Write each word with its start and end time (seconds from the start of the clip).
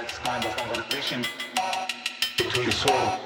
That's 0.00 0.18
kind 0.18 0.44
of 0.44 0.56
conversation 0.56 1.24
between 2.36 2.70
soul. 2.70 3.18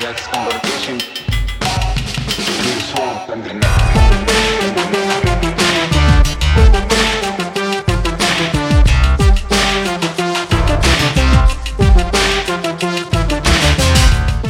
That's 0.00 0.26
conversation 0.26 0.98
between 2.26 2.80
soul 2.90 3.14
and 3.30 3.44
the 3.44 3.54
mind. 3.54 3.82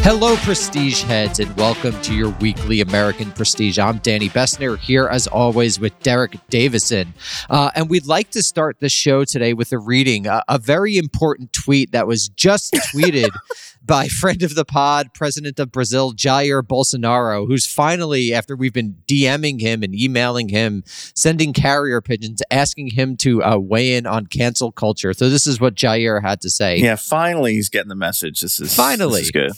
Hello, 0.04 0.34
Prestige 0.38 1.04
heads, 1.04 1.38
and 1.38 1.56
welcome 1.56 1.98
to 2.02 2.12
your 2.12 2.30
weekly 2.40 2.80
American 2.80 3.30
Prestige. 3.30 3.78
I'm 3.78 3.98
Danny 3.98 4.28
Bessner 4.28 4.76
here, 4.76 5.06
as 5.06 5.28
always, 5.28 5.78
with 5.78 5.96
Derek 6.00 6.36
Davison. 6.50 7.14
Uh, 7.48 7.70
and 7.76 7.88
we'd 7.88 8.06
like 8.06 8.30
to 8.32 8.42
start 8.42 8.80
the 8.80 8.88
show 8.88 9.24
today 9.24 9.54
with 9.54 9.70
a 9.70 9.78
reading, 9.78 10.26
uh, 10.26 10.42
a 10.48 10.58
very 10.58 10.96
important 10.96 11.52
tweet 11.52 11.92
that 11.92 12.08
was 12.08 12.28
just 12.28 12.74
tweeted 12.92 13.30
by 13.84 14.08
friend 14.08 14.42
of 14.42 14.56
the 14.56 14.64
pod, 14.64 15.14
president 15.14 15.60
of 15.60 15.70
Brazil, 15.70 16.12
Jair 16.12 16.62
Bolsonaro, 16.62 17.46
who's 17.46 17.66
finally, 17.66 18.34
after 18.34 18.56
we've 18.56 18.72
been 18.72 18.96
DMing 19.06 19.60
him 19.60 19.84
and 19.84 19.94
emailing 19.94 20.48
him, 20.48 20.82
sending 20.86 21.52
carrier 21.52 22.00
pigeons, 22.00 22.42
asking 22.50 22.88
him 22.88 23.16
to 23.18 23.42
uh, 23.44 23.56
weigh 23.56 23.94
in 23.94 24.06
on 24.08 24.26
cancel 24.26 24.72
culture. 24.72 25.12
So 25.12 25.30
this 25.30 25.46
is 25.46 25.60
what 25.60 25.76
Jair 25.76 26.20
had 26.20 26.40
to 26.40 26.50
say. 26.50 26.78
Yeah, 26.78 26.96
finally 26.96 27.52
he's 27.52 27.68
getting 27.68 27.88
the 27.88 27.94
message. 27.94 28.40
This 28.40 28.58
is 28.58 28.74
Finally. 28.74 29.20
this 29.20 29.26
is 29.26 29.30
good. 29.30 29.52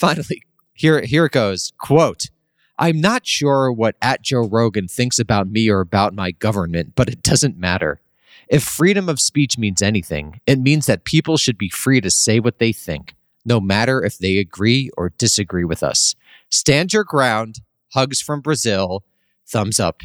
Finally, 0.00 0.42
here 0.72 1.02
here 1.02 1.26
it 1.26 1.32
goes. 1.32 1.74
Quote. 1.76 2.30
I'm 2.78 3.02
not 3.02 3.26
sure 3.26 3.70
what 3.70 3.96
at 4.00 4.22
Joe 4.22 4.48
Rogan 4.48 4.88
thinks 4.88 5.18
about 5.18 5.50
me 5.50 5.68
or 5.68 5.80
about 5.80 6.14
my 6.14 6.30
government, 6.30 6.94
but 6.94 7.10
it 7.10 7.22
doesn't 7.22 7.58
matter. 7.58 8.00
If 8.48 8.62
freedom 8.62 9.10
of 9.10 9.20
speech 9.20 9.58
means 9.58 9.82
anything, 9.82 10.40
it 10.46 10.58
means 10.58 10.86
that 10.86 11.04
people 11.04 11.36
should 11.36 11.58
be 11.58 11.68
free 11.68 12.00
to 12.00 12.10
say 12.10 12.40
what 12.40 12.58
they 12.58 12.72
think, 12.72 13.14
no 13.44 13.60
matter 13.60 14.02
if 14.02 14.16
they 14.16 14.38
agree 14.38 14.88
or 14.96 15.10
disagree 15.10 15.64
with 15.64 15.82
us. 15.82 16.14
Stand 16.48 16.94
your 16.94 17.04
ground. 17.04 17.56
Hugs 17.92 18.22
from 18.22 18.40
Brazil. 18.40 19.04
Thumbs 19.46 19.78
up. 19.78 20.00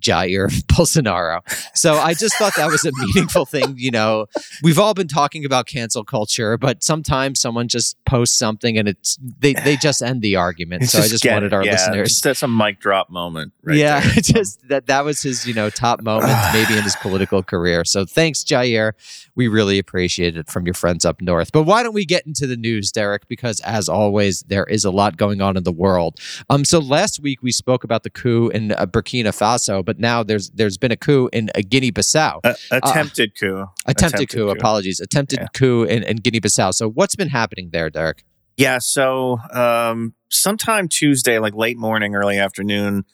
Jair 0.00 0.48
Bolsonaro. 0.66 1.40
So 1.76 1.94
I 1.94 2.14
just 2.14 2.36
thought 2.36 2.54
that 2.56 2.70
was 2.70 2.84
a 2.84 2.92
meaningful 2.92 3.46
thing. 3.46 3.74
You 3.76 3.90
know, 3.90 4.26
we've 4.62 4.78
all 4.78 4.94
been 4.94 5.08
talking 5.08 5.44
about 5.44 5.66
cancel 5.66 6.04
culture, 6.04 6.56
but 6.56 6.82
sometimes 6.82 7.40
someone 7.40 7.68
just 7.68 7.96
posts 8.04 8.36
something 8.36 8.78
and 8.78 8.88
it's 8.88 9.18
they, 9.38 9.54
they 9.54 9.76
just 9.76 10.02
end 10.02 10.22
the 10.22 10.36
argument. 10.36 10.88
So 10.90 11.00
I 11.00 11.08
just 11.08 11.24
wanted 11.24 11.46
it. 11.46 11.52
our 11.52 11.64
yeah, 11.64 11.72
listeners. 11.72 12.08
Just, 12.08 12.24
that's 12.24 12.42
a 12.42 12.48
mic 12.48 12.80
drop 12.80 13.10
moment. 13.10 13.52
Right 13.62 13.76
yeah, 13.76 14.00
there. 14.00 14.12
just 14.22 14.68
that 14.68 14.86
that 14.86 15.04
was 15.04 15.22
his, 15.22 15.46
you 15.46 15.54
know, 15.54 15.70
top 15.70 16.02
moment 16.02 16.32
maybe 16.52 16.76
in 16.76 16.82
his 16.82 16.96
political 16.96 17.42
career. 17.42 17.84
So 17.84 18.04
thanks, 18.04 18.42
Jair. 18.44 18.92
We 19.34 19.48
really 19.48 19.78
appreciate 19.78 20.36
it 20.36 20.48
from 20.50 20.66
your 20.66 20.74
friends 20.74 21.04
up 21.04 21.20
north. 21.20 21.52
But 21.52 21.62
why 21.62 21.82
don't 21.82 21.94
we 21.94 22.04
get 22.04 22.26
into 22.26 22.46
the 22.46 22.56
news, 22.56 22.92
Derek? 22.92 23.28
Because 23.28 23.60
as 23.60 23.88
always, 23.88 24.42
there 24.42 24.64
is 24.64 24.84
a 24.84 24.90
lot 24.90 25.16
going 25.16 25.40
on 25.40 25.56
in 25.56 25.62
the 25.62 25.72
world. 25.72 26.18
Um, 26.48 26.64
so 26.64 26.78
last 26.78 27.20
week 27.20 27.42
we 27.42 27.52
spoke 27.52 27.84
about 27.84 28.02
the 28.02 28.10
coup 28.10 28.48
in 28.48 28.72
uh, 28.72 28.86
Burkina 28.86 29.28
Faso, 29.28 29.84
but 29.90 29.98
now 29.98 30.22
there's 30.22 30.50
there's 30.50 30.78
been 30.78 30.92
a 30.92 30.96
coup 30.96 31.28
in 31.32 31.50
uh, 31.56 31.60
Guinea-Bissau. 31.68 32.40
A- 32.44 32.54
attempted 32.70 33.34
coup. 33.38 33.64
attempted, 33.86 34.28
coup, 34.28 34.48
Apologies, 34.50 35.00
attempted 35.00 35.40
Yeah. 35.40 35.46
coup 35.52 35.82
in, 35.82 36.04
in 36.04 36.16
Guinea-Bissau. 36.18 36.72
So 36.72 36.88
what's 36.88 37.16
been 37.16 37.28
happening 37.40 37.70
there, 37.72 37.90
Derek? 37.90 38.24
Yeah. 38.56 38.78
So 38.78 39.38
um, 39.52 40.14
sometime 40.28 40.86
Tuesday, 40.88 41.40
like 41.40 41.54
late 41.54 41.76
morning, 41.76 42.14
early 42.14 42.38
afternoon, 42.38 43.04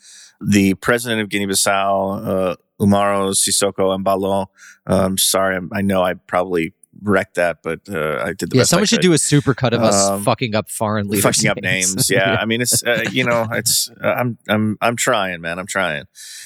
the 0.41 0.75
president 0.75 1.23
of 1.23 1.31
Guinea-Bissau, 1.31 2.27
uh, 2.27 2.57
Umaro 2.79 3.31
Sissoco 3.33 3.97
Embalo. 3.97 4.47
Um, 4.87 5.17
sorry, 5.17 5.55
I'm- 5.55 5.71
I 5.73 5.81
know 5.81 6.03
I 6.03 6.13
probably 6.15 6.75
wrecked 7.03 7.35
that, 7.37 7.59
but 7.63 7.81
uh, 7.89 8.23
I 8.25 8.33
did 8.33 8.51
the 8.51 8.57
yeah, 8.57 8.61
best. 8.63 8.71
someone 8.71 8.83
I 8.83 8.87
should 8.87 9.01
could. 9.01 9.03
do 9.09 9.13
a 9.13 9.17
supercut 9.17 9.73
of 9.73 9.83
us 9.83 10.09
Um, 10.09 10.23
fucking 10.25 10.55
up 10.55 10.69
foreign 10.71 11.09
leaders. 11.09 11.25
fucking 11.25 11.49
up 11.51 11.59
names. 11.63 12.09
Yeah, 12.11 12.37
I 12.41 12.45
mean, 12.47 12.61
it's 12.61 12.83
uh, 12.85 13.05
you 13.11 13.25
know, 13.25 13.47
it's 13.53 13.91
uh, 14.03 14.07
I'm 14.09 14.39
I'm 14.49 14.79
I'm 14.81 14.97
trying, 14.97 15.41
man. 15.41 15.59
I'm 15.59 15.67
trying. 15.67 16.05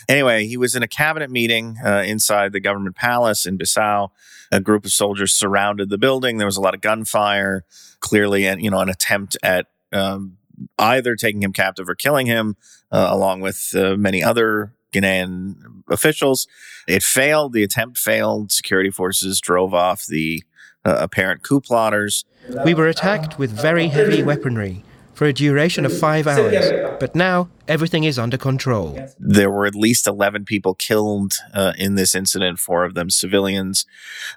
Anyway, 0.09 0.47
he 0.47 0.56
was 0.56 0.75
in 0.75 0.83
a 0.83 0.88
cabinet 0.88 1.31
meeting 1.31 1.77
uh, 1.84 2.03
inside 2.06 2.53
the 2.53 2.61
government 2.61 2.97
palace 2.97 3.47
in 3.47 3.59
Bissau. 3.59 4.09
A 4.53 4.61
group 4.61 4.84
of 4.84 4.91
soldiers 4.93 5.33
surrounded 5.33 5.91
the 5.91 5.99
building. 5.99 6.38
There 6.38 6.47
was 6.47 6.56
a 6.56 6.61
lot 6.61 6.75
of 6.75 6.81
gunfire. 6.81 7.65
Clearly, 8.00 8.47
and 8.47 8.62
you 8.62 8.71
know, 8.71 8.78
an 8.81 8.88
attempt 8.88 9.37
at 9.43 9.67
um, 9.93 10.38
either 10.78 11.15
taking 11.17 11.43
him 11.43 11.53
captive 11.53 11.88
or 11.88 11.94
killing 11.94 12.27
him, 12.27 12.56
uh, 12.91 13.09
along 13.11 13.41
with 13.43 13.72
uh, 13.77 13.94
many 13.97 14.22
other 14.22 14.72
Ghanaian 14.93 15.55
officials. 15.91 16.47
It 16.87 17.03
failed. 17.03 17.53
The 17.53 17.62
attempt 17.62 17.99
failed. 17.99 18.53
Security 18.53 18.91
forces 18.91 19.41
drove 19.41 19.75
off 19.75 20.06
the 20.06 20.43
uh, 20.84 20.97
apparent 21.01 21.43
coup 21.43 21.61
plotters. 21.61 22.25
We 22.65 22.75
were 22.75 22.89
attacked 22.89 23.39
with 23.39 23.50
very 23.50 23.89
heavy 23.89 24.23
weaponry 24.23 24.84
for 25.21 25.27
a 25.27 25.33
duration 25.34 25.84
of 25.84 25.95
five 25.97 26.27
hours, 26.27 26.73
but 26.99 27.15
now 27.15 27.50
everything 27.69 28.05
is 28.05 28.19
under 28.19 28.39
control. 28.39 28.99
There 29.19 29.50
were 29.50 29.67
at 29.67 29.75
least 29.75 30.06
11 30.06 30.47
people 30.47 30.75
killed 30.75 31.34
uh, 31.53 31.75
in 31.77 31.95
this 31.95 32.15
incident, 32.15 32.59
four 32.59 32.84
of 32.84 32.95
them 32.95 33.11
civilians. 33.11 33.84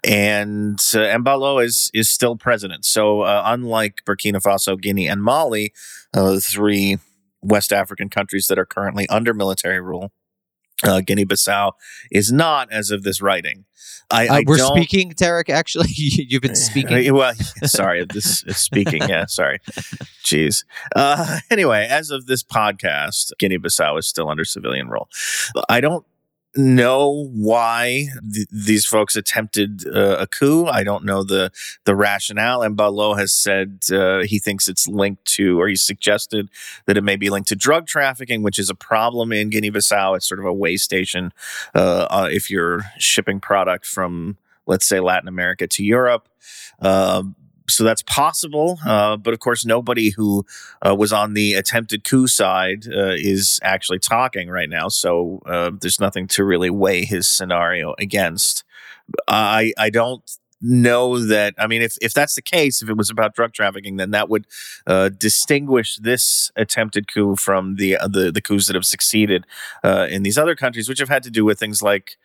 And 0.03 0.77
uh, 0.93 1.07
Embalo 1.07 1.63
is, 1.63 1.89
is 1.93 2.09
still 2.09 2.35
president. 2.35 2.83
So, 2.83 3.21
uh, 3.21 3.43
unlike 3.45 4.01
Burkina 4.05 4.41
Faso, 4.41 4.77
Guinea, 4.77 5.07
and 5.07 5.23
Mali, 5.23 5.71
uh, 6.13 6.41
three 6.41 6.97
West 7.41 7.71
African 7.71 8.09
countries 8.09 8.47
that 8.47 8.59
are 8.59 8.65
currently 8.65 9.07
under 9.07 9.33
military 9.33 9.79
rule, 9.79 10.11
uh, 10.83 11.01
Guinea 11.01 11.25
Bissau 11.25 11.71
is 12.11 12.31
not 12.31 12.71
as 12.71 12.91
of 12.91 13.03
this 13.03 13.21
writing. 13.21 13.65
I, 14.11 14.27
Uh, 14.27 14.33
I 14.33 14.43
we're 14.45 14.57
speaking, 14.57 15.09
Derek. 15.15 15.49
Actually, 15.49 15.87
you've 15.93 16.41
been 16.41 16.55
speaking. 16.55 17.13
Well, 17.13 17.33
sorry, 17.63 18.05
this 18.05 18.43
is 18.43 18.57
speaking. 18.57 19.01
Yeah, 19.07 19.25
sorry. 19.27 19.59
Jeez. 20.23 20.63
Uh, 20.95 21.39
anyway, 21.51 21.87
as 21.89 22.11
of 22.11 22.25
this 22.25 22.43
podcast, 22.43 23.31
Guinea-Bissau 23.39 23.97
is 23.99 24.07
still 24.07 24.29
under 24.29 24.45
civilian 24.45 24.87
rule. 24.87 25.09
I 25.69 25.79
don't 25.81 26.05
know 26.55 27.29
why 27.33 28.07
th- 28.33 28.47
these 28.51 28.85
folks 28.85 29.15
attempted 29.15 29.85
uh, 29.87 30.17
a 30.19 30.27
coup. 30.27 30.65
I 30.65 30.83
don't 30.83 31.03
know 31.03 31.23
the 31.23 31.51
the 31.85 31.95
rationale. 31.95 32.59
Embalo 32.59 33.17
has 33.17 33.33
said 33.33 33.83
uh, 33.91 34.23
he 34.23 34.39
thinks 34.39 34.67
it's 34.67 34.87
linked 34.87 35.25
to, 35.25 35.59
or 35.59 35.67
he 35.67 35.75
suggested 35.75 36.49
that 36.85 36.97
it 36.97 37.03
may 37.03 37.15
be 37.15 37.29
linked 37.29 37.49
to 37.49 37.55
drug 37.55 37.87
trafficking, 37.87 38.43
which 38.43 38.59
is 38.59 38.69
a 38.69 38.75
problem 38.75 39.31
in 39.31 39.49
Guinea-Bissau. 39.49 40.15
It's 40.15 40.27
sort 40.27 40.39
of 40.39 40.45
a 40.45 40.53
way 40.53 40.77
station 40.77 41.33
uh, 41.75 42.07
uh, 42.09 42.29
if 42.31 42.49
you're 42.49 42.83
shipping 42.97 43.39
product 43.39 43.85
from, 43.85 44.37
let's 44.65 44.85
say, 44.85 44.99
Latin 44.99 45.27
America 45.27 45.67
to 45.67 45.83
Europe. 45.83 46.29
So 47.69 47.83
that's 47.85 48.01
possible, 48.01 48.77
uh, 48.85 49.15
but 49.15 49.33
of 49.33 49.39
course, 49.39 49.65
nobody 49.65 50.09
who 50.09 50.45
uh, 50.85 50.93
was 50.95 51.13
on 51.13 51.33
the 51.33 51.53
attempted 51.53 52.03
coup 52.03 52.27
side 52.27 52.85
uh, 52.87 53.13
is 53.15 53.59
actually 53.63 53.99
talking 53.99 54.49
right 54.49 54.69
now. 54.69 54.89
So 54.89 55.41
uh, 55.45 55.71
there's 55.79 55.99
nothing 55.99 56.27
to 56.29 56.43
really 56.43 56.69
weigh 56.69 57.05
his 57.05 57.27
scenario 57.29 57.95
against. 57.97 58.65
I 59.27 59.73
I 59.77 59.89
don't 59.89 60.23
know 60.61 61.19
that. 61.19 61.53
I 61.57 61.67
mean, 61.67 61.81
if 61.81 61.97
if 62.01 62.13
that's 62.13 62.35
the 62.35 62.41
case, 62.41 62.81
if 62.81 62.89
it 62.89 62.97
was 62.97 63.09
about 63.09 63.35
drug 63.35 63.53
trafficking, 63.53 63.97
then 63.97 64.11
that 64.11 64.29
would 64.29 64.47
uh, 64.87 65.09
distinguish 65.09 65.97
this 65.97 66.51
attempted 66.55 67.13
coup 67.13 67.35
from 67.35 67.75
the 67.75 67.97
uh, 67.97 68.07
the 68.07 68.31
the 68.31 68.41
coups 68.41 68.67
that 68.67 68.75
have 68.75 68.85
succeeded 68.85 69.45
uh, 69.83 70.07
in 70.09 70.23
these 70.23 70.37
other 70.37 70.55
countries, 70.55 70.89
which 70.89 70.99
have 70.99 71.09
had 71.09 71.23
to 71.23 71.31
do 71.31 71.45
with 71.45 71.59
things 71.59 71.81
like 71.81 72.17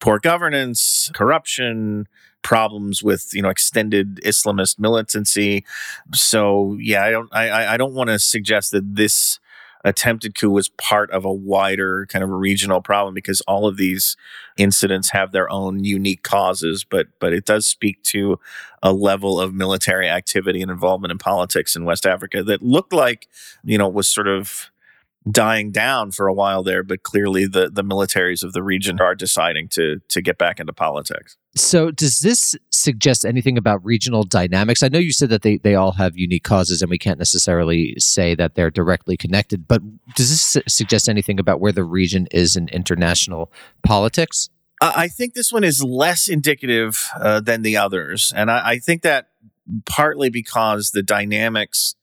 poor 0.00 0.18
governance, 0.18 1.10
corruption, 1.14 2.06
problems 2.44 3.02
with 3.02 3.30
you 3.34 3.42
know 3.42 3.48
extended 3.48 4.20
Islamist 4.24 4.78
militancy. 4.78 5.64
So 6.14 6.76
yeah, 6.80 7.04
I 7.04 7.10
don't 7.10 7.28
I 7.32 7.74
I- 7.74 7.76
don't 7.76 7.94
want 7.94 8.10
to 8.10 8.18
suggest 8.20 8.70
that 8.72 8.94
this 8.96 9.40
attempted 9.86 10.34
coup 10.34 10.48
was 10.50 10.70
part 10.70 11.10
of 11.10 11.26
a 11.26 11.32
wider 11.32 12.06
kind 12.06 12.24
of 12.24 12.30
regional 12.30 12.80
problem 12.80 13.12
because 13.12 13.42
all 13.42 13.66
of 13.66 13.76
these 13.76 14.16
incidents 14.56 15.10
have 15.10 15.30
their 15.32 15.50
own 15.50 15.84
unique 15.84 16.22
causes 16.22 16.86
but 16.88 17.08
but 17.20 17.34
it 17.34 17.44
does 17.44 17.66
speak 17.66 18.02
to 18.02 18.38
a 18.82 18.94
level 18.94 19.38
of 19.38 19.52
military 19.52 20.08
activity 20.08 20.62
and 20.62 20.70
involvement 20.70 21.12
in 21.12 21.18
politics 21.18 21.76
in 21.76 21.84
West 21.84 22.06
Africa 22.06 22.42
that 22.42 22.62
looked 22.62 22.94
like 22.94 23.28
you 23.62 23.76
know 23.76 23.88
was 23.88 24.08
sort 24.08 24.28
of 24.28 24.70
dying 25.30 25.70
down 25.70 26.10
for 26.10 26.26
a 26.26 26.34
while 26.34 26.62
there 26.62 26.82
but 26.82 27.02
clearly 27.02 27.46
the 27.46 27.70
the 27.70 27.82
militaries 27.84 28.42
of 28.42 28.52
the 28.52 28.62
region 28.62 29.00
are 29.00 29.14
deciding 29.14 29.68
to 29.68 30.00
to 30.08 30.20
get 30.20 30.36
back 30.38 30.60
into 30.60 30.72
politics 30.72 31.36
So, 31.56 31.90
does 31.92 32.20
this 32.20 32.56
suggest 32.70 33.24
anything 33.24 33.56
about 33.56 33.84
regional 33.84 34.24
dynamics? 34.24 34.82
I 34.82 34.88
know 34.88 34.98
you 34.98 35.12
said 35.12 35.30
that 35.30 35.42
they, 35.42 35.58
they 35.58 35.76
all 35.76 35.92
have 35.92 36.16
unique 36.16 36.42
causes, 36.42 36.82
and 36.82 36.90
we 36.90 36.98
can't 36.98 37.18
necessarily 37.18 37.94
say 37.96 38.34
that 38.34 38.56
they're 38.56 38.72
directly 38.72 39.16
connected, 39.16 39.68
but 39.68 39.80
does 40.16 40.30
this 40.30 40.42
su- 40.42 40.62
suggest 40.66 41.08
anything 41.08 41.38
about 41.38 41.60
where 41.60 41.72
the 41.72 41.84
region 41.84 42.26
is 42.32 42.56
in 42.56 42.68
international 42.70 43.52
politics? 43.86 44.50
I 44.82 45.04
I 45.04 45.08
think 45.08 45.34
this 45.34 45.52
one 45.52 45.64
is 45.64 45.82
less 45.82 46.28
indicative 46.28 47.08
uh, 47.20 47.40
than 47.40 47.62
the 47.62 47.76
others. 47.76 48.32
And 48.34 48.50
I, 48.50 48.70
I 48.70 48.78
think 48.78 49.02
that 49.02 49.28
partly 49.86 50.30
because 50.30 50.90
the 50.90 51.02
dynamics 51.02 51.94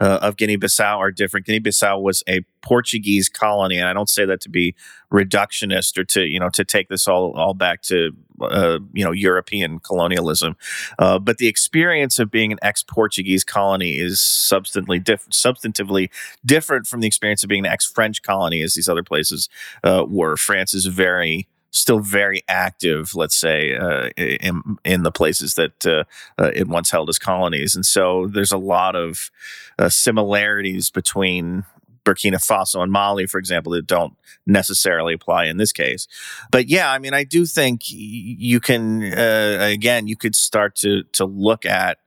uh, 0.00 0.18
of 0.22 0.36
Guinea-Bissau 0.36 0.96
are 0.96 1.10
different. 1.10 1.46
Guinea-Bissau 1.46 2.00
was 2.00 2.22
a 2.28 2.40
Portuguese 2.62 3.28
colony, 3.28 3.78
and 3.78 3.88
I 3.88 3.92
don't 3.92 4.08
say 4.08 4.24
that 4.24 4.40
to 4.42 4.48
be 4.48 4.74
reductionist 5.12 5.96
or 5.98 6.04
to 6.04 6.24
you 6.24 6.40
know 6.40 6.48
to 6.50 6.64
take 6.64 6.88
this 6.88 7.06
all 7.06 7.32
all 7.36 7.54
back 7.54 7.82
to 7.82 8.10
uh, 8.40 8.78
you 8.92 9.04
know 9.04 9.12
European 9.12 9.78
colonialism. 9.78 10.56
Uh, 10.98 11.18
but 11.18 11.38
the 11.38 11.46
experience 11.46 12.18
of 12.18 12.30
being 12.30 12.50
an 12.52 12.58
ex-Portuguese 12.62 13.44
colony 13.44 13.98
is 13.98 14.18
substantively 14.18 15.02
different, 15.02 15.32
substantively 15.32 16.10
different 16.44 16.86
from 16.86 17.00
the 17.00 17.06
experience 17.06 17.42
of 17.42 17.48
being 17.48 17.64
an 17.64 17.72
ex-French 17.72 18.22
colony, 18.22 18.62
as 18.62 18.74
these 18.74 18.88
other 18.88 19.04
places 19.04 19.48
uh, 19.84 20.04
were. 20.08 20.36
France 20.36 20.74
is 20.74 20.86
very 20.86 21.46
still 21.74 21.98
very 21.98 22.42
active, 22.48 23.14
let's 23.16 23.36
say, 23.36 23.74
uh, 23.74 24.08
in, 24.16 24.62
in 24.84 25.02
the 25.02 25.10
places 25.10 25.54
that 25.54 25.84
uh, 25.84 26.04
uh, 26.40 26.50
it 26.54 26.68
once 26.68 26.90
held 26.90 27.08
as 27.08 27.18
colonies. 27.18 27.74
And 27.74 27.84
so 27.84 28.28
there's 28.28 28.52
a 28.52 28.58
lot 28.58 28.94
of 28.94 29.30
uh, 29.78 29.88
similarities 29.88 30.90
between 30.90 31.64
Burkina 32.04 32.36
Faso 32.36 32.80
and 32.80 32.92
Mali, 32.92 33.26
for 33.26 33.38
example, 33.38 33.72
that 33.72 33.88
don't 33.88 34.14
necessarily 34.46 35.14
apply 35.14 35.46
in 35.46 35.56
this 35.56 35.72
case. 35.72 36.06
But 36.52 36.68
yeah, 36.68 36.92
I 36.92 36.98
mean, 37.00 37.12
I 37.12 37.24
do 37.24 37.44
think 37.44 37.80
you 37.86 38.60
can, 38.60 39.02
uh, 39.12 39.58
again, 39.60 40.06
you 40.06 40.16
could 40.16 40.36
start 40.36 40.76
to, 40.76 41.02
to 41.14 41.24
look 41.24 41.66
at 41.66 41.98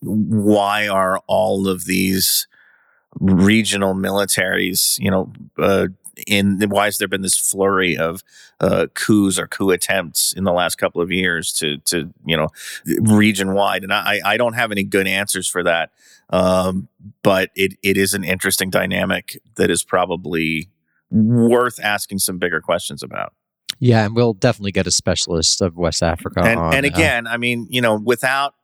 why 0.00 0.88
are 0.88 1.20
all 1.26 1.68
of 1.68 1.84
these 1.84 2.46
regional 3.20 3.94
militaries, 3.94 4.98
you 4.98 5.10
know, 5.10 5.32
uh, 6.18 6.22
in 6.26 6.60
why 6.68 6.86
has 6.86 6.98
there 6.98 7.08
been 7.08 7.22
this 7.22 7.36
flurry 7.36 7.96
of 7.96 8.22
uh, 8.60 8.86
coups 8.94 9.38
or 9.38 9.46
coup 9.46 9.70
attempts 9.70 10.32
in 10.32 10.44
the 10.44 10.52
last 10.52 10.76
couple 10.76 11.00
of 11.00 11.10
years 11.10 11.52
to 11.52 11.78
to 11.78 12.12
you 12.24 12.36
know 12.36 12.48
region 13.02 13.52
wide 13.54 13.82
and 13.82 13.92
I 13.92 14.20
I 14.24 14.36
don't 14.36 14.54
have 14.54 14.72
any 14.72 14.84
good 14.84 15.06
answers 15.06 15.46
for 15.48 15.62
that 15.62 15.90
um, 16.30 16.88
but 17.22 17.50
it 17.54 17.74
it 17.82 17.96
is 17.96 18.14
an 18.14 18.24
interesting 18.24 18.70
dynamic 18.70 19.40
that 19.56 19.70
is 19.70 19.84
probably 19.84 20.68
worth 21.10 21.78
asking 21.82 22.18
some 22.18 22.38
bigger 22.38 22.60
questions 22.60 23.02
about. 23.02 23.34
Yeah 23.78 24.04
and 24.04 24.14
we'll 24.14 24.34
definitely 24.34 24.72
get 24.72 24.86
a 24.86 24.92
specialist 24.92 25.60
of 25.60 25.76
West 25.76 26.02
Africa 26.02 26.40
and, 26.40 26.58
on, 26.58 26.74
and 26.74 26.86
uh, 26.86 26.88
again 26.88 27.26
I 27.26 27.36
mean 27.36 27.66
you 27.70 27.80
know 27.80 27.96
without 27.96 28.54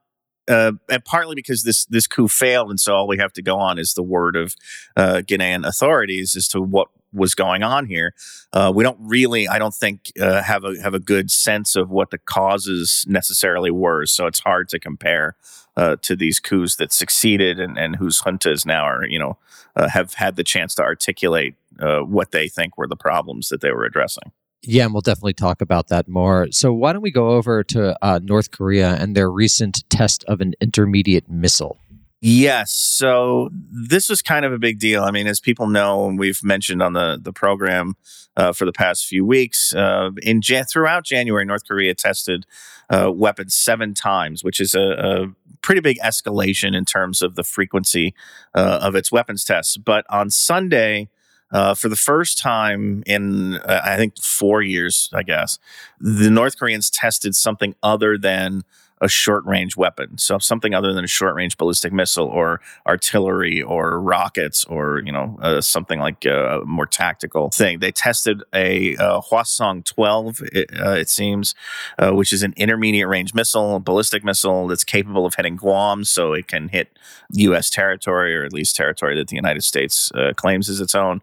uh, 0.49 0.73
and 0.89 1.05
partly 1.05 1.35
because 1.35 1.63
this 1.63 1.85
this 1.87 2.07
coup 2.07 2.27
failed, 2.27 2.71
and 2.71 2.81
so 2.81 2.95
all 2.95 3.07
we 3.07 3.19
have 3.19 3.33
to 3.35 3.43
go 3.43 3.59
on 3.59 3.79
is 3.79 3.95
the 3.95 4.03
word 4.03 4.35
of 4.35 4.55
uh, 4.97 5.21
Ghanaian 5.27 5.67
authorities 5.67 6.35
as 6.35 6.49
to 6.49 6.61
what 6.61 6.89
was 7.13 7.35
going 7.35 7.63
on 7.63 7.87
here. 7.87 8.15
Uh, 8.53 8.73
we 8.75 8.85
don't 8.85 8.99
really, 9.01 9.49
I 9.49 9.59
don't 9.59 9.75
think, 9.75 10.13
uh, 10.21 10.43
have 10.43 10.65
a 10.65 10.81
have 10.83 10.95
a 10.95 10.99
good 10.99 11.31
sense 11.31 11.77
of 11.77 11.91
what 11.91 12.11
the 12.11 12.19
causes 12.19 13.05
necessarily 13.09 13.71
were. 13.71 14.07
So 14.07 14.27
it's 14.27 14.41
hard 14.41 14.69
to 14.71 14.79
compare 14.79 15.37
uh, 15.77 15.97
to 16.03 16.17
these 16.17 16.41
coups 16.41 16.77
that 16.77 16.93
succeeded 16.93 17.61
and, 17.61 17.79
and 17.79 17.97
whose 17.97 18.23
juntas 18.23 18.67
now 18.67 18.85
are, 18.85 19.05
you 19.07 19.19
know, 19.19 19.39
uh, 19.77 19.89
have 19.89 20.15
had 20.15 20.37
the 20.37 20.45
chance 20.45 20.75
to 20.75 20.83
articulate 20.83 21.55
uh, 21.81 22.01
what 22.01 22.33
they 22.33 22.49
think 22.49 22.77
were 22.77 22.89
the 22.89 22.97
problems 22.97 23.49
that 23.49 23.61
they 23.61 23.71
were 23.71 23.85
addressing. 23.85 24.33
Yeah, 24.63 24.85
and 24.85 24.93
we'll 24.93 25.03
definitely 25.03 25.35
talk 25.35 25.61
about 25.61 25.87
that 25.89 26.09
more. 26.09 26.49
So, 26.51 26.73
why 26.73 26.93
don't 26.93 27.03
we 27.03 27.13
go 27.13 27.31
over 27.31 27.63
to 27.65 27.97
uh, 28.05 28.19
North 28.23 28.51
Korea 28.51 28.97
and 28.97 29.15
their 29.15 29.31
recent 29.31 29.89
test 29.89 30.25
of 30.25 30.41
an 30.41 30.55
intermediate 30.61 31.31
missile? 31.31 31.79
Yes. 32.21 32.73
So 32.73 33.51
this 33.53 34.09
was 34.09 34.23
kind 34.23 34.45
of 34.45 34.53
a 34.53 34.59
big 34.59 34.81
deal. 34.81 35.05
I 35.05 35.13
mean, 35.13 35.29
as 35.29 35.39
people 35.39 35.69
know, 35.69 36.09
and 36.09 36.19
we've 36.19 36.43
mentioned 36.43 36.83
on 36.83 36.93
the 36.93 37.19
the 37.21 37.33
program 37.33 37.95
uh, 38.37 38.53
for 38.53 38.65
the 38.65 38.73
past 38.73 39.07
few 39.07 39.25
weeks, 39.25 39.73
uh, 39.75 40.11
in 40.23 40.41
Jan- 40.41 40.65
throughout 40.65 41.05
January, 41.05 41.45
North 41.45 41.67
Korea 41.67 41.95
tested 41.95 42.45
uh, 42.91 43.13
weapons 43.13 43.55
seven 43.55 43.95
times, 43.95 44.43
which 44.43 44.61
is 44.61 44.75
a, 44.75 44.81
a, 44.81 45.27
pretty 45.61 45.81
big 45.81 45.99
escalation 45.99 46.77
in 46.77 46.85
terms 46.85 47.21
of 47.21 47.35
the 47.35 47.43
frequency 47.43 48.15
uh, 48.55 48.79
of 48.81 48.95
its 48.95 49.11
weapons 49.11 49.45
tests. 49.45 49.77
But 49.77 50.05
on 50.09 50.31
Sunday. 50.31 51.09
Uh, 51.51 51.75
for 51.75 51.89
the 51.89 51.97
first 51.97 52.37
time 52.37 53.03
in, 53.07 53.55
uh, 53.55 53.81
I 53.83 53.97
think, 53.97 54.19
four 54.19 54.61
years, 54.61 55.09
I 55.15 55.23
guess, 55.23 55.59
the 55.99 56.29
North 56.29 56.59
Koreans 56.59 56.91
tested 56.91 57.35
something 57.35 57.75
other 57.83 58.19
than 58.19 58.65
a 59.01 59.09
short 59.09 59.45
range 59.45 59.77
weapon. 59.77 60.19
So 60.19 60.39
something 60.39 60.75
other 60.75 60.93
than 60.93 61.05
a 61.05 61.09
short 61.09 61.35
range 61.35 61.57
ballistic 61.57 61.93
missile 61.93 62.27
or 62.27 62.61
artillery 62.87 63.63
or 63.63 64.01
rockets 64.01 64.65
or, 64.65 65.03
you 65.05 65.13
know, 65.13 65.39
uh, 65.41 65.61
something 65.61 66.01
like 66.01 66.25
a 66.25 66.63
more 66.65 66.87
tactical 66.87 67.51
thing. 67.51 67.79
They 67.79 67.93
tested 67.93 68.43
a 68.55 68.97
uh, 68.97 69.21
Hwasong 69.21 69.85
12, 69.85 70.43
it, 70.53 70.71
uh, 70.81 70.91
it 70.91 71.09
seems, 71.09 71.55
uh, 71.99 72.13
which 72.13 72.33
is 72.33 72.43
an 72.43 72.55
intermediate 72.57 73.09
range 73.09 73.35
missile, 73.35 73.81
ballistic 73.81 74.25
missile 74.25 74.67
that's 74.67 74.85
capable 74.85 75.27
of 75.27 75.35
hitting 75.35 75.57
Guam 75.57 76.05
so 76.05 76.33
it 76.33 76.47
can 76.47 76.69
hit 76.69 76.99
U.S. 77.33 77.71
territory 77.71 78.35
or 78.35 78.45
at 78.45 78.53
least 78.53 78.75
territory 78.75 79.17
that 79.17 79.29
the 79.29 79.37
United 79.37 79.63
States 79.63 80.11
uh, 80.13 80.33
claims 80.35 80.69
as 80.69 80.81
its 80.81 80.95
own, 80.95 81.23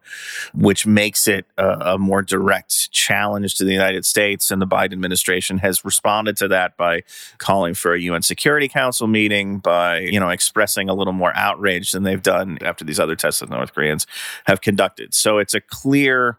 which 0.53 0.85
makes 0.85 1.27
it 1.27 1.45
a 1.57 1.97
more 1.97 2.21
direct 2.21 2.91
challenge 2.91 3.55
to 3.55 3.63
the 3.63 3.71
United 3.71 4.05
States. 4.05 4.51
And 4.51 4.61
the 4.61 4.67
Biden 4.67 4.93
administration 4.93 5.59
has 5.59 5.83
responded 5.83 6.37
to 6.37 6.47
that 6.49 6.77
by 6.77 7.03
calling 7.37 7.64
calling 7.65 7.73
for 7.73 7.93
a 7.93 7.99
UN 7.99 8.21
Security 8.21 8.67
Council 8.67 9.07
meeting, 9.07 9.59
by 9.59 9.99
you 9.99 10.19
know 10.19 10.29
expressing 10.29 10.89
a 10.89 10.93
little 10.93 11.13
more 11.13 11.33
outrage 11.35 11.91
than 11.91 12.03
they've 12.03 12.21
done 12.21 12.59
after 12.61 12.85
these 12.85 12.99
other 12.99 13.15
tests 13.15 13.39
that 13.39 13.49
the 13.49 13.55
North 13.55 13.73
Koreans 13.73 14.05
have 14.45 14.61
conducted. 14.61 15.13
So 15.13 15.39
it's 15.39 15.55
a 15.55 15.61
clear 15.61 16.37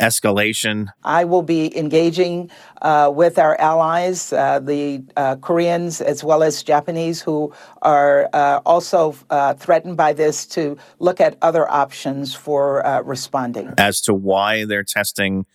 escalation. 0.00 0.88
I 1.04 1.24
will 1.24 1.42
be 1.42 1.76
engaging 1.76 2.50
uh, 2.82 3.12
with 3.14 3.38
our 3.38 3.60
allies, 3.60 4.32
uh, 4.32 4.58
the 4.58 5.04
uh, 5.16 5.36
Koreans 5.36 6.00
as 6.00 6.24
well 6.24 6.42
as 6.42 6.62
Japanese, 6.62 7.20
who 7.20 7.52
are 7.82 8.28
uh, 8.32 8.60
also 8.64 9.14
uh, 9.30 9.54
threatened 9.54 9.96
by 9.96 10.12
this, 10.12 10.46
to 10.46 10.76
look 10.98 11.20
at 11.20 11.36
other 11.42 11.70
options 11.70 12.34
for 12.34 12.84
uh, 12.84 13.02
responding. 13.02 13.72
As 13.78 14.00
to 14.02 14.14
why 14.14 14.64
they're 14.64 14.82
testing 14.82 15.46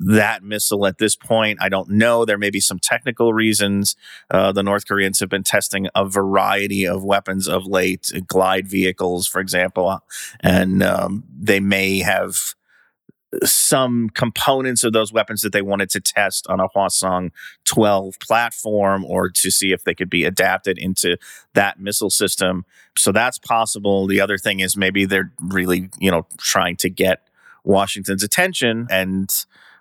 that 0.00 0.42
missile 0.42 0.86
at 0.86 0.98
this 0.98 1.16
point. 1.16 1.58
I 1.60 1.68
don't 1.68 1.90
know. 1.90 2.24
There 2.24 2.38
may 2.38 2.50
be 2.50 2.60
some 2.60 2.78
technical 2.78 3.32
reasons. 3.32 3.96
Uh, 4.30 4.52
the 4.52 4.62
North 4.62 4.86
Koreans 4.86 5.20
have 5.20 5.28
been 5.28 5.42
testing 5.42 5.88
a 5.94 6.04
variety 6.04 6.86
of 6.86 7.04
weapons 7.04 7.48
of 7.48 7.66
late, 7.66 8.10
glide 8.26 8.68
vehicles, 8.68 9.26
for 9.26 9.40
example, 9.40 10.00
and 10.40 10.82
um, 10.82 11.24
they 11.38 11.60
may 11.60 12.00
have 12.00 12.54
some 13.44 14.08
components 14.10 14.84
of 14.84 14.92
those 14.92 15.12
weapons 15.12 15.42
that 15.42 15.52
they 15.52 15.62
wanted 15.62 15.90
to 15.90 16.00
test 16.00 16.46
on 16.48 16.60
a 16.60 16.68
Hwasong 16.68 17.30
12 17.64 18.18
platform 18.20 19.04
or 19.04 19.28
to 19.28 19.50
see 19.50 19.72
if 19.72 19.84
they 19.84 19.94
could 19.94 20.08
be 20.08 20.24
adapted 20.24 20.78
into 20.78 21.16
that 21.54 21.80
missile 21.80 22.10
system. 22.10 22.64
So 22.96 23.12
that's 23.12 23.38
possible. 23.38 24.06
The 24.06 24.20
other 24.20 24.38
thing 24.38 24.60
is 24.60 24.76
maybe 24.76 25.04
they're 25.04 25.32
really, 25.40 25.90
you 25.98 26.10
know, 26.10 26.26
trying 26.38 26.76
to 26.76 26.88
get 26.88 27.28
Washington's 27.64 28.22
attention 28.22 28.86
and 28.90 29.28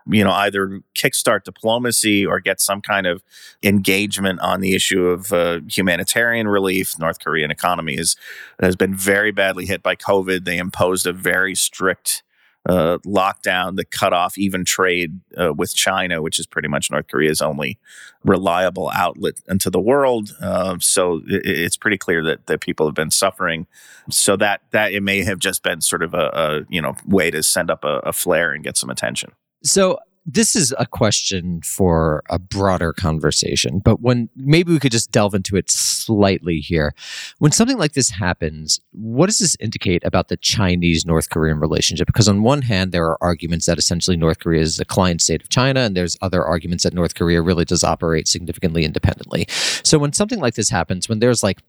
you 0.07 0.23
know, 0.23 0.31
either 0.31 0.81
kickstart 0.95 1.43
diplomacy 1.43 2.25
or 2.25 2.39
get 2.39 2.61
some 2.61 2.81
kind 2.81 3.07
of 3.07 3.23
engagement 3.63 4.39
on 4.39 4.61
the 4.61 4.75
issue 4.75 5.07
of 5.07 5.33
uh, 5.33 5.59
humanitarian 5.67 6.47
relief. 6.47 6.97
North 6.99 7.19
Korean 7.19 7.51
economy 7.51 7.95
is, 7.95 8.15
has 8.61 8.75
been 8.75 8.95
very 8.95 9.31
badly 9.31 9.65
hit 9.65 9.81
by 9.81 9.95
COVID. 9.95 10.45
They 10.45 10.57
imposed 10.57 11.07
a 11.07 11.13
very 11.13 11.55
strict 11.55 12.23
uh, 12.67 12.97
lockdown 13.05 13.75
that 13.75 13.91
cut 13.91 14.11
off 14.11 14.37
even 14.37 14.65
trade 14.65 15.19
uh, 15.37 15.53
with 15.53 15.75
China, 15.75 16.21
which 16.21 16.39
is 16.39 16.47
pretty 16.47 16.67
much 16.67 16.89
North 16.89 17.07
Korea's 17.07 17.41
only 17.41 17.77
reliable 18.23 18.89
outlet 18.93 19.35
into 19.47 19.69
the 19.69 19.79
world. 19.79 20.35
Uh, 20.41 20.77
so 20.79 21.21
it, 21.27 21.45
it's 21.45 21.77
pretty 21.77 21.97
clear 21.97 22.23
that 22.23 22.47
that 22.47 22.61
people 22.61 22.87
have 22.87 22.95
been 22.95 23.11
suffering. 23.11 23.67
So 24.09 24.35
that 24.37 24.61
that 24.71 24.93
it 24.93 25.03
may 25.03 25.23
have 25.23 25.39
just 25.39 25.61
been 25.61 25.81
sort 25.81 26.01
of 26.01 26.13
a, 26.13 26.31
a 26.33 26.61
you 26.69 26.81
know 26.81 26.95
way 27.05 27.29
to 27.29 27.43
send 27.43 27.69
up 27.69 27.83
a, 27.83 27.99
a 27.99 28.13
flare 28.13 28.51
and 28.51 28.63
get 28.63 28.77
some 28.77 28.89
attention. 28.89 29.33
So 29.65 29.99
this 30.27 30.55
is 30.55 30.73
a 30.79 30.85
question 30.87 31.61
for 31.61 32.23
a 32.29 32.39
broader 32.39 32.93
conversation, 32.93 33.79
but 33.79 34.01
when 34.01 34.29
maybe 34.35 34.71
we 34.71 34.79
could 34.79 34.91
just 34.91 35.11
delve 35.11 35.35
into 35.35 35.55
it 35.55 35.69
slightly 35.69 36.57
here. 36.57 36.93
When 37.37 37.51
something 37.51 37.77
like 37.77 37.93
this 37.93 38.09
happens, 38.09 38.79
what 38.91 39.27
does 39.27 39.37
this 39.37 39.55
indicate 39.59 40.03
about 40.03 40.29
the 40.29 40.37
Chinese 40.37 41.05
North 41.05 41.29
Korean 41.29 41.59
relationship? 41.59 42.07
Because 42.07 42.27
on 42.27 42.41
one 42.41 42.63
hand, 42.63 42.91
there 42.91 43.05
are 43.05 43.17
arguments 43.21 43.67
that 43.67 43.77
essentially 43.77 44.17
North 44.17 44.39
Korea 44.39 44.61
is 44.61 44.79
a 44.79 44.85
client 44.85 45.21
state 45.21 45.43
of 45.43 45.49
China, 45.49 45.81
and 45.81 45.95
there's 45.95 46.17
other 46.21 46.43
arguments 46.43 46.83
that 46.83 46.93
North 46.93 47.13
Korea 47.13 47.41
really 47.41 47.65
does 47.65 47.83
operate 47.83 48.27
significantly 48.27 48.83
independently. 48.83 49.45
So 49.49 49.99
when 49.99 50.13
something 50.13 50.39
like 50.39 50.55
this 50.55 50.69
happens, 50.69 51.07
when 51.07 51.19
there's 51.19 51.43
like 51.43 51.61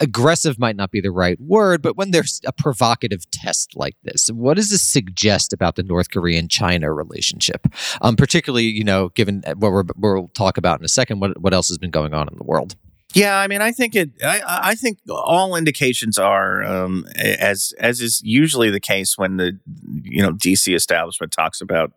aggressive 0.00 0.58
might 0.58 0.76
not 0.76 0.90
be 0.90 1.00
the 1.00 1.10
right 1.10 1.40
word, 1.40 1.82
but 1.82 1.96
when 1.96 2.10
there's 2.10 2.40
a 2.46 2.52
provocative 2.52 3.30
test 3.30 3.76
like 3.76 3.96
this, 4.02 4.28
what 4.28 4.54
does 4.54 4.70
this 4.70 4.82
suggest 4.82 5.52
about 5.52 5.76
the 5.76 5.82
North 5.82 6.10
Korean 6.10 6.48
China 6.48 6.92
relationship? 6.92 7.66
Um, 8.00 8.16
particularly, 8.16 8.64
you 8.64 8.84
know, 8.84 9.10
given 9.10 9.42
what 9.56 9.72
we're, 9.72 9.84
we'll 9.96 10.28
talk 10.28 10.56
about 10.56 10.80
in 10.80 10.84
a 10.84 10.88
second, 10.88 11.20
what, 11.20 11.40
what 11.40 11.54
else 11.54 11.68
has 11.68 11.78
been 11.78 11.90
going 11.90 12.14
on 12.14 12.28
in 12.28 12.36
the 12.36 12.44
world? 12.44 12.76
Yeah, 13.14 13.38
I 13.38 13.46
mean, 13.46 13.60
I 13.60 13.72
think 13.72 13.94
it. 13.94 14.10
I, 14.24 14.40
I 14.46 14.74
think 14.74 14.98
all 15.10 15.54
indications 15.54 16.18
are, 16.18 16.62
um, 16.62 17.04
as 17.18 17.74
as 17.78 18.00
is 18.00 18.22
usually 18.24 18.70
the 18.70 18.80
case 18.80 19.18
when 19.18 19.36
the 19.36 19.58
you 20.02 20.22
know 20.22 20.32
DC 20.32 20.74
establishment 20.74 21.30
talks 21.30 21.60
about, 21.60 21.92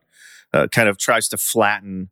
uh, 0.54 0.68
kind 0.68 0.90
of 0.90 0.98
tries 0.98 1.30
to 1.30 1.38
flatten 1.38 2.10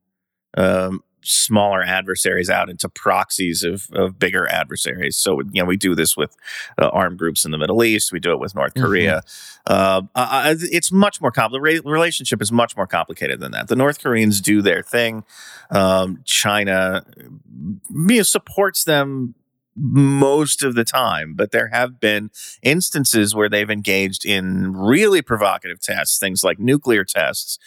um, 0.55 1.03
smaller 1.23 1.81
adversaries 1.81 2.49
out 2.49 2.69
into 2.69 2.89
proxies 2.89 3.63
of, 3.63 3.87
of 3.93 4.19
bigger 4.19 4.47
adversaries. 4.47 5.17
So, 5.17 5.41
you 5.51 5.61
know, 5.61 5.65
we 5.65 5.77
do 5.77 5.95
this 5.95 6.15
with 6.17 6.35
uh, 6.81 6.87
armed 6.89 7.17
groups 7.17 7.45
in 7.45 7.51
the 7.51 7.57
Middle 7.57 7.83
East. 7.83 8.11
We 8.11 8.19
do 8.19 8.31
it 8.31 8.39
with 8.39 8.55
North 8.55 8.73
Mhm. 8.73 8.81
Korea. 8.81 9.21
Uh, 9.65 10.01
uh, 10.15 10.55
it's 10.59 10.91
much 10.91 11.21
more 11.21 11.31
complicated. 11.31 11.83
The 11.83 11.91
relationship 11.91 12.41
is 12.41 12.51
much 12.51 12.75
more 12.75 12.87
complicated 12.87 13.39
than 13.39 13.51
that. 13.51 13.67
The 13.67 13.75
North 13.75 14.01
Koreans 14.01 14.41
do 14.41 14.61
their 14.61 14.81
thing. 14.83 15.23
Um, 15.71 16.19
China 16.25 17.05
you 17.15 18.17
know, 18.17 18.23
supports 18.23 18.83
them 18.83 19.35
most 19.75 20.61
of 20.63 20.75
the 20.75 20.83
time, 20.83 21.33
but 21.35 21.51
there 21.51 21.69
have 21.69 21.99
been 21.99 22.29
instances 22.61 23.33
where 23.33 23.49
they've 23.49 23.71
engaged 23.71 24.23
in 24.23 24.71
really 24.73 25.21
provocative 25.21 25.79
tests, 25.81 26.19
things 26.19 26.43
like 26.43 26.59
nuclear 26.59 27.03
tests, 27.03 27.57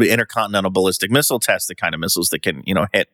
intercontinental 0.00 0.70
ballistic 0.70 1.10
missile 1.10 1.40
tests, 1.40 1.68
the 1.68 1.74
kind 1.74 1.94
of 1.94 2.00
missiles 2.00 2.28
that 2.30 2.42
can, 2.42 2.62
you 2.64 2.74
know, 2.74 2.86
hit 2.92 3.08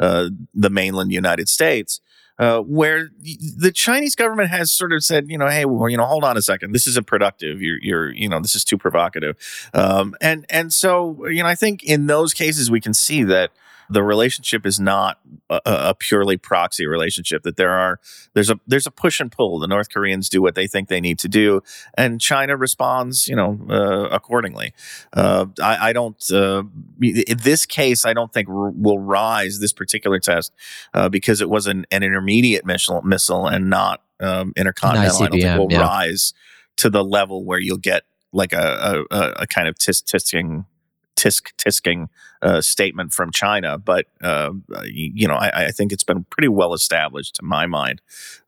uh, 0.00 0.28
the 0.54 0.70
mainland 0.70 1.12
United 1.12 1.48
States. 1.48 2.00
Uh, 2.36 2.58
where 2.58 3.10
the 3.56 3.70
Chinese 3.72 4.16
government 4.16 4.50
has 4.50 4.72
sort 4.72 4.92
of 4.92 5.04
said, 5.04 5.26
you 5.28 5.38
know, 5.38 5.46
hey, 5.46 5.64
well, 5.64 5.88
you 5.88 5.96
know, 5.96 6.04
hold 6.04 6.24
on 6.24 6.36
a 6.36 6.42
second, 6.42 6.72
this 6.72 6.84
isn't 6.88 7.06
productive. 7.06 7.62
You're, 7.62 7.78
you're, 7.80 8.12
you 8.12 8.28
know, 8.28 8.40
this 8.40 8.56
is 8.56 8.64
too 8.64 8.76
provocative, 8.76 9.36
um, 9.72 10.16
and 10.20 10.44
and 10.50 10.72
so, 10.72 11.28
you 11.28 11.44
know, 11.44 11.48
I 11.48 11.54
think 11.54 11.84
in 11.84 12.08
those 12.08 12.34
cases 12.34 12.72
we 12.72 12.80
can 12.80 12.92
see 12.92 13.22
that 13.22 13.52
the 13.90 14.02
relationship 14.02 14.66
is 14.66 14.80
not 14.80 15.20
a, 15.50 15.60
a 15.64 15.94
purely 15.94 16.36
proxy 16.36 16.86
relationship. 16.86 17.42
That 17.42 17.56
there 17.56 17.72
are 17.72 18.00
there's 18.34 18.50
a 18.50 18.58
there's 18.66 18.86
a 18.86 18.90
push 18.90 19.20
and 19.20 19.30
pull. 19.30 19.58
The 19.58 19.66
North 19.66 19.90
Koreans 19.90 20.28
do 20.28 20.42
what 20.42 20.54
they 20.54 20.66
think 20.66 20.88
they 20.88 21.00
need 21.00 21.18
to 21.20 21.28
do, 21.28 21.62
and 21.96 22.20
China 22.20 22.56
responds, 22.56 23.28
you 23.28 23.36
know, 23.36 23.58
uh, 23.68 24.08
accordingly. 24.10 24.72
Uh, 25.12 25.46
I, 25.62 25.90
I 25.90 25.92
don't. 25.92 26.22
Uh, 26.30 26.64
in 27.00 27.38
this 27.42 27.66
case, 27.66 28.04
I 28.04 28.12
don't 28.12 28.32
think 28.32 28.48
r- 28.48 28.70
will 28.70 28.98
rise 28.98 29.60
this 29.60 29.72
particular 29.72 30.18
test 30.18 30.52
uh, 30.92 31.08
because 31.08 31.40
it 31.40 31.48
was 31.48 31.66
an, 31.66 31.86
an 31.90 32.02
intermediate 32.02 32.64
missile, 32.64 33.02
missile 33.02 33.46
and 33.46 33.70
not 33.70 34.02
um, 34.20 34.52
intercontinental. 34.56 35.16
I 35.22 35.28
don't 35.28 35.40
think 35.40 35.58
will 35.58 35.72
yeah. 35.72 35.80
rise 35.80 36.34
to 36.76 36.90
the 36.90 37.04
level 37.04 37.44
where 37.44 37.58
you'll 37.58 37.76
get 37.76 38.04
like 38.32 38.52
a 38.52 39.04
a, 39.10 39.30
a, 39.36 39.46
kind 39.46 39.68
of 39.68 39.76
tisk 39.76 40.04
tisking 40.04 40.66
tisk 41.16 41.52
tisking 41.56 42.08
uh, 42.42 42.60
statement 42.60 43.12
from 43.12 43.30
China, 43.32 43.78
but 43.78 44.06
uh, 44.22 44.50
you, 44.84 45.26
know, 45.26 45.34
I, 45.34 45.66
I 45.66 45.70
think 45.70 45.92
it's 45.92 46.04
been 46.04 46.24
pretty 46.24 46.48
well 46.48 46.74
established, 46.74 47.36
to 47.36 47.44
my 47.44 47.66
mind, 47.66 48.00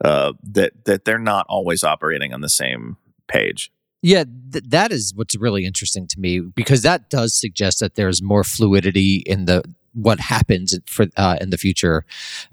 uh, 0.05 0.33
that 0.43 0.85
that 0.85 1.05
they're 1.05 1.19
not 1.19 1.47
always 1.49 1.83
operating 1.83 2.35
on 2.35 2.41
the 2.41 2.49
same 2.49 2.97
page. 3.27 3.73
Yeah, 4.03 4.25
th- 4.53 4.65
that 4.69 4.93
is 4.93 5.15
what's 5.15 5.37
really 5.37 5.65
interesting 5.65 6.07
to 6.09 6.21
me 6.21 6.41
because 6.41 6.83
that 6.83 7.09
does 7.11 7.35
suggest 7.35 7.81
that 7.81 7.95
there's 7.95 8.23
more 8.23 8.45
fluidity 8.45 9.23
in 9.27 9.47
the 9.47 9.65
what 9.97 10.21
happens 10.21 10.79
for 10.87 11.07
uh, 11.17 11.37
in 11.41 11.51
the 11.51 11.59
future 11.59 12.05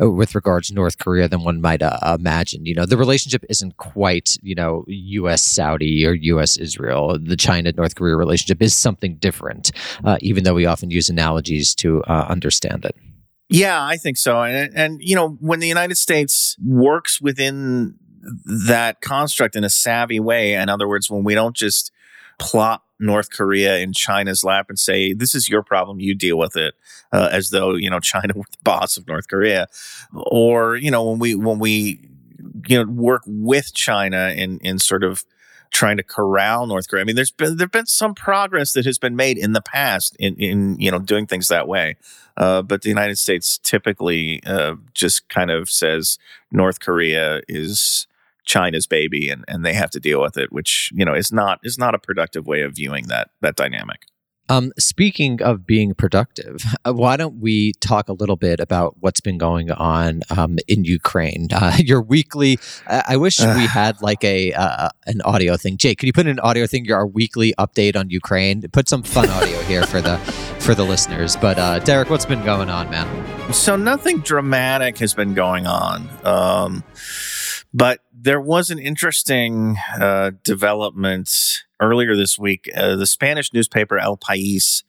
uh, 0.02 0.10
with 0.10 0.34
regards 0.34 0.70
to 0.70 0.74
North 0.74 0.98
Korea 0.98 1.28
than 1.28 1.44
one 1.44 1.62
might 1.62 1.82
uh, 1.82 2.18
imagine. 2.18 2.66
You 2.66 2.76
know, 2.76 2.86
the 2.86 2.98
relationship 2.98 3.44
isn't 3.50 3.78
quite 3.78 4.38
you 4.42 4.56
know 4.56 4.86
U.S. 4.88 5.44
Saudi 5.44 6.06
or 6.06 6.14
U.S. 6.14 6.58
Israel. 6.58 7.18
The 7.22 7.38
China 7.38 7.72
North 7.76 7.96
Korea 7.96 8.16
relationship 8.16 8.62
is 8.62 8.74
something 8.74 9.16
different, 9.16 9.72
uh, 10.04 10.18
even 10.22 10.44
though 10.44 10.54
we 10.54 10.66
often 10.66 10.90
use 10.90 11.10
analogies 11.10 11.76
to 11.76 12.02
uh, 12.04 12.26
understand 12.30 12.86
it. 12.86 12.96
Yeah, 13.50 13.84
I 13.84 13.98
think 13.98 14.18
so. 14.18 14.42
And 14.42 14.76
and 14.76 15.02
you 15.02 15.16
know, 15.16 15.38
when 15.40 15.60
the 15.60 15.68
United 15.68 15.98
States 15.98 16.58
works 16.64 17.22
within 17.22 17.96
that 18.68 19.02
construct 19.02 19.56
in 19.56 19.64
a 19.64 19.70
savvy 19.70 20.20
way, 20.20 20.54
in 20.54 20.70
other 20.70 20.88
words, 20.88 21.10
when 21.10 21.24
we 21.24 21.36
don't 21.36 21.56
just 21.56 21.92
plop 22.40 22.83
North 23.00 23.32
Korea 23.32 23.78
in 23.80 23.94
China's 23.94 24.44
lap 24.44 24.68
and 24.70 24.80
say, 24.80 25.14
"This 25.14 25.36
is 25.36 25.50
your 25.50 25.64
problem, 25.64 26.00
you 26.00 26.16
deal 26.16 26.38
with 26.38 26.56
it," 26.56 26.76
uh, 27.12 27.30
as 27.32 27.50
though 27.50 27.76
you 27.76 27.90
know 27.90 28.00
China 28.14 28.34
were 28.36 28.46
the 28.52 28.58
boss 28.64 28.98
of 28.98 29.08
North 29.08 29.28
Korea, 29.28 29.68
or 30.14 30.76
you 30.76 30.92
know 30.92 31.04
when 31.10 31.20
we 31.20 31.36
when 31.36 31.60
we 31.60 32.00
you 32.68 32.84
know 32.84 32.92
work 32.92 33.24
with 33.26 33.74
China 33.74 34.34
in 34.36 34.60
in 34.60 34.80
sort 34.80 35.04
of 35.04 35.24
trying 35.74 35.98
to 35.98 36.04
corral 36.04 36.68
North 36.68 36.88
Korea. 36.88 37.02
I 37.02 37.06
mean, 37.06 37.16
there's 37.16 37.32
been 37.32 37.58
there've 37.58 37.72
been 37.72 37.88
some 37.88 38.14
progress 38.14 38.74
that 38.74 38.86
has 38.86 38.98
been 38.98 39.16
made 39.16 39.38
in 39.38 39.54
the 39.54 39.62
past 39.62 40.16
in 40.20 40.36
in 40.36 40.80
you 40.80 40.92
know 40.92 41.00
doing 41.00 41.26
things 41.26 41.50
that 41.50 41.68
way, 41.68 41.98
uh, 42.38 42.62
but 42.62 42.84
the 42.84 42.90
United 42.90 43.18
States 43.18 43.58
typically 43.58 44.42
uh, 44.46 44.76
just 44.94 45.28
kind 45.30 45.52
of 45.52 45.70
says 45.70 46.18
North 46.52 46.80
Korea 46.80 47.42
is 47.50 48.08
China's 48.46 48.88
baby 48.88 49.30
and 49.30 49.44
and 49.48 49.66
they 49.66 49.74
have 49.74 49.90
to 49.92 50.00
deal 50.00 50.22
with 50.22 50.38
it, 50.38 50.52
which 50.52 50.92
you 50.94 51.06
know 51.06 51.14
is 51.14 51.32
not 51.32 51.60
is 51.64 51.78
not 51.78 51.96
a 51.96 52.00
productive 52.00 52.46
way 52.46 52.62
of 52.62 52.76
viewing 52.76 53.08
that 53.08 53.30
that 53.42 53.56
dynamic. 53.56 54.06
Um, 54.50 54.74
speaking 54.78 55.42
of 55.42 55.66
being 55.66 55.94
productive, 55.94 56.64
uh, 56.86 56.94
why 56.94 57.16
don't 57.18 57.40
we 57.40 57.74
talk 57.80 58.10
a 58.10 58.14
little 58.14 58.36
bit 58.36 58.60
about 58.60 58.98
what's 59.00 59.22
been 59.22 59.38
going 59.38 59.72
on 59.72 60.22
um, 60.30 60.58
in 60.68 60.86
Ukraine? 60.86 61.48
Uh, 61.64 61.78
your 61.78 62.02
weekly. 62.02 62.58
I, 62.88 63.04
I 63.10 63.18
wish 63.18 63.40
we 63.56 63.66
had 63.66 64.02
like 64.02 64.24
a 64.24 64.52
uh, 64.54 64.90
an 65.06 65.22
audio 65.22 65.56
thing. 65.56 65.78
Jake, 65.78 66.00
could 66.00 66.08
you 66.08 66.14
put 66.14 66.26
in 66.26 66.32
an 66.32 66.40
audio 66.40 66.68
thing? 66.68 66.84
Your 66.84 67.08
weekly 67.08 67.54
update 67.58 67.96
on 67.96 68.10
Ukraine. 68.10 68.64
Put 68.74 68.90
some 68.90 69.02
fun 69.02 69.30
audio 69.30 69.62
here 69.62 69.86
for 69.86 70.02
the 70.02 70.18
for 70.60 70.76
the 70.76 70.84
listeners. 70.84 71.38
But 71.38 71.58
uh, 71.58 71.80
Derek, 71.80 72.10
what's 72.10 72.26
been 72.26 72.44
going 72.44 72.70
on, 72.70 72.90
man? 72.90 73.54
So 73.54 73.78
nothing 73.78 74.20
dramatic 74.20 74.98
has 74.98 75.14
been 75.14 75.36
going 75.36 75.68
on. 75.68 76.10
Um, 76.26 76.84
but 77.74 78.02
there 78.14 78.40
was 78.40 78.70
an 78.70 78.80
interesting 78.80 79.78
uh, 80.00 80.32
development 80.44 81.30
earlier 81.80 82.16
this 82.16 82.38
week. 82.38 82.70
Uh, 82.76 82.96
the 82.96 83.08
Spanish 83.08 83.52
newspaper 83.54 83.98
El 83.98 84.18
País 84.18 84.84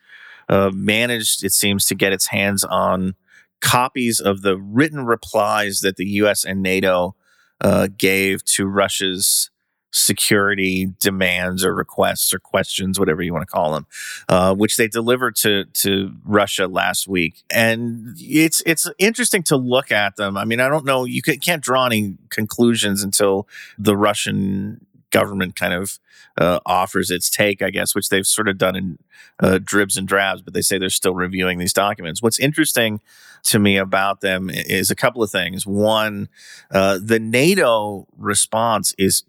uh, 0.49 0.71
managed, 0.75 1.43
it 1.43 1.53
seems, 1.53 1.87
to 1.87 1.95
get 1.95 2.13
its 2.13 2.27
hands 2.27 2.63
on 2.65 3.15
copies 3.61 4.21
of 4.21 4.43
the 4.43 4.59
written 4.59 5.07
replies 5.07 5.81
that 5.81 5.97
the 5.97 6.07
U.S. 6.07 6.45
and 6.45 6.63
NATO 6.63 7.17
uh, 7.61 7.89
gave 7.97 8.45
to 8.45 8.67
Russia's 8.67 9.51
security 9.95 10.89
demands 11.01 11.65
or 11.65 11.73
requests 11.75 12.35
or 12.35 12.39
questions, 12.39 12.99
whatever 12.99 13.23
you 13.23 13.33
want 13.33 13.47
to 13.47 13.53
call 13.53 13.73
them, 13.73 13.87
uh, 14.29 14.55
which 14.55 14.77
they 14.77 14.89
delivered 14.89 15.37
to 15.37 15.65
to 15.67 16.13
Russia 16.25 16.67
last 16.67 17.07
week. 17.07 17.45
And 17.51 18.17
it's 18.19 18.63
it's 18.67 18.91
interesting 18.99 19.43
to 19.45 19.57
look 19.57 19.93
at 19.93 20.17
them. 20.17 20.37
I 20.37 20.45
mean, 20.45 20.61
I 20.61 20.69
don't 20.69 20.85
know. 20.85 21.05
You 21.05 21.23
can, 21.23 21.39
can't 21.39 21.63
draw 21.63 21.87
any 21.87 22.19
conclusions 22.29 23.03
until 23.03 23.49
the 23.79 23.97
Russian 23.97 24.85
government 25.11 25.55
kind 25.55 25.73
of 25.73 26.01
uh, 26.37 26.59
offers 26.67 27.11
its 27.11 27.31
take, 27.31 27.63
I 27.63 27.71
guess, 27.71 27.95
which 27.95 28.09
they've 28.09 28.27
sort 28.27 28.49
of 28.49 28.59
done 28.59 28.75
in 28.75 28.99
uh, 29.39 29.61
dribs 29.63 29.97
and 29.97 30.09
drabs, 30.09 30.43
but 30.43 30.55
they 30.55 30.61
say 30.61 30.77
they're 30.77 30.91
still 30.91 31.15
reviewing 31.15 31.59
these 31.59 31.73
documents. 31.73 32.21
What's 32.21 32.41
interesting 32.41 33.01
to 33.45 33.61
me 33.61 33.77
about 33.77 34.21
them 34.21 34.51
is 34.51 34.91
a 34.91 34.97
couple 34.97 35.23
of 35.23 35.31
things. 35.31 35.67
One, 35.67 36.29
uh, 36.73 36.99
the 37.01 37.21
NATO 37.21 38.09
response 38.17 38.95
is 38.99 39.23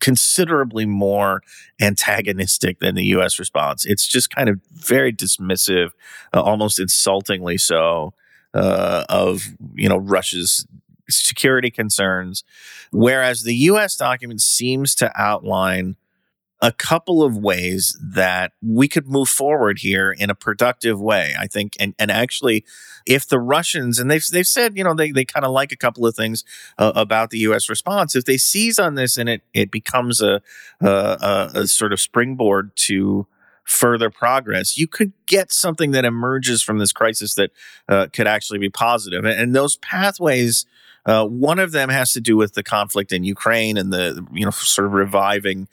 considerably 0.00 0.86
more 0.86 1.42
antagonistic 1.80 2.80
than 2.80 2.94
the 2.94 3.04
U.S. 3.06 3.38
response. 3.38 3.84
It's 3.84 4.06
just 4.06 4.34
kind 4.34 4.48
of 4.48 4.60
very 4.72 5.12
dismissive, 5.12 5.90
uh, 6.34 6.40
almost 6.40 6.78
insultingly 6.78 7.58
so, 7.58 8.14
uh, 8.54 9.04
of 9.08 9.44
you 9.74 9.88
know 9.88 9.98
Russia's 9.98 10.66
security 11.08 11.70
concerns, 11.70 12.42
whereas 12.90 13.42
the 13.42 13.54
U.S. 13.54 13.96
document 13.96 14.40
seems 14.40 14.94
to 14.96 15.12
outline 15.14 15.96
a 16.62 16.72
couple 16.72 17.22
of 17.22 17.36
ways 17.36 17.98
that 18.02 18.52
we 18.62 18.88
could 18.88 19.06
move 19.06 19.28
forward 19.28 19.80
here 19.80 20.10
in 20.10 20.30
a 20.30 20.34
productive 20.34 21.00
way. 21.00 21.34
I 21.38 21.46
think, 21.46 21.74
and 21.78 21.94
and 21.98 22.10
actually, 22.10 22.64
if 23.04 23.28
the 23.28 23.38
Russians 23.38 23.98
and 23.98 24.10
they've 24.10 24.24
they've 24.32 24.46
said 24.46 24.76
you 24.76 24.84
know 24.84 24.94
they 24.94 25.10
they 25.10 25.24
kind 25.24 25.44
of 25.44 25.52
like 25.52 25.72
a 25.72 25.76
couple 25.76 26.06
of 26.06 26.14
things 26.14 26.44
uh, 26.78 26.92
about 26.94 27.30
the 27.30 27.38
U.S. 27.40 27.68
response. 27.68 28.16
If 28.16 28.24
they 28.24 28.38
seize 28.38 28.78
on 28.78 28.94
this 28.94 29.16
and 29.16 29.28
it 29.28 29.42
it 29.52 29.70
becomes 29.70 30.22
a 30.22 30.40
a, 30.80 31.50
a, 31.54 31.66
sort 31.66 31.92
of 31.92 32.00
springboard 32.00 32.74
to 32.76 33.26
further 33.64 34.10
progress, 34.10 34.78
you 34.78 34.86
could 34.86 35.12
get 35.26 35.52
something 35.52 35.90
that 35.90 36.04
emerges 36.04 36.62
from 36.62 36.78
this 36.78 36.92
crisis 36.92 37.34
that 37.34 37.50
uh, 37.88 38.06
could 38.12 38.26
actually 38.26 38.60
be 38.60 38.70
positive. 38.70 39.24
And, 39.24 39.38
and 39.38 39.54
those 39.54 39.76
pathways. 39.76 40.66
Uh, 41.04 41.24
one 41.24 41.60
of 41.60 41.70
them 41.70 41.88
has 41.88 42.12
to 42.12 42.20
do 42.20 42.36
with 42.36 42.54
the 42.54 42.64
conflict 42.64 43.12
in 43.12 43.22
Ukraine 43.22 43.76
and 43.76 43.92
the 43.92 44.26
you 44.32 44.44
know 44.44 44.50
sort 44.50 44.86
of 44.86 44.92
reviving 44.92 45.68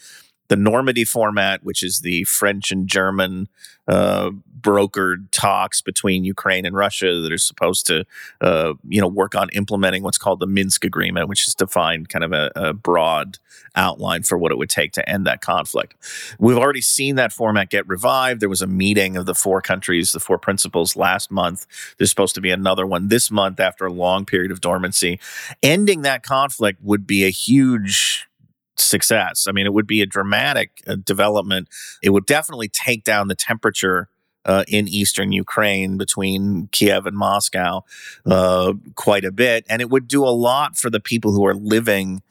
the 0.48 0.56
Normandy 0.56 1.06
format, 1.06 1.64
which 1.64 1.84
is 1.84 2.00
the 2.00 2.24
French 2.26 2.72
and 2.72 2.88
German 2.88 3.48
uh, 3.88 4.32
brokered 4.64 5.28
talks 5.32 5.82
between 5.82 6.24
Ukraine 6.24 6.66
and 6.66 6.76
Russia 6.76 7.20
that 7.20 7.32
are 7.32 7.38
supposed 7.38 7.86
to, 7.88 8.06
uh, 8.40 8.74
you 8.88 9.02
know, 9.02 9.08
work 9.08 9.36
on 9.36 9.50
implementing 9.50 10.04
what's 10.04 10.18
called 10.18 10.40
the 10.40 10.48
Minsk 10.48 10.86
Agreement, 10.86 11.28
which 11.28 11.48
is 11.48 11.54
defined 11.54 12.10
kind 12.10 12.24
of 12.24 12.32
a, 12.32 12.52
a, 12.56 12.74
broad 12.74 13.40
outline 13.76 14.24
for 14.24 14.38
what 14.38 14.52
it 14.52 14.58
would 14.58 14.70
take 14.70 14.94
to 14.94 15.08
end 15.10 15.28
that 15.28 15.42
conflict. 15.42 15.96
We've 16.40 16.58
already 16.58 16.82
seen 16.82 17.16
that 17.16 17.34
format 17.34 17.70
get 17.70 17.88
revived. 17.88 18.40
There 18.40 18.50
was 18.50 18.62
a 18.62 18.68
meeting 18.68 19.18
of 19.18 19.26
the 19.26 19.36
four 19.36 19.62
countries, 19.62 20.12
the 20.12 20.20
four 20.20 20.38
principals 20.38 20.96
last 20.96 21.30
month. 21.30 21.68
There's 21.98 22.10
supposed 22.10 22.36
to 22.36 22.42
be 22.42 22.52
another 22.52 22.86
one 22.86 23.10
this 23.10 23.30
month 23.30 23.60
after 23.60 23.86
a 23.86 23.92
long 23.92 24.26
period 24.26 24.52
of 24.52 24.62
dormancy. 24.62 25.20
Ending 25.62 26.04
that 26.04 26.24
conflict 26.24 26.82
would 26.82 27.06
be 27.06 27.26
a 27.26 27.30
huge 27.30 28.28
success. 28.76 29.46
I 29.48 29.52
mean, 29.52 29.66
it 29.66 29.74
would 29.74 29.88
be 29.88 30.02
a 30.02 30.06
dramatic 30.06 30.82
uh, 30.88 30.96
development. 30.96 31.68
It 32.02 32.10
would 32.10 32.26
definitely 32.26 32.70
take 32.70 33.04
down 33.04 33.28
the 33.28 33.36
temperature 33.36 34.10
uh, 34.46 34.64
in 34.68 34.88
eastern 34.88 35.32
Ukraine 35.32 35.98
between 35.98 36.68
Kiev 36.72 37.06
and 37.06 37.16
Moscow 37.16 37.84
uh, 38.26 38.74
quite 38.96 39.24
a 39.24 39.32
bit. 39.32 39.66
And 39.70 39.82
it 39.82 39.90
would 39.90 40.08
do 40.08 40.24
a 40.24 40.36
lot 40.36 40.76
for 40.76 40.90
the 40.90 41.00
people 41.00 41.32
who 41.32 41.46
are 41.46 41.56
living 41.56 42.22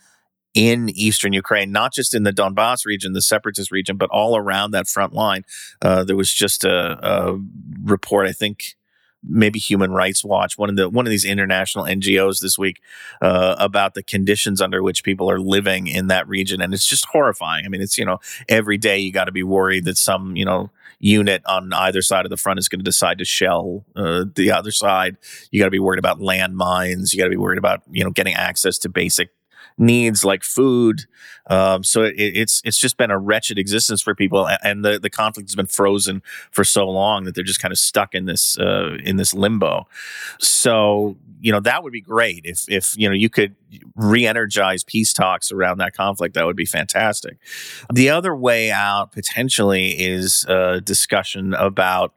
in 0.54 0.90
eastern 0.90 1.32
Ukraine, 1.32 1.72
not 1.72 1.94
just 1.94 2.14
in 2.14 2.24
the 2.24 2.32
Donbass 2.32 2.84
region, 2.84 3.14
the 3.14 3.22
separatist 3.22 3.70
region, 3.70 3.96
but 3.96 4.10
all 4.10 4.36
around 4.36 4.72
that 4.72 4.86
front 4.86 5.14
line. 5.14 5.44
Uh, 5.80 6.04
there 6.04 6.16
was 6.16 6.32
just 6.32 6.64
a, 6.64 6.98
a 7.02 7.38
report, 7.82 8.26
I 8.26 8.32
think 8.32 8.74
maybe 9.26 9.58
Human 9.58 9.92
Rights 9.92 10.24
Watch, 10.24 10.58
one 10.58 10.68
of 10.68 10.76
the 10.76 10.88
one 10.88 11.06
of 11.06 11.10
these 11.10 11.24
international 11.24 11.84
NGOs 11.84 12.40
this 12.40 12.58
week 12.58 12.80
uh, 13.20 13.56
about 13.58 13.94
the 13.94 14.02
conditions 14.02 14.60
under 14.60 14.82
which 14.82 15.04
people 15.04 15.30
are 15.30 15.40
living 15.40 15.86
in 15.86 16.08
that 16.08 16.28
region, 16.28 16.60
and 16.60 16.74
it's 16.74 16.86
just 16.86 17.06
horrifying. 17.06 17.64
I 17.64 17.68
mean, 17.68 17.80
it's 17.80 17.98
you 17.98 18.04
know 18.04 18.18
every 18.48 18.78
day 18.78 18.98
you 18.98 19.12
got 19.12 19.24
to 19.24 19.32
be 19.32 19.42
worried 19.42 19.84
that 19.84 19.96
some 19.96 20.36
you 20.36 20.44
know 20.44 20.70
unit 20.98 21.42
on 21.46 21.72
either 21.72 22.00
side 22.00 22.24
of 22.24 22.30
the 22.30 22.36
front 22.36 22.58
is 22.58 22.68
going 22.68 22.78
to 22.78 22.84
decide 22.84 23.18
to 23.18 23.24
shell 23.24 23.84
uh, 23.96 24.24
the 24.34 24.50
other 24.50 24.70
side. 24.70 25.16
You 25.50 25.60
got 25.60 25.66
to 25.66 25.70
be 25.70 25.78
worried 25.78 25.98
about 25.98 26.20
landmines. 26.20 27.12
You 27.12 27.18
got 27.18 27.24
to 27.24 27.30
be 27.30 27.36
worried 27.36 27.58
about 27.58 27.82
you 27.90 28.04
know 28.04 28.10
getting 28.10 28.34
access 28.34 28.78
to 28.78 28.88
basic 28.88 29.30
needs 29.78 30.24
like 30.24 30.42
food. 30.42 31.02
Um, 31.48 31.82
so 31.82 32.04
it, 32.04 32.14
it's 32.16 32.62
it's 32.64 32.78
just 32.78 32.96
been 32.96 33.10
a 33.10 33.18
wretched 33.18 33.58
existence 33.58 34.00
for 34.00 34.14
people, 34.14 34.48
and 34.62 34.84
the, 34.84 34.98
the 34.98 35.10
conflict 35.10 35.48
has 35.48 35.56
been 35.56 35.66
frozen 35.66 36.22
for 36.50 36.64
so 36.64 36.88
long 36.88 37.24
that 37.24 37.34
they're 37.34 37.44
just 37.44 37.60
kind 37.60 37.72
of 37.72 37.78
stuck 37.78 38.14
in 38.14 38.26
this 38.26 38.58
uh, 38.58 38.96
in 39.04 39.16
this 39.16 39.34
limbo. 39.34 39.86
So 40.38 41.16
you 41.40 41.50
know 41.50 41.60
that 41.60 41.82
would 41.82 41.92
be 41.92 42.00
great 42.00 42.42
if 42.44 42.64
if 42.68 42.96
you 42.96 43.08
know 43.08 43.14
you 43.14 43.28
could 43.28 43.56
re-energize 43.96 44.84
peace 44.84 45.12
talks 45.12 45.50
around 45.50 45.78
that 45.78 45.94
conflict. 45.94 46.34
That 46.34 46.46
would 46.46 46.56
be 46.56 46.66
fantastic. 46.66 47.38
The 47.92 48.10
other 48.10 48.34
way 48.36 48.70
out 48.70 49.12
potentially 49.12 49.90
is 49.90 50.44
a 50.48 50.80
discussion 50.80 51.54
about 51.54 52.14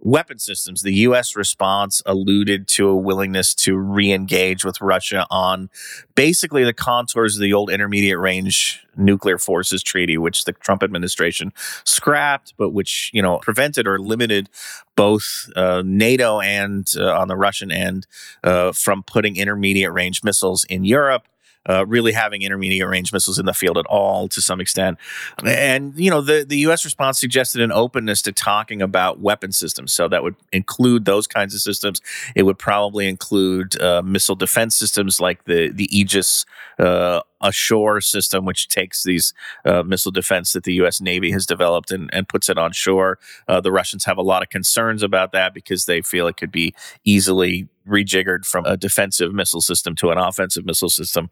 weapon 0.00 0.38
systems. 0.38 0.82
The 0.82 0.94
U.S. 0.94 1.36
response 1.36 2.02
alluded 2.06 2.68
to 2.68 2.88
a 2.88 2.96
willingness 2.96 3.54
to 3.56 3.76
re 3.76 4.12
engage 4.12 4.64
with 4.64 4.80
Russia 4.80 5.26
on 5.30 5.70
basically 6.14 6.64
the 6.64 6.72
contours 6.72 7.36
of 7.36 7.42
the 7.42 7.52
old 7.52 7.70
intermediate 7.70 8.18
range 8.18 8.84
nuclear 8.96 9.38
forces 9.38 9.82
treaty, 9.82 10.16
which 10.16 10.44
the 10.44 10.52
Trump 10.52 10.82
administration 10.82 11.52
scrapped, 11.84 12.54
but 12.56 12.70
which, 12.70 13.10
you 13.12 13.22
know, 13.22 13.38
prevented 13.38 13.86
or 13.86 13.98
limited 13.98 14.48
both 14.96 15.50
uh, 15.54 15.82
NATO 15.84 16.40
and 16.40 16.88
uh, 16.96 17.12
on 17.18 17.28
the 17.28 17.36
Russian 17.36 17.70
end 17.70 18.06
uh, 18.42 18.72
from 18.72 19.02
putting 19.02 19.36
intermediate 19.36 19.92
range 19.92 20.24
missiles 20.24 20.64
in 20.64 20.84
Europe 20.84 21.28
uh, 21.68 21.86
really 21.86 22.12
having 22.12 22.42
intermediate 22.42 22.86
range 22.88 23.12
missiles 23.12 23.38
in 23.38 23.46
the 23.46 23.52
field 23.52 23.78
at 23.78 23.86
all 23.86 24.28
to 24.28 24.40
some 24.40 24.60
extent. 24.60 24.98
And, 25.44 25.94
you 25.96 26.10
know, 26.10 26.20
the, 26.20 26.44
the 26.46 26.58
U.S. 26.58 26.84
response 26.84 27.18
suggested 27.18 27.60
an 27.60 27.72
openness 27.72 28.22
to 28.22 28.32
talking 28.32 28.82
about 28.82 29.20
weapon 29.20 29.52
systems. 29.52 29.92
So 29.92 30.08
that 30.08 30.22
would 30.22 30.36
include 30.52 31.04
those 31.04 31.26
kinds 31.26 31.54
of 31.54 31.60
systems. 31.60 32.00
It 32.34 32.44
would 32.44 32.58
probably 32.58 33.08
include 33.08 33.80
uh, 33.80 34.02
missile 34.02 34.36
defense 34.36 34.76
systems 34.76 35.20
like 35.20 35.44
the, 35.44 35.70
the 35.70 35.88
Aegis 35.96 36.46
uh, 36.78 37.20
ashore 37.40 38.00
system, 38.00 38.44
which 38.44 38.68
takes 38.68 39.02
these 39.02 39.34
uh, 39.64 39.82
missile 39.82 40.12
defense 40.12 40.52
that 40.52 40.64
the 40.64 40.74
U.S. 40.74 41.00
Navy 41.00 41.30
has 41.32 41.46
developed 41.46 41.90
and, 41.90 42.10
and 42.12 42.28
puts 42.28 42.48
it 42.48 42.58
on 42.58 42.72
shore. 42.72 43.18
Uh, 43.48 43.60
the 43.60 43.72
Russians 43.72 44.04
have 44.04 44.18
a 44.18 44.22
lot 44.22 44.42
of 44.42 44.48
concerns 44.50 45.02
about 45.02 45.32
that 45.32 45.54
because 45.54 45.86
they 45.86 46.02
feel 46.02 46.26
it 46.26 46.36
could 46.36 46.52
be 46.52 46.74
easily 47.04 47.68
rejiggered 47.86 48.44
from 48.44 48.64
a 48.66 48.76
defensive 48.76 49.32
missile 49.32 49.60
system 49.60 49.94
to 49.96 50.10
an 50.10 50.18
offensive 50.18 50.66
missile 50.66 50.88
system. 50.90 51.30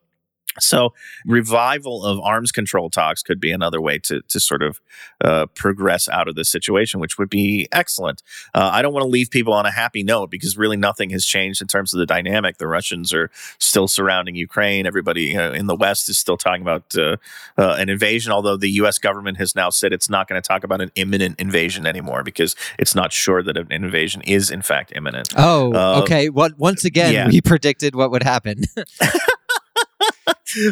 So, 0.61 0.95
revival 1.27 2.05
of 2.05 2.21
arms 2.21 2.53
control 2.53 2.91
talks 2.91 3.23
could 3.23 3.41
be 3.41 3.51
another 3.51 3.81
way 3.81 3.99
to 4.01 4.23
to 4.23 4.41
sort 4.41 4.63
of 4.63 4.81
uh, 5.23 5.47
progress 5.55 6.09
out 6.09 6.29
of 6.29 6.35
this 6.35 6.51
situation, 6.51 7.01
which 7.01 7.19
would 7.19 7.31
be 7.31 7.69
excellent. 7.73 8.23
Uh, 8.55 8.71
I 8.73 8.83
don't 8.83 8.93
want 8.93 9.05
to 9.05 9.09
leave 9.09 9.31
people 9.31 9.53
on 9.53 9.67
a 9.67 9.71
happy 9.71 10.03
note 10.03 10.31
because 10.31 10.57
really 10.57 10.77
nothing 10.77 11.11
has 11.11 11.25
changed 11.25 11.61
in 11.61 11.67
terms 11.69 11.93
of 11.93 11.99
the 11.99 12.07
dynamic. 12.07 12.59
The 12.59 12.69
Russians 12.69 13.13
are 13.13 13.31
still 13.59 13.89
surrounding 13.89 14.37
Ukraine. 14.37 14.87
Everybody 14.87 15.25
you 15.25 15.37
know, 15.37 15.53
in 15.53 15.67
the 15.67 15.77
West 15.77 16.09
is 16.09 16.19
still 16.19 16.37
talking 16.37 16.63
about 16.63 16.97
uh, 16.97 17.17
uh 17.59 17.77
an 17.79 17.89
invasion, 17.89 18.33
although 18.33 18.57
the 18.57 18.71
U.S. 18.71 18.99
government 18.99 19.39
has 19.39 19.55
now 19.55 19.71
said 19.71 19.93
it's 19.93 20.09
not 20.09 20.29
going 20.29 20.41
to 20.41 20.47
talk 20.47 20.65
about 20.65 20.81
an 20.81 20.91
imminent 20.95 21.41
invasion 21.41 21.87
anymore 21.87 22.23
because 22.23 22.55
it's 22.79 22.95
not 22.95 23.13
sure 23.13 23.43
that 23.43 23.57
an 23.57 23.73
invasion 23.73 24.23
is 24.23 24.51
in 24.51 24.63
fact 24.63 24.93
imminent. 24.95 25.29
Oh, 25.37 25.73
uh, 25.75 26.03
okay. 26.03 26.29
What 26.29 26.59
once 26.59 26.85
again 26.85 27.13
yeah. 27.13 27.29
we 27.29 27.41
predicted 27.41 27.95
what 27.95 28.11
would 28.11 28.23
happen. 28.23 28.65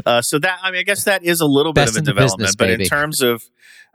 uh, 0.07 0.23
so 0.23 0.39
that 0.39 0.59
I 0.63 0.71
mean, 0.71 0.81
I 0.81 0.83
guess 0.83 1.05
that 1.05 1.25
is 1.25 1.41
a 1.41 1.47
little 1.47 1.73
Best 1.73 1.95
bit 1.95 2.03
of 2.03 2.03
a 2.03 2.07
development, 2.07 2.39
business, 2.41 2.57
but 2.57 2.71
in 2.71 2.85
terms 2.87 3.21
of, 3.21 3.43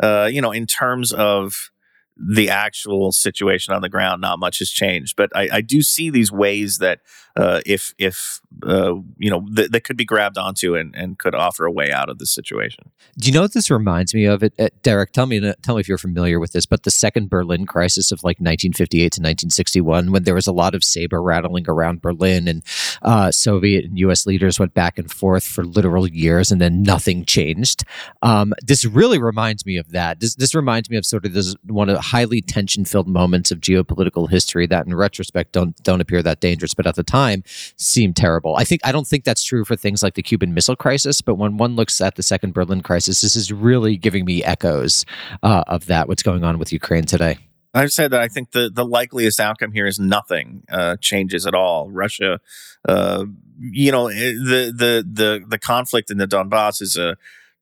uh, 0.02 0.30
you 0.32 0.42
know, 0.42 0.52
in 0.52 0.66
terms 0.66 1.14
of 1.14 1.72
the 2.18 2.50
actual 2.50 3.12
situation 3.12 3.74
on 3.74 3.82
the 3.82 3.90
ground, 3.90 4.22
not 4.22 4.40
much 4.40 4.60
has 4.60 4.70
changed. 4.70 5.16
But 5.16 5.30
I, 5.36 5.50
I 5.54 5.62
do 5.62 5.82
see 5.82 6.10
these 6.10 6.32
ways 6.32 6.80
that 6.80 7.00
uh, 7.38 7.62
if 7.68 7.94
if 8.00 8.42
uh, 8.66 8.96
you 9.18 9.30
know 9.30 9.46
th- 9.56 9.70
that 9.70 9.84
could 9.84 9.96
be 9.96 10.04
grabbed 10.04 10.40
onto 10.40 10.76
and, 10.76 10.96
and 10.96 11.20
could 11.20 11.36
offer 11.36 11.66
a 11.66 11.72
way 11.72 11.92
out 11.92 12.10
of 12.10 12.18
the 12.18 12.26
situation. 12.26 12.90
Do 13.20 13.28
you 13.28 13.34
know 13.34 13.44
what 13.44 13.54
this 13.54 13.70
reminds 13.70 14.16
me 14.16 14.26
of? 14.26 14.42
It, 14.42 14.82
Derek, 14.82 15.12
tell 15.12 15.28
me 15.28 15.54
tell 15.62 15.76
me 15.76 15.82
if 15.82 15.88
you're 15.88 16.00
familiar 16.00 16.40
with 16.40 16.54
this. 16.54 16.66
But 16.66 16.82
the 16.82 16.92
second 16.92 17.30
Berlin 17.30 17.68
crisis 17.68 18.12
of 18.12 18.24
like 18.24 18.38
1958 18.38 19.02
to 19.02 19.22
1961, 19.22 20.12
when 20.12 20.24
there 20.24 20.34
was 20.34 20.48
a 20.48 20.52
lot 20.52 20.74
of 20.74 20.84
saber 20.84 21.22
rattling 21.22 21.66
around 21.70 22.02
Berlin, 22.02 22.48
and 22.48 22.64
uh, 23.04 23.32
Soviet 23.32 23.86
and 23.86 24.00
U.S. 24.00 24.26
leaders 24.26 24.60
went 24.60 24.74
back 24.74 24.98
and 24.98 25.12
forth 25.12 25.46
for 25.46 25.64
literal 25.64 26.08
years, 26.08 26.52
and 26.52 26.60
then 26.60 26.82
nothing 26.82 27.24
changed. 27.24 27.84
Um, 28.24 28.54
this 28.66 28.84
really 28.84 29.20
reminds 29.20 29.64
me 29.64 29.78
of 29.78 29.92
that. 29.92 30.22
This 30.22 30.34
this 30.34 30.56
reminds 30.56 30.90
me 30.90 30.98
of 30.98 31.06
sort 31.06 31.24
of 31.24 31.34
this 31.34 31.56
one 31.68 31.90
of 31.90 32.00
highly 32.00 32.42
tension 32.42 32.84
filled 32.84 33.08
moments 33.08 33.52
of 33.52 33.60
geopolitical 33.60 34.28
history 34.28 34.66
that, 34.66 34.88
in 34.88 34.96
retrospect, 34.96 35.52
don't 35.52 35.76
don't 35.84 36.02
appear 36.02 36.24
that 36.24 36.40
dangerous, 36.40 36.74
but 36.74 36.88
at 36.88 36.96
the 36.96 37.04
time 37.04 37.27
time 37.28 37.44
seemed 37.78 38.16
terrible. 38.16 38.56
I 38.56 38.64
think 38.64 38.82
I 38.84 38.92
don't 38.92 39.08
think 39.08 39.24
that's 39.24 39.44
true 39.44 39.66
for 39.66 39.76
things 39.76 40.04
like 40.04 40.16
the 40.16 40.24
Cuban 40.24 40.54
Missile 40.54 40.76
Crisis, 40.76 41.22
but 41.22 41.36
when 41.36 41.58
one 41.58 41.76
looks 41.76 42.00
at 42.02 42.16
the 42.16 42.24
Second 42.24 42.54
Berlin 42.54 42.82
Crisis, 42.82 43.22
this 43.22 43.36
is 43.36 43.52
really 43.52 43.98
giving 43.98 44.26
me 44.26 44.44
echoes 44.44 45.06
uh, 45.44 45.64
of 45.68 45.86
that. 45.88 46.08
What's 46.08 46.24
going 46.24 46.44
on 46.44 46.58
with 46.58 46.72
Ukraine 46.72 47.06
today? 47.06 47.38
I've 47.74 47.92
said 47.92 48.12
that 48.12 48.22
I 48.22 48.28
think 48.28 48.52
the, 48.52 48.72
the 48.74 48.86
likeliest 48.86 49.40
outcome 49.40 49.72
here 49.72 49.86
is 49.86 50.00
nothing 50.00 50.64
uh, 50.72 50.96
changes 51.00 51.46
at 51.46 51.54
all. 51.54 51.92
Russia, 51.92 52.40
uh, 52.88 53.26
you 53.60 53.92
know, 53.92 54.08
eh, 54.08 54.32
the 54.34 54.74
the 54.76 55.06
the 55.08 55.46
the 55.48 55.60
conflict 55.60 56.10
in 56.10 56.18
the 56.18 56.28
Donbass 56.28 56.82
is 56.82 56.98
a 56.98 57.18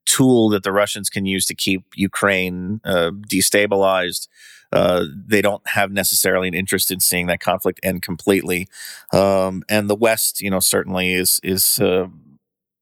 tool 0.05 0.49
that 0.49 0.63
the 0.63 0.71
Russians 0.71 1.09
can 1.09 1.25
use 1.25 1.45
to 1.47 1.55
keep 1.55 1.83
Ukraine 1.95 2.79
uh, 2.85 3.11
destabilized. 3.11 4.27
Uh, 4.75 5.05
they 5.25 5.41
don't 5.41 5.65
have 5.69 5.89
necessarily 5.91 6.49
an 6.49 6.53
interest 6.53 6.91
in 6.91 6.99
seeing 6.99 7.27
that 7.27 7.39
conflict 7.39 7.79
end 7.81 8.01
completely. 8.01 8.67
Um, 9.13 9.63
and 9.69 9.89
the 9.89 9.95
West, 9.95 10.41
you 10.41 10.49
know, 10.49 10.59
certainly 10.59 11.13
is 11.13 11.39
is 11.43 11.79
uh, 11.79 12.07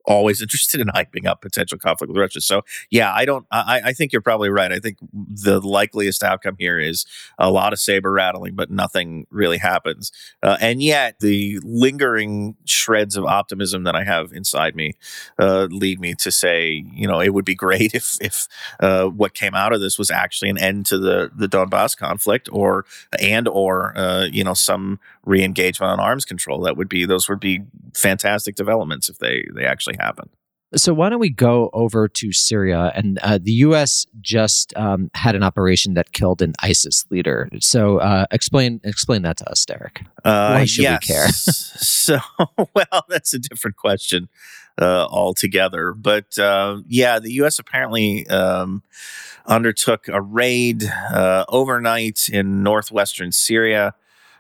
always 0.05 0.41
interested 0.43 0.81
in 0.81 0.87
hyping 0.87 1.25
up 1.25 1.41
potential 1.41 1.77
conflict 1.77 2.09
with 2.11 2.19
Russia. 2.19 2.41
So 2.41 2.63
yeah, 2.89 3.13
I 3.13 3.25
don't. 3.25 3.45
I, 3.51 3.81
I 3.85 3.93
think 3.93 4.11
you're 4.11 4.21
probably 4.21 4.49
right. 4.49 4.71
I 4.71 4.79
think 4.79 4.97
the 5.11 5.59
likeliest 5.59 6.23
outcome 6.23 6.55
here 6.59 6.79
is 6.79 7.05
a 7.37 7.51
lot 7.51 7.73
of 7.73 7.79
saber 7.79 8.11
rattling, 8.11 8.55
but 8.55 8.69
nothing 8.69 9.27
really 9.29 9.57
happens. 9.57 10.11
Uh, 10.41 10.57
and 10.59 10.81
yet, 10.81 11.19
the 11.19 11.59
lingering 11.63 12.55
shreds 12.65 13.15
of 13.15 13.25
optimism 13.25 13.83
that 13.83 13.95
I 13.95 14.03
have 14.03 14.31
inside 14.33 14.75
me 14.75 14.93
uh, 15.39 15.67
lead 15.69 15.99
me 15.99 16.13
to 16.15 16.31
say, 16.31 16.85
you 16.93 17.07
know, 17.07 17.19
it 17.19 17.33
would 17.33 17.45
be 17.45 17.55
great 17.55 17.93
if 17.93 18.17
if 18.21 18.47
uh, 18.79 19.05
what 19.05 19.33
came 19.33 19.55
out 19.55 19.73
of 19.73 19.81
this 19.81 19.97
was 19.97 20.11
actually 20.11 20.49
an 20.49 20.57
end 20.57 20.85
to 20.87 20.97
the 20.97 21.31
the 21.35 21.47
Donbass 21.47 21.97
conflict, 21.97 22.49
or 22.51 22.85
and 23.19 23.47
or 23.47 23.97
uh, 23.97 24.25
you 24.25 24.43
know 24.43 24.53
some 24.53 24.99
re-engagement 25.25 25.91
on 25.91 25.99
arms 25.99 26.25
control. 26.25 26.61
That 26.61 26.77
would 26.77 26.89
be 26.89 27.05
those 27.05 27.29
would 27.29 27.39
be 27.39 27.61
fantastic 27.93 28.55
developments 28.55 29.09
if 29.09 29.19
they 29.19 29.45
they 29.53 29.65
actually 29.65 29.92
happen. 29.99 30.29
So 30.75 30.93
why 30.93 31.10
don't 31.10 31.19
we 31.19 31.29
go 31.29 31.69
over 31.73 32.08
to 32.08 32.32
Syria? 32.32 32.91
And 32.95 33.19
uh, 33.19 33.38
the 33.41 33.51
U.S. 33.51 34.08
just 34.21 34.75
um, 34.75 35.12
had 35.13 35.36
an 35.36 35.43
operation 35.43 35.93
that 35.93 36.13
killed 36.13 36.41
an 36.41 36.53
ISIS 36.62 37.06
leader. 37.12 37.49
So 37.60 37.99
uh, 37.99 38.25
explain 38.32 38.82
explain 38.84 39.21
that 39.21 39.38
to 39.38 39.49
us, 39.49 39.63
Derek. 39.65 40.01
Uh, 40.23 40.56
why 40.56 40.65
should 40.65 40.84
yes. 40.84 41.08
we 41.08 41.13
care? 41.13 41.27
so 41.29 42.19
well, 42.73 43.06
that's 43.08 43.34
a 43.34 43.39
different 43.39 43.77
question 43.77 44.29
uh, 44.82 45.06
altogether. 45.06 45.93
But 45.93 46.38
uh, 46.39 46.77
yeah, 46.88 47.19
the 47.19 47.32
U.S. 47.34 47.60
apparently 47.60 48.25
um, 48.27 48.82
undertook 49.45 50.08
a 50.08 50.21
raid 50.21 50.84
uh, 51.13 51.45
overnight 51.49 52.29
in 52.32 52.63
northwestern 52.63 53.32
Syria 53.32 53.93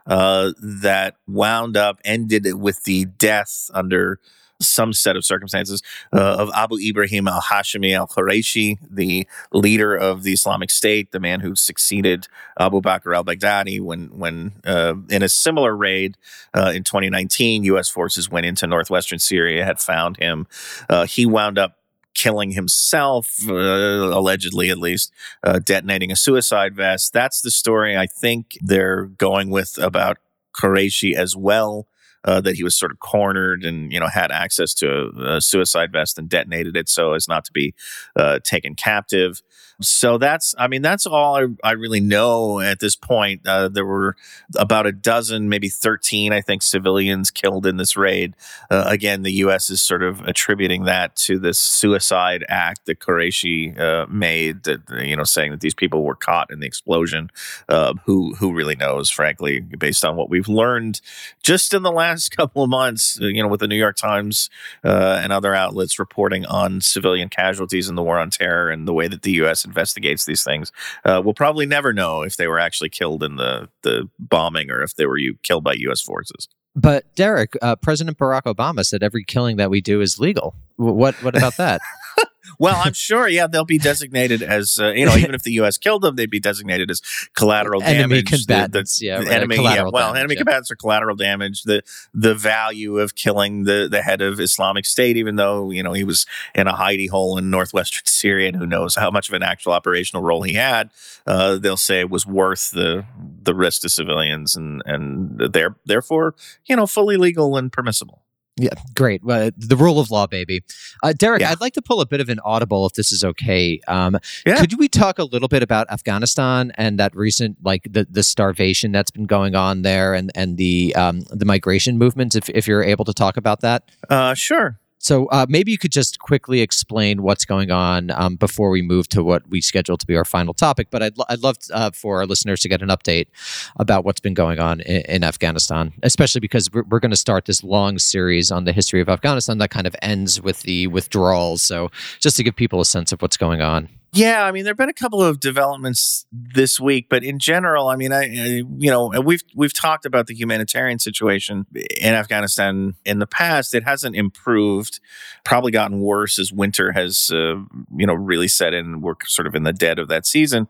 that 0.07 1.15
wound 1.27 1.77
up 1.77 1.99
ended 2.03 2.55
with 2.55 2.83
the 2.85 3.05
death 3.05 3.69
under 3.73 4.19
some 4.63 4.93
set 4.93 5.15
of 5.15 5.25
circumstances 5.25 5.81
uh, 6.13 6.35
of 6.39 6.49
Abu 6.55 6.77
Ibrahim 6.77 7.27
al 7.27 7.41
Hashimi 7.41 7.95
al 7.95 8.07
Quraishi, 8.07 8.77
the 8.89 9.27
leader 9.51 9.95
of 9.95 10.23
the 10.23 10.33
Islamic 10.33 10.71
State, 10.71 11.11
the 11.11 11.19
man 11.19 11.39
who 11.39 11.55
succeeded 11.55 12.27
Abu 12.59 12.81
Bakr 12.81 13.15
al 13.15 13.23
Baghdadi 13.23 13.79
when, 13.79 14.07
when 14.17 14.53
uh, 14.65 14.95
in 15.09 15.23
a 15.23 15.29
similar 15.29 15.75
raid 15.75 16.17
uh, 16.53 16.71
in 16.73 16.83
2019, 16.83 17.63
U.S. 17.65 17.89
forces 17.89 18.29
went 18.29 18.45
into 18.45 18.67
northwestern 18.67 19.19
Syria, 19.19 19.65
had 19.65 19.79
found 19.79 20.17
him. 20.17 20.47
Uh, 20.89 21.05
he 21.05 21.25
wound 21.25 21.57
up 21.57 21.77
killing 22.13 22.51
himself, 22.51 23.47
uh, 23.47 23.53
allegedly 23.53 24.69
at 24.69 24.77
least, 24.77 25.11
uh, 25.43 25.59
detonating 25.59 26.11
a 26.11 26.15
suicide 26.15 26.75
vest. 26.75 27.13
That's 27.13 27.41
the 27.41 27.51
story 27.51 27.97
I 27.97 28.05
think 28.05 28.57
they're 28.61 29.05
going 29.05 29.49
with 29.49 29.77
about 29.77 30.17
Quraishi 30.55 31.15
as 31.15 31.35
well. 31.35 31.87
Uh, 32.25 32.39
that 32.39 32.55
he 32.55 32.63
was 32.63 32.75
sort 32.75 32.91
of 32.91 32.99
cornered 32.99 33.65
and 33.65 33.91
you 33.91 33.99
know 33.99 34.07
had 34.07 34.31
access 34.31 34.73
to 34.73 34.87
a, 34.87 35.35
a, 35.35 35.41
suicide 35.41 35.91
vest 35.91 36.17
and 36.17 36.29
detonated 36.29 36.77
it 36.77 36.87
so 36.87 37.13
as 37.13 37.27
not 37.27 37.43
to 37.43 37.51
be 37.51 37.73
uh, 38.15 38.39
taken 38.43 38.75
captive. 38.75 39.41
So 39.81 40.17
that's, 40.17 40.53
I 40.57 40.67
mean, 40.67 40.81
that's 40.81 41.05
all 41.05 41.35
I, 41.35 41.47
I 41.63 41.71
really 41.71 41.99
know 41.99 42.59
at 42.59 42.79
this 42.79 42.95
point. 42.95 43.47
Uh, 43.47 43.69
there 43.69 43.85
were 43.85 44.15
about 44.55 44.85
a 44.85 44.91
dozen, 44.91 45.49
maybe 45.49 45.67
13, 45.67 46.31
I 46.31 46.41
think, 46.41 46.61
civilians 46.61 47.31
killed 47.31 47.65
in 47.65 47.77
this 47.77 47.97
raid. 47.97 48.35
Uh, 48.69 48.85
again, 48.87 49.23
the 49.23 49.31
U.S. 49.33 49.69
is 49.69 49.81
sort 49.81 50.03
of 50.03 50.21
attributing 50.21 50.83
that 50.85 51.15
to 51.17 51.39
this 51.39 51.57
suicide 51.57 52.45
act 52.49 52.85
that 52.85 52.99
Quraishi 52.99 53.79
uh, 53.79 54.05
made, 54.09 54.63
that, 54.63 54.81
you 55.03 55.15
know, 55.15 55.23
saying 55.23 55.51
that 55.51 55.61
these 55.61 55.73
people 55.73 56.03
were 56.03 56.15
caught 56.15 56.51
in 56.51 56.59
the 56.59 56.67
explosion. 56.67 57.29
Uh, 57.67 57.93
who, 58.05 58.35
who 58.35 58.53
really 58.53 58.75
knows, 58.75 59.09
frankly, 59.09 59.59
based 59.59 60.05
on 60.05 60.15
what 60.15 60.29
we've 60.29 60.47
learned 60.47 61.01
just 61.41 61.73
in 61.73 61.83
the 61.83 61.91
last 61.91 62.29
couple 62.37 62.63
of 62.63 62.69
months, 62.69 63.19
uh, 63.21 63.25
you 63.25 63.41
know, 63.41 63.47
with 63.49 63.59
the 63.59 63.67
New 63.67 63.75
York 63.75 63.95
Times 63.95 64.49
uh, 64.83 65.19
and 65.23 65.33
other 65.33 65.55
outlets 65.55 65.97
reporting 65.97 66.45
on 66.45 66.81
civilian 66.81 67.29
casualties 67.29 67.89
in 67.89 67.95
the 67.95 68.03
war 68.03 68.19
on 68.19 68.29
terror 68.29 68.69
and 68.69 68.87
the 68.87 68.93
way 68.93 69.07
that 69.07 69.23
the 69.23 69.31
U.S 69.33 69.62
investigates 69.65 70.25
these 70.25 70.43
things, 70.43 70.71
uh, 71.05 71.21
we'll 71.23 71.33
probably 71.33 71.65
never 71.65 71.93
know 71.93 72.21
if 72.21 72.37
they 72.37 72.47
were 72.47 72.59
actually 72.59 72.89
killed 72.89 73.23
in 73.23 73.35
the 73.35 73.69
the 73.81 74.09
bombing 74.19 74.69
or 74.69 74.81
if 74.81 74.95
they 74.95 75.05
were 75.05 75.17
u- 75.17 75.37
killed 75.43 75.63
by 75.63 75.73
U.S. 75.73 76.01
forces. 76.01 76.47
But 76.75 77.05
Derek, 77.15 77.53
uh, 77.61 77.75
President 77.75 78.17
Barack 78.17 78.43
Obama 78.43 78.83
said 78.85 79.03
every 79.03 79.23
killing 79.23 79.57
that 79.57 79.69
we 79.69 79.79
do 79.81 80.01
is 80.01 80.19
legal. 80.19 80.55
What 80.77 81.15
what 81.23 81.37
about 81.37 81.57
that? 81.57 81.81
well, 82.59 82.81
I'm 82.83 82.93
sure. 82.93 83.27
Yeah, 83.27 83.47
they'll 83.47 83.65
be 83.65 83.77
designated 83.77 84.41
as 84.41 84.79
uh, 84.79 84.91
you 84.91 85.05
know, 85.05 85.15
even 85.15 85.35
if 85.35 85.43
the 85.43 85.51
U.S. 85.53 85.77
killed 85.77 86.01
them, 86.01 86.15
they'd 86.15 86.29
be 86.29 86.39
designated 86.39 86.91
as 86.91 87.01
collateral 87.35 87.81
enemy 87.83 88.21
damage. 88.21 88.45
Combatants, 88.45 88.99
the, 88.99 89.05
the, 89.05 89.11
yeah, 89.11 89.17
right, 89.19 89.27
enemy. 89.27 89.55
Yeah, 89.55 89.83
well, 89.83 90.07
damage, 90.07 90.19
enemy 90.19 90.35
yeah. 90.35 90.39
combatants 90.39 90.71
are 90.71 90.75
collateral 90.75 91.15
damage. 91.15 91.63
The 91.63 91.83
the 92.13 92.35
value 92.35 92.99
of 92.99 93.15
killing 93.15 93.63
the 93.63 93.87
the 93.89 94.01
head 94.01 94.21
of 94.21 94.39
Islamic 94.39 94.85
State, 94.85 95.17
even 95.17 95.35
though 95.35 95.71
you 95.71 95.83
know 95.83 95.93
he 95.93 96.03
was 96.03 96.25
in 96.53 96.67
a 96.67 96.73
hidey 96.73 97.09
hole 97.09 97.37
in 97.37 97.49
northwestern 97.49 98.03
Syria, 98.05 98.49
and 98.49 98.57
who 98.57 98.65
knows 98.65 98.95
how 98.95 99.11
much 99.11 99.29
of 99.29 99.35
an 99.35 99.43
actual 99.43 99.73
operational 99.73 100.23
role 100.23 100.41
he 100.43 100.53
had, 100.53 100.89
uh, 101.27 101.57
they'll 101.57 101.77
say 101.77 101.99
it 101.99 102.09
was 102.09 102.25
worth 102.25 102.71
the 102.71 103.05
the 103.43 103.55
risk 103.55 103.81
to 103.81 103.89
civilians, 103.89 104.55
and 104.55 104.81
and 104.85 105.39
they're 105.53 105.75
therefore 105.85 106.35
you 106.65 106.75
know 106.75 106.87
fully 106.87 107.17
legal 107.17 107.57
and 107.57 107.71
permissible. 107.71 108.22
Yeah, 108.55 108.69
great. 108.93 109.23
Well, 109.23 109.49
the 109.57 109.75
rule 109.75 109.99
of 109.99 110.11
law, 110.11 110.27
baby. 110.27 110.61
Uh, 111.01 111.13
Derek, 111.13 111.41
Yeah. 111.41 111.49
I'd 111.51 111.59
like 111.61 111.73
to 111.73 111.81
pull 111.81 112.01
a 112.01 112.05
bit 112.05 112.21
of 112.21 112.29
an 112.29 112.39
audible 112.45 112.85
if 112.85 112.93
this 112.93 113.11
is 113.11 113.23
okay. 113.23 113.79
Um, 113.87 114.19
Yeah. 114.45 114.59
Could 114.59 114.77
we 114.77 114.87
talk 114.87 115.17
a 115.17 115.23
little 115.23 115.47
bit 115.47 115.63
about 115.63 115.89
Afghanistan 115.89 116.71
and 116.75 116.99
that 116.99 117.15
recent, 117.15 117.57
like 117.63 117.87
the, 117.89 118.05
the 118.09 118.21
starvation 118.21 118.91
that's 118.91 119.09
been 119.09 119.25
going 119.25 119.55
on 119.55 119.81
there, 119.81 120.13
and 120.13 120.31
and 120.35 120.57
the 120.57 120.93
um, 120.95 121.21
the 121.31 121.45
migration 121.45 121.97
movement? 121.97 122.35
If 122.35 122.47
if 122.49 122.67
you're 122.67 122.83
able 122.83 123.05
to 123.05 123.13
talk 123.13 123.37
about 123.37 123.61
that. 123.61 123.89
Uh, 124.07 124.35
sure. 124.35 124.79
So 125.03 125.25
uh, 125.27 125.45
maybe 125.49 125.69
you 125.69 125.77
could 125.77 125.91
just 125.91 126.19
quickly 126.19 126.61
explain 126.61 127.23
what's 127.23 127.43
going 127.43 127.71
on 127.71 128.09
um, 128.11 128.37
before 128.37 128.69
we 128.69 128.81
move 128.81 129.09
to 129.09 129.21
what 129.21 129.47
we 129.49 129.59
scheduled 129.59 129.99
to 129.99 130.07
be 130.07 130.15
our 130.15 130.23
final 130.23 130.53
topic. 130.53 130.87
But 130.89 131.03
I'd, 131.03 131.17
lo- 131.17 131.25
I'd 131.27 131.43
love 131.43 131.57
uh, 131.73 131.91
for 131.91 132.19
our 132.19 132.25
listeners 132.25 132.61
to 132.61 132.69
get 132.69 132.81
an 132.81 132.87
update 132.87 133.27
about 133.75 134.05
what's 134.05 134.21
been 134.21 134.33
going 134.33 134.59
on 134.59 134.79
in, 134.79 135.01
in 135.01 135.23
Afghanistan, 135.25 135.91
especially 136.03 136.39
because 136.39 136.71
we're, 136.71 136.83
we're 136.83 137.01
going 137.01 137.11
to 137.11 137.17
start 137.17 137.43
this 137.45 137.65
long 137.65 137.99
series 137.99 138.49
on 138.49 138.63
the 138.63 138.71
history 138.71 139.01
of 139.01 139.09
Afghanistan 139.09 139.57
that 139.57 139.71
kind 139.71 139.85
of 139.85 139.95
ends 140.01 140.41
with 140.41 140.61
the 140.61 140.87
withdrawals. 140.87 141.61
So 141.61 141.91
just 142.21 142.37
to 142.37 142.43
give 142.43 142.55
people 142.55 142.79
a 142.79 142.85
sense 142.85 143.11
of 143.11 143.21
what's 143.21 143.35
going 143.35 143.61
on. 143.61 143.89
Yeah, 144.15 144.45
I 144.45 144.51
mean, 144.51 144.63
there've 144.63 144.77
been 144.77 144.89
a 144.89 144.93
couple 144.93 145.23
of 145.23 145.39
developments 145.39 146.27
this 146.31 146.79
week, 146.79 147.07
but 147.09 147.23
in 147.23 147.39
general, 147.39 147.87
I 147.87 147.95
mean, 147.95 148.13
I, 148.13 148.25
I 148.25 148.45
you 148.77 148.91
know 148.91 149.07
we've 149.19 149.41
we've 149.55 149.73
talked 149.73 150.05
about 150.05 150.27
the 150.27 150.35
humanitarian 150.35 150.99
situation 150.99 151.65
in 151.99 152.13
Afghanistan 152.13 152.93
in 153.05 153.17
the 153.17 153.25
past. 153.25 153.73
It 153.73 153.85
hasn't 153.85 154.15
improved, 154.15 154.99
probably 155.43 155.71
gotten 155.71 155.99
worse 155.99 156.37
as 156.37 156.53
winter 156.53 156.91
has 156.91 157.31
uh, 157.33 157.55
you 157.97 158.05
know 158.05 158.13
really 158.13 158.47
set 158.47 158.75
in. 158.75 159.01
We're 159.01 159.15
sort 159.25 159.47
of 159.47 159.55
in 159.55 159.63
the 159.63 159.73
dead 159.73 159.97
of 159.97 160.09
that 160.09 160.27
season. 160.27 160.67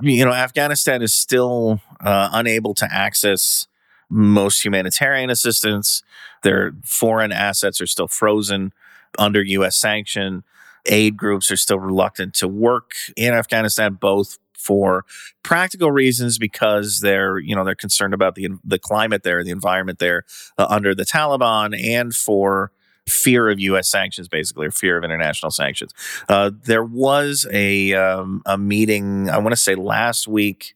You 0.00 0.24
know, 0.24 0.32
Afghanistan 0.32 1.02
is 1.02 1.12
still 1.12 1.82
uh, 2.00 2.30
unable 2.32 2.72
to 2.72 2.90
access 2.90 3.66
most 4.08 4.64
humanitarian 4.64 5.28
assistance. 5.28 6.02
Their 6.44 6.72
foreign 6.82 7.30
assets 7.30 7.78
are 7.82 7.86
still 7.86 8.08
frozen 8.08 8.72
under 9.18 9.42
U.S. 9.42 9.76
sanction 9.76 10.44
aid 10.88 11.16
groups 11.16 11.50
are 11.50 11.56
still 11.56 11.78
reluctant 11.78 12.34
to 12.34 12.48
work 12.48 12.92
in 13.16 13.34
Afghanistan, 13.34 13.94
both 13.94 14.38
for 14.54 15.04
practical 15.42 15.92
reasons 15.92 16.38
because 16.38 17.00
they're 17.00 17.38
you 17.38 17.54
know 17.54 17.64
they're 17.64 17.74
concerned 17.74 18.14
about 18.14 18.34
the 18.34 18.48
the 18.64 18.78
climate 18.78 19.22
there, 19.22 19.42
the 19.44 19.50
environment 19.50 19.98
there 19.98 20.24
uh, 20.58 20.66
under 20.68 20.94
the 20.94 21.04
Taliban, 21.04 21.78
and 21.80 22.14
for 22.14 22.72
fear 23.08 23.48
of 23.48 23.60
U.S. 23.60 23.88
sanctions, 23.88 24.28
basically, 24.28 24.66
or 24.66 24.70
fear 24.72 24.98
of 24.98 25.04
international 25.04 25.50
sanctions. 25.50 25.92
Uh, 26.28 26.50
there 26.64 26.84
was 26.84 27.46
a 27.52 27.94
um, 27.94 28.42
a 28.46 28.58
meeting 28.58 29.30
I 29.30 29.38
want 29.38 29.52
to 29.52 29.56
say 29.56 29.74
last 29.74 30.26
week. 30.26 30.74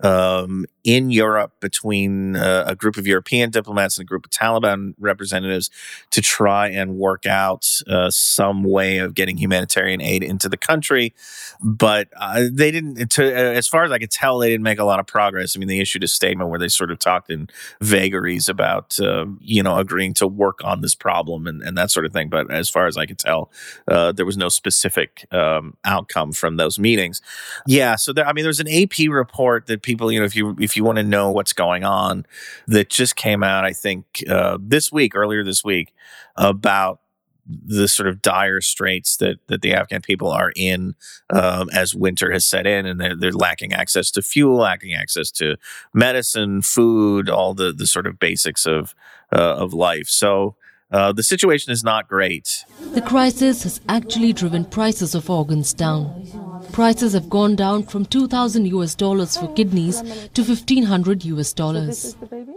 Um, 0.00 0.66
in 0.88 1.10
Europe, 1.10 1.52
between 1.60 2.34
uh, 2.34 2.64
a 2.66 2.74
group 2.74 2.96
of 2.96 3.06
European 3.06 3.50
diplomats 3.50 3.98
and 3.98 4.06
a 4.06 4.08
group 4.08 4.24
of 4.24 4.30
Taliban 4.30 4.94
representatives, 4.98 5.68
to 6.10 6.22
try 6.22 6.68
and 6.68 6.96
work 6.96 7.26
out 7.26 7.68
uh, 7.86 8.10
some 8.10 8.64
way 8.64 8.96
of 8.96 9.12
getting 9.12 9.36
humanitarian 9.36 10.00
aid 10.00 10.22
into 10.22 10.48
the 10.48 10.56
country. 10.56 11.14
But 11.62 12.08
uh, 12.16 12.44
they 12.50 12.70
didn't, 12.70 13.10
to, 13.10 13.22
uh, 13.22 13.52
as 13.52 13.68
far 13.68 13.84
as 13.84 13.92
I 13.92 13.98
could 13.98 14.10
tell, 14.10 14.38
they 14.38 14.48
didn't 14.48 14.62
make 14.62 14.78
a 14.78 14.84
lot 14.84 14.98
of 14.98 15.06
progress. 15.06 15.54
I 15.54 15.58
mean, 15.58 15.68
they 15.68 15.78
issued 15.78 16.02
a 16.04 16.08
statement 16.08 16.48
where 16.48 16.58
they 16.58 16.68
sort 16.68 16.90
of 16.90 16.98
talked 16.98 17.30
in 17.30 17.50
vagaries 17.82 18.48
about, 18.48 18.98
uh, 18.98 19.26
you 19.40 19.62
know, 19.62 19.76
agreeing 19.76 20.14
to 20.14 20.26
work 20.26 20.64
on 20.64 20.80
this 20.80 20.94
problem 20.94 21.46
and, 21.46 21.60
and 21.62 21.76
that 21.76 21.90
sort 21.90 22.06
of 22.06 22.14
thing. 22.14 22.30
But 22.30 22.50
as 22.50 22.70
far 22.70 22.86
as 22.86 22.96
I 22.96 23.04
could 23.04 23.18
tell, 23.18 23.50
uh, 23.86 24.12
there 24.12 24.24
was 24.24 24.38
no 24.38 24.48
specific 24.48 25.26
um, 25.34 25.76
outcome 25.84 26.32
from 26.32 26.56
those 26.56 26.78
meetings. 26.78 27.20
Yeah, 27.66 27.96
so 27.96 28.14
there, 28.14 28.26
I 28.26 28.32
mean, 28.32 28.44
there's 28.44 28.60
an 28.60 28.68
AP 28.68 29.10
report 29.10 29.66
that 29.66 29.82
people, 29.82 30.10
you 30.10 30.18
know, 30.18 30.24
if 30.24 30.34
you 30.34 30.56
if 30.58 30.76
you 30.77 30.77
want 30.84 30.96
to 30.96 31.04
know 31.04 31.30
what's 31.30 31.52
going 31.52 31.84
on, 31.84 32.26
that 32.66 32.88
just 32.88 33.16
came 33.16 33.42
out, 33.42 33.64
I 33.64 33.72
think, 33.72 34.22
uh, 34.28 34.58
this 34.60 34.92
week, 34.92 35.14
earlier 35.14 35.44
this 35.44 35.64
week, 35.64 35.92
about 36.36 37.00
the 37.48 37.88
sort 37.88 38.08
of 38.08 38.20
dire 38.20 38.60
straits 38.60 39.16
that 39.16 39.38
that 39.46 39.62
the 39.62 39.72
Afghan 39.72 40.02
people 40.02 40.28
are 40.30 40.52
in 40.54 40.94
um, 41.30 41.70
as 41.72 41.94
winter 41.94 42.30
has 42.30 42.44
set 42.44 42.66
in, 42.66 42.86
and 42.86 43.00
they're, 43.00 43.16
they're 43.16 43.32
lacking 43.32 43.72
access 43.72 44.10
to 44.12 44.22
fuel, 44.22 44.58
lacking 44.58 44.94
access 44.94 45.30
to 45.32 45.56
medicine, 45.94 46.62
food, 46.62 47.30
all 47.30 47.54
the 47.54 47.72
the 47.72 47.86
sort 47.86 48.06
of 48.06 48.18
basics 48.18 48.66
of 48.66 48.94
uh, 49.34 49.56
of 49.56 49.72
life. 49.72 50.08
So. 50.08 50.56
Uh, 50.90 51.12
the 51.12 51.22
situation 51.22 51.70
is 51.70 51.84
not 51.84 52.08
great. 52.08 52.64
The 52.94 53.02
crisis 53.02 53.64
has 53.64 53.78
actually 53.90 54.32
driven 54.32 54.64
prices 54.64 55.14
of 55.14 55.28
organs 55.28 55.74
down. 55.74 56.47
Prices 56.72 57.12
have 57.12 57.28
gone 57.28 57.56
down 57.56 57.82
from 57.82 58.04
2000 58.04 58.66
US 58.66 58.94
dollars 58.94 59.36
for 59.36 59.52
kidneys 59.54 60.00
to 60.34 60.42
1500 60.42 61.24
US 61.24 61.52
dollars. 61.52 62.16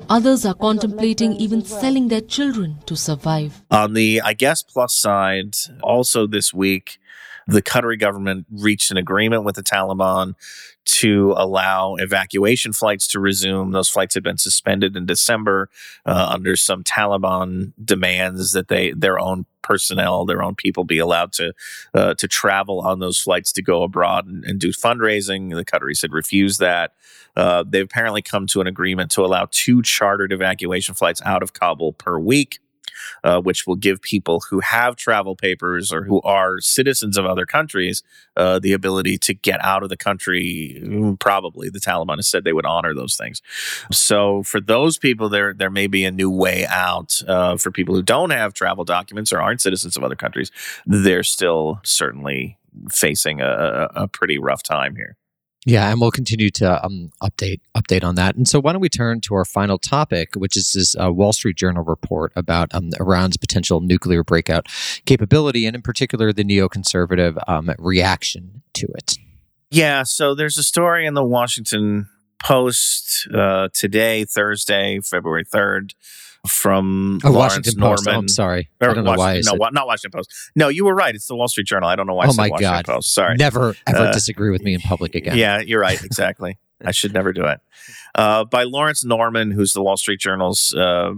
Others 0.10 0.46
are 0.46 0.54
contemplating 0.54 1.34
even 1.34 1.64
selling 1.64 2.08
their 2.08 2.22
children 2.22 2.78
to 2.86 2.96
survive. 2.96 3.64
On 3.72 3.94
the, 3.94 4.22
I 4.24 4.34
guess, 4.34 4.64
plus 4.64 4.96
side, 4.96 5.56
also 5.82 6.28
this 6.28 6.54
week, 6.54 7.00
the 7.48 7.62
Qatari 7.62 8.00
government 8.00 8.46
reached 8.52 8.92
an 8.92 8.98
agreement 8.98 9.44
with 9.44 9.56
the 9.56 9.64
Taliban 9.64 10.36
to 10.86 11.34
allow 11.38 11.96
evacuation 11.96 12.74
flights 12.74 13.08
to 13.08 13.20
resume. 13.20 13.72
Those 13.72 13.90
flights 13.90 14.16
had 14.16 14.24
been 14.24 14.38
suspended 14.38 14.96
in 14.96 15.06
December 15.06 15.70
uh, 16.06 16.30
under 16.34 16.56
some 16.56 16.84
Taliban 16.84 17.74
demands 17.84 18.54
that 18.54 18.68
they 18.68 18.92
their 18.92 19.20
own 19.20 19.46
personnel, 19.62 20.26
their 20.26 20.42
own 20.42 20.56
people, 20.56 20.84
be 20.84 20.98
allowed 20.98 21.34
to 21.34 21.54
uh, 21.94 22.14
to 22.16 22.28
travel 22.28 22.82
on 22.82 23.00
those 23.00 23.20
flights 23.20 23.52
to 23.54 23.62
go 23.62 23.84
abroad 23.84 24.26
and, 24.26 24.44
and 24.44 24.60
do 24.60 24.70
fundraising. 24.70 25.56
The 25.56 25.66
Qataris 25.66 26.02
had 26.02 26.14
refused 26.14 26.60
that. 26.60 26.94
Uh, 27.36 27.64
they've 27.68 27.86
apparently 27.86 28.22
come 28.22 28.48
to 28.48 28.60
an 28.60 28.68
agreement 28.68 29.12
to 29.12 29.22
allow 29.24 29.48
two 29.52 29.82
chartered 29.82 30.34
evacuation 30.34 30.94
flights 30.96 31.22
out 31.24 31.44
of 31.44 31.54
Kabul 31.54 31.94
per 31.94 32.20
week 32.20 32.60
uh, 33.24 33.42
which 33.42 33.66
will 33.68 33.76
give 33.76 34.02
people 34.02 34.42
who 34.50 34.60
have 34.60 34.96
travel 34.96 35.36
papers 35.36 35.92
or 35.92 36.04
who 36.04 36.22
are 36.22 36.60
citizens 36.60 37.18
of 37.18 37.26
other 37.26 37.46
countries 37.46 38.04
uh, 38.38 38.60
the 38.60 38.74
ability 38.74 39.18
to 39.18 39.34
get 39.34 39.64
out 39.64 39.84
of 39.84 39.90
the 39.90 39.98
country. 39.98 40.80
Mm, 40.84 41.20
Probably 41.20 41.70
the 41.70 41.80
Taliban 41.80 42.18
has 42.18 42.28
said 42.28 42.44
they 42.44 42.54
would 42.54 42.66
honor 42.66 42.94
those 42.94 43.16
things. 43.16 43.42
So 43.92 44.44
for 44.44 44.60
those 44.60 44.98
people, 44.98 45.30
there 45.30 45.54
there 45.54 45.70
may 45.70 45.88
be 45.88 46.06
a 46.06 46.12
new 46.12 46.30
way 46.30 46.66
out. 46.68 47.22
Uh, 47.28 47.58
for 47.58 47.72
people 47.72 47.96
who 47.96 48.02
don't 48.02 48.30
have 48.32 48.54
travel 48.54 48.84
documents 48.84 49.32
or 49.32 49.42
aren't 49.42 49.62
citizens 49.62 49.98
of 49.98 50.04
other 50.04 50.16
countries, 50.16 50.52
they're 50.86 51.24
still 51.24 51.80
certainly 51.84 52.58
facing 52.90 53.42
a, 53.42 53.46
a, 53.46 54.04
a 54.04 54.08
pretty 54.08 54.38
rough 54.38 54.64
time 54.64 54.96
here. 54.96 55.18
Yeah, 55.66 55.92
and 55.92 56.02
we'll 56.02 56.12
continue 56.12 56.50
to 56.52 56.84
um, 56.84 57.12
update 57.22 57.60
update 57.76 58.04
on 58.04 58.16
that. 58.16 58.36
And 58.36 58.48
so, 58.48 58.60
why 58.60 58.72
don't 58.72 58.82
we 58.82 58.90
turn 58.90 59.22
to 59.22 59.36
our 59.36 59.46
final 59.46 59.78
topic, 59.78 60.34
which 60.36 60.58
is 60.58 60.72
this 60.74 60.96
uh, 61.00 61.12
Wall 61.12 61.34
Street 61.34 61.56
Journal 61.56 61.84
report 61.84 62.34
about 62.36 62.74
um, 62.74 62.90
Iran's 63.00 63.38
potential 63.38 63.80
nuclear 63.80 64.24
breakout 64.24 64.68
capability, 65.06 65.68
and 65.68 65.76
in 65.76 65.84
particular, 65.84 66.34
the 66.34 66.44
neoconservative 66.44 67.38
um, 67.48 67.72
reaction 67.78 68.64
to 68.74 68.88
it. 68.96 69.18
Yeah, 69.70 70.04
so 70.04 70.34
there's 70.34 70.58
a 70.58 70.64
story 70.64 71.06
in 71.06 71.14
the 71.14 71.24
Washington 71.24 72.10
Post 72.44 73.28
uh, 73.34 73.70
today, 73.72 74.26
Thursday, 74.26 75.00
February 75.00 75.46
third, 75.46 75.94
from 76.48 77.20
Oh, 77.24 77.30
Laurence 77.32 77.52
Washington 77.58 77.80
Norman. 77.80 77.96
Post. 77.98 78.08
Oh, 78.08 78.12
I'm 78.20 78.28
sorry. 78.28 78.70
Or 78.82 78.90
I 78.90 78.94
don't 78.94 79.04
know 79.04 79.14
why. 79.14 79.42
No, 79.44 79.54
not 79.72 79.86
Washington 79.88 80.18
Post. 80.18 80.34
No, 80.56 80.70
you 80.70 80.86
were 80.86 80.96
right. 80.96 81.14
It's 81.14 81.28
the 81.28 81.36
Wall 81.36 81.48
Street 81.48 81.68
Journal. 81.68 81.88
I 81.88 81.96
don't 81.96 82.08
know 82.08 82.16
why. 82.16 82.26
I 82.26 82.28
Oh 82.28 82.32
said 82.32 82.38
my 82.42 82.50
Washington 82.50 82.72
God. 82.74 82.86
Post. 82.86 83.14
Sorry. 83.14 83.36
Never 83.38 83.76
ever 83.88 84.00
Uh, 84.00 84.12
disagree 84.12 84.50
with 84.50 84.64
me 84.64 84.74
in 84.74 84.82
public 84.82 85.14
again. 85.16 85.38
Yeah, 85.38 85.60
you're 85.60 85.80
right. 85.82 86.04
Exactly. 86.04 86.58
I 86.84 86.90
should 86.90 87.14
never 87.14 87.32
do 87.32 87.46
it. 87.46 87.60
Uh, 88.16 88.44
by 88.44 88.64
Laurence 88.64 89.06
Norman, 89.06 89.52
who's 89.52 89.74
the 89.74 89.84
Wall 89.84 89.98
Street 89.98 90.20
Journal's 90.20 90.74
uh, 90.74 91.14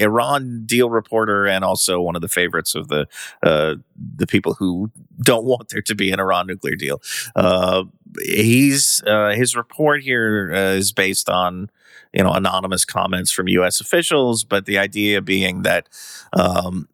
Iran 0.00 0.62
deal 0.64 0.90
reporter 0.90 1.44
and 1.44 1.64
also 1.64 2.00
one 2.00 2.14
of 2.14 2.22
the 2.22 2.28
favorites 2.28 2.76
of 2.76 2.86
the 2.86 3.08
uh, 3.42 3.74
the 4.14 4.28
people 4.28 4.54
who 4.54 4.92
don't 5.24 5.44
want 5.44 5.70
there 5.70 5.82
to 5.82 5.94
be 5.96 6.12
an 6.12 6.20
Iran 6.20 6.46
nuclear 6.46 6.76
deal. 6.76 7.02
Uh, 7.34 7.82
he's 8.24 9.02
uh, 9.08 9.30
his 9.30 9.56
report 9.56 10.02
here 10.02 10.52
uh, 10.54 10.58
is 10.76 10.92
based 10.92 11.28
on 11.28 11.68
you 12.12 12.22
know 12.22 12.32
anonymous 12.32 12.84
comments 12.84 13.30
from 13.30 13.48
U.S. 13.48 13.80
officials, 13.80 14.44
but 14.44 14.66
the 14.66 14.78
idea 14.78 15.20
being 15.22 15.62
that. 15.62 15.88
Um, 16.32 16.88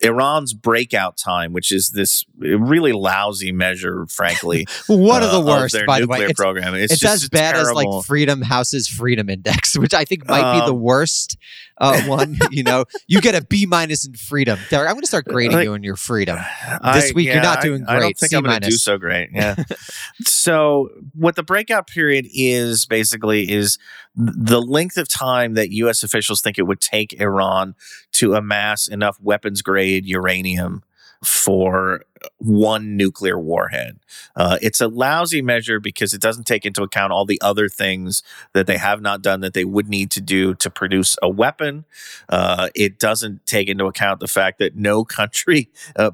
Iran's 0.00 0.52
breakout 0.52 1.16
time, 1.16 1.52
which 1.52 1.70
is 1.70 1.90
this 1.90 2.24
really 2.38 2.92
lousy 2.92 3.52
measure, 3.52 4.04
frankly, 4.06 4.66
One 4.88 5.22
of 5.22 5.28
uh, 5.30 5.38
the 5.38 5.46
worst, 5.46 5.74
their 5.74 5.86
by 5.86 6.00
the 6.00 6.08
way. 6.08 6.16
nuclear 6.18 6.30
It's, 6.30 6.40
program. 6.40 6.74
It's 6.74 6.94
it's 6.94 7.00
just 7.00 7.22
as 7.22 7.28
bad 7.28 7.54
as 7.54 7.72
like 7.72 7.86
Freedom 8.04 8.42
House's 8.42 8.88
Freedom 8.88 9.30
Index, 9.30 9.78
which 9.78 9.94
I 9.94 10.04
think 10.04 10.28
might 10.28 10.54
be 10.54 10.66
the 10.66 10.74
Um, 10.74 10.80
worst 10.80 11.38
uh, 11.78 12.00
one. 12.02 12.36
You 12.50 12.62
know, 12.62 12.84
you 13.08 13.20
get 13.20 13.34
a 13.34 13.42
B 13.44 13.66
minus 13.66 14.06
in 14.06 14.14
Freedom. 14.14 14.58
Derek, 14.70 14.88
I'm 14.88 14.94
going 14.94 15.02
to 15.02 15.06
start 15.08 15.24
grading 15.26 15.56
Like- 15.56 15.64
you 15.64 15.74
in 15.74 15.82
your 15.82 15.96
Freedom. 15.96 16.38
I- 16.38 17.00
This 17.00 17.12
week 17.14 17.26
you're 17.26 17.42
not 17.42 17.58
I- 17.58 17.62
doing 17.62 17.84
I, 17.86 17.94
don't 17.94 18.02
great. 18.02 18.18
think 18.18 18.30
C 18.30 18.36
I'm 18.36 18.44
going 18.44 18.60
to 18.60 18.68
do 18.70 18.76
so 18.76 18.96
great. 18.98 19.30
Yeah. 19.32 19.56
so 20.24 20.88
what 21.14 21.36
the 21.36 21.42
breakout 21.42 21.86
period 21.86 22.26
is 22.32 22.86
basically 22.86 23.50
is 23.50 23.78
the 24.14 24.60
length 24.60 24.96
of 24.96 25.08
time 25.08 25.54
that 25.54 25.70
U.S. 25.72 26.02
officials 26.02 26.40
think 26.40 26.58
it 26.58 26.62
would 26.62 26.80
take 26.80 27.18
Iran 27.20 27.74
to 28.12 28.34
amass 28.34 28.86
enough 28.86 29.18
weapons 29.20 29.60
grade 29.62 30.06
uranium 30.06 30.82
for 31.24 32.04
one 32.38 32.96
nuclear 32.96 33.38
warhead. 33.38 33.98
Uh, 34.36 34.58
it's 34.62 34.80
a 34.80 34.88
lousy 34.88 35.42
measure 35.42 35.80
because 35.80 36.14
it 36.14 36.20
doesn't 36.20 36.44
take 36.44 36.64
into 36.64 36.82
account 36.82 37.12
all 37.12 37.24
the 37.24 37.40
other 37.40 37.68
things 37.68 38.22
that 38.52 38.66
they 38.66 38.76
have 38.76 39.00
not 39.00 39.22
done 39.22 39.40
that 39.40 39.54
they 39.54 39.64
would 39.64 39.88
need 39.88 40.10
to 40.12 40.20
do 40.20 40.54
to 40.54 40.70
produce 40.70 41.16
a 41.22 41.28
weapon. 41.28 41.84
Uh, 42.28 42.68
it 42.74 42.98
doesn't 42.98 43.44
take 43.46 43.68
into 43.68 43.86
account 43.86 44.20
the 44.20 44.28
fact 44.28 44.58
that 44.58 44.76
no 44.76 45.04
country 45.14 45.70
uh, 45.96 46.10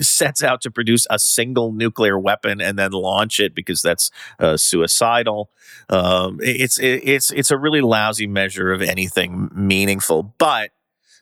sets 0.00 0.42
out 0.42 0.60
to 0.62 0.70
produce 0.70 1.06
a 1.10 1.18
single 1.18 1.72
nuclear 1.72 2.18
weapon 2.18 2.60
and 2.60 2.78
then 2.78 2.92
launch 2.92 3.40
it 3.40 3.54
because 3.54 3.82
that's 3.82 4.10
uh, 4.38 4.56
suicidal. 4.56 5.50
Um, 5.90 6.38
it's 6.42 6.78
it's 6.78 7.30
it's 7.30 7.50
a 7.50 7.58
really 7.58 7.80
lousy 7.80 8.26
measure 8.26 8.72
of 8.72 8.82
anything 8.82 9.50
meaningful, 9.54 10.34
but. 10.38 10.70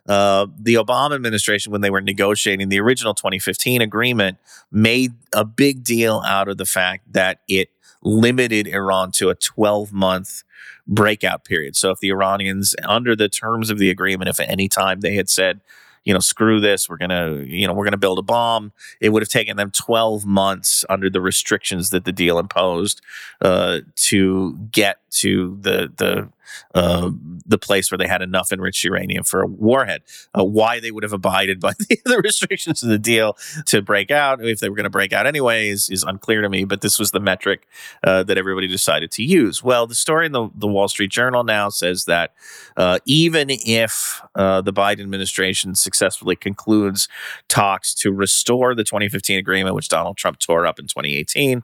Uh, 0.09 0.47
the 0.59 0.75
Obama 0.75 1.15
administration, 1.15 1.73
when 1.73 1.81
they 1.81 1.91
were 1.91 2.01
negotiating 2.01 2.69
the 2.69 2.81
original 2.81 3.15
2015 3.15 3.81
agreement, 3.81 4.39
made 4.71 5.13
a 5.35 5.45
big 5.45 5.83
deal 5.83 6.23
out 6.27 6.49
of 6.49 6.59
the 6.59 6.67
fact 6.67 7.13
that 7.13 7.41
it 7.49 7.71
limited 8.03 8.69
Iran 8.69 9.11
to 9.13 9.31
a 9.31 9.35
12 9.35 9.93
month 9.93 10.45
breakout 10.87 11.45
period. 11.45 11.77
So 11.77 11.91
if 11.91 12.01
the 12.01 12.11
Iranians, 12.11 12.75
under 12.85 13.17
the 13.17 13.29
terms 13.29 13.71
of 13.71 13.79
the 13.79 13.91
agreement, 13.91 14.29
if 14.29 14.39
at 14.39 14.49
any 14.49 14.69
time 14.69 15.01
they 15.01 15.15
had 15.15 15.29
said, 15.29 15.61
you 16.05 16.15
know, 16.15 16.21
screw 16.21 16.61
this, 16.61 16.89
we're 16.89 16.99
gonna, 16.99 17.43
you 17.45 17.67
know, 17.67 17.75
we're 17.75 17.85
gonna 17.85 17.97
build 17.97 18.21
a 18.21 18.23
bomb, 18.23 18.73
it 19.01 19.09
would 19.09 19.23
have 19.23 19.29
taken 19.29 19.57
them 19.57 19.73
12 19.73 20.25
months 20.25 20.85
under 20.89 21.11
the 21.11 21.21
restrictions 21.21 21.91
that 21.91 22.05
the 22.05 22.13
deal 22.13 22.39
imposed 22.39 23.01
uh, 23.41 23.81
to 23.97 24.57
get 24.71 24.99
to 25.11 25.59
the 25.61 25.93
the 25.97 26.29
uh, 26.75 27.11
the 27.47 27.59
place 27.59 27.91
where 27.91 27.99
they 27.99 28.07
had 28.07 28.23
enough 28.23 28.53
enriched 28.53 28.85
uranium 28.85 29.25
for 29.25 29.43
a 29.43 29.47
warhead. 29.47 30.03
Uh, 30.39 30.45
why 30.45 30.81
they 30.81 30.91
would 30.91 31.03
have 31.03 31.13
abided 31.13 31.61
by 31.61 31.73
the, 31.79 31.99
the 32.05 32.19
restrictions 32.19 32.83
of 32.83 32.89
the 32.89 32.99
deal 32.99 33.37
to 33.67 33.83
break 33.83 34.11
out, 34.11 34.45
if 34.45 34.61
they 34.61 34.69
were 34.69 34.77
going 34.77 34.85
to 34.85 34.91
break 34.91 35.13
out 35.13 35.27
anyway, 35.27 35.69
is, 35.69 35.91
is 35.91 36.03
unclear 36.03 36.41
to 36.43 36.49
me. 36.49 36.65
But 36.65 36.81
this 36.81 36.99
was 36.99 37.11
the 37.11 37.21
metric 37.21 37.67
uh, 38.05 38.23
that 38.25 38.39
everybody 38.39 38.69
decided 38.69 39.11
to 39.13 39.23
use. 39.23 39.63
Well, 39.63 39.87
the 39.87 39.95
story 39.95 40.27
in 40.27 40.33
the, 40.33 40.49
the 40.55 40.67
Wall 40.67 40.89
Street 40.89 41.11
Journal 41.11 41.45
now 41.45 41.69
says 41.69 42.05
that 42.05 42.35
uh, 42.77 42.99
even 43.05 43.49
if 43.51 44.21
uh, 44.35 44.61
the 44.61 44.73
Biden 44.73 45.01
administration 45.01 45.75
successfully 45.75 46.37
concludes 46.37 47.09
talks 47.49 47.95
to 47.95 48.13
restore 48.13 48.75
the 48.75 48.85
2015 48.85 49.39
agreement, 49.39 49.75
which 49.75 49.89
Donald 49.89 50.17
Trump 50.17 50.39
tore 50.39 50.67
up 50.67 50.79
in 50.79 50.87
2018, 50.87 51.63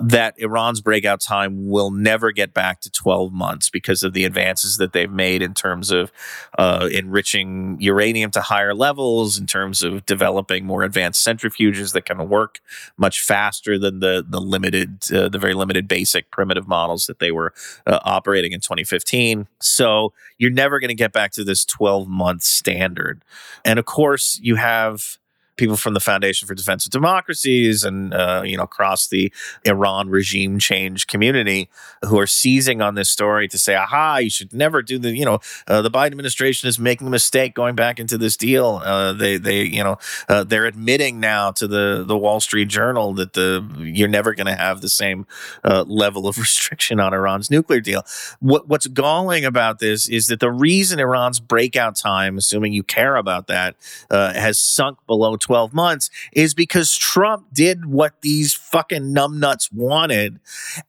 that 0.00 0.34
Iran's 0.38 0.80
breakout 0.80 1.20
time 1.20 1.68
will 1.68 1.90
never 1.90 2.32
get 2.32 2.54
back 2.54 2.80
to 2.80 2.90
12 2.90 3.32
months 3.32 3.70
because 3.70 4.02
of 4.06 4.14
the 4.14 4.24
advances 4.24 4.78
that 4.78 4.92
they've 4.92 5.10
made 5.10 5.42
in 5.42 5.52
terms 5.52 5.90
of 5.90 6.10
uh, 6.58 6.88
enriching 6.90 7.76
uranium 7.80 8.30
to 8.30 8.40
higher 8.40 8.74
levels, 8.74 9.38
in 9.38 9.46
terms 9.46 9.82
of 9.82 10.06
developing 10.06 10.64
more 10.64 10.82
advanced 10.82 11.26
centrifuges 11.26 11.92
that 11.92 12.06
can 12.06 12.28
work 12.28 12.60
much 12.96 13.20
faster 13.20 13.78
than 13.78 14.00
the 14.00 14.24
the 14.26 14.40
limited, 14.40 15.04
uh, 15.12 15.28
the 15.28 15.38
very 15.38 15.54
limited 15.54 15.86
basic 15.88 16.30
primitive 16.30 16.66
models 16.66 17.06
that 17.06 17.18
they 17.18 17.30
were 17.30 17.52
uh, 17.86 17.98
operating 18.04 18.52
in 18.52 18.60
2015. 18.60 19.46
So 19.60 20.12
you're 20.38 20.50
never 20.50 20.80
going 20.80 20.88
to 20.88 20.94
get 20.94 21.12
back 21.12 21.32
to 21.32 21.44
this 21.44 21.64
12 21.64 22.08
month 22.08 22.42
standard, 22.42 23.22
and 23.64 23.78
of 23.78 23.84
course 23.84 24.40
you 24.42 24.56
have 24.56 25.18
people 25.56 25.76
from 25.76 25.94
the 25.94 26.00
Foundation 26.00 26.46
for 26.46 26.54
Defense 26.54 26.84
of 26.86 26.92
Democracies 26.92 27.84
and 27.84 28.12
uh, 28.14 28.42
you 28.44 28.56
know 28.56 28.64
across 28.64 29.08
the 29.08 29.32
Iran 29.64 30.08
regime 30.08 30.58
change 30.58 31.06
community 31.06 31.68
who 32.04 32.18
are 32.18 32.26
seizing 32.26 32.80
on 32.82 32.94
this 32.94 33.10
story 33.10 33.48
to 33.48 33.58
say, 33.58 33.74
"Aha! 33.74 34.18
You 34.18 34.30
should 34.30 34.52
never 34.52 34.82
do 34.82 34.98
the 34.98 35.16
you 35.16 35.24
know 35.24 35.40
uh, 35.66 35.82
the 35.82 35.90
Biden 35.90 36.12
administration 36.12 36.68
is 36.68 36.78
making 36.78 37.06
a 37.06 37.10
mistake 37.10 37.54
going 37.54 37.74
back 37.74 37.98
into 37.98 38.18
this 38.18 38.36
deal." 38.36 38.80
Uh, 38.84 39.12
they 39.12 39.36
they 39.36 39.62
you 39.62 39.82
know 39.82 39.98
uh, 40.28 40.44
they're 40.44 40.66
admitting 40.66 41.20
now 41.20 41.50
to 41.52 41.66
the 41.66 42.04
the 42.06 42.16
Wall 42.16 42.40
Street 42.40 42.68
Journal 42.68 43.14
that 43.14 43.32
the 43.32 43.66
you're 43.78 44.08
never 44.08 44.34
going 44.34 44.46
to 44.46 44.54
have 44.54 44.80
the 44.80 44.88
same 44.88 45.26
uh, 45.64 45.84
level 45.86 46.28
of 46.28 46.38
restriction 46.46 47.00
on 47.00 47.14
Iran's 47.14 47.50
nuclear 47.50 47.80
deal. 47.80 48.02
What 48.40 48.68
what's 48.68 48.86
galling 48.86 49.44
about 49.44 49.78
this 49.78 50.08
is 50.08 50.26
that 50.28 50.40
the 50.40 50.50
reason 50.50 51.00
Iran's 51.00 51.40
breakout 51.40 51.96
time, 51.96 52.38
assuming 52.38 52.72
you 52.72 52.82
care 52.82 53.16
about 53.16 53.46
that, 53.46 53.76
uh, 54.10 54.32
has 54.34 54.58
sunk 54.58 54.98
below 55.06 55.36
12 55.46 55.72
months 55.72 56.10
is 56.32 56.54
because 56.54 56.96
Trump 56.96 57.46
did 57.52 57.86
what 57.86 58.20
these 58.22 58.52
fucking 58.52 59.14
numbnuts 59.14 59.72
wanted 59.72 60.40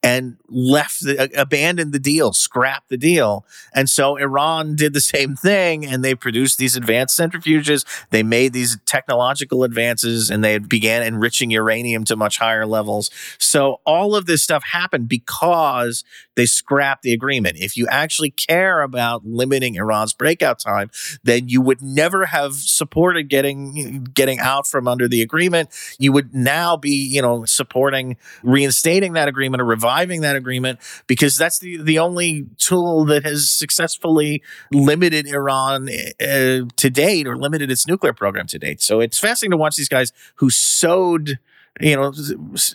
and 0.02 0.38
left, 0.50 1.04
the, 1.04 1.22
uh, 1.22 1.28
abandoned 1.39 1.93
the 1.93 2.00
deal, 2.00 2.34
scrapped 2.34 2.89
the 2.89 2.98
deal. 2.98 3.46
And 3.76 3.88
so 3.88 4.15
Iran 4.15 4.76
did 4.76 4.93
the 4.93 5.02
same 5.02 5.36
thing 5.36 5.86
and 5.86 6.04
they 6.04 6.15
produced 6.15 6.58
these 6.58 6.76
advanced 6.76 7.17
centrifuges. 7.17 7.86
They 8.10 8.24
made 8.24 8.54
these 8.54 8.80
technological 8.88 9.63
advances 9.63 10.32
and 10.32 10.43
they 10.43 10.58
began 10.58 11.04
enriching 11.04 11.52
uranium 11.52 12.04
to 12.06 12.15
much 12.15 12.39
higher 12.39 12.65
levels. 12.65 13.12
So 13.38 13.80
all 13.86 14.15
of 14.15 14.26
this 14.26 14.41
stuff 14.41 14.63
happened 14.63 15.08
because 15.08 16.04
they 16.36 16.48
scrapped 16.48 17.04
the 17.04 17.13
agreement. 17.13 17.58
If 17.60 17.78
you 17.78 17.88
actually 17.88 18.32
care 18.32 18.82
about 18.82 19.24
limiting 19.26 19.76
Iran's 19.76 20.13
breakout 20.13 20.60
time, 20.60 20.89
then 21.24 21.48
you 21.48 21.62
would 21.62 21.82
never 21.82 22.26
have 22.26 22.56
supported 22.56 23.30
getting 23.30 24.08
getting 24.13 24.39
out 24.48 24.66
from 24.66 24.88
under 24.88 25.08
the 25.08 25.22
agreement. 25.22 25.70
You 26.00 26.12
would 26.14 26.34
now 26.34 26.78
be, 26.78 26.92
you 26.92 27.22
know, 27.22 27.46
supporting 27.46 28.18
reinstating 28.44 29.14
that 29.14 29.28
agreement 29.28 29.62
or 29.62 29.66
reviving 29.66 30.22
that 30.22 30.36
agreement 30.36 30.80
because 31.08 31.38
that's 31.38 31.60
the 31.60 31.78
the 31.82 32.00
only 32.00 32.48
tool 32.58 33.06
that 33.06 33.24
has 33.24 33.50
successfully 33.52 34.42
limited 34.72 35.28
Iran 35.28 35.90
uh, 35.90 36.66
to 36.76 36.90
date 36.90 37.28
or 37.28 37.38
limited 37.38 37.70
its 37.70 37.86
nuclear 37.88 38.14
program 38.14 38.48
to 38.48 38.60
date. 38.60 38.82
So 38.82 39.00
it's 39.00 39.20
fascinating 39.20 39.52
to 39.52 39.58
watch 39.58 39.76
these 39.76 39.90
guys 39.90 40.12
who 40.36 40.50
sowed 40.50 41.40
you 41.80 41.96
know 41.96 42.12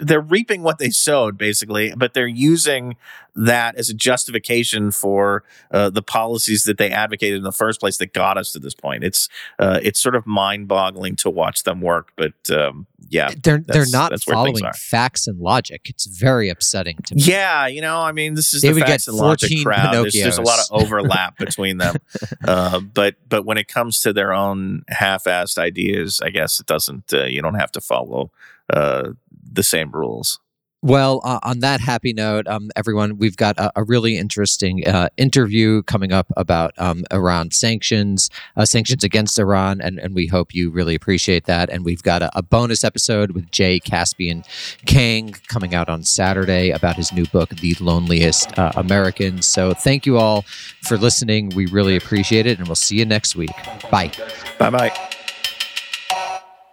they're 0.01 0.21
reaping 0.21 0.63
what 0.63 0.79
they 0.79 0.91
sowed 0.91 1.37
basically 1.39 1.93
but 1.97 2.15
they're 2.15 2.27
using 2.27 2.97
that 3.35 3.77
as 3.77 3.89
a 3.89 3.95
justification 3.95 4.91
for 4.91 5.43
uh, 5.71 5.89
the 5.89 6.03
policies 6.03 6.65
that 6.65 6.77
they 6.79 6.91
advocated 6.91 7.39
in 7.39 7.45
the 7.45 7.53
first 7.53 7.81
place 7.81 7.97
that 7.97 8.13
got 8.13 8.37
us 8.37 8.53
to 8.53 8.59
this 8.59 8.75
point. 8.75 9.03
It's 9.03 9.29
uh, 9.59 9.81
it's 9.83 10.01
sort 10.01 10.15
of 10.15 10.27
mind-boggling 10.27 11.17
to 11.17 11.31
watch 11.31 11.63
them 11.63 11.81
work 11.81 12.13
but 12.17 12.35
um, 12.51 12.87
yeah 13.09 13.31
They're 13.43 13.59
they're 13.67 13.87
not 13.91 14.11
that's 14.11 14.27
where 14.27 14.37
things 14.45 14.61
following 14.61 14.75
facts 14.75 15.27
and 15.27 15.39
logic. 15.41 15.89
It's 15.89 16.05
very 16.07 16.51
upsetting 16.51 16.99
to 17.07 17.15
me. 17.15 17.23
yeah 17.23 17.67
you 17.67 17.81
know 17.81 18.01
i 18.01 18.13
mean 18.13 18.35
this 18.35 18.53
is 18.53 18.63
They 18.63 18.69
the 18.69 18.75
would 18.75 18.83
facts 18.85 19.07
get 19.07 19.13
and 19.13 19.17
logic 19.19 19.49
14 19.51 19.65
crowd. 19.65 19.95
There's, 19.95 20.15
there's 20.15 20.39
a 20.39 20.43
lot 20.43 20.59
of 20.59 20.67
overlap 20.71 21.39
between 21.39 21.79
them. 21.79 21.97
Uh, 22.47 22.81
but 22.81 23.15
but 23.29 23.45
when 23.45 23.57
it 23.57 23.69
comes 23.69 24.01
to 24.01 24.13
their 24.13 24.33
own 24.33 24.83
half-assed 24.89 25.59
ideas 25.59 26.21
i 26.25 26.29
guess 26.29 26.59
it 26.59 26.67
doesn't 26.67 27.13
uh, 27.15 27.25
you 27.25 27.41
don't 27.41 27.55
have 27.55 27.71
to 27.71 27.81
follow 27.81 28.31
uh, 28.71 29.11
the 29.53 29.63
same 29.63 29.91
rules 29.91 30.39
Well, 30.85 31.21
uh, 31.23 31.39
on 31.45 31.61
that 31.61 31.81
happy 31.81 32.13
note, 32.13 32.49
um, 32.49 32.73
everyone, 32.75 33.17
we've 33.17 33.37
got 33.37 33.57
a, 33.57 33.71
a 33.77 33.85
really 33.85 34.17
interesting 34.19 34.85
uh, 34.85 35.11
interview 35.17 35.85
coming 35.85 36.11
up 36.11 36.27
about 36.37 36.73
um, 36.77 37.05
Iran 37.13 37.53
sanctions, 37.53 38.29
uh, 38.57 38.65
sanctions 38.65 39.05
against 39.05 39.39
Iran, 39.39 39.81
and, 39.81 40.01
and 40.01 40.13
we 40.13 40.27
hope 40.27 40.53
you 40.53 40.71
really 40.73 40.97
appreciate 40.97 41.45
that. 41.45 41.71
And 41.71 41.85
we've 41.85 42.03
got 42.03 42.21
a, 42.21 42.37
a 42.37 42.43
bonus 42.43 42.83
episode 42.83 43.31
with 43.31 43.49
Jay 43.53 43.79
Caspian 43.79 44.43
Kang 44.85 45.37
coming 45.47 45.73
out 45.73 45.89
on 45.89 46.03
Saturday 46.03 46.71
about 46.71 46.97
his 46.97 47.13
new 47.13 47.27
book, 47.27 47.51
The 47.51 47.77
Loneliest 47.79 48.59
uh, 48.59 48.73
Americans. 48.75 49.47
So 49.47 49.75
thank 49.75 50.05
you 50.05 50.19
all 50.19 50.43
for 50.83 50.99
listening. 50.99 51.51
We 51.51 51.67
really 51.67 51.95
appreciate 51.95 52.47
it, 52.47 52.59
and 52.59 52.67
we'll 52.67 52.75
see 52.75 52.97
you 52.97 53.05
next 53.05 53.37
week. 53.37 53.55
Bye. 53.89 54.11
Bye 54.59 54.71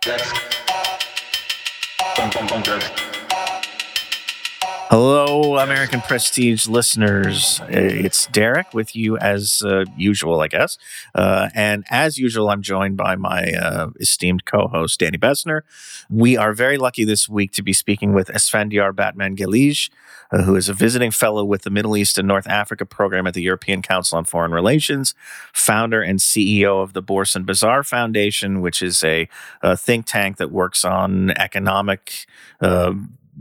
bye. 0.04 0.40
That's. 2.16 3.09
Hello, 4.92 5.60
American 5.60 6.02
Prestige 6.02 6.68
listeners. 6.68 7.62
It's 7.70 8.26
Derek 8.26 8.74
with 8.74 8.96
you 8.96 9.20
as 9.20 9.62
uh, 9.64 9.86
usual, 9.96 10.42
I 10.42 10.48
guess. 10.48 10.80
Uh, 11.14 11.50
and 11.54 11.86
as 11.92 12.18
usual, 12.18 12.50
I'm 12.50 12.64
joined 12.64 12.98
by 12.98 13.16
my 13.16 13.52
uh, 13.52 13.90
esteemed 14.00 14.46
co 14.46 14.68
host, 14.68 15.00
Danny 15.00 15.20
Bessner. 15.20 15.62
We 16.10 16.38
are 16.38 16.54
very 16.54 16.80
lucky 16.80 17.04
this 17.04 17.30
week 17.30 17.52
to 17.52 17.62
be 17.62 17.72
speaking 17.72 18.16
with 18.16 18.30
Esfandyar 18.30 18.96
Batman 18.96 19.36
Gelij, 19.36 19.92
uh, 20.32 20.42
who 20.42 20.56
is 20.56 20.70
a 20.70 20.74
visiting 20.74 21.12
fellow 21.12 21.46
with 21.46 21.62
the 21.62 21.70
Middle 21.70 21.96
East 21.96 22.18
and 22.18 22.28
North 22.28 22.48
Africa 22.48 22.84
program 22.84 23.28
at 23.28 23.36
the 23.36 23.44
European 23.44 23.84
Council 23.84 24.18
on 24.18 24.26
Foreign 24.26 24.54
Relations, 24.54 25.14
founder 25.54 26.02
and 26.02 26.18
CEO 26.18 26.82
of 26.82 26.94
the 26.94 27.04
Bourse 27.04 27.36
and 27.36 27.46
Bazaar 27.46 27.84
Foundation, 27.84 28.60
which 28.60 28.82
is 28.82 29.04
a, 29.04 29.30
a 29.62 29.78
think 29.78 30.08
tank 30.08 30.38
that 30.38 30.50
works 30.50 30.84
on 30.84 31.30
economic. 31.30 32.26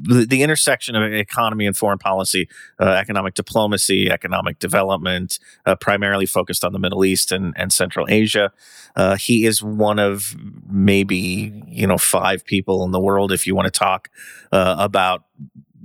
The, 0.01 0.27
the 0.27 0.43
intersection 0.43 0.95
of 0.95 1.13
economy 1.13 1.67
and 1.67 1.77
foreign 1.77 1.99
policy, 1.99 2.49
uh, 2.81 2.85
economic 2.85 3.35
diplomacy, 3.35 4.11
economic 4.11 4.59
development, 4.59 5.39
uh, 5.67 5.77
primarily 5.77 6.27
focused 6.27 6.65
on 6.65 6.73
the 6.73 6.79
Middle 6.79 7.05
East 7.05 7.33
and, 7.33 7.55
and 7.57 7.73
Central 7.73 8.07
Asia. 8.09 8.53
Uh, 8.97 9.17
he 9.17 9.47
is 9.47 9.63
one 9.63 9.99
of 9.99 10.37
maybe 10.69 11.63
you 11.67 11.87
know 11.87 11.99
five 11.99 12.45
people 12.45 12.85
in 12.85 12.91
the 12.93 13.01
world, 13.01 13.33
if 13.33 13.47
you 13.47 13.55
want 13.55 13.67
to 13.67 13.79
talk 13.79 14.09
uh, 14.53 14.77
about 14.79 15.25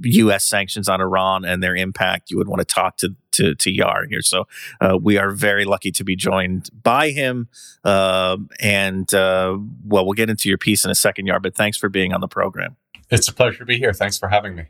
U.S. 0.03 0.45
sanctions 0.45 0.89
on 0.89 1.01
Iran 1.01 1.45
and 1.45 1.61
their 1.61 1.75
impact, 1.75 2.31
you 2.31 2.37
would 2.37 2.47
want 2.47 2.59
to 2.59 2.65
talk 2.65 2.97
to 2.97 3.15
to, 3.33 3.55
to 3.55 3.71
Yar 3.71 4.05
here. 4.09 4.21
So 4.21 4.47
uh, 4.79 4.97
we 5.01 5.17
are 5.17 5.31
very 5.31 5.65
lucky 5.65 5.91
to 5.91 6.03
be 6.03 6.15
joined 6.15 6.69
by 6.83 7.09
him. 7.09 7.49
Uh, 7.83 8.37
and 8.59 9.11
uh, 9.13 9.57
well, 9.85 10.05
we'll 10.05 10.13
get 10.13 10.29
into 10.29 10.49
your 10.49 10.57
piece 10.57 10.85
in 10.85 10.91
a 10.91 10.95
second, 10.95 11.25
Yar. 11.25 11.39
But 11.39 11.55
thanks 11.55 11.77
for 11.77 11.89
being 11.89 12.13
on 12.13 12.21
the 12.21 12.27
program. 12.27 12.75
It's 13.09 13.27
a 13.27 13.33
pleasure 13.33 13.59
to 13.59 13.65
be 13.65 13.77
here. 13.77 13.93
Thanks 13.93 14.17
for 14.17 14.29
having 14.29 14.55
me. 14.55 14.65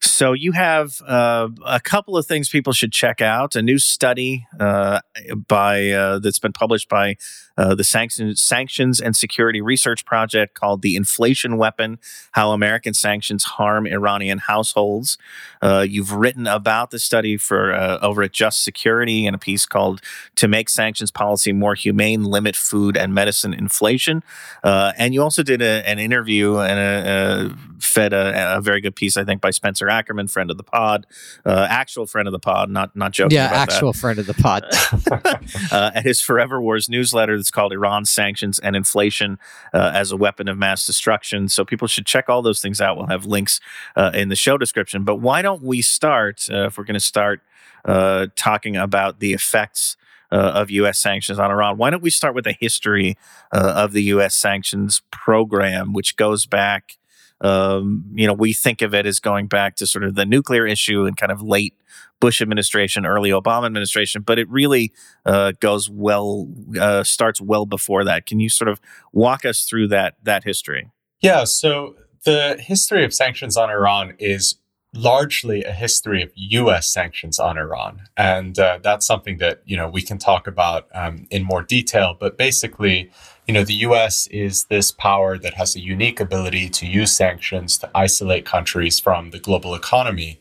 So 0.00 0.32
you 0.32 0.52
have 0.52 1.02
uh, 1.06 1.48
a 1.66 1.80
couple 1.80 2.16
of 2.16 2.26
things 2.26 2.48
people 2.48 2.72
should 2.72 2.92
check 2.92 3.20
out. 3.20 3.54
A 3.54 3.62
new 3.62 3.78
study 3.78 4.46
uh, 4.58 5.00
by 5.46 5.90
uh, 5.90 6.18
that's 6.20 6.38
been 6.38 6.52
published 6.52 6.88
by 6.88 7.16
uh, 7.58 7.74
the 7.74 7.84
Sanctions, 7.84 8.40
Sanctions 8.40 9.00
and 9.00 9.16
Security 9.16 9.60
Research 9.60 10.06
Project 10.06 10.54
called 10.54 10.80
"The 10.80 10.96
Inflation 10.96 11.58
Weapon: 11.58 11.98
How 12.32 12.52
American 12.52 12.94
Sanctions 12.94 13.44
Harm 13.44 13.86
Iranian 13.86 14.38
Households." 14.38 15.18
Uh, 15.60 15.84
you've 15.86 16.12
written 16.12 16.46
about 16.46 16.90
the 16.90 17.00
study 17.00 17.36
for 17.36 17.74
uh, 17.74 17.98
over 18.00 18.22
at 18.22 18.32
Just 18.32 18.62
Security 18.62 19.26
in 19.26 19.34
a 19.34 19.38
piece 19.38 19.66
called 19.66 20.00
"To 20.36 20.46
Make 20.46 20.68
Sanctions 20.68 21.10
Policy 21.10 21.52
More 21.52 21.74
Humane: 21.74 22.22
Limit 22.22 22.54
Food 22.54 22.96
and 22.96 23.12
Medicine 23.12 23.52
Inflation," 23.52 24.22
and 24.62 25.12
you 25.12 25.22
also 25.22 25.42
did 25.42 25.60
a, 25.60 25.86
an 25.88 25.98
interview 25.98 26.58
and 26.58 26.78
a, 26.78 27.50
a 27.50 27.82
fed 27.82 28.12
a, 28.12 28.56
a 28.56 28.60
very 28.60 28.80
good 28.80 28.94
piece, 28.94 29.16
I 29.16 29.24
think, 29.24 29.40
by 29.40 29.50
Spencer 29.50 29.88
Ackerman, 29.88 30.28
friend 30.28 30.50
of 30.50 30.56
the 30.56 30.62
pod, 30.62 31.06
uh, 31.44 31.66
actual 31.68 32.06
friend 32.06 32.28
of 32.28 32.32
the 32.32 32.38
pod, 32.38 32.70
not 32.70 32.94
not 32.94 33.12
joking. 33.12 33.34
Yeah, 33.34 33.46
actual 33.46 33.92
friend 33.92 34.18
of 34.18 34.26
the 34.26 34.34
pod. 34.34 34.64
uh, 35.72 35.90
at 35.94 36.04
his 36.04 36.20
Forever 36.20 36.60
Wars 36.60 36.88
newsletter 36.88 37.36
that's 37.48 37.54
called 37.54 37.72
Iran 37.72 38.04
Sanctions 38.04 38.58
and 38.58 38.76
Inflation 38.76 39.38
uh, 39.72 39.90
as 39.94 40.12
a 40.12 40.18
Weapon 40.18 40.48
of 40.48 40.58
Mass 40.58 40.84
Destruction. 40.84 41.48
So 41.48 41.64
people 41.64 41.88
should 41.88 42.04
check 42.04 42.28
all 42.28 42.42
those 42.42 42.60
things 42.60 42.78
out. 42.78 42.98
We'll 42.98 43.06
have 43.06 43.24
links 43.24 43.58
uh, 43.96 44.10
in 44.12 44.28
the 44.28 44.36
show 44.36 44.58
description. 44.58 45.02
But 45.02 45.16
why 45.16 45.40
don't 45.40 45.62
we 45.62 45.80
start, 45.80 46.46
uh, 46.52 46.66
if 46.66 46.76
we're 46.76 46.84
going 46.84 46.92
to 46.92 47.00
start 47.00 47.40
uh, 47.86 48.26
talking 48.36 48.76
about 48.76 49.20
the 49.20 49.32
effects 49.32 49.96
uh, 50.30 50.36
of 50.36 50.70
U.S. 50.70 50.98
sanctions 50.98 51.38
on 51.38 51.50
Iran. 51.50 51.78
Why 51.78 51.88
don't 51.88 52.02
we 52.02 52.10
start 52.10 52.34
with 52.34 52.44
the 52.44 52.52
history 52.52 53.16
uh, 53.50 53.72
of 53.76 53.92
the 53.92 54.02
U.S. 54.02 54.34
sanctions 54.34 55.00
program, 55.10 55.94
which 55.94 56.16
goes 56.16 56.44
back 56.44 56.97
um, 57.40 58.04
you 58.14 58.26
know, 58.26 58.32
we 58.32 58.52
think 58.52 58.82
of 58.82 58.94
it 58.94 59.06
as 59.06 59.20
going 59.20 59.46
back 59.46 59.76
to 59.76 59.86
sort 59.86 60.04
of 60.04 60.14
the 60.14 60.26
nuclear 60.26 60.66
issue 60.66 61.04
and 61.04 61.16
kind 61.16 61.30
of 61.30 61.40
late 61.42 61.74
Bush 62.20 62.42
administration, 62.42 63.06
early 63.06 63.30
Obama 63.30 63.66
administration, 63.66 64.22
but 64.22 64.38
it 64.38 64.48
really 64.48 64.92
uh, 65.24 65.52
goes 65.60 65.88
well, 65.88 66.48
uh, 66.80 67.04
starts 67.04 67.40
well 67.40 67.64
before 67.64 68.04
that. 68.04 68.26
Can 68.26 68.40
you 68.40 68.48
sort 68.48 68.68
of 68.68 68.80
walk 69.12 69.44
us 69.44 69.64
through 69.64 69.88
that 69.88 70.16
that 70.24 70.44
history? 70.44 70.90
Yeah. 71.20 71.44
So 71.44 71.94
the 72.24 72.56
history 72.58 73.04
of 73.04 73.14
sanctions 73.14 73.56
on 73.56 73.70
Iran 73.70 74.14
is 74.18 74.56
largely 74.94 75.64
a 75.64 75.72
history 75.72 76.22
of 76.22 76.32
U.S. 76.34 76.90
sanctions 76.90 77.38
on 77.38 77.58
Iran, 77.58 78.08
and 78.16 78.58
uh, 78.58 78.78
that's 78.82 79.06
something 79.06 79.38
that 79.38 79.62
you 79.64 79.76
know 79.76 79.88
we 79.88 80.02
can 80.02 80.18
talk 80.18 80.46
about 80.46 80.88
um, 80.94 81.26
in 81.30 81.44
more 81.44 81.62
detail. 81.62 82.16
But 82.18 82.36
basically, 82.36 83.10
you 83.48 83.54
know, 83.54 83.64
the 83.64 83.74
US 83.74 84.26
is 84.26 84.64
this 84.64 84.92
power 84.92 85.38
that 85.38 85.54
has 85.54 85.74
a 85.74 85.80
unique 85.80 86.20
ability 86.20 86.68
to 86.68 86.86
use 86.86 87.16
sanctions 87.16 87.78
to 87.78 87.90
isolate 87.94 88.44
countries 88.44 89.00
from 89.00 89.30
the 89.30 89.38
global 89.38 89.74
economy. 89.74 90.38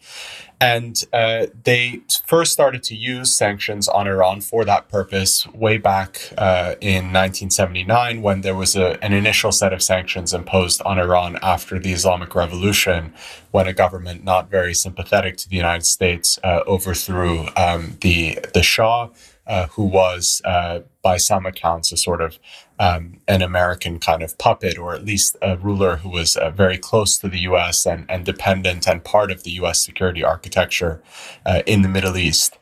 And 0.59 1.01
uh, 1.13 1.45
they 1.63 2.01
first 2.25 2.51
started 2.51 2.83
to 2.83 2.95
use 2.95 3.31
sanctions 3.31 3.87
on 3.87 4.07
Iran 4.07 4.41
for 4.41 4.65
that 4.65 4.89
purpose 4.89 5.47
way 5.53 5.77
back 5.77 6.33
uh, 6.37 6.75
in 6.81 7.13
1979 7.13 8.21
when 8.23 8.41
there 8.41 8.55
was 8.55 8.75
a, 8.75 9.01
an 9.03 9.13
initial 9.13 9.51
set 9.51 9.71
of 9.71 9.81
sanctions 9.83 10.33
imposed 10.33 10.81
on 10.81 10.99
Iran 10.99 11.37
after 11.41 11.79
the 11.79 11.93
Islamic 11.93 12.33
Revolution, 12.35 13.13
when 13.51 13.67
a 13.67 13.73
government 13.73 14.23
not 14.23 14.49
very 14.49 14.73
sympathetic 14.73 15.37
to 15.37 15.49
the 15.49 15.55
United 15.55 15.85
States 15.85 16.39
uh, 16.43 16.61
overthrew 16.65 17.45
um, 17.55 17.97
the, 18.01 18.39
the 18.53 18.63
Shah 18.63 19.09
uh, 19.47 19.67
who 19.67 19.83
was, 19.83 20.41
uh, 20.45 20.79
by 21.01 21.17
some 21.17 21.45
accounts, 21.45 21.91
a 21.91 21.97
sort 21.97 22.21
of 22.21 22.37
um, 22.79 23.21
an 23.27 23.41
American 23.41 23.99
kind 23.99 24.21
of 24.21 24.37
puppet, 24.37 24.77
or 24.77 24.93
at 24.93 25.05
least 25.05 25.37
a 25.41 25.57
ruler 25.57 25.97
who 25.97 26.09
was 26.09 26.35
uh, 26.37 26.49
very 26.49 26.77
close 26.77 27.17
to 27.17 27.27
the 27.27 27.39
U.S. 27.39 27.85
and, 27.85 28.05
and 28.09 28.25
dependent 28.25 28.87
and 28.87 29.03
part 29.03 29.31
of 29.31 29.43
the 29.43 29.51
U.S. 29.51 29.83
security 29.83 30.23
architecture 30.23 31.01
uh, 31.45 31.61
in 31.65 31.81
the 31.81 31.89
Middle 31.89 32.17
East. 32.17 32.57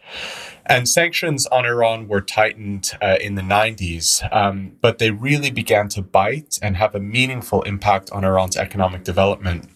And 0.68 0.90
sanctions 0.90 1.46
on 1.48 1.66
Iran 1.66 2.08
were 2.08 2.22
tightened 2.22 2.92
uh, 3.00 3.18
in 3.22 3.36
the 3.36 3.44
90s, 3.44 4.28
um, 4.34 4.78
but 4.82 4.98
they 4.98 5.12
really 5.12 5.52
began 5.52 5.90
to 5.90 6.02
bite 6.02 6.58
and 6.62 6.78
have 6.78 6.96
a 6.96 7.00
meaningful 7.00 7.62
impact 7.64 8.10
on 8.12 8.24
Iran's 8.24 8.58
economic 8.58 9.04
development 9.04 9.70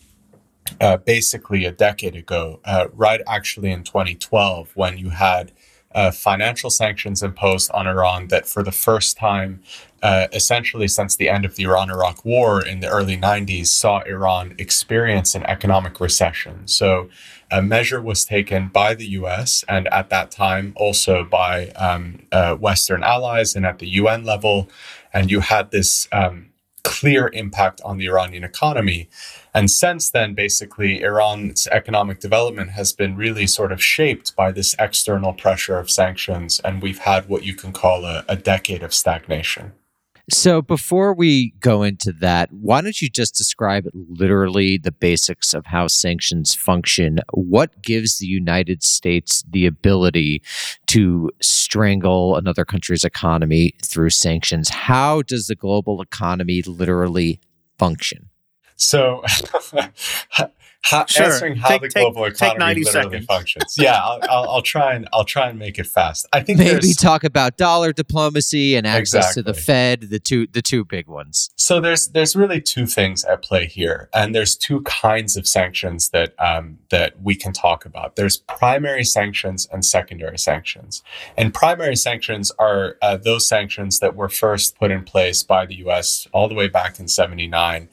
uh, 0.82 0.98
basically 0.98 1.66
a 1.66 1.72
decade 1.72 2.16
ago, 2.16 2.60
uh, 2.66 2.88
right 2.94 3.22
actually 3.28 3.72
in 3.72 3.84
2012, 3.84 4.72
when 4.76 4.98
you 4.98 5.10
had 5.10 5.52
uh, 5.96 6.12
financial 6.12 6.70
sanctions 6.70 7.24
imposed 7.24 7.72
on 7.72 7.88
Iran 7.88 8.28
that, 8.28 8.48
for 8.48 8.64
the 8.64 8.72
first 8.72 9.18
time, 9.18 9.62
uh, 10.04 10.28
essentially 10.32 10.88
since 10.88 11.16
the 11.16 11.30
end 11.30 11.46
of 11.46 11.56
the 11.56 11.64
Iran 11.64 11.90
Iraq 11.90 12.24
War 12.24 12.66
in 12.66 12.80
the 12.80 12.88
early 12.88 13.18
90s, 13.18 13.68
saw 13.68 14.02
Iran 14.02 14.56
experience 14.58 15.36
an 15.36 15.44
economic 15.44 16.00
recession. 16.00 16.68
So, 16.68 17.10
a 17.52 17.62
measure 17.62 18.00
was 18.00 18.26
taken 18.26 18.68
by 18.68 18.94
the 18.94 19.08
US 19.08 19.64
and 19.68 19.88
at 19.88 20.10
that 20.10 20.30
time 20.30 20.74
also 20.76 21.24
by 21.24 21.70
um, 21.70 22.20
uh, 22.32 22.56
Western 22.56 23.04
allies 23.04 23.56
and 23.56 23.66
at 23.66 23.80
the 23.80 23.88
UN 23.88 24.24
level. 24.24 24.70
And 25.12 25.32
you 25.32 25.40
had 25.40 25.72
this 25.72 26.08
um, 26.12 26.50
clear 26.84 27.30
impact 27.34 27.82
on 27.84 27.98
the 27.98 28.06
Iranian 28.08 28.44
economy. 28.44 29.10
And 29.54 29.70
since 29.72 30.12
then, 30.12 30.34
basically, 30.34 31.02
Iran's 31.02 31.68
economic 31.68 32.20
development 32.20 32.72
has 32.72 32.94
been 32.94 33.16
really 33.16 33.48
sort 33.48 33.72
of 33.72 33.84
shaped 33.84 34.36
by 34.36 34.52
this 34.52 34.76
external 34.78 35.34
pressure 35.34 35.80
of 35.80 35.90
sanctions. 35.90 36.60
And 36.64 36.82
we've 36.82 37.00
had 37.00 37.28
what 37.28 37.44
you 37.44 37.56
can 37.56 37.74
call 37.74 38.06
a, 38.06 38.24
a 38.28 38.36
decade 38.36 38.84
of 38.84 38.94
stagnation. 38.94 39.74
So 40.32 40.62
before 40.62 41.14
we 41.16 41.56
go 41.60 41.82
into 41.82 42.12
that, 42.14 42.52
why 42.52 42.82
don't 42.82 43.02
you 43.02 43.10
just 43.10 43.36
describe 43.36 43.88
literally 43.94 44.78
the 44.78 44.92
basics 44.92 45.56
of 45.56 45.66
how 45.66 45.88
sanctions 45.88 46.54
function? 46.54 47.20
What 47.34 47.82
gives 47.82 48.20
the 48.20 48.28
United 48.28 48.84
States 48.84 49.44
the 49.50 49.66
ability 49.66 50.44
to 50.88 51.32
strangle 51.42 52.36
another 52.36 52.64
country's 52.64 53.04
economy 53.04 53.74
through 53.84 54.12
sanctions? 54.12 54.70
How 54.70 55.24
does 55.24 55.48
the 55.48 55.56
global 55.56 56.00
economy 56.00 56.62
literally 56.62 57.40
function? 57.80 58.29
So, 58.80 59.24
how, 60.82 61.06
Sure. 61.08 61.26
answering 61.26 61.58
how 61.58 61.68
Take- 61.68 61.82
the 61.82 61.90
global 61.90 62.24
take 62.26 62.36
economy 62.36 62.60
90 62.60 62.84
literally 62.86 63.10
seconds. 63.12 63.26
functions. 63.26 63.76
Yeah, 63.78 64.00
I'll, 64.02 64.20
I'll, 64.30 64.50
I'll 64.50 64.62
try 64.62 64.94
and 64.94 65.10
I'll 65.12 65.26
try 65.26 65.50
and 65.50 65.60
make 65.60 65.78
it 65.78 65.86
fast. 65.88 66.26
I 66.32 66.40
think 66.42 66.58
Maybe 66.58 66.94
talk 66.94 67.26
about 67.26 67.58
dollar 67.58 67.92
diplomacy 67.92 68.76
and 68.78 68.88
access 68.88 69.34
to 69.34 69.44
the 69.44 69.54
Fed, 69.54 70.04
the 70.10 70.20
two 70.20 70.48
the 70.48 70.62
two 70.62 70.86
big 70.86 71.08
ones. 71.08 71.50
So 71.58 71.82
there's 71.82 72.08
there's 72.08 72.34
really 72.36 72.62
two 72.62 72.88
things 72.88 73.26
at 73.26 73.42
play 73.44 73.66
here, 73.66 74.10
and 74.14 74.34
there's 74.34 74.56
two 74.56 74.82
kinds 74.84 75.36
of 75.36 75.46
sanctions 75.48 76.10
that 76.12 76.34
um, 76.40 76.80
that 76.90 77.22
we 77.22 77.36
can 77.36 77.52
talk 77.52 77.86
about. 77.86 78.16
There's 78.16 78.38
primary 78.38 79.04
sanctions 79.04 79.68
and 79.72 79.84
secondary 79.84 80.38
sanctions. 80.40 81.04
And 81.38 81.54
primary 81.54 81.98
sanctions 81.98 82.52
are 82.58 82.96
uh, 83.02 83.18
those 83.18 83.46
sanctions 83.48 84.00
that 84.00 84.16
were 84.16 84.30
first 84.30 84.80
put 84.80 84.92
in 84.92 85.04
place 85.04 85.44
by 85.44 85.66
the 85.66 85.76
U.S. 85.76 86.26
all 86.32 86.48
the 86.48 86.56
way 86.56 86.70
back 86.70 87.00
in 87.02 87.10
'79, 87.10 87.90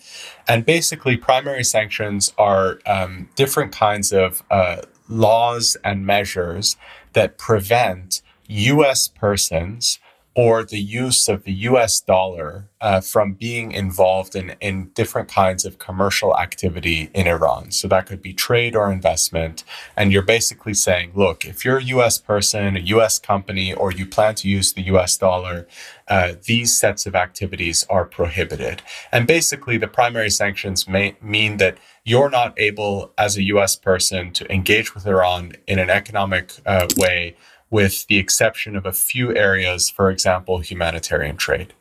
and 0.48 0.64
basically 0.64 1.16
primary 1.16 1.64
sanctions 1.64 2.32
are 2.38 2.78
um, 2.86 3.28
different 3.34 3.72
kinds 3.72 4.12
of 4.12 4.42
uh, 4.50 4.82
laws 5.08 5.76
and 5.84 6.06
measures 6.06 6.76
that 7.12 7.38
prevent 7.38 8.22
U.S. 8.48 9.08
persons 9.08 9.98
or 10.36 10.62
the 10.62 10.78
use 10.78 11.28
of 11.30 11.44
the 11.44 11.52
US 11.70 11.98
dollar 11.98 12.68
uh, 12.82 13.00
from 13.00 13.32
being 13.32 13.72
involved 13.72 14.36
in, 14.36 14.54
in 14.60 14.90
different 14.90 15.28
kinds 15.28 15.64
of 15.64 15.78
commercial 15.78 16.36
activity 16.38 17.08
in 17.14 17.26
Iran. 17.26 17.70
So 17.70 17.88
that 17.88 18.04
could 18.04 18.20
be 18.20 18.34
trade 18.34 18.76
or 18.76 18.92
investment. 18.92 19.64
And 19.96 20.12
you're 20.12 20.20
basically 20.20 20.74
saying, 20.74 21.12
look, 21.14 21.46
if 21.46 21.64
you're 21.64 21.78
a 21.78 21.84
US 21.84 22.18
person, 22.18 22.76
a 22.76 22.80
US 22.80 23.18
company, 23.18 23.72
or 23.72 23.90
you 23.90 24.04
plan 24.04 24.34
to 24.34 24.48
use 24.48 24.74
the 24.74 24.82
US 24.82 25.16
dollar, 25.16 25.66
uh, 26.06 26.34
these 26.44 26.78
sets 26.78 27.06
of 27.06 27.14
activities 27.14 27.86
are 27.88 28.04
prohibited. 28.04 28.82
And 29.10 29.26
basically, 29.26 29.78
the 29.78 29.88
primary 29.88 30.30
sanctions 30.30 30.86
may 30.86 31.16
mean 31.22 31.56
that 31.56 31.78
you're 32.04 32.30
not 32.30 32.52
able, 32.58 33.12
as 33.16 33.38
a 33.38 33.42
US 33.44 33.74
person, 33.74 34.32
to 34.32 34.52
engage 34.52 34.94
with 34.94 35.06
Iran 35.06 35.54
in 35.66 35.78
an 35.78 35.88
economic 35.88 36.52
uh, 36.66 36.86
way 36.98 37.36
with 37.70 38.06
the 38.06 38.18
exception 38.18 38.76
of 38.76 38.86
a 38.86 38.92
few 38.92 39.34
areas, 39.34 39.90
for 39.90 40.10
example, 40.10 40.60
humanitarian 40.60 41.36
trade. 41.36 41.74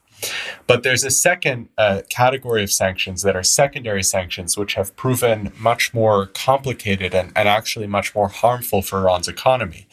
But 0.67 0.83
there's 0.83 1.03
a 1.03 1.11
second 1.11 1.69
uh, 1.77 2.01
category 2.09 2.63
of 2.63 2.71
sanctions 2.71 3.21
that 3.21 3.35
are 3.35 3.43
secondary 3.43 4.01
sanctions, 4.01 4.57
which 4.57 4.73
have 4.75 4.95
proven 4.95 5.51
much 5.57 5.93
more 5.93 6.27
complicated 6.27 7.13
and, 7.13 7.31
and 7.35 7.47
actually 7.47 7.87
much 7.87 8.15
more 8.15 8.29
harmful 8.29 8.81
for 8.81 8.99
Iran's 8.99 9.27
economy. 9.27 9.87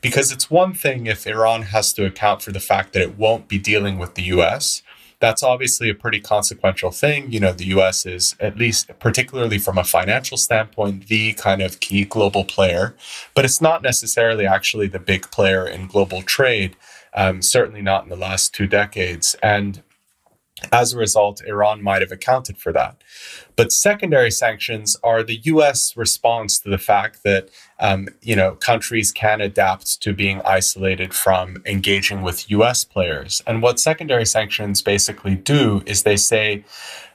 Because 0.00 0.30
it's 0.32 0.50
one 0.50 0.74
thing 0.74 1.06
if 1.06 1.26
Iran 1.26 1.62
has 1.62 1.92
to 1.94 2.04
account 2.04 2.42
for 2.42 2.52
the 2.52 2.60
fact 2.60 2.92
that 2.92 3.02
it 3.02 3.18
won't 3.18 3.48
be 3.48 3.58
dealing 3.58 3.98
with 3.98 4.14
the 4.14 4.24
US. 4.24 4.82
That's 5.20 5.42
obviously 5.42 5.88
a 5.90 5.94
pretty 5.94 6.20
consequential 6.20 6.90
thing. 6.90 7.32
You 7.32 7.40
know, 7.40 7.52
the 7.52 7.66
US 7.66 8.06
is, 8.06 8.36
at 8.38 8.56
least 8.56 8.90
particularly 8.98 9.58
from 9.58 9.76
a 9.78 9.84
financial 9.84 10.36
standpoint, 10.36 11.08
the 11.08 11.32
kind 11.34 11.60
of 11.60 11.80
key 11.80 12.04
global 12.04 12.44
player, 12.44 12.94
but 13.34 13.44
it's 13.44 13.60
not 13.60 13.82
necessarily 13.82 14.46
actually 14.46 14.86
the 14.86 15.00
big 15.00 15.30
player 15.30 15.66
in 15.66 15.86
global 15.86 16.22
trade, 16.22 16.76
um, 17.14 17.42
certainly 17.42 17.82
not 17.82 18.04
in 18.04 18.10
the 18.10 18.16
last 18.16 18.54
two 18.54 18.66
decades. 18.66 19.34
And 19.42 19.82
as 20.72 20.92
a 20.92 20.98
result, 20.98 21.42
Iran 21.46 21.82
might 21.82 22.02
have 22.02 22.12
accounted 22.12 22.58
for 22.58 22.72
that. 22.72 22.96
But 23.56 23.72
secondary 23.72 24.30
sanctions 24.30 24.96
are 25.02 25.22
the 25.22 25.40
U.S. 25.44 25.96
response 25.96 26.58
to 26.60 26.70
the 26.70 26.78
fact 26.78 27.22
that 27.24 27.48
um, 27.80 28.08
you 28.22 28.36
know 28.36 28.54
countries 28.56 29.12
can 29.12 29.40
adapt 29.40 30.00
to 30.02 30.12
being 30.12 30.40
isolated 30.44 31.14
from 31.14 31.62
engaging 31.66 32.22
with 32.22 32.50
U.S. 32.50 32.84
players. 32.84 33.42
And 33.46 33.62
what 33.62 33.80
secondary 33.80 34.26
sanctions 34.26 34.82
basically 34.82 35.34
do 35.34 35.82
is 35.86 36.02
they 36.02 36.16
say 36.16 36.64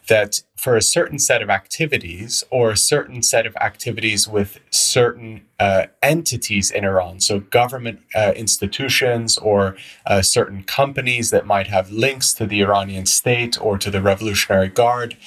that 0.08 0.44
for 0.58 0.76
a 0.76 0.82
certain 0.82 1.20
set 1.20 1.42
of 1.42 1.50
activities 1.50 2.44
or 2.50 2.72
a 2.72 2.78
certain 2.78 3.24
set 3.24 3.46
of 3.46 3.56
activities 3.58 4.28
with 4.28 4.60
certain 4.70 5.46
uh, 5.60 5.86
entities 6.02 6.72
in 6.72 6.84
Iran, 6.84 7.20
so 7.20 7.40
government 7.40 8.02
uh, 8.16 8.34
institutions 8.36 9.38
or 9.38 9.76
uh, 10.06 10.22
certain 10.22 10.64
companies 10.64 11.30
that 11.30 11.46
might 11.46 11.68
have 11.68 11.92
links 11.92 12.34
to 12.34 12.46
the 12.46 12.62
Iranian 12.62 13.06
state 13.06 13.60
or 13.62 13.78
to 13.78 13.90
the 13.90 14.02
Revolutionary 14.02 14.70
Guard, 14.70 15.18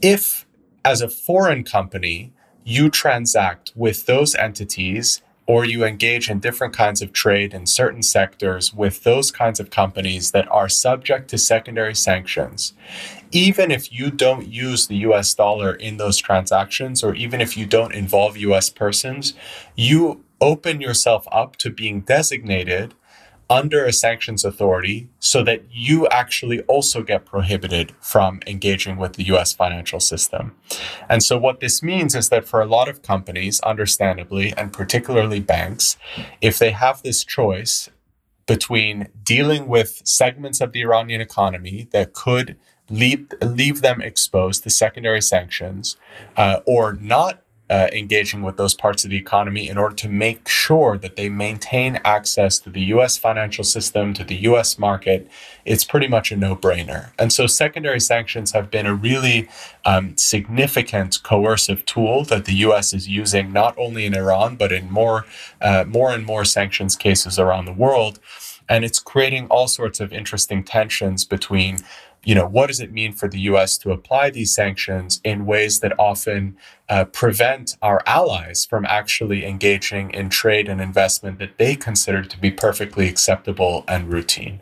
if 0.00 0.46
as 0.84 1.00
a 1.00 1.08
foreign 1.08 1.64
company 1.64 2.32
you 2.64 2.88
transact 2.90 3.72
with 3.74 4.06
those 4.06 4.34
entities 4.34 5.20
or 5.46 5.64
you 5.64 5.84
engage 5.84 6.30
in 6.30 6.40
different 6.40 6.74
kinds 6.74 7.02
of 7.02 7.12
trade 7.12 7.52
in 7.52 7.66
certain 7.66 8.02
sectors 8.02 8.72
with 8.72 9.04
those 9.04 9.30
kinds 9.30 9.60
of 9.60 9.70
companies 9.70 10.30
that 10.30 10.50
are 10.50 10.68
subject 10.68 11.28
to 11.28 11.36
secondary 11.36 11.94
sanctions, 11.94 12.72
even 13.34 13.72
if 13.72 13.92
you 13.92 14.10
don't 14.10 14.46
use 14.46 14.86
the 14.86 14.96
US 15.08 15.34
dollar 15.34 15.74
in 15.74 15.96
those 15.96 16.18
transactions, 16.18 17.02
or 17.02 17.14
even 17.16 17.40
if 17.40 17.56
you 17.56 17.66
don't 17.66 17.92
involve 17.92 18.36
US 18.38 18.70
persons, 18.70 19.34
you 19.74 20.24
open 20.40 20.80
yourself 20.80 21.26
up 21.32 21.56
to 21.56 21.68
being 21.68 22.00
designated 22.00 22.94
under 23.50 23.84
a 23.84 23.92
sanctions 23.92 24.44
authority 24.44 25.08
so 25.18 25.42
that 25.42 25.62
you 25.70 26.06
actually 26.08 26.60
also 26.62 27.02
get 27.02 27.26
prohibited 27.26 27.92
from 28.00 28.40
engaging 28.46 28.96
with 28.96 29.14
the 29.14 29.24
US 29.24 29.52
financial 29.52 30.00
system. 30.00 30.54
And 31.08 31.22
so, 31.22 31.36
what 31.36 31.60
this 31.60 31.82
means 31.82 32.14
is 32.14 32.28
that 32.28 32.46
for 32.46 32.60
a 32.60 32.66
lot 32.66 32.88
of 32.88 33.02
companies, 33.02 33.60
understandably, 33.60 34.54
and 34.56 34.72
particularly 34.72 35.40
banks, 35.40 35.96
if 36.40 36.58
they 36.58 36.70
have 36.70 37.02
this 37.02 37.24
choice 37.24 37.90
between 38.46 39.08
dealing 39.22 39.66
with 39.66 40.02
segments 40.04 40.60
of 40.60 40.72
the 40.72 40.82
Iranian 40.82 41.20
economy 41.20 41.88
that 41.92 42.12
could 42.12 42.56
leave, 42.90 43.26
leave 43.42 43.82
them 43.82 44.00
exposed 44.00 44.62
to 44.62 44.70
secondary 44.70 45.22
sanctions 45.22 45.96
uh, 46.36 46.60
or 46.66 46.94
not 46.94 47.40
uh, 47.70 47.88
engaging 47.92 48.42
with 48.42 48.58
those 48.58 48.74
parts 48.74 49.04
of 49.04 49.10
the 49.10 49.16
economy 49.16 49.68
in 49.68 49.78
order 49.78 49.94
to 49.94 50.08
make 50.08 50.46
sure 50.46 50.98
that 50.98 51.16
they 51.16 51.30
maintain 51.30 51.98
access 52.04 52.58
to 52.58 52.68
the 52.68 52.82
US 52.82 53.16
financial 53.16 53.64
system, 53.64 54.12
to 54.12 54.22
the 54.22 54.36
US 54.48 54.78
market, 54.78 55.26
it's 55.64 55.82
pretty 55.82 56.06
much 56.06 56.30
a 56.30 56.36
no 56.36 56.54
brainer. 56.54 57.12
And 57.18 57.32
so, 57.32 57.46
secondary 57.46 58.00
sanctions 58.00 58.52
have 58.52 58.70
been 58.70 58.86
a 58.86 58.94
really 58.94 59.48
um, 59.86 60.14
significant 60.16 61.22
coercive 61.22 61.86
tool 61.86 62.24
that 62.24 62.44
the 62.44 62.54
US 62.56 62.92
is 62.92 63.08
using 63.08 63.50
not 63.50 63.74
only 63.78 64.04
in 64.04 64.14
Iran, 64.14 64.56
but 64.56 64.70
in 64.70 64.90
more, 64.90 65.24
uh, 65.62 65.84
more 65.86 66.12
and 66.12 66.26
more 66.26 66.44
sanctions 66.44 66.96
cases 66.96 67.38
around 67.38 67.64
the 67.64 67.72
world. 67.72 68.20
And 68.68 68.84
it's 68.84 68.98
creating 68.98 69.46
all 69.48 69.68
sorts 69.68 70.00
of 70.00 70.12
interesting 70.12 70.64
tensions 70.64 71.24
between 71.24 71.78
you 72.24 72.34
know, 72.34 72.46
what 72.46 72.66
does 72.66 72.80
it 72.80 72.92
mean 72.92 73.12
for 73.12 73.28
the 73.28 73.40
US 73.40 73.78
to 73.78 73.92
apply 73.92 74.30
these 74.30 74.54
sanctions 74.54 75.20
in 75.24 75.46
ways 75.46 75.80
that 75.80 75.92
often 75.98 76.56
uh, 76.88 77.04
prevent 77.06 77.76
our 77.82 78.02
allies 78.06 78.64
from 78.64 78.84
actually 78.86 79.44
engaging 79.44 80.10
in 80.10 80.30
trade 80.30 80.68
and 80.68 80.80
investment 80.80 81.38
that 81.38 81.58
they 81.58 81.74
consider 81.74 82.22
to 82.22 82.38
be 82.38 82.50
perfectly 82.50 83.08
acceptable 83.08 83.84
and 83.88 84.12
routine? 84.12 84.60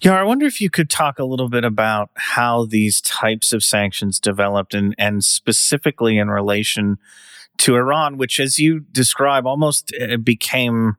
Yeah, 0.00 0.18
I 0.18 0.24
wonder 0.24 0.46
if 0.46 0.60
you 0.60 0.68
could 0.68 0.90
talk 0.90 1.20
a 1.20 1.24
little 1.24 1.48
bit 1.48 1.64
about 1.64 2.10
how 2.16 2.66
these 2.66 3.00
types 3.00 3.52
of 3.52 3.62
sanctions 3.62 4.18
developed 4.18 4.74
and, 4.74 4.96
and 4.98 5.22
specifically 5.22 6.18
in 6.18 6.28
relation 6.28 6.98
to 7.58 7.76
Iran, 7.76 8.16
which, 8.16 8.40
as 8.40 8.58
you 8.58 8.80
describe, 8.80 9.46
almost 9.46 9.92
uh, 10.00 10.16
became 10.16 10.96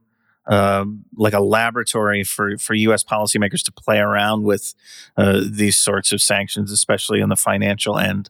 uh, 0.47 0.85
like 1.15 1.33
a 1.33 1.39
laboratory 1.39 2.23
for, 2.23 2.57
for 2.57 2.73
U.S. 2.73 3.03
policymakers 3.03 3.63
to 3.63 3.71
play 3.71 3.99
around 3.99 4.43
with 4.43 4.73
uh, 5.17 5.41
these 5.49 5.77
sorts 5.77 6.11
of 6.11 6.21
sanctions, 6.21 6.71
especially 6.71 7.21
on 7.21 7.29
the 7.29 7.35
financial 7.35 7.97
end. 7.97 8.29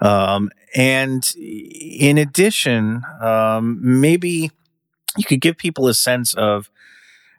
Um, 0.00 0.50
and 0.74 1.24
in 1.36 2.18
addition, 2.18 3.02
um, 3.20 3.78
maybe 3.80 4.50
you 5.16 5.24
could 5.24 5.40
give 5.40 5.56
people 5.56 5.88
a 5.88 5.94
sense 5.94 6.34
of 6.34 6.70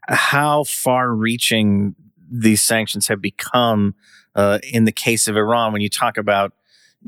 how 0.08 0.64
far 0.64 1.14
reaching 1.14 1.96
these 2.30 2.62
sanctions 2.62 3.08
have 3.08 3.22
become 3.22 3.96
uh, 4.36 4.60
in 4.64 4.86
the 4.86 4.92
case 4.92 5.28
of 5.28 5.36
Iran 5.36 5.74
when 5.74 5.82
you 5.82 5.90
talk 5.90 6.18
about 6.18 6.54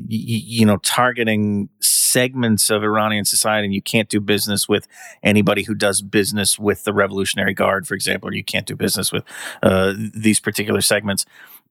you 0.08 0.66
know 0.66 0.78
targeting 0.78 1.70
segments 1.80 2.70
of 2.70 2.84
Iranian 2.84 3.26
society 3.26 3.66
and 3.66 3.74
you 3.74 3.82
can't 3.82 4.10
do 4.10 4.20
business 4.20 4.68
with 4.68 4.88
anybody 5.22 5.64
who 5.64 5.76
does 5.76 6.02
business 6.02 6.58
with 6.58 6.84
the 6.84 6.94
Revolutionary 6.94 7.54
Guard 7.54 7.88
for 7.88 7.94
example 7.94 8.30
or 8.30 8.34
you 8.34 8.44
can't 8.44 8.66
do 8.66 8.76
business 8.76 9.12
with 9.12 9.24
uh, 9.62 9.94
these 10.14 10.40
particular 10.40 10.82
segments. 10.82 11.26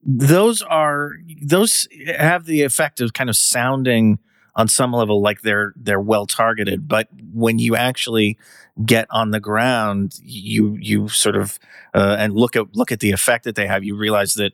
Those 0.05 0.61
are 0.61 1.13
those 1.41 1.87
have 2.17 2.45
the 2.45 2.63
effect 2.63 3.01
of 3.01 3.13
kind 3.13 3.29
of 3.29 3.35
sounding 3.35 4.19
on 4.55 4.67
some 4.67 4.93
level 4.93 5.21
like 5.21 5.41
they're 5.41 5.73
they're 5.75 5.99
well 5.99 6.27
targeted 6.27 6.87
but 6.87 7.07
when 7.33 7.57
you 7.57 7.75
actually 7.75 8.37
get 8.85 9.07
on 9.09 9.31
the 9.31 9.39
ground 9.39 10.13
you 10.21 10.77
you 10.79 11.07
sort 11.07 11.35
of 11.35 11.57
uh, 11.95 12.15
and 12.19 12.33
look 12.33 12.55
at 12.55 12.75
look 12.75 12.91
at 12.91 12.99
the 12.99 13.11
effect 13.11 13.45
that 13.45 13.55
they 13.55 13.65
have 13.65 13.83
you 13.83 13.95
realize 13.95 14.35
that 14.35 14.53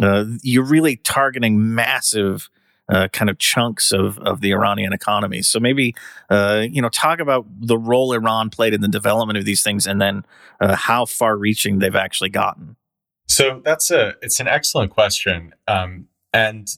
uh, 0.00 0.24
you're 0.42 0.64
really 0.64 0.96
targeting 0.96 1.74
massive 1.74 2.48
uh, 2.92 3.08
kind 3.08 3.30
of 3.30 3.38
chunks 3.38 3.90
of, 3.90 4.18
of 4.18 4.40
the 4.40 4.52
Iranian 4.52 4.92
economy. 4.92 5.42
So 5.42 5.58
maybe 5.58 5.94
uh, 6.30 6.64
you 6.70 6.82
know 6.82 6.90
talk 6.90 7.20
about 7.20 7.46
the 7.60 7.78
role 7.78 8.12
Iran 8.12 8.50
played 8.50 8.74
in 8.74 8.82
the 8.82 8.88
development 8.88 9.38
of 9.38 9.44
these 9.44 9.62
things, 9.62 9.86
and 9.86 10.00
then 10.00 10.24
uh, 10.60 10.76
how 10.76 11.06
far-reaching 11.06 11.78
they've 11.78 11.96
actually 11.96 12.30
gotten. 12.30 12.76
So 13.28 13.62
that's 13.64 13.90
a 13.90 14.14
it's 14.20 14.40
an 14.40 14.48
excellent 14.48 14.90
question, 14.92 15.54
um, 15.66 16.06
and 16.32 16.68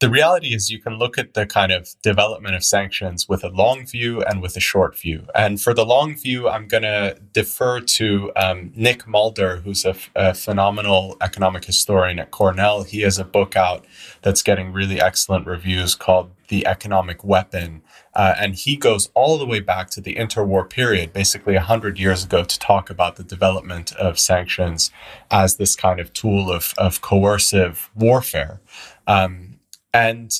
the 0.00 0.08
reality 0.08 0.54
is 0.54 0.70
you 0.70 0.80
can 0.80 0.94
look 0.94 1.18
at 1.18 1.34
the 1.34 1.44
kind 1.44 1.70
of 1.70 1.90
development 2.00 2.54
of 2.54 2.64
sanctions 2.64 3.28
with 3.28 3.44
a 3.44 3.50
long 3.50 3.86
view 3.86 4.22
and 4.22 4.40
with 4.40 4.56
a 4.56 4.60
short 4.60 4.98
view. 4.98 5.26
And 5.34 5.60
for 5.60 5.74
the 5.74 5.84
long 5.84 6.16
view, 6.16 6.48
I'm 6.48 6.66
going 6.68 6.84
to 6.84 7.18
defer 7.34 7.80
to 7.80 8.32
um, 8.34 8.72
Nick 8.74 9.06
Mulder, 9.06 9.56
who's 9.56 9.84
a, 9.84 9.94
phenomenal 10.34 11.16
economic 11.20 11.64
historian 11.66 12.18
at 12.18 12.30
Cornell. 12.30 12.84
He 12.84 13.02
has 13.02 13.18
a 13.18 13.24
book 13.24 13.56
out 13.56 13.84
that's 14.22 14.42
getting 14.42 14.72
really 14.72 15.00
excellent 15.00 15.46
reviews 15.46 15.94
called 15.94 16.30
The 16.48 16.66
Economic 16.66 17.22
Weapon. 17.22 17.82
Uh, 18.14 18.34
and 18.38 18.54
he 18.54 18.76
goes 18.76 19.10
all 19.14 19.36
the 19.36 19.46
way 19.46 19.60
back 19.60 19.90
to 19.90 20.00
the 20.00 20.14
interwar 20.14 20.68
period, 20.68 21.12
basically 21.12 21.54
100 21.54 21.98
years 21.98 22.24
ago, 22.24 22.42
to 22.42 22.58
talk 22.58 22.88
about 22.88 23.16
the 23.16 23.24
development 23.24 23.92
of 23.96 24.18
sanctions 24.18 24.90
as 25.30 25.56
this 25.56 25.76
kind 25.76 26.00
of 26.00 26.12
tool 26.12 26.50
of, 26.50 26.72
of 26.78 27.02
coercive 27.02 27.90
warfare. 27.94 28.60
Um, 29.06 29.49
and 29.92 30.32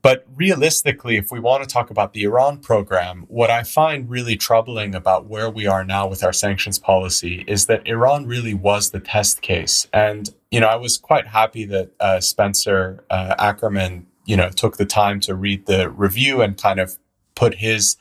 but 0.00 0.26
realistically, 0.34 1.16
if 1.16 1.32
we 1.32 1.40
want 1.40 1.62
to 1.62 1.68
talk 1.68 1.90
about 1.90 2.12
the 2.12 2.22
Iran 2.22 2.58
program, 2.58 3.24
what 3.28 3.50
I 3.50 3.62
find 3.62 4.08
really 4.08 4.36
troubling 4.36 4.94
about 4.94 5.26
where 5.26 5.50
we 5.50 5.66
are 5.66 5.84
now 5.84 6.06
with 6.06 6.22
our 6.22 6.32
sanctions 6.32 6.78
policy 6.78 7.44
is 7.48 7.66
that 7.66 7.86
Iran 7.86 8.26
really 8.26 8.54
was 8.54 8.90
the 8.90 9.00
test 9.00 9.42
case. 9.42 9.88
And, 9.92 10.30
you 10.50 10.60
know, 10.60 10.68
I 10.68 10.76
was 10.76 10.98
quite 10.98 11.26
happy 11.26 11.64
that 11.66 11.90
uh, 11.98 12.20
Spencer 12.20 13.04
uh, 13.10 13.34
Ackerman, 13.38 14.06
you 14.24 14.36
know, 14.36 14.50
took 14.50 14.76
the 14.76 14.86
time 14.86 15.18
to 15.20 15.34
read 15.34 15.66
the 15.66 15.90
review 15.90 16.42
and 16.42 16.56
kind 16.56 16.78
of 16.78 16.98
put 17.34 17.56
his, 17.56 17.96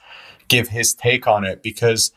give 0.47 0.69
his 0.69 0.93
take 0.93 1.25
on 1.25 1.43
it 1.43 1.63
because 1.63 2.11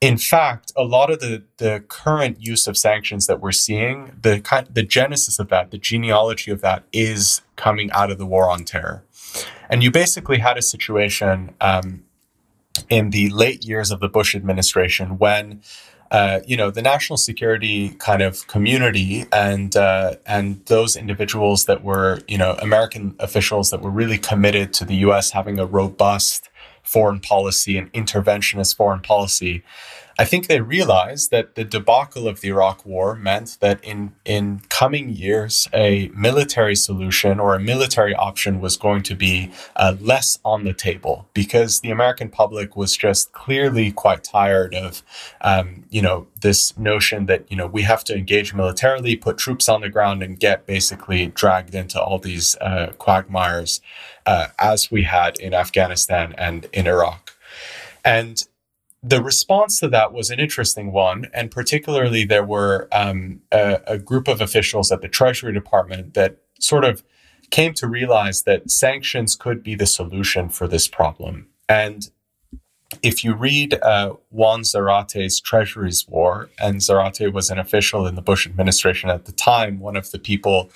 in 0.00 0.18
fact, 0.18 0.72
a 0.76 0.84
lot 0.84 1.10
of 1.10 1.20
the, 1.20 1.44
the 1.56 1.82
current 1.88 2.40
use 2.40 2.66
of 2.66 2.76
sanctions 2.76 3.26
that 3.26 3.40
we're 3.40 3.52
seeing, 3.52 4.12
the 4.20 4.40
kind, 4.40 4.66
the 4.70 4.82
genesis 4.82 5.38
of 5.38 5.48
that, 5.48 5.70
the 5.70 5.78
genealogy 5.78 6.50
of 6.50 6.60
that, 6.60 6.84
is 6.92 7.40
coming 7.56 7.90
out 7.92 8.10
of 8.10 8.18
the 8.18 8.26
war 8.26 8.50
on 8.50 8.64
terror. 8.64 9.02
And 9.70 9.82
you 9.82 9.90
basically 9.90 10.38
had 10.38 10.58
a 10.58 10.62
situation 10.62 11.54
um, 11.60 12.04
in 12.88 13.10
the 13.10 13.30
late 13.30 13.64
years 13.64 13.90
of 13.90 14.00
the 14.00 14.08
Bush 14.08 14.34
administration 14.34 15.18
when. 15.18 15.62
Uh, 16.10 16.40
you 16.46 16.56
know 16.56 16.70
the 16.70 16.82
national 16.82 17.16
security 17.16 17.88
kind 17.98 18.22
of 18.22 18.46
community 18.46 19.24
and 19.32 19.74
uh, 19.74 20.14
and 20.26 20.64
those 20.66 20.94
individuals 20.94 21.64
that 21.64 21.82
were 21.82 22.20
you 22.28 22.38
know 22.38 22.52
American 22.60 23.16
officials 23.18 23.70
that 23.70 23.80
were 23.80 23.90
really 23.90 24.18
committed 24.18 24.72
to 24.74 24.84
the 24.84 24.96
U.S. 24.96 25.32
having 25.32 25.58
a 25.58 25.66
robust 25.66 26.50
foreign 26.84 27.18
policy 27.18 27.76
and 27.76 27.92
interventionist 27.92 28.76
foreign 28.76 29.00
policy 29.00 29.64
I 30.16 30.24
think 30.24 30.46
they 30.46 30.60
realized 30.60 31.30
that 31.32 31.56
the 31.56 31.64
debacle 31.64 32.28
of 32.28 32.40
the 32.40 32.48
Iraq 32.48 32.86
War 32.86 33.16
meant 33.16 33.58
that 33.60 33.82
in, 33.82 34.14
in 34.24 34.60
coming 34.68 35.08
years, 35.08 35.68
a 35.74 36.08
military 36.14 36.76
solution 36.76 37.40
or 37.40 37.54
a 37.54 37.60
military 37.60 38.14
option 38.14 38.60
was 38.60 38.76
going 38.76 39.02
to 39.04 39.16
be 39.16 39.50
uh, 39.74 39.96
less 40.00 40.38
on 40.44 40.64
the 40.64 40.72
table 40.72 41.28
because 41.34 41.80
the 41.80 41.90
American 41.90 42.28
public 42.28 42.76
was 42.76 42.96
just 42.96 43.32
clearly 43.32 43.90
quite 43.90 44.22
tired 44.22 44.72
of, 44.74 45.02
um, 45.40 45.84
you 45.90 46.00
know, 46.00 46.28
this 46.40 46.78
notion 46.78 47.26
that, 47.26 47.50
you 47.50 47.56
know, 47.56 47.66
we 47.66 47.82
have 47.82 48.04
to 48.04 48.14
engage 48.14 48.54
militarily, 48.54 49.16
put 49.16 49.36
troops 49.36 49.68
on 49.68 49.80
the 49.80 49.88
ground, 49.88 50.22
and 50.22 50.38
get 50.38 50.64
basically 50.66 51.26
dragged 51.26 51.74
into 51.74 52.00
all 52.00 52.20
these 52.20 52.54
uh, 52.60 52.92
quagmires 52.98 53.80
uh, 54.26 54.46
as 54.60 54.90
we 54.92 55.02
had 55.02 55.36
in 55.40 55.54
Afghanistan 55.54 56.34
and 56.38 56.66
in 56.72 56.86
Iraq. 56.86 57.32
And 58.04 58.42
the 59.06 59.22
response 59.22 59.78
to 59.80 59.88
that 59.88 60.14
was 60.14 60.30
an 60.30 60.40
interesting 60.40 60.90
one, 60.90 61.26
and 61.34 61.50
particularly 61.50 62.24
there 62.24 62.44
were 62.44 62.88
um, 62.90 63.42
a, 63.52 63.80
a, 63.86 63.98
group 63.98 64.28
of 64.28 64.40
officials 64.40 64.90
at 64.90 65.02
the 65.02 65.08
Treasury 65.08 65.52
Department 65.52 66.14
that 66.14 66.38
sort 66.58 66.84
of 66.84 67.04
came 67.50 67.74
to 67.74 67.86
realize 67.86 68.44
that 68.44 68.70
sanctions 68.70 69.36
could 69.36 69.62
be 69.62 69.74
the 69.74 69.86
solution 69.86 70.48
for 70.48 70.66
this 70.66 70.88
problem. 70.88 71.48
And 71.68 72.08
if 73.02 73.22
you 73.22 73.34
read 73.34 73.74
uh, 73.82 74.14
Juan 74.30 74.62
Zarate's 74.62 75.38
Treasury's 75.38 76.08
War, 76.08 76.48
and 76.58 76.76
Zarate 76.76 77.30
was 77.30 77.50
an 77.50 77.58
official 77.58 78.06
in 78.06 78.14
the 78.14 78.22
Bush 78.22 78.46
administration 78.46 79.10
at 79.10 79.26
the 79.26 79.32
time, 79.32 79.80
one 79.80 79.96
of 79.96 80.12
the 80.12 80.18
people 80.18 80.70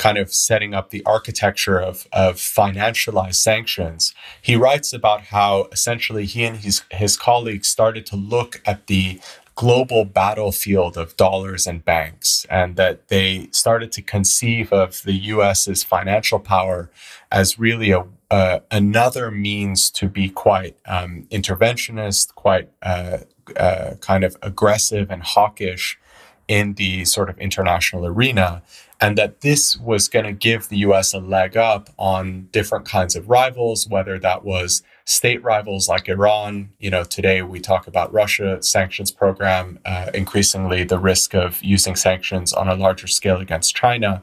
kind 0.00 0.16
of 0.16 0.32
setting 0.32 0.72
up 0.72 0.88
the 0.88 1.04
architecture 1.04 1.78
of, 1.78 2.08
of 2.10 2.36
financialized 2.36 3.34
sanctions, 3.34 4.14
he 4.40 4.56
writes 4.56 4.94
about 4.94 5.24
how 5.24 5.68
essentially 5.72 6.24
he 6.24 6.42
and 6.42 6.56
his, 6.56 6.82
his 6.90 7.18
colleagues 7.18 7.68
started 7.68 8.06
to 8.06 8.16
look 8.16 8.62
at 8.64 8.86
the 8.86 9.20
global 9.56 10.06
battlefield 10.06 10.96
of 10.96 11.14
dollars 11.18 11.66
and 11.66 11.84
banks, 11.84 12.46
and 12.48 12.76
that 12.76 13.08
they 13.08 13.46
started 13.52 13.92
to 13.92 14.00
conceive 14.00 14.72
of 14.72 15.02
the 15.02 15.12
US's 15.34 15.84
financial 15.84 16.38
power 16.38 16.90
as 17.30 17.58
really 17.58 17.90
a 17.90 18.06
uh, 18.30 18.60
another 18.70 19.28
means 19.30 19.90
to 19.90 20.08
be 20.08 20.28
quite 20.30 20.76
um, 20.86 21.26
interventionist, 21.32 22.32
quite 22.36 22.68
uh, 22.80 23.18
uh, 23.56 23.94
kind 24.00 24.22
of 24.22 24.36
aggressive 24.40 25.10
and 25.10 25.22
hawkish 25.24 25.98
in 26.46 26.74
the 26.74 27.04
sort 27.04 27.28
of 27.28 27.36
international 27.38 28.06
arena 28.06 28.62
and 29.00 29.16
that 29.16 29.40
this 29.40 29.76
was 29.78 30.08
going 30.08 30.26
to 30.26 30.32
give 30.32 30.68
the 30.68 30.78
US 30.78 31.14
a 31.14 31.18
leg 31.18 31.56
up 31.56 31.90
on 31.98 32.48
different 32.52 32.84
kinds 32.86 33.16
of 33.16 33.28
rivals, 33.28 33.88
whether 33.88 34.18
that 34.18 34.44
was 34.44 34.82
state 35.06 35.42
rivals 35.42 35.88
like 35.88 36.08
Iran. 36.08 36.70
You 36.78 36.90
know, 36.90 37.02
today 37.02 37.42
we 37.42 37.60
talk 37.60 37.86
about 37.86 38.12
Russia 38.12 38.62
sanctions 38.62 39.10
program, 39.10 39.78
uh, 39.84 40.10
increasingly 40.12 40.84
the 40.84 40.98
risk 40.98 41.34
of 41.34 41.62
using 41.62 41.96
sanctions 41.96 42.52
on 42.52 42.68
a 42.68 42.74
larger 42.74 43.06
scale 43.06 43.38
against 43.38 43.74
China, 43.74 44.22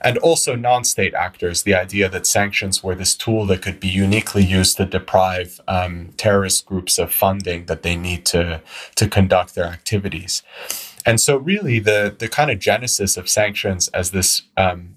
and 0.00 0.18
also 0.18 0.56
non-state 0.56 1.14
actors. 1.14 1.62
The 1.62 1.74
idea 1.74 2.08
that 2.08 2.26
sanctions 2.26 2.82
were 2.82 2.94
this 2.94 3.14
tool 3.14 3.46
that 3.46 3.62
could 3.62 3.78
be 3.78 3.88
uniquely 3.88 4.42
used 4.42 4.76
to 4.78 4.86
deprive 4.86 5.60
um, 5.68 6.12
terrorist 6.16 6.66
groups 6.66 6.98
of 6.98 7.12
funding 7.12 7.66
that 7.66 7.82
they 7.82 7.94
need 7.94 8.24
to 8.26 8.60
to 8.96 9.08
conduct 9.08 9.54
their 9.54 9.66
activities. 9.66 10.42
And 11.06 11.20
so, 11.20 11.36
really, 11.36 11.78
the 11.78 12.14
the 12.16 12.28
kind 12.28 12.50
of 12.50 12.58
genesis 12.58 13.16
of 13.16 13.28
sanctions 13.28 13.88
as 13.88 14.10
this 14.10 14.42
um, 14.56 14.96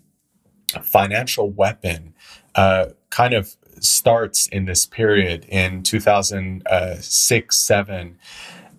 financial 0.82 1.50
weapon 1.50 2.14
uh, 2.56 2.88
kind 3.10 3.34
of 3.34 3.56
starts 3.80 4.48
in 4.48 4.66
this 4.66 4.86
period 4.86 5.46
in 5.50 5.84
2006 5.84 7.58
7 7.58 8.18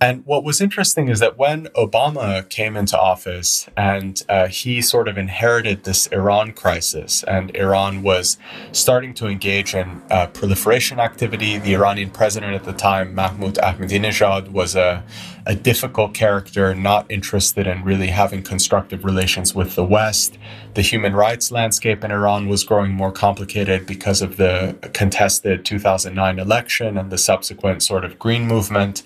and 0.01 0.25
what 0.27 0.45
was 0.45 0.61
interesting 0.61 1.09
is 1.09 1.19
that 1.19 1.39
when 1.39 1.67
Obama 1.69 2.49
came 2.49 2.77
into 2.77 2.99
office 2.99 3.69
and 3.77 4.23
uh, 4.29 4.47
he 4.47 4.81
sort 4.81 5.09
of 5.09 5.19
inherited 5.19 5.83
this 5.83 6.07
Iran 6.09 6.53
crisis, 6.53 7.25
and 7.25 7.55
Iran 7.57 8.03
was 8.05 8.39
starting 8.71 9.13
to 9.15 9.27
engage 9.27 9.75
in 9.75 10.01
uh, 10.11 10.29
proliferation 10.29 11.01
activity, 11.01 11.59
the 11.59 11.75
Iranian 11.75 12.11
president 12.11 12.55
at 12.55 12.63
the 12.63 12.73
time, 12.73 13.13
Mahmoud 13.13 13.57
Ahmadinejad, 13.57 14.51
was 14.53 14.77
a, 14.77 15.03
a 15.49 15.55
difficult 15.55 16.13
character, 16.13 16.75
not 16.75 17.11
interested 17.11 17.67
in 17.67 17.83
really 17.83 18.09
having 18.09 18.43
constructive 18.43 19.03
relations 19.03 19.55
with 19.55 19.77
the 19.77 19.85
West. 19.85 20.37
The 20.75 20.83
human 20.83 21.17
rights 21.17 21.51
landscape 21.51 22.05
in 22.05 22.11
Iran 22.11 22.49
was 22.49 22.65
growing 22.65 22.93
more 22.93 23.11
complicated 23.11 23.87
because 23.87 24.21
of 24.21 24.37
the 24.37 24.77
contested 24.93 25.65
2009 25.65 26.39
election 26.39 26.99
and 26.99 27.11
the 27.11 27.17
subsequent 27.17 27.83
sort 27.83 28.05
of 28.05 28.19
green 28.19 28.47
movement. 28.47 29.03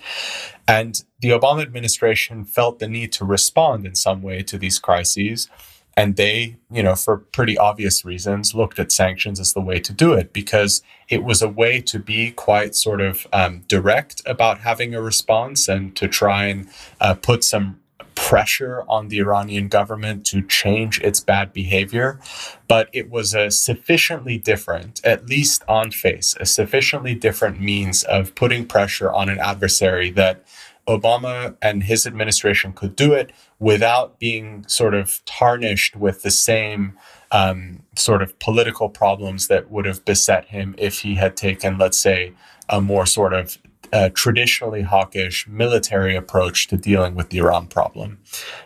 And 0.66 1.00
the 1.20 1.30
Obama 1.30 1.62
administration 1.62 2.44
felt 2.44 2.80
the 2.80 2.88
need 2.88 3.12
to 3.12 3.24
respond 3.24 3.86
in 3.86 3.94
some 3.94 4.20
way 4.20 4.42
to 4.42 4.58
these 4.58 4.80
crises. 4.80 5.48
And 5.96 6.16
they, 6.16 6.56
you 6.70 6.82
know, 6.82 6.94
for 6.94 7.18
pretty 7.18 7.58
obvious 7.58 8.04
reasons, 8.04 8.54
looked 8.54 8.78
at 8.78 8.92
sanctions 8.92 9.38
as 9.38 9.52
the 9.52 9.60
way 9.60 9.78
to 9.80 9.92
do 9.92 10.14
it 10.14 10.32
because 10.32 10.82
it 11.08 11.22
was 11.22 11.42
a 11.42 11.48
way 11.48 11.80
to 11.82 11.98
be 11.98 12.30
quite 12.30 12.74
sort 12.74 13.00
of 13.00 13.26
um, 13.32 13.62
direct 13.68 14.22
about 14.24 14.60
having 14.60 14.94
a 14.94 15.02
response 15.02 15.68
and 15.68 15.94
to 15.96 16.08
try 16.08 16.46
and 16.46 16.68
uh, 17.00 17.14
put 17.14 17.44
some 17.44 17.78
pressure 18.14 18.84
on 18.88 19.08
the 19.08 19.18
Iranian 19.18 19.68
government 19.68 20.24
to 20.26 20.42
change 20.42 21.00
its 21.00 21.20
bad 21.20 21.52
behavior. 21.52 22.20
But 22.68 22.88
it 22.92 23.10
was 23.10 23.34
a 23.34 23.50
sufficiently 23.50 24.38
different, 24.38 25.04
at 25.04 25.26
least 25.26 25.62
on 25.68 25.90
face, 25.90 26.34
a 26.40 26.46
sufficiently 26.46 27.14
different 27.14 27.60
means 27.60 28.04
of 28.04 28.34
putting 28.34 28.66
pressure 28.66 29.12
on 29.12 29.28
an 29.28 29.38
adversary 29.38 30.10
that 30.12 30.44
Obama 30.88 31.56
and 31.62 31.84
his 31.84 32.06
administration 32.06 32.72
could 32.72 32.96
do 32.96 33.12
it 33.12 33.32
without 33.58 34.18
being 34.18 34.64
sort 34.66 34.94
of 34.94 35.24
tarnished 35.24 35.94
with 35.96 36.22
the 36.22 36.30
same 36.30 36.98
um, 37.30 37.82
sort 37.96 38.22
of 38.22 38.38
political 38.38 38.88
problems 38.88 39.48
that 39.48 39.70
would 39.70 39.86
have 39.86 40.04
beset 40.04 40.46
him 40.46 40.74
if 40.78 41.00
he 41.00 41.14
had 41.14 41.36
taken, 41.36 41.78
let's 41.78 41.98
say, 41.98 42.32
a 42.68 42.80
more 42.80 43.06
sort 43.06 43.32
of 43.32 43.58
uh, 43.92 44.08
traditionally 44.14 44.82
hawkish 44.82 45.46
military 45.46 46.16
approach 46.16 46.66
to 46.68 46.76
dealing 46.76 47.14
with 47.14 47.28
the 47.28 47.38
Iran 47.38 47.66
problem. 47.66 48.18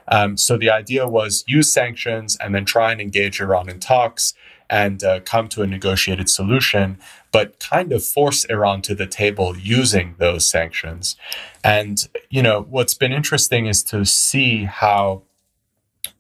Um, 0.09 0.37
so 0.37 0.57
the 0.57 0.71
idea 0.71 1.09
was 1.09 1.45
use 1.49 1.73
sanctions 1.73 2.37
and 2.37 2.55
then 2.55 2.65
try 2.65 2.93
and 2.93 3.01
engage 3.01 3.41
Iran 3.41 3.69
in 3.69 3.81
talks 3.81 4.35
and 4.69 5.03
uh, 5.05 5.21
come 5.21 5.49
to 5.49 5.63
a 5.63 5.67
negotiated 5.67 6.29
solution, 6.29 6.99
but 7.33 7.59
kind 7.61 7.93
of 7.93 8.05
force 8.05 8.45
Iran 8.45 8.83
to 8.83 8.95
the 8.95 9.07
table 9.07 9.57
using 9.57 10.17
those 10.19 10.45
sanctions. 10.45 11.17
And, 11.67 12.09
you 12.31 12.43
know, 12.43 12.63
what's 12.71 12.95
been 12.95 13.13
interesting 13.13 13.67
is 13.67 13.83
to 13.85 14.05
see 14.05 14.65
how 14.65 15.23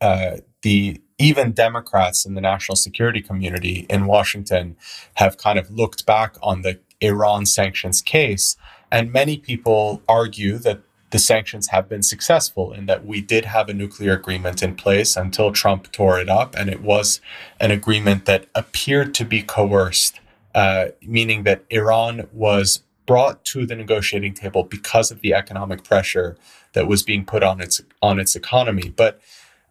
uh, 0.00 0.38
the 0.62 1.00
even 1.18 1.52
Democrats 1.52 2.26
in 2.26 2.34
the 2.34 2.40
national 2.40 2.74
security 2.74 3.22
community 3.22 3.86
in 3.88 4.06
Washington 4.06 4.76
have 5.14 5.38
kind 5.38 5.56
of 5.56 5.70
looked 5.70 6.04
back 6.04 6.34
on 6.42 6.62
the 6.62 6.80
Iran 7.00 7.46
sanctions 7.46 8.02
case. 8.02 8.56
And 8.90 9.12
many 9.12 9.36
people 9.36 10.02
argue 10.08 10.58
that 10.58 10.80
the 11.10 11.18
sanctions 11.20 11.68
have 11.68 11.88
been 11.88 12.02
successful 12.02 12.72
in 12.72 12.86
that 12.86 13.06
we 13.06 13.20
did 13.20 13.44
have 13.44 13.68
a 13.68 13.72
nuclear 13.72 14.14
agreement 14.14 14.64
in 14.64 14.74
place 14.74 15.16
until 15.16 15.52
Trump 15.52 15.92
tore 15.92 16.18
it 16.18 16.28
up. 16.28 16.56
And 16.56 16.68
it 16.68 16.82
was 16.82 17.20
an 17.60 17.70
agreement 17.70 18.24
that 18.24 18.46
appeared 18.56 19.14
to 19.14 19.24
be 19.24 19.42
coerced, 19.42 20.18
uh, 20.56 20.86
meaning 21.02 21.44
that 21.44 21.64
Iran 21.70 22.26
was 22.32 22.80
brought 23.06 23.44
to 23.46 23.64
the 23.66 23.76
negotiating 23.76 24.34
table 24.34 24.64
because 24.64 25.10
of 25.10 25.20
the 25.20 25.32
economic 25.32 25.84
pressure 25.84 26.36
that 26.72 26.86
was 26.86 27.02
being 27.02 27.24
put 27.24 27.42
on 27.42 27.60
its 27.60 27.80
on 28.02 28.18
its 28.18 28.36
economy. 28.36 28.92
But 28.94 29.20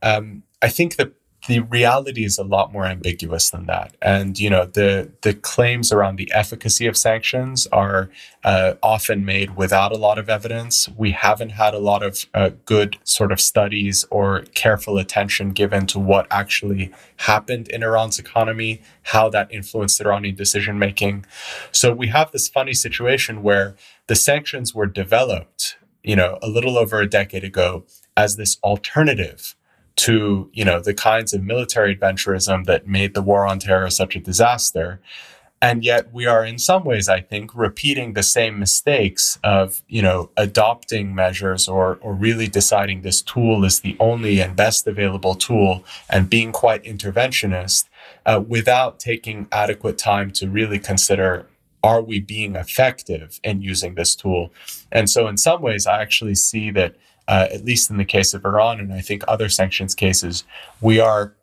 um, 0.02 0.44
I 0.62 0.70
think 0.70 0.96
that 0.96 1.14
the 1.48 1.60
reality 1.60 2.26
is 2.26 2.38
a 2.38 2.43
lot 2.43 2.72
more 2.72 2.86
ambiguous 2.86 3.50
than 3.50 3.66
that. 3.68 3.96
And 4.02 4.39
you 4.39 4.50
know, 4.50 4.66
the 4.66 5.12
the 5.22 5.34
claims 5.34 5.91
around 5.91 6.18
the 6.18 6.32
efficacy 6.34 6.88
of 6.88 6.98
sanctions 6.98 7.68
are 7.68 8.10
uh, 8.43 8.76
often 8.82 9.26
made 9.26 9.56
without 9.56 9.91
a 9.91 9.98
lot 9.98 10.18
of 10.18 10.30
evidence. 10.30 10.89
We 10.89 11.12
haven't 11.12 11.52
had 11.52 11.74
a 11.74 11.80
lot 11.80 12.04
of 12.04 12.26
uh, 12.34 12.52
good 12.66 12.98
sort 13.04 13.32
of 13.32 13.39
studies 13.39 14.06
or 14.10 14.41
careful 14.54 14.98
attention 14.98 15.52
given 15.52 15.88
to 15.88 16.00
what 16.00 16.28
actually 16.32 16.91
happened 17.18 17.68
in 17.70 17.84
Iran's 17.84 18.20
economy, 18.20 18.82
how 19.04 19.30
that 19.30 19.52
influenced 19.52 20.02
Iranian 20.02 20.36
decision 20.36 20.80
making. 20.80 21.26
So 21.72 21.93
we 21.93 22.08
have 22.08 22.32
this 22.32 22.48
funny 22.48 22.74
situation 22.74 23.43
where 23.43 23.76
the 24.08 24.16
sanctions 24.16 24.74
were 24.74 24.86
developed, 24.88 25.78
you 26.04 26.16
know, 26.16 26.38
a 26.41 26.48
little 26.48 26.78
over 26.78 27.00
a 27.00 27.10
decade 27.10 27.43
ago 27.43 27.86
as 28.18 28.36
this 28.36 28.58
alternative 28.64 29.56
to 29.96 30.50
you 30.54 30.66
know 30.66 30.80
the 30.80 30.93
kinds 30.93 31.34
of 31.34 31.43
military 31.43 31.96
adventurism 31.96 32.66
that 32.66 32.88
made 32.88 33.14
the 33.14 33.22
war 33.22 33.46
on 33.46 33.60
terror 33.60 33.89
such 33.89 34.16
a 34.16 34.20
disaster. 34.20 35.00
And 35.62 35.84
yet 35.84 36.14
we 36.14 36.28
are 36.28 36.46
in 36.46 36.60
some 36.60 36.84
ways 36.84 37.08
i 37.10 37.22
think 37.22 37.56
repeating 37.56 38.14
the 38.14 38.22
same 38.24 38.60
mistakes 38.60 39.39
of 39.43 39.82
you 39.88 40.02
know 40.02 40.30
adopting 40.38 41.16
measures 41.16 41.68
or 41.68 41.98
or 42.02 42.14
really 42.14 42.48
deciding 42.48 43.02
this 43.02 43.22
tool 43.22 43.64
is 43.64 43.80
the 43.80 43.96
only 44.00 44.41
and 44.41 44.56
best 44.56 44.86
available 44.86 45.34
tool 45.34 45.84
and 46.10 46.30
being 46.30 46.52
quite 46.52 46.84
interventionist 46.84 47.86
uh, 48.26 48.43
without 48.46 49.00
taking 49.00 49.48
adequate 49.52 49.98
time 49.98 50.30
to 50.32 50.50
really 50.50 50.78
consider 50.78 51.48
are 51.82 52.02
we 52.02 52.20
being 52.20 52.56
effective 52.56 53.39
in 53.43 53.62
using 53.62 53.93
this 53.93 54.16
tool? 54.16 54.52
And 54.91 55.08
so 55.08 55.28
in 55.28 55.38
some 55.38 55.62
ways 55.62 55.88
i 55.88 56.02
actually 56.02 56.36
see 56.36 56.70
that 56.72 56.96
uh, 57.28 57.47
at 57.51 57.65
least 57.65 57.89
in 57.89 57.97
the 57.97 58.05
case 58.05 58.34
of 58.34 58.45
Iran, 58.45 58.80
and 58.80 58.93
I 58.93 59.01
think 59.01 59.23
other 59.28 59.49
sanctions 59.49 59.95
cases, 59.95 60.43
we 60.82 60.99
are 60.99 61.36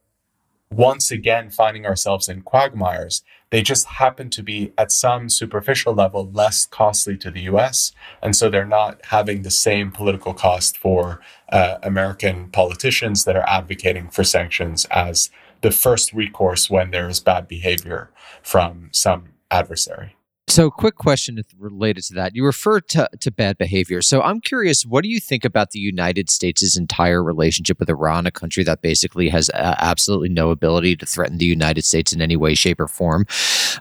once 0.72 1.10
again 1.10 1.50
finding 1.50 1.86
ourselves 1.86 2.28
in 2.28 2.42
quagmires. 2.42 3.22
They 3.50 3.62
just 3.62 3.86
happen 3.86 4.30
to 4.30 4.42
be 4.42 4.72
at 4.78 4.90
some 4.90 5.28
superficial 5.28 5.94
level 5.94 6.30
less 6.32 6.64
costly 6.64 7.16
to 7.18 7.30
the 7.30 7.42
US. 7.42 7.92
And 8.22 8.34
so 8.34 8.48
they're 8.48 8.64
not 8.64 9.04
having 9.06 9.42
the 9.42 9.50
same 9.50 9.92
political 9.92 10.32
cost 10.32 10.78
for 10.78 11.20
uh, 11.50 11.76
American 11.82 12.48
politicians 12.48 13.24
that 13.24 13.36
are 13.36 13.48
advocating 13.48 14.08
for 14.08 14.24
sanctions 14.24 14.86
as 14.86 15.30
the 15.60 15.70
first 15.70 16.12
recourse 16.12 16.70
when 16.70 16.90
there 16.90 17.08
is 17.08 17.20
bad 17.20 17.46
behavior 17.46 18.10
from 18.42 18.88
some 18.92 19.34
adversary. 19.50 20.16
So, 20.52 20.70
quick 20.70 20.96
question 20.96 21.42
related 21.58 22.04
to 22.04 22.14
that. 22.16 22.36
You 22.36 22.44
refer 22.44 22.80
to, 22.80 23.08
to 23.20 23.30
bad 23.30 23.56
behavior. 23.56 24.02
So, 24.02 24.20
I'm 24.20 24.38
curious, 24.38 24.84
what 24.84 25.02
do 25.02 25.08
you 25.08 25.18
think 25.18 25.46
about 25.46 25.70
the 25.70 25.78
United 25.78 26.28
States' 26.28 26.76
entire 26.76 27.24
relationship 27.24 27.80
with 27.80 27.88
Iran, 27.88 28.26
a 28.26 28.30
country 28.30 28.62
that 28.64 28.82
basically 28.82 29.30
has 29.30 29.48
uh, 29.48 29.76
absolutely 29.78 30.28
no 30.28 30.50
ability 30.50 30.94
to 30.96 31.06
threaten 31.06 31.38
the 31.38 31.46
United 31.46 31.86
States 31.86 32.12
in 32.12 32.20
any 32.20 32.36
way, 32.36 32.54
shape, 32.54 32.80
or 32.80 32.86
form? 32.86 33.24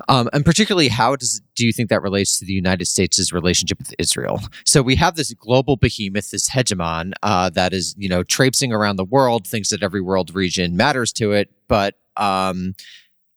Um, 0.07 0.29
and 0.31 0.45
particularly, 0.45 0.87
how 0.87 1.17
does 1.17 1.41
do 1.55 1.65
you 1.65 1.73
think 1.73 1.89
that 1.89 2.01
relates 2.01 2.39
to 2.39 2.45
the 2.45 2.53
United 2.53 2.85
States' 2.85 3.33
relationship 3.33 3.77
with 3.77 3.93
Israel? 3.99 4.39
So, 4.65 4.81
we 4.81 4.95
have 4.95 5.17
this 5.17 5.33
global 5.33 5.75
behemoth, 5.75 6.31
this 6.31 6.49
hegemon 6.49 7.11
uh, 7.21 7.49
that 7.49 7.73
is, 7.73 7.95
you 7.97 8.07
know, 8.07 8.23
traipsing 8.23 8.71
around 8.71 8.95
the 8.95 9.03
world, 9.03 9.45
thinks 9.45 9.71
that 9.71 9.83
every 9.83 9.99
world 9.99 10.33
region 10.33 10.77
matters 10.77 11.11
to 11.13 11.33
it, 11.33 11.49
but 11.67 11.95
um, 12.15 12.75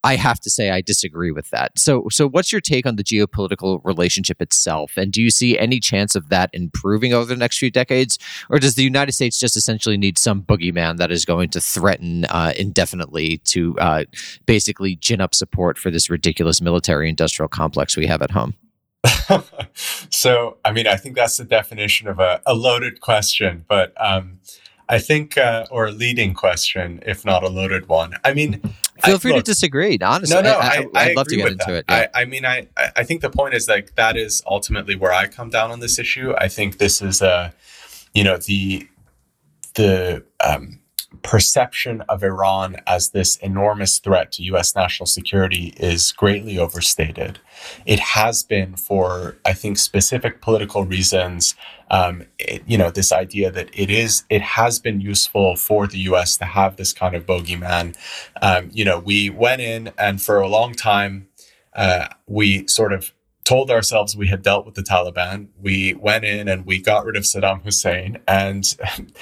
I 0.05 0.17
have 0.17 0.39
to 0.41 0.51
say 0.51 0.71
I 0.71 0.83
disagree 0.83 1.33
with 1.33 1.51
that. 1.51 1.79
So 1.79 2.07
so 2.11 2.29
what's 2.29 2.53
your 2.53 2.61
take 2.61 2.87
on 2.87 2.97
the 2.97 3.03
geopolitical 3.03 3.81
relationship 3.85 4.41
itself 4.41 4.93
and 4.97 5.11
do 5.11 5.21
you 5.21 5.31
see 5.31 5.59
any 5.59 5.81
chance 5.81 6.15
of 6.15 6.29
that 6.29 6.51
improving 6.53 7.13
over 7.13 7.25
the 7.25 7.37
next 7.37 7.59
few 7.59 7.71
decades 7.71 8.19
or 8.51 8.59
does 8.59 8.75
the 8.75 8.83
United 8.83 9.13
States 9.13 9.41
just 9.41 9.57
essentially 9.57 9.97
need 9.97 10.19
some 10.19 10.43
boogeyman 10.43 10.99
that 10.99 11.11
is 11.11 11.25
going 11.25 11.49
to 11.51 11.61
threaten 11.61 12.27
uh, 12.27 12.53
indefinitely 12.57 13.39
to 13.39 13.77
uh, 13.79 14.05
basically 14.47 14.97
gin 14.97 15.21
up 15.21 15.35
support 15.35 15.79
for 15.79 15.91
this 15.91 16.11
ridiculous 16.11 16.61
military 16.61 17.09
industrial 17.09 17.49
complex 17.49 17.97
we 17.97 18.07
have 18.07 18.23
at 18.23 18.31
home? 18.31 18.55
so, 20.11 20.59
I 20.65 20.73
mean, 20.73 20.87
I 20.87 20.97
think 20.97 21.15
that's 21.15 21.37
the 21.37 21.45
definition 21.45 22.09
of 22.09 22.19
a, 22.21 22.41
a 22.47 22.55
loaded 22.55 23.01
question, 23.01 23.65
but 23.69 23.93
um, 23.99 24.41
I 24.89 24.99
think, 24.99 25.39
uh, 25.39 25.67
or 25.71 25.87
a 25.87 25.93
leading 25.93 26.35
question, 26.35 27.03
if 27.07 27.25
not 27.25 27.43
a 27.43 27.49
loaded 27.49 27.89
one. 27.89 28.15
I 28.25 28.35
mean, 28.35 28.61
feel 29.07 29.17
I, 29.17 29.19
free 29.19 29.33
look, 29.33 29.45
to 29.45 29.51
disagree. 29.51 29.99
Honestly, 30.01 30.35
no, 30.35 30.43
no, 30.43 30.59
I, 30.59 30.81
would 30.81 31.17
love 31.17 31.29
to 31.29 31.37
get 31.37 31.53
into 31.53 31.65
that. 31.67 31.77
it. 31.77 31.85
Yeah. 31.89 32.07
I, 32.15 32.23
I 32.23 32.25
mean, 32.25 32.45
I, 32.45 32.69
I 32.97 33.05
think 33.05 33.21
the 33.21 33.31
point 33.31 33.55
is 33.55 33.69
like 33.69 33.95
that 33.95 34.17
is 34.17 34.43
ultimately 34.47 34.97
where 34.97 35.13
I 35.13 35.27
come 35.27 35.51
down 35.51 35.71
on 35.71 35.81
this 35.81 35.99
issue. 35.99 36.35
I 36.39 36.49
think 36.49 36.79
this 36.79 37.01
is 37.03 37.23
a, 37.23 37.55
you 38.15 38.25
know, 38.25 38.37
the 38.37 38.89
the 39.75 40.25
um, 40.45 40.81
perception 41.23 42.03
of 42.09 42.23
Iran 42.23 42.77
as 42.87 43.11
this 43.11 43.37
enormous 43.37 43.99
threat 43.99 44.33
to 44.33 44.43
US 44.45 44.75
national 44.75 45.07
security 45.07 45.75
is 45.77 46.13
greatly 46.13 46.59
overstated. 46.59 47.39
It 47.87 47.99
has 47.99 48.43
been 48.43 48.77
for, 48.77 49.37
I 49.45 49.53
think, 49.53 49.79
specific 49.79 50.41
political 50.41 50.85
reasons. 50.85 51.55
Um, 51.95 52.25
it, 52.39 52.63
you 52.67 52.77
know, 52.77 52.91
this 52.91 53.13
idea 53.13 53.53
that 53.53 53.69
it 53.73 53.89
is, 53.89 54.25
it 54.29 54.43
has 54.43 54.81
been 54.81 55.01
useful 55.01 55.55
for 55.55 55.87
the 55.87 55.99
US 56.11 56.37
to 56.39 56.45
have 56.45 56.77
this 56.77 56.93
kind 56.93 57.15
of 57.15 57.25
bogeyman. 57.25 57.97
Um, 58.43 58.71
you 58.73 58.85
know, 58.85 58.99
we 58.99 59.31
went 59.31 59.61
in 59.61 59.93
and 59.97 60.21
for 60.21 60.41
a 60.41 60.49
long 60.49 60.75
time, 60.75 61.29
uh, 61.75 62.09
we 62.27 62.67
sort 62.67 62.93
of 62.93 63.13
told 63.45 63.71
ourselves 63.71 64.17
we 64.17 64.27
had 64.27 64.43
dealt 64.43 64.67
with 64.67 64.75
the 64.75 64.83
Taliban. 64.83 65.49
We 65.61 65.95
went 65.95 66.25
in 66.25 66.49
and 66.49 66.67
we 66.67 66.81
got 66.81 67.05
rid 67.05 67.17
of 67.17 67.25
Saddam 67.25 67.63
Hussein, 67.63 68.19
and 68.27 68.65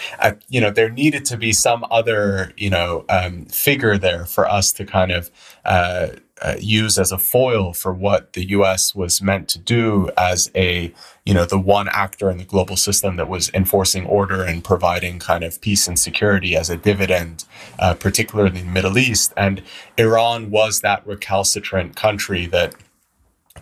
you 0.48 0.60
know 0.60 0.70
there 0.70 0.88
needed 0.88 1.24
to 1.26 1.36
be 1.36 1.52
some 1.52 1.84
other 1.90 2.52
you 2.56 2.70
know 2.70 3.04
um, 3.08 3.46
figure 3.46 3.98
there 3.98 4.24
for 4.24 4.48
us 4.48 4.72
to 4.74 4.84
kind 4.84 5.12
of. 5.12 5.30
Uh, 5.64 6.08
uh, 6.42 6.56
use 6.58 6.98
as 6.98 7.12
a 7.12 7.18
foil 7.18 7.72
for 7.72 7.94
what 7.94 8.32
the 8.32 8.48
U.S. 8.50 8.94
was 8.94 9.22
meant 9.22 9.48
to 9.50 9.58
do 9.58 10.10
as 10.18 10.50
a, 10.56 10.92
you 11.24 11.32
know, 11.32 11.44
the 11.44 11.58
one 11.58 11.88
actor 11.88 12.30
in 12.30 12.38
the 12.38 12.44
global 12.44 12.76
system 12.76 13.16
that 13.16 13.28
was 13.28 13.50
enforcing 13.54 14.04
order 14.06 14.42
and 14.42 14.64
providing 14.64 15.18
kind 15.20 15.44
of 15.44 15.60
peace 15.60 15.86
and 15.86 15.98
security 15.98 16.56
as 16.56 16.68
a 16.68 16.76
dividend, 16.76 17.44
uh, 17.78 17.94
particularly 17.94 18.58
in 18.58 18.66
the 18.66 18.72
Middle 18.72 18.98
East. 18.98 19.32
And 19.36 19.62
Iran 19.96 20.50
was 20.50 20.80
that 20.80 21.06
recalcitrant 21.06 21.94
country 21.94 22.46
that 22.46 22.74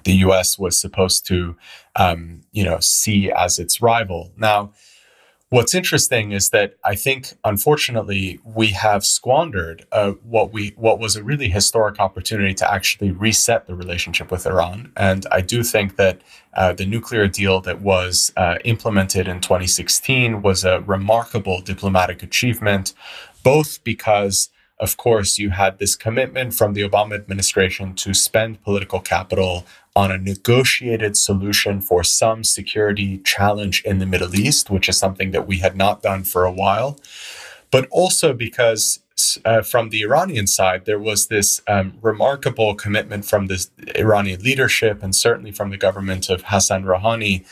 the 0.05 0.15
U.S. 0.15 0.59
was 0.59 0.81
supposed 0.81 1.27
to, 1.27 1.57
um, 1.97 2.43
you 2.53 2.65
know, 2.65 2.81
see 2.81 3.31
as 3.31 3.59
its 3.59 3.83
rival. 3.83 4.33
Now, 4.37 4.73
what's 5.51 5.75
interesting 5.75 6.31
is 6.31 6.51
that 6.51 6.77
I 6.85 6.95
think, 6.95 7.35
unfortunately, 7.45 8.39
we 8.45 8.69
have 8.69 9.05
squandered 9.05 9.85
uh, 9.93 10.13
what 10.23 10.53
we 10.53 10.73
what 10.77 10.99
was 10.99 11.17
a 11.17 11.25
really 11.25 11.49
historic 11.49 11.99
opportunity 11.99 12.55
to 12.55 12.73
actually 12.73 13.11
reset 13.11 13.67
the 13.67 13.75
relationship 13.75 14.31
with 14.31 14.47
Iran. 14.47 14.93
And 14.97 15.27
I 15.31 15.41
do 15.41 15.63
think 15.63 15.97
that 15.97 16.23
uh, 16.55 16.73
the 16.73 16.87
nuclear 16.87 17.27
deal 17.27 17.61
that 17.63 17.81
was 17.81 18.33
uh, 18.37 18.57
implemented 18.65 19.29
in 19.29 19.41
2016 19.41 20.43
was 20.43 20.65
a 20.65 20.81
remarkable 20.81 21.61
diplomatic 21.61 22.23
achievement, 22.23 22.95
both 23.43 23.83
because 23.85 24.51
of 24.81 24.97
course, 24.97 25.39
you 25.39 25.51
had 25.51 25.79
this 25.79 25.95
commitment 25.95 26.55
from 26.55 26.73
the 26.73 26.89
Obama 26.89 27.15
administration 27.15 27.95
to 27.97 28.15
spend 28.15 28.63
political 28.65 28.99
capital 28.99 29.67
on 29.97 30.11
a 30.11 30.19
negotiated 30.19 31.17
solution 31.17 31.81
for 31.81 32.05
some 32.05 32.45
security 32.45 33.19
challenge 33.19 33.83
in 33.85 33.99
the 33.99 34.07
Middle 34.07 34.35
East, 34.35 34.71
which 34.71 34.89
is 34.89 34.97
something 34.97 35.33
that 35.33 35.47
we 35.47 35.59
had 35.59 35.77
not 35.77 36.03
done 36.03 36.23
for 36.23 36.45
a 36.45 36.53
while, 36.53 36.99
but 37.71 37.89
also 37.91 38.33
because 38.33 39.01
uh, 39.45 39.63
from 39.63 39.91
the 39.91 40.03
Iranian 40.03 40.47
side, 40.47 40.85
there 40.87 40.99
was 40.99 41.27
this 41.27 41.61
um, 41.69 41.95
remarkable 42.01 42.75
commitment 42.75 43.25
from 43.25 43.49
the 43.49 43.67
Iranian 43.97 44.41
leadership 44.43 45.03
and 45.03 45.15
certainly 45.15 45.53
from 45.53 45.71
the 45.71 45.77
government 45.77 46.31
of 46.31 46.43
Hassan 46.47 46.85
Rouhani 46.85 47.45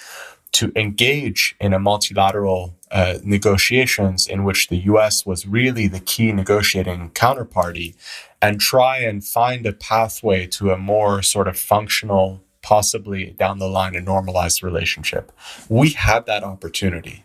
to 0.53 0.73
engage 0.75 1.55
in 1.61 1.75
a 1.75 1.79
multilateral 1.79 2.75
uh, 2.91 3.19
negotiations 3.23 4.27
in 4.27 4.45
which 4.45 4.69
the 4.69 4.79
US 4.79 5.27
was 5.27 5.47
really 5.47 5.89
the 5.89 6.01
key 6.01 6.33
negotiating 6.33 7.11
counterparty 7.11 7.95
and 8.41 8.61
try 8.61 8.99
and 8.99 9.25
find 9.25 9.67
a 9.67 9.73
pathway 9.73 10.47
to 10.47 10.71
a 10.71 10.79
more 10.79 11.23
sort 11.23 11.49
of 11.49 11.59
functional, 11.59 12.43
possibly 12.63 13.31
down 13.39 13.59
the 13.59 13.69
line, 13.69 13.97
a 13.97 14.01
normalized 14.01 14.63
relationship. 14.63 15.33
We 15.69 15.91
had 15.91 16.27
that 16.27 16.45
opportunity 16.45 17.25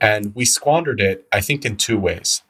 and 0.00 0.34
we 0.34 0.44
squandered 0.44 1.00
it, 1.00 1.26
I 1.32 1.40
think, 1.40 1.64
in 1.64 1.76
two 1.76 1.98
ways. 1.98 2.42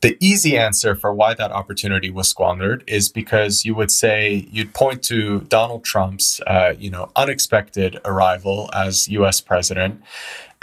the 0.00 0.18
easy 0.20 0.58
answer 0.58 0.94
for 0.94 1.14
why 1.14 1.32
that 1.32 1.50
opportunity 1.50 2.10
was 2.10 2.28
squandered 2.28 2.84
is 2.86 3.08
because 3.08 3.64
you 3.64 3.74
would 3.74 3.90
say 3.90 4.46
you'd 4.50 4.74
point 4.74 5.02
to 5.02 5.40
Donald 5.42 5.82
Trump's, 5.84 6.40
uh, 6.46 6.74
you 6.78 6.90
know, 6.90 7.10
unexpected 7.16 7.98
arrival 8.04 8.68
as 8.74 9.08
U.S. 9.08 9.40
president, 9.40 10.02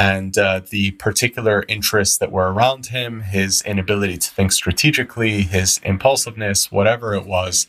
and 0.01 0.35
uh, 0.35 0.61
the 0.71 0.89
particular 0.93 1.63
interests 1.67 2.17
that 2.17 2.31
were 2.31 2.51
around 2.51 2.87
him, 2.87 3.21
his 3.21 3.61
inability 3.61 4.17
to 4.17 4.31
think 4.31 4.51
strategically, 4.51 5.43
his 5.43 5.79
impulsiveness, 5.83 6.71
whatever 6.71 7.13
it 7.13 7.27
was, 7.27 7.67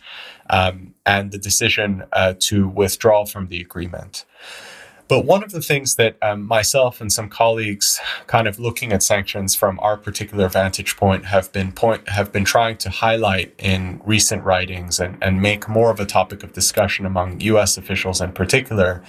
um, 0.49 0.95
and 1.05 1.31
the 1.31 1.37
decision 1.37 2.05
uh, 2.11 2.33
to 2.39 2.67
withdraw 2.67 3.27
from 3.27 3.49
the 3.49 3.61
agreement. 3.61 4.25
But 5.09 5.27
one 5.27 5.45
of 5.45 5.51
the 5.51 5.61
things 5.61 5.97
that 5.97 6.17
um, 6.23 6.47
myself 6.47 7.03
and 7.03 7.13
some 7.13 7.29
colleagues, 7.29 8.01
kind 8.29 8.49
of 8.49 8.59
looking 8.59 8.95
at 8.95 9.03
sanctions 9.03 9.55
from 9.55 9.79
our 9.81 9.99
particular 9.99 10.49
vantage 10.49 10.97
point, 10.97 11.27
have 11.27 11.53
been 11.53 11.71
point 11.71 12.09
have 12.09 12.33
been 12.33 12.47
trying 12.47 12.79
to 12.79 12.89
highlight 12.89 13.53
in 13.59 14.01
recent 14.07 14.43
writings 14.43 14.99
and, 14.99 15.19
and 15.21 15.43
make 15.43 15.69
more 15.69 15.91
of 15.91 16.01
a 16.01 16.07
topic 16.07 16.43
of 16.43 16.55
discussion 16.55 17.05
among 17.05 17.41
U.S. 17.41 17.77
officials 17.77 18.23
in 18.23 18.33
particular, 18.33 19.03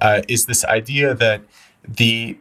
uh, 0.00 0.22
is 0.28 0.46
this 0.46 0.64
idea 0.64 1.12
that 1.14 1.42
the 1.86 2.38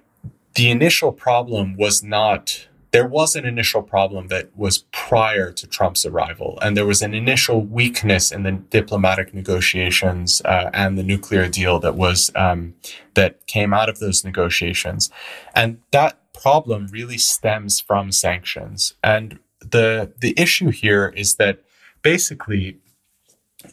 the 0.55 0.69
initial 0.69 1.11
problem 1.11 1.75
was 1.75 2.03
not 2.03 2.67
there 2.93 3.07
was 3.07 3.35
an 3.35 3.43
initial 3.43 3.81
problem 3.81 4.27
that 4.27 4.55
was 4.55 4.85
prior 4.91 5.51
to 5.51 5.65
Trump's 5.65 6.05
arrival, 6.05 6.59
and 6.61 6.77
there 6.77 6.85
was 6.85 7.01
an 7.01 7.15
initial 7.15 7.59
weakness 7.59 8.31
in 8.31 8.43
the 8.43 8.51
diplomatic 8.51 9.33
negotiations 9.33 10.43
uh, 10.45 10.69
and 10.75 10.95
the 10.95 11.01
nuclear 11.01 11.49
deal 11.49 11.79
that 11.79 11.95
was 11.95 12.31
um, 12.35 12.75
that 13.15 13.47
came 13.47 13.73
out 13.73 13.89
of 13.89 13.97
those 13.97 14.23
negotiations, 14.23 15.09
and 15.55 15.79
that 15.89 16.19
problem 16.33 16.87
really 16.91 17.17
stems 17.17 17.79
from 17.79 18.11
sanctions. 18.11 18.93
And 19.03 19.39
the 19.59 20.13
the 20.21 20.35
issue 20.37 20.69
here 20.69 21.11
is 21.15 21.37
that 21.37 21.63
basically, 22.03 22.77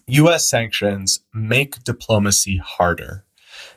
U.S. 0.07 0.49
sanctions 0.49 1.21
make 1.35 1.85
diplomacy 1.85 2.57
harder 2.57 3.25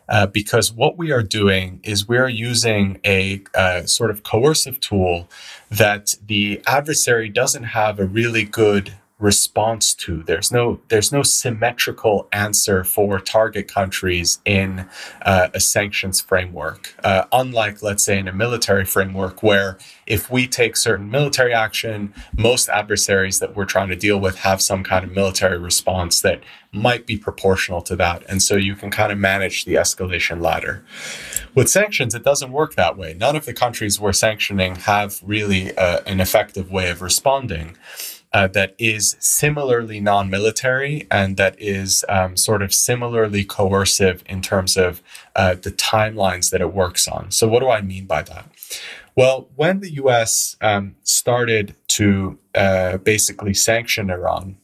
uh, 0.10 0.28
because 0.28 0.72
what 0.72 0.98
we 0.98 1.12
are 1.12 1.24
doing 1.24 1.80
is 1.84 2.08
we're 2.08 2.28
using 2.28 3.00
a, 3.06 3.42
a 3.54 3.88
sort 3.88 4.12
of 4.12 4.24
coercive 4.24 4.80
tool 4.80 5.28
that 5.70 6.16
the 6.26 6.62
adversary 6.68 7.30
doesn't 7.30 7.64
have 7.64 8.00
a 8.00 8.06
really 8.06 8.44
good 8.44 8.94
response 9.24 9.94
to. 9.94 10.22
There's 10.22 10.52
no 10.52 10.82
there's 10.90 11.12
no 11.14 11.24
symmetrical 11.24 12.28
answer 12.34 12.84
for 12.84 13.20
target 13.20 13.70
countries 13.70 14.40
in 14.44 14.86
uh, 15.22 15.48
a 15.54 15.62
sanctions 15.62 16.20
framework. 16.20 16.94
Uh, 17.06 17.24
unlike, 17.32 17.82
let's 17.82 18.04
say, 18.04 18.20
in 18.20 18.28
a 18.28 18.34
military 18.34 18.84
framework, 18.84 19.42
where 19.42 19.78
if 20.06 20.30
we 20.30 20.46
take 20.46 20.76
certain 20.76 21.10
military 21.10 21.54
action, 21.54 22.14
most 22.38 22.68
adversaries 22.68 23.40
that 23.40 23.56
we're 23.56 23.66
trying 23.66 23.88
to 23.88 23.96
deal 23.96 24.20
with 24.20 24.40
have 24.40 24.62
some 24.62 24.84
kind 24.84 25.06
of 25.06 25.12
military 25.12 25.58
response 25.58 26.20
that 26.22 26.42
might 26.74 27.06
be 27.06 27.18
proportional 27.18 27.82
to 27.82 27.96
that, 27.96 28.24
and 28.28 28.42
so 28.42 28.56
you 28.58 28.76
can 28.76 28.92
kind 28.92 29.12
of 29.12 29.18
manage 29.18 29.64
the 29.64 29.76
escalation 29.76 30.42
ladder. 30.42 30.84
With 31.56 31.70
sanctions, 31.70 32.14
it 32.14 32.24
doesn't 32.24 32.52
work 32.52 32.76
that 32.76 32.98
way. 32.98 33.14
None 33.14 33.38
of 33.38 33.46
the 33.46 33.54
countries 33.54 34.02
we're 34.02 34.12
sanctioning 34.12 34.76
have 34.76 35.22
really 35.24 35.78
uh, 35.78 36.02
an 36.06 36.20
effective 36.20 36.72
way 36.72 36.90
of 36.90 37.02
responding 37.02 37.78
uh, 38.34 38.48
that 38.48 38.76
is 38.78 39.16
similarly 39.20 40.00
non 40.00 40.30
military 40.30 41.08
and 41.12 41.38
that 41.38 41.56
is 41.60 42.04
um, 42.10 42.36
sort 42.36 42.62
of 42.62 42.74
similarly 42.74 43.44
coercive 43.44 44.24
in 44.26 44.42
terms 44.42 44.76
of 44.76 45.02
uh, 45.36 45.56
the 45.56 45.72
timelines 45.72 46.50
that 46.50 46.62
it 46.62 46.74
works 46.74 47.08
on. 47.08 47.32
So, 47.32 47.48
what 47.48 47.60
do 47.60 47.70
I 47.70 47.82
mean 47.82 48.06
by 48.06 48.24
that? 48.24 48.50
Well, 49.16 49.50
when 49.56 49.82
the 49.82 49.92
US 49.94 50.56
um, 50.62 50.96
started 51.04 51.76
to 51.90 52.40
uh, 52.56 52.98
basically 52.98 53.54
sanction 53.54 54.10
Iran, 54.10 54.58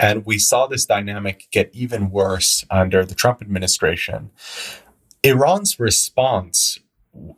and 0.00 0.26
we 0.26 0.38
saw 0.38 0.66
this 0.66 0.84
dynamic 0.84 1.46
get 1.52 1.70
even 1.72 2.10
worse 2.10 2.64
under 2.70 3.04
the 3.04 3.14
Trump 3.14 3.40
administration. 3.40 4.30
Iran's 5.22 5.78
response 5.78 6.80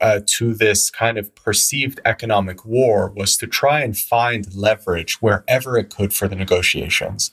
uh, 0.01 0.21
to 0.27 0.55
this 0.55 0.91
kind 0.91 1.19
of 1.19 1.35
perceived 1.35 2.01
economic 2.05 2.65
war 2.65 3.13
was 3.15 3.37
to 3.37 3.47
try 3.47 3.81
and 3.81 3.97
find 3.97 4.55
leverage 4.55 5.21
wherever 5.21 5.77
it 5.77 5.95
could 5.95 6.13
for 6.13 6.29
the 6.29 6.37
negotiations. 6.37 7.31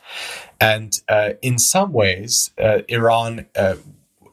And 0.60 1.00
uh, 1.08 1.32
in 1.42 1.60
some 1.60 1.92
ways, 1.92 2.52
uh, 2.58 2.80
Iran 2.88 3.46
uh, 3.56 3.76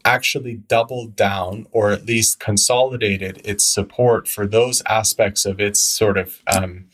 actually 0.05 0.55
doubled 0.55 1.17
down 1.17 1.67
or 1.71 1.91
at 1.91 2.07
least 2.07 2.41
consolidated 2.41 3.43
its 3.45 3.65
support 3.65 4.27
for 4.27 4.47
those 4.47 4.83
aspects 4.87 5.45
of 5.45 5.61
its 5.61 5.81
sort 5.81 6.17
of. 6.19 6.43
Um, 6.47 6.87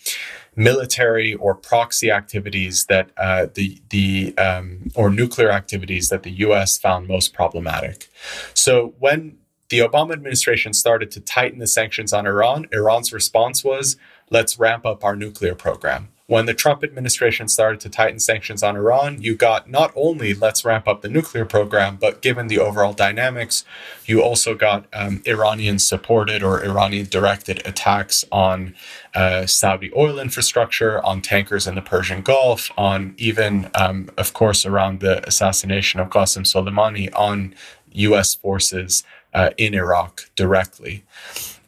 military 0.57 1.35
or 1.35 1.53
proxy 1.53 2.13
activities 2.13 2.87
that 2.87 3.11
uh, 3.17 3.47
the 3.55 3.81
the 3.91 4.39
um, 4.39 4.89
or 4.95 5.11
nuclear 5.11 5.51
activities 5.51 6.11
that 6.11 6.23
the 6.23 6.31
U.S. 6.31 6.79
found 6.79 7.09
most 7.09 7.35
problematic. 7.35 8.09
So 8.55 8.95
when 9.01 9.37
the 9.69 9.79
Obama 9.81 10.13
administration 10.13 10.73
started 10.73 11.11
to 11.13 11.21
tighten 11.21 11.59
the 11.59 11.67
sanctions 11.67 12.13
on 12.13 12.27
Iran, 12.27 12.67
Iran's 12.73 13.13
response 13.13 13.65
was, 13.65 13.97
let's 14.31 14.59
ramp 14.59 14.85
up 14.85 15.05
our 15.05 15.17
nuclear 15.17 15.55
program. 15.55 16.09
When 16.27 16.47
the 16.47 16.55
Trump 16.55 16.83
administration 16.83 17.49
started 17.49 17.81
to 17.81 17.91
tighten 17.91 18.19
sanctions 18.19 18.63
on 18.63 18.77
Iran, 18.77 19.21
you 19.21 19.35
got 19.37 19.69
not 19.69 19.93
only 19.95 20.33
let's 20.33 20.65
ramp 20.65 20.89
up 20.89 21.03
the 21.03 21.09
nuclear 21.11 21.45
program, 21.45 21.97
but 21.97 22.23
given 22.23 22.47
the 22.47 22.59
overall 22.59 22.95
dynamics, 22.95 23.63
you 24.07 24.23
also 24.23 24.55
got 24.55 24.87
um, 24.95 25.23
Iranian 25.27 25.79
supported 25.79 26.43
or 26.43 26.65
Iranian 26.65 27.07
directed 27.11 27.61
attacks 27.67 28.25
on 28.33 28.75
uh, 29.15 29.45
Saudi 29.45 29.93
oil 29.95 30.19
infrastructure, 30.19 31.05
on 31.05 31.21
tankers 31.21 31.67
in 31.67 31.75
the 31.75 31.83
Persian 31.83 32.23
Gulf, 32.23 32.71
on 32.79 33.15
even, 33.19 33.71
um, 33.75 34.09
of 34.17 34.33
course, 34.33 34.65
around 34.65 35.01
the 35.01 35.27
assassination 35.29 36.01
of 36.01 36.09
Qasem 36.09 36.45
Soleimani, 36.47 37.11
on 37.15 37.55
US 37.93 38.35
forces 38.35 39.05
uh, 39.35 39.51
in 39.59 39.75
Iraq 39.75 40.31
directly. 40.37 41.05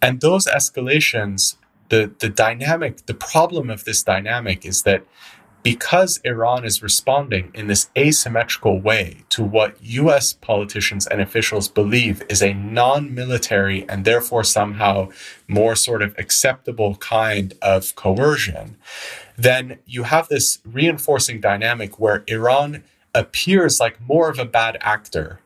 And 0.00 0.20
those 0.20 0.46
escalations, 0.46 1.56
the, 1.88 2.12
the 2.18 2.28
dynamic, 2.28 3.06
the 3.06 3.14
problem 3.14 3.70
of 3.70 3.84
this 3.84 4.02
dynamic 4.02 4.64
is 4.64 4.82
that 4.82 5.04
because 5.62 6.20
Iran 6.22 6.64
is 6.64 6.80
responding 6.80 7.50
in 7.52 7.66
this 7.66 7.90
asymmetrical 7.98 8.80
way 8.80 9.24
to 9.30 9.42
what 9.42 9.76
US 9.82 10.32
politicians 10.32 11.08
and 11.08 11.20
officials 11.20 11.66
believe 11.66 12.22
is 12.28 12.40
a 12.40 12.54
non 12.54 13.12
military 13.12 13.84
and 13.88 14.04
therefore 14.04 14.44
somehow 14.44 15.08
more 15.48 15.74
sort 15.74 16.02
of 16.02 16.14
acceptable 16.18 16.94
kind 16.98 17.54
of 17.62 17.96
coercion, 17.96 18.76
then 19.36 19.78
you 19.86 20.04
have 20.04 20.28
this 20.28 20.60
reinforcing 20.64 21.40
dynamic 21.40 21.98
where 21.98 22.22
Iran 22.28 22.84
appears 23.12 23.80
like 23.80 24.00
more 24.00 24.30
of 24.30 24.38
a 24.38 24.44
bad 24.44 24.78
actor 24.82 25.40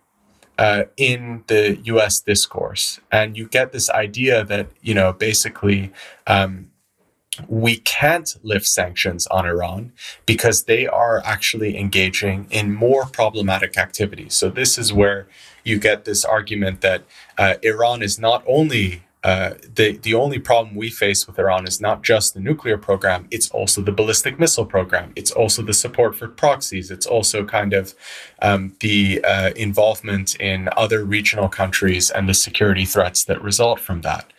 uh, 0.61 0.84
in 0.98 1.42
the 1.46 1.78
U.S. 1.84 2.20
discourse, 2.20 3.00
and 3.11 3.34
you 3.34 3.48
get 3.48 3.72
this 3.72 3.88
idea 3.88 4.44
that 4.44 4.66
you 4.82 4.92
know 4.92 5.11
basically 5.11 5.90
um, 6.26 6.70
we 7.48 7.78
can't 7.78 8.36
lift 8.42 8.66
sanctions 8.66 9.26
on 9.28 9.46
Iran 9.46 9.92
because 10.26 10.64
they 10.64 10.86
are 10.86 11.22
actually 11.24 11.78
engaging 11.78 12.46
in 12.50 12.74
more 12.74 13.06
problematic 13.06 13.78
activities. 13.78 14.34
So 14.34 14.50
this 14.50 14.76
is 14.76 14.92
where 14.92 15.26
you 15.64 15.78
get 15.78 16.04
this 16.04 16.26
argument 16.26 16.82
that 16.82 17.04
uh, 17.38 17.54
Iran 17.62 18.02
is 18.02 18.18
not 18.18 18.44
only 18.46 19.04
uh, 19.23 19.55
the 19.75 19.99
the 19.99 20.14
only 20.14 20.39
problem 20.39 20.75
we 20.75 20.89
face 20.89 21.27
with 21.27 21.39
Iran 21.39 21.66
is 21.66 21.81
not 21.81 22.03
just 22.03 22.33
the 22.33 22.41
nuclear 22.41 22.79
program; 22.79 23.29
it's 23.31 23.51
also 23.51 23.83
the 23.83 23.93
ballistic 23.93 24.39
missile 24.39 24.64
program. 24.64 25.12
It's 25.14 25.31
also 25.31 25.62
the 25.62 25.75
support 25.75 26.16
for 26.16 26.29
proxies. 26.29 26.91
It's 26.91 27.07
also 27.07 27.45
kind 27.45 27.75
of 27.75 27.95
um, 28.41 28.75
the 28.81 29.23
uh, 29.23 29.51
involvement 29.57 30.37
in 30.41 30.71
other 30.77 31.05
regional 31.05 31.49
countries 31.49 32.11
and 32.11 32.29
the 32.29 32.35
security 32.35 32.87
threats 32.87 33.25
that 33.25 33.43
result 33.43 33.79
from 33.79 34.01
that. 34.03 34.33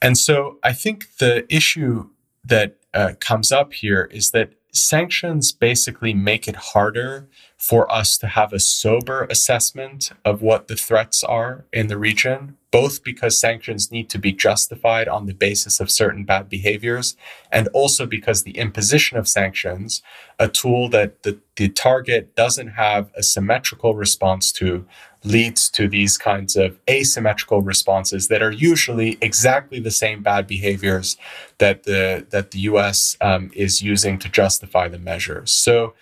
And 0.00 0.16
so, 0.16 0.58
I 0.62 0.72
think 0.72 1.16
the 1.18 1.44
issue 1.54 2.08
that 2.44 2.76
uh, 2.94 3.12
comes 3.20 3.52
up 3.52 3.74
here 3.74 4.08
is 4.10 4.30
that 4.30 4.52
sanctions 4.72 5.52
basically 5.52 6.14
make 6.14 6.46
it 6.46 6.56
harder 6.56 7.28
for 7.56 7.90
us 7.90 8.18
to 8.18 8.28
have 8.28 8.52
a 8.52 8.60
sober 8.60 9.26
assessment 9.30 10.12
of 10.24 10.42
what 10.42 10.68
the 10.68 10.76
threats 10.76 11.24
are 11.24 11.64
in 11.72 11.88
the 11.88 11.98
region, 11.98 12.56
both 12.76 13.02
because 13.02 13.40
sanctions 13.40 13.90
need 13.90 14.10
to 14.10 14.18
be 14.18 14.32
justified 14.32 15.08
on 15.08 15.24
the 15.24 15.32
basis 15.32 15.80
of 15.80 15.90
certain 15.90 16.24
bad 16.24 16.46
behaviors, 16.46 17.16
and 17.50 17.68
also 17.68 18.04
because 18.04 18.42
the 18.42 18.58
imposition 18.58 19.16
of 19.16 19.26
sanctions, 19.26 20.02
a 20.38 20.46
tool 20.46 20.86
that 20.90 21.22
the, 21.22 21.40
the 21.56 21.70
target 21.70 22.36
doesn't 22.36 22.72
have 22.84 23.10
a 23.16 23.22
symmetrical 23.22 23.94
response 23.94 24.52
to, 24.52 24.84
leads 25.24 25.70
to 25.70 25.88
these 25.88 26.18
kinds 26.18 26.54
of 26.54 26.78
asymmetrical 26.86 27.62
responses 27.62 28.28
that 28.28 28.42
are 28.42 28.52
usually 28.52 29.16
exactly 29.22 29.80
the 29.80 29.96
same 30.04 30.22
bad 30.22 30.46
behaviors 30.46 31.16
that 31.56 31.84
the 31.84 32.26
that 32.28 32.50
the 32.50 32.58
U.S. 32.70 33.16
Um, 33.22 33.50
is 33.54 33.80
using 33.80 34.18
to 34.18 34.28
justify 34.28 34.86
the 34.86 34.98
measures. 34.98 35.50
So 35.50 35.94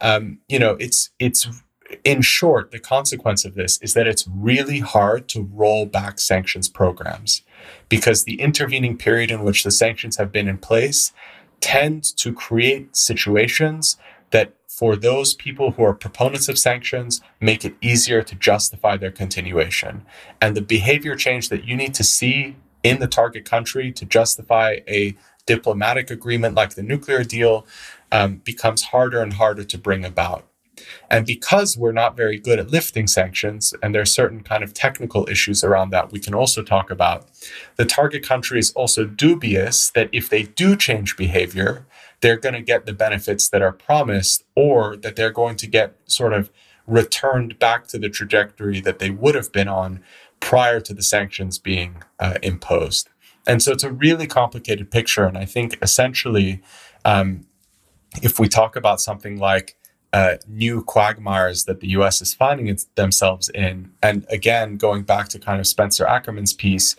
um, 0.00 0.38
you 0.48 0.58
know, 0.58 0.76
it's 0.80 1.10
it's 1.18 1.46
in 2.04 2.22
short, 2.22 2.70
the 2.70 2.78
consequence 2.78 3.44
of 3.44 3.54
this 3.54 3.78
is 3.82 3.94
that 3.94 4.06
it's 4.06 4.26
really 4.28 4.80
hard 4.80 5.28
to 5.28 5.48
roll 5.52 5.86
back 5.86 6.18
sanctions 6.18 6.68
programs 6.68 7.42
because 7.88 8.24
the 8.24 8.40
intervening 8.40 8.96
period 8.96 9.30
in 9.30 9.44
which 9.44 9.64
the 9.64 9.70
sanctions 9.70 10.16
have 10.16 10.32
been 10.32 10.48
in 10.48 10.58
place 10.58 11.12
tend 11.60 12.04
to 12.16 12.32
create 12.32 12.96
situations 12.96 13.96
that 14.30 14.54
for 14.68 14.96
those 14.96 15.34
people 15.34 15.72
who 15.72 15.84
are 15.84 15.94
proponents 15.94 16.48
of 16.48 16.58
sanctions 16.58 17.20
make 17.40 17.64
it 17.64 17.76
easier 17.80 18.22
to 18.22 18.34
justify 18.34 18.96
their 18.96 19.12
continuation. 19.12 20.04
And 20.40 20.56
the 20.56 20.62
behavior 20.62 21.14
change 21.14 21.50
that 21.50 21.64
you 21.64 21.76
need 21.76 21.94
to 21.94 22.04
see 22.04 22.56
in 22.82 22.98
the 22.98 23.06
target 23.06 23.44
country 23.44 23.92
to 23.92 24.04
justify 24.04 24.78
a 24.88 25.14
diplomatic 25.46 26.10
agreement 26.10 26.54
like 26.54 26.74
the 26.74 26.82
nuclear 26.82 27.22
deal 27.22 27.66
um, 28.10 28.36
becomes 28.36 28.84
harder 28.84 29.20
and 29.20 29.34
harder 29.34 29.64
to 29.64 29.78
bring 29.78 30.04
about 30.04 30.46
and 31.10 31.26
because 31.26 31.76
we're 31.76 31.92
not 31.92 32.16
very 32.16 32.38
good 32.38 32.58
at 32.58 32.70
lifting 32.70 33.06
sanctions, 33.06 33.74
and 33.82 33.94
there 33.94 34.02
are 34.02 34.06
certain 34.06 34.42
kind 34.42 34.62
of 34.62 34.72
technical 34.72 35.28
issues 35.28 35.64
around 35.64 35.90
that 35.90 36.12
we 36.12 36.20
can 36.20 36.34
also 36.34 36.62
talk 36.62 36.90
about, 36.90 37.28
the 37.76 37.84
target 37.84 38.22
country 38.22 38.58
is 38.58 38.72
also 38.72 39.04
dubious 39.04 39.90
that 39.90 40.08
if 40.12 40.28
they 40.28 40.44
do 40.44 40.76
change 40.76 41.16
behavior, 41.16 41.86
they're 42.20 42.36
going 42.36 42.54
to 42.54 42.62
get 42.62 42.86
the 42.86 42.92
benefits 42.92 43.48
that 43.48 43.62
are 43.62 43.72
promised, 43.72 44.44
or 44.54 44.96
that 44.96 45.16
they're 45.16 45.30
going 45.30 45.56
to 45.56 45.66
get 45.66 45.96
sort 46.06 46.32
of 46.32 46.50
returned 46.86 47.58
back 47.58 47.86
to 47.88 47.98
the 47.98 48.08
trajectory 48.08 48.80
that 48.80 48.98
they 48.98 49.10
would 49.10 49.34
have 49.34 49.52
been 49.52 49.68
on 49.68 50.02
prior 50.40 50.80
to 50.80 50.92
the 50.94 51.02
sanctions 51.02 51.58
being 51.58 52.02
uh, 52.18 52.34
imposed. 52.42 53.08
And 53.46 53.62
so 53.62 53.72
it's 53.72 53.84
a 53.84 53.92
really 53.92 54.26
complicated 54.26 54.90
picture. 54.90 55.24
And 55.24 55.38
I 55.38 55.44
think 55.44 55.76
essentially, 55.82 56.62
um, 57.04 57.46
if 58.22 58.38
we 58.38 58.48
talk 58.48 58.76
about 58.76 59.00
something 59.00 59.38
like 59.38 59.76
uh, 60.12 60.36
new 60.46 60.82
quagmires 60.82 61.64
that 61.64 61.80
the 61.80 61.88
US 61.88 62.20
is 62.20 62.34
finding 62.34 62.76
themselves 62.96 63.48
in. 63.48 63.92
And 64.02 64.26
again, 64.28 64.76
going 64.76 65.02
back 65.02 65.28
to 65.28 65.38
kind 65.38 65.60
of 65.60 65.66
Spencer 65.66 66.06
Ackerman's 66.06 66.52
piece, 66.52 66.96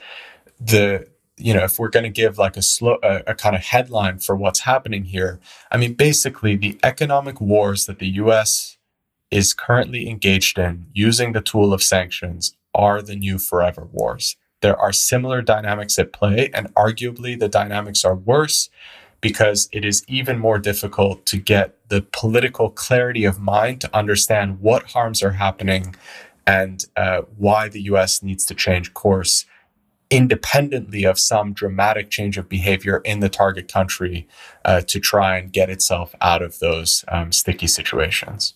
the 0.60 1.08
you 1.38 1.54
know 1.54 1.64
if 1.64 1.80
we're 1.80 1.90
going 1.90 2.04
to 2.04 2.10
give 2.10 2.38
like 2.38 2.58
a 2.58 2.62
slow 2.62 2.98
a, 3.04 3.24
a, 3.28 3.36
kind 3.36 3.56
of 3.56 3.64
headline 3.64 4.20
for 4.20 4.36
what's 4.36 4.62
happening 4.62 5.04
here 5.06 5.40
i 5.72 5.78
mean 5.78 5.94
basically 5.94 6.56
the 6.56 6.78
economic 6.84 7.42
wars 7.42 7.88
that 7.88 8.00
the 8.00 8.08
us 8.08 8.78
is 9.32 9.54
currently 9.54 10.08
engaged 10.08 10.60
in 10.60 10.86
using 10.94 11.32
the 11.32 11.42
tool 11.42 11.74
of 11.74 11.82
sanctions 11.82 12.56
are 12.76 13.02
the 13.02 13.16
new 13.16 13.40
forever 13.40 13.88
wars 13.92 14.38
there 14.62 14.78
are 14.78 14.94
similar 14.94 15.42
dynamics 15.42 15.98
at 15.98 16.14
play 16.14 16.52
and 16.54 16.74
arguably 16.76 17.38
the 17.38 17.50
dynamics 17.50 18.06
are 18.06 18.16
worse 18.16 18.70
because 19.24 19.70
it 19.72 19.86
is 19.86 20.04
even 20.10 20.38
more 20.38 20.60
difficult 20.60 21.26
to 21.26 21.38
get 21.38 21.78
the 21.88 22.02
political 22.12 22.70
clarity 22.70 23.24
of 23.24 23.40
mind 23.40 23.80
to 23.80 23.90
understand 23.96 24.60
what 24.60 24.92
harms 24.92 25.24
are 25.24 25.32
happening 25.32 25.96
and 26.46 26.86
uh, 26.98 27.22
why 27.38 27.70
the 27.70 27.82
US 27.84 28.22
needs 28.22 28.46
to 28.46 28.54
change 28.54 28.94
course 28.94 29.46
independently 30.10 31.06
of 31.06 31.18
some 31.18 31.54
dramatic 31.54 32.10
change 32.10 32.38
of 32.38 32.50
behavior 32.50 32.98
in 33.06 33.22
the 33.22 33.30
target 33.30 33.72
country 33.72 34.28
uh, 34.66 34.82
to 34.82 35.00
try 35.00 35.38
and 35.38 35.54
get 35.54 35.70
itself 35.70 36.14
out 36.20 36.42
of 36.42 36.60
those 36.60 37.06
um, 37.08 37.32
sticky 37.32 37.68
situations. 37.68 38.56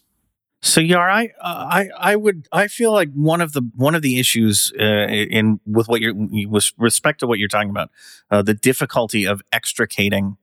So 0.62 0.82
Yar, 0.82 1.10
I, 1.10 1.28
uh, 1.40 1.66
I, 1.70 1.90
I 1.98 2.16
would, 2.18 2.48
I 2.52 2.68
feel 2.68 2.92
like 2.92 3.10
one 3.14 3.40
of 3.40 3.54
the 3.54 3.62
one 3.76 3.96
of 3.96 4.02
the 4.02 4.20
issues 4.20 4.74
uh, 4.78 4.84
in 4.84 5.62
with 5.66 5.88
what 5.88 6.02
you're 6.02 6.14
with 6.16 6.74
respect 6.78 7.22
to 7.22 7.28
what 7.28 7.40
you're 7.40 7.48
talking 7.48 7.70
about, 7.70 7.90
uh, 8.30 8.42
the 8.42 8.56
difficulty 8.56 9.26
of 9.26 9.42
extricating 9.54 10.36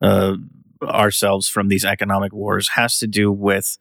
uh, 0.00 0.36
ourselves 0.82 1.48
from 1.48 1.68
these 1.68 1.84
economic 1.84 2.32
wars 2.32 2.68
has 2.70 2.98
to 2.98 3.06
do 3.06 3.32
with 3.32 3.78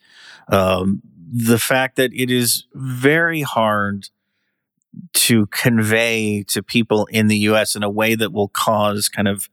um, 0.52 1.02
the 1.32 1.60
fact 1.60 1.96
that 1.98 2.12
it 2.14 2.32
is 2.32 2.66
very 2.74 3.42
hard 3.42 4.10
to 5.14 5.46
convey 5.48 6.44
to 6.44 6.64
people 6.64 7.06
in 7.12 7.28
the 7.28 7.38
US 7.40 7.76
in 7.76 7.84
a 7.84 7.90
way 7.90 8.16
that 8.16 8.34
will 8.34 8.48
cause 8.48 9.10
kind 9.10 9.28
of 9.28 9.50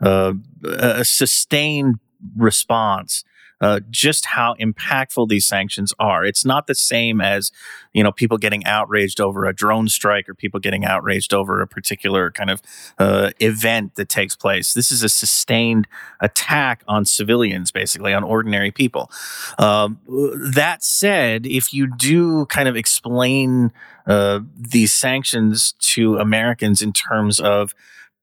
uh, 0.00 0.34
a 0.64 1.04
sustained 1.04 1.96
response 2.36 3.24
uh, 3.64 3.80
just 3.90 4.26
how 4.26 4.54
impactful 4.60 5.26
these 5.26 5.46
sanctions 5.46 5.94
are. 5.98 6.22
It's 6.22 6.44
not 6.44 6.66
the 6.66 6.74
same 6.74 7.22
as, 7.22 7.50
you 7.94 8.02
know, 8.02 8.12
people 8.12 8.36
getting 8.36 8.62
outraged 8.66 9.22
over 9.22 9.46
a 9.46 9.54
drone 9.54 9.88
strike 9.88 10.28
or 10.28 10.34
people 10.34 10.60
getting 10.60 10.84
outraged 10.84 11.32
over 11.32 11.62
a 11.62 11.66
particular 11.66 12.30
kind 12.30 12.50
of 12.50 12.60
uh, 12.98 13.30
event 13.40 13.94
that 13.94 14.10
takes 14.10 14.36
place. 14.36 14.74
This 14.74 14.92
is 14.92 15.02
a 15.02 15.08
sustained 15.08 15.88
attack 16.20 16.84
on 16.86 17.06
civilians, 17.06 17.72
basically, 17.72 18.12
on 18.12 18.22
ordinary 18.22 18.70
people. 18.70 19.10
Um, 19.58 19.98
that 20.52 20.84
said, 20.84 21.46
if 21.46 21.72
you 21.72 21.86
do 21.96 22.44
kind 22.46 22.68
of 22.68 22.76
explain 22.76 23.72
uh, 24.06 24.40
these 24.54 24.92
sanctions 24.92 25.72
to 25.94 26.18
Americans 26.18 26.82
in 26.82 26.92
terms 26.92 27.40
of 27.40 27.74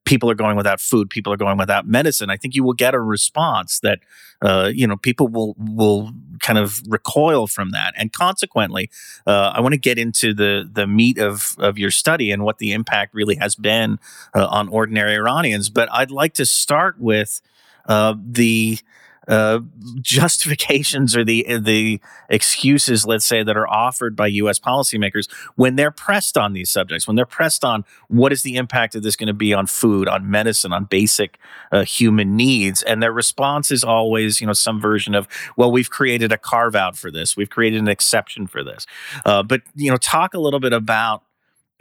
people 0.06 0.30
are 0.30 0.36
going 0.36 0.58
without 0.58 0.82
food, 0.82 1.10
people 1.10 1.32
are 1.32 1.38
going 1.38 1.58
without 1.58 1.86
medicine, 1.88 2.30
I 2.30 2.38
think 2.38 2.56
you 2.56 2.64
will 2.64 2.74
get 2.74 2.93
a 2.93 2.99
response 2.99 3.80
that 3.82 3.99
uh, 4.41 4.72
you 4.74 4.88
know 4.88 4.97
people 4.97 5.28
will 5.28 5.56
will 5.58 6.12
kind 6.39 6.58
of 6.58 6.82
recoil 6.88 7.47
from 7.47 7.70
that, 7.72 7.93
and 7.97 8.12
consequently, 8.12 8.89
uh, 9.28 9.54
I 9.56 9.62
want 9.62 9.74
to 9.74 9.80
get 9.80 9.99
into 9.99 10.34
the 10.34 10.68
the 10.72 10.88
meat 10.88 11.18
of 11.20 11.56
of 11.60 11.78
your 11.78 11.91
study 11.91 12.32
and 12.32 12.43
what 12.43 12.58
the 12.58 12.72
impact 12.72 13.14
really 13.14 13.36
has 13.36 13.56
been 13.56 13.99
uh, 14.34 14.47
on 14.47 14.68
ordinary 14.70 15.16
Iranians. 15.16 15.70
But 15.70 15.89
I'd 15.91 16.12
like 16.12 16.34
to 16.36 16.45
start 16.45 16.99
with 16.99 17.41
uh, 17.88 18.16
the 18.24 18.80
uh, 19.28 19.60
justifications 20.02 21.16
or 21.16 21.24
the 21.24 21.46
the 21.60 22.02
excuses, 22.30 23.06
let's 23.06 23.26
say, 23.26 23.44
that 23.44 23.56
are 23.56 23.68
offered 23.68 24.16
by 24.16 24.28
U.S. 24.28 24.60
policymakers 24.60 25.32
when 25.56 25.76
they're 25.76 25.92
pressed 25.92 26.38
on 26.38 26.54
these 26.54 26.72
subjects, 26.72 27.08
when 27.08 27.16
they're 27.16 27.26
pressed 27.26 27.64
on 27.64 27.86
what 28.08 28.32
is 28.32 28.42
the 28.42 28.56
impact 28.56 28.96
of 28.96 29.04
this 29.04 29.16
going 29.16 29.28
to 29.28 29.34
be 29.34 29.54
on 29.54 29.68
food, 29.68 30.08
on 30.08 30.30
medicine, 30.30 30.74
on 30.74 30.86
basic 30.86 31.38
uh, 31.72 31.84
human 31.84 32.36
needs, 32.36 32.82
and 32.82 33.02
their 33.02 33.14
response 33.14 33.72
is 33.72 33.84
always, 33.84 34.42
you 34.42 34.48
know, 34.48 34.54
some 34.54 34.82
version 34.82 35.14
of, 35.14 35.28
"Well, 35.56 35.72
we've 35.72 35.90
created 35.90 36.32
a 36.32 36.38
carve 36.38 36.76
out 36.76 36.98
for 36.98 37.12
this, 37.12 37.38
we've 37.38 37.50
created 37.50 37.80
an 37.80 37.88
exception 37.88 38.48
for 38.48 38.64
this." 38.64 38.86
Uh, 39.26 39.44
but 39.44 39.62
you 39.76 39.92
know, 39.92 39.98
talk 39.98 40.34
a 40.34 40.40
little 40.40 40.60
bit 40.60 40.74
about 40.74 41.24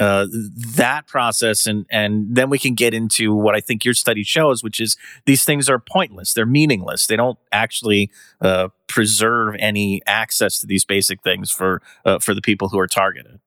uh, 0.01 0.27
that 0.31 1.07
process 1.07 1.67
and 1.67 1.85
and 1.91 2.35
then 2.35 2.49
we 2.49 2.59
can 2.59 2.75
get 2.75 2.95
into 2.95 3.35
what 3.35 3.55
I 3.55 3.61
think 3.61 3.85
your 3.85 3.95
study 3.95 4.23
shows, 4.23 4.63
which 4.63 4.81
is 4.81 4.97
these 5.27 5.45
things 5.45 5.69
are 5.69 5.79
pointless. 5.79 6.33
They're 6.33 6.47
meaningless. 6.47 7.07
They 7.07 7.17
don't 7.17 7.39
actually 7.53 8.11
uh, 8.41 8.69
preserve 8.89 9.57
any 9.59 10.01
access 10.07 10.59
to 10.61 10.67
these 10.67 10.87
basic 10.87 11.23
things 11.23 11.51
for 11.51 11.83
uh, 12.07 12.19
for 12.19 12.35
the 12.35 12.41
people 12.41 12.71
who 12.71 12.79
are 12.79 12.89
targeted. 12.89 13.41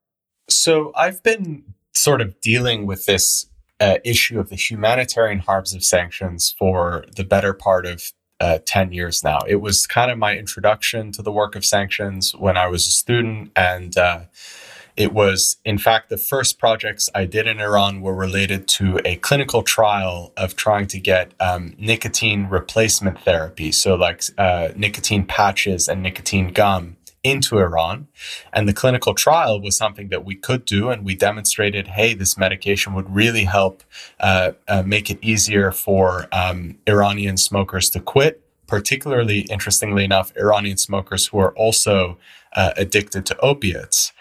So 0.47 0.91
I've 0.95 1.24
been 1.24 1.64
sort 1.93 2.22
of 2.22 2.39
dealing 2.39 2.86
with 2.86 3.08
this 3.08 3.47
uh, 3.80 3.97
issue 4.06 4.39
of 4.39 4.49
the 4.49 4.56
humanitarian 4.56 5.39
harms 5.39 5.74
of 5.74 5.84
sanctions 5.84 6.54
for 6.58 7.06
the 7.16 7.24
better 7.24 7.54
part 7.54 7.86
of 7.86 8.12
uh, 8.39 8.60
10 8.66 8.91
years 8.91 9.24
now. 9.24 9.39
It 9.47 9.56
was 9.58 9.88
kind 9.88 10.12
of 10.12 10.18
my 10.18 10.38
introduction 10.38 11.12
to 11.14 11.22
the 11.22 11.32
work 11.32 11.56
of 11.56 11.66
sanctions 11.66 12.36
when 12.36 12.58
I 12.58 12.68
was 12.68 12.86
a 12.86 12.91
student. 12.91 13.51
And 13.56 13.97
it 14.96 15.14
was, 15.14 15.58
in 15.66 15.78
fact, 15.78 16.10
the 16.10 16.18
first 16.18 16.60
projects 16.60 17.10
I 17.16 17.26
did 17.26 17.48
in 17.48 17.60
Iran 17.60 18.02
were 18.02 18.14
related 18.14 18.68
to 18.70 19.00
a 19.04 19.16
clinical 19.18 19.64
trial 19.64 20.32
of 20.38 20.56
trying 20.56 20.88
to 20.88 21.00
get 21.00 21.34
um, 21.39 21.74
nicotine 21.78 22.48
replacement 22.48 23.20
therapy. 23.22 23.72
So, 23.72 23.96
like 23.96 24.24
uh, 24.38 24.70
nicotine 24.76 25.26
patches 25.26 25.88
and 25.88 26.04
nicotine 26.04 26.54
gum 26.54 26.98
into 27.24 27.58
Iran. 27.58 28.08
And 28.52 28.68
the 28.68 28.74
clinical 28.74 29.14
trial 29.14 29.62
was 29.62 29.78
something 29.78 30.10
that 30.10 30.26
we 30.26 30.36
could 30.36 30.66
do. 30.66 30.89
And 30.89 31.06
we 31.06 31.16
demonstrated 31.16 31.88
hey, 31.88 32.14
this 32.14 32.38
medication 32.38 32.94
would 32.94 33.14
really 33.14 33.46
help 33.46 33.84
uh, 34.20 34.52
uh, 34.68 34.84
make 34.84 35.10
it 35.10 35.20
easier 35.22 35.72
for 35.72 36.28
um, 36.32 36.78
Iranian 36.88 37.38
smokers 37.38 37.89
to 37.91 38.00
quit. 38.00 38.41
Particularly, 38.68 39.41
interestingly 39.41 40.04
enough, 40.04 40.36
Iranian 40.36 40.78
smokers 40.78 41.28
who 41.28 41.38
are 41.38 41.54
also 41.56 42.18
uh, 42.56 42.72
addicted 42.78 43.26
to 43.26 43.38
opiates. 43.39 44.12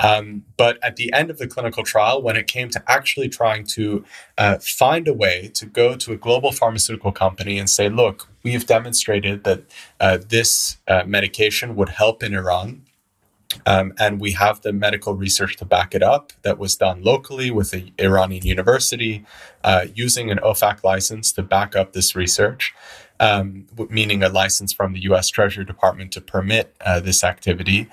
Um, 0.00 0.44
but 0.56 0.78
at 0.82 0.96
the 0.96 1.12
end 1.12 1.30
of 1.30 1.38
the 1.38 1.46
clinical 1.46 1.84
trial, 1.84 2.22
when 2.22 2.36
it 2.36 2.46
came 2.46 2.70
to 2.70 2.82
actually 2.88 3.28
trying 3.28 3.64
to 3.68 4.04
uh, 4.38 4.58
find 4.58 5.06
a 5.08 5.14
way 5.14 5.50
to 5.54 5.66
go 5.66 5.96
to 5.96 6.12
a 6.12 6.16
global 6.16 6.52
pharmaceutical 6.52 7.12
company 7.12 7.58
and 7.58 7.68
say, 7.68 7.88
look, 7.88 8.28
we've 8.42 8.66
demonstrated 8.66 9.44
that 9.44 9.64
uh, 10.00 10.18
this 10.28 10.78
uh, 10.88 11.04
medication 11.06 11.76
would 11.76 11.90
help 11.90 12.22
in 12.22 12.34
Iran. 12.34 12.82
Um, 13.66 13.92
and 13.98 14.18
we 14.18 14.32
have 14.32 14.62
the 14.62 14.72
medical 14.72 15.14
research 15.14 15.56
to 15.58 15.66
back 15.66 15.94
it 15.94 16.02
up 16.02 16.32
that 16.40 16.58
was 16.58 16.74
done 16.74 17.02
locally 17.02 17.50
with 17.50 17.74
an 17.74 17.92
Iranian 17.98 18.46
university 18.46 19.26
uh, 19.62 19.86
using 19.94 20.30
an 20.30 20.38
OFAC 20.38 20.82
license 20.82 21.32
to 21.32 21.42
back 21.42 21.76
up 21.76 21.92
this 21.92 22.16
research 22.16 22.74
um, 23.22 23.66
meaning 23.88 24.22
a 24.24 24.28
license 24.28 24.72
from 24.72 24.92
the 24.92 25.00
US 25.02 25.28
Treasury 25.28 25.64
Department 25.64 26.10
to 26.12 26.20
permit 26.20 26.74
uh, 26.84 26.98
this 26.98 27.22
activity, 27.22 27.88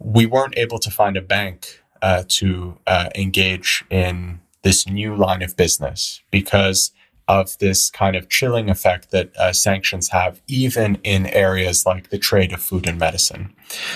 we 0.00 0.26
weren't 0.26 0.58
able 0.58 0.78
to 0.80 0.90
find 0.90 1.16
a 1.16 1.22
bank 1.22 1.82
uh, 2.02 2.24
to 2.28 2.76
uh, 2.86 3.08
engage 3.14 3.84
in 3.90 4.40
this 4.62 4.86
new 4.86 5.14
line 5.14 5.42
of 5.42 5.56
business 5.56 6.20
because 6.32 6.90
of 7.28 7.56
this 7.58 7.90
kind 7.90 8.16
of 8.16 8.28
chilling 8.28 8.68
effect 8.68 9.10
that 9.12 9.36
uh, 9.36 9.52
sanctions 9.52 10.08
have, 10.08 10.40
even 10.48 10.98
in 11.02 11.26
areas 11.26 11.86
like 11.86 12.10
the 12.10 12.18
trade 12.18 12.52
of 12.52 12.60
food 12.60 12.88
and 12.88 12.98
medicine. 12.98 13.52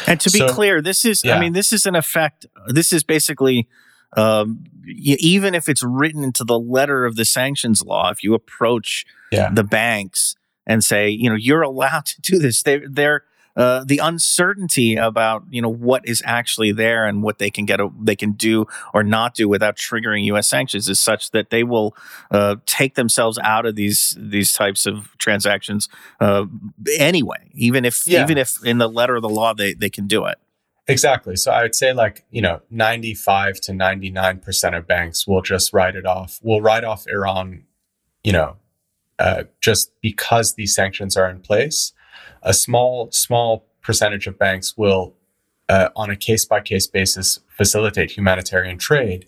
And 0.07 0.21
to 0.21 0.31
be 0.31 0.47
clear, 0.49 0.81
this 0.81 1.05
is, 1.05 1.25
yeah. 1.25 1.37
I 1.37 1.41
mean, 1.41 1.53
this 1.53 1.73
is 1.73 1.85
an 1.85 1.97
effect, 1.97 2.47
this 2.69 2.93
is 2.93 3.03
basically. 3.03 3.69
Um, 4.17 4.65
even 4.85 5.55
if 5.55 5.69
it's 5.69 5.85
written 5.85 6.25
into 6.25 6.43
the 6.43 6.59
letter 6.59 7.05
of 7.07 7.15
the 7.15 7.25
sanctions 7.25 7.81
law, 7.81 8.11
if 8.11 8.25
you 8.25 8.35
approach 8.35 9.07
yeah. 9.31 9.49
the 9.55 9.63
banks 9.63 10.35
and 10.71 10.85
say, 10.85 11.11
you 11.11 11.29
know, 11.29 11.35
you're 11.35 11.63
allowed 11.63 12.07
to 12.07 12.21
do 12.21 12.39
this. 12.39 12.63
They, 12.63 12.79
they're 12.79 13.25
uh, 13.57 13.83
the 13.85 13.99
uncertainty 13.99 14.95
about 14.95 15.43
you 15.51 15.61
know 15.61 15.69
what 15.69 16.07
is 16.07 16.23
actually 16.25 16.71
there 16.71 17.05
and 17.05 17.25
what 17.25 17.39
they 17.39 17.51
can 17.51 17.67
get 17.67 17.81
they 18.01 18.15
can 18.15 18.31
do 18.31 18.65
or 18.95 19.03
not 19.03 19.35
do 19.35 19.49
without 19.49 19.77
triggering 19.77 20.25
U.S. 20.27 20.47
sanctions 20.47 20.89
is 20.89 21.01
such 21.01 21.33
that 21.33 21.51
they 21.51 21.65
will 21.65 21.97
uh, 22.31 22.55
take 22.65 22.95
themselves 22.95 23.41
out 23.43 23.67
of 23.67 23.75
these 23.75 24.17
these 24.17 24.53
types 24.53 24.87
of 24.87 25.19
transactions 25.19 25.89
uh, 26.21 26.47
anyway, 26.97 27.51
even 27.53 27.85
if 27.85 28.07
yeah. 28.07 28.23
even 28.23 28.39
if 28.39 28.65
in 28.65 28.79
the 28.79 28.89
letter 28.89 29.17
of 29.17 29.23
the 29.23 29.29
law 29.29 29.53
they 29.53 29.75
they 29.75 29.91
can 29.91 30.07
do 30.07 30.27
it. 30.27 30.39
Exactly. 30.87 31.35
So 31.35 31.51
I 31.51 31.63
would 31.63 31.75
say 31.75 31.93
like, 31.93 32.25
you 32.31 32.43
know, 32.43 32.63
95 32.71 33.61
to 33.63 33.73
99% 33.73 34.77
of 34.77 34.87
banks 34.87 35.27
will 35.27 35.43
just 35.43 35.73
write 35.73 35.95
it 35.95 36.07
off. 36.07 36.41
Will 36.43 36.61
write 36.61 36.83
off 36.83 37.07
Iran, 37.07 37.65
you 38.25 38.33
know, 38.33 38.57
uh, 39.21 39.45
just 39.61 39.93
because 40.01 40.55
these 40.55 40.75
sanctions 40.75 41.17
are 41.17 41.31
in 41.31 41.41
place 41.41 41.93
a 42.43 42.55
small 42.55 43.11
small 43.11 43.65
percentage 43.83 44.27
of 44.27 44.39
banks 44.39 44.77
will 44.77 45.15
uh, 45.69 45.89
on 45.97 46.11
a 46.11 46.17
case 46.17 46.45
by 46.45 46.61
case 46.61 46.87
basis 46.87 47.41
facilitate 47.49 48.13
humanitarian 48.13 48.79
trade. 48.79 49.27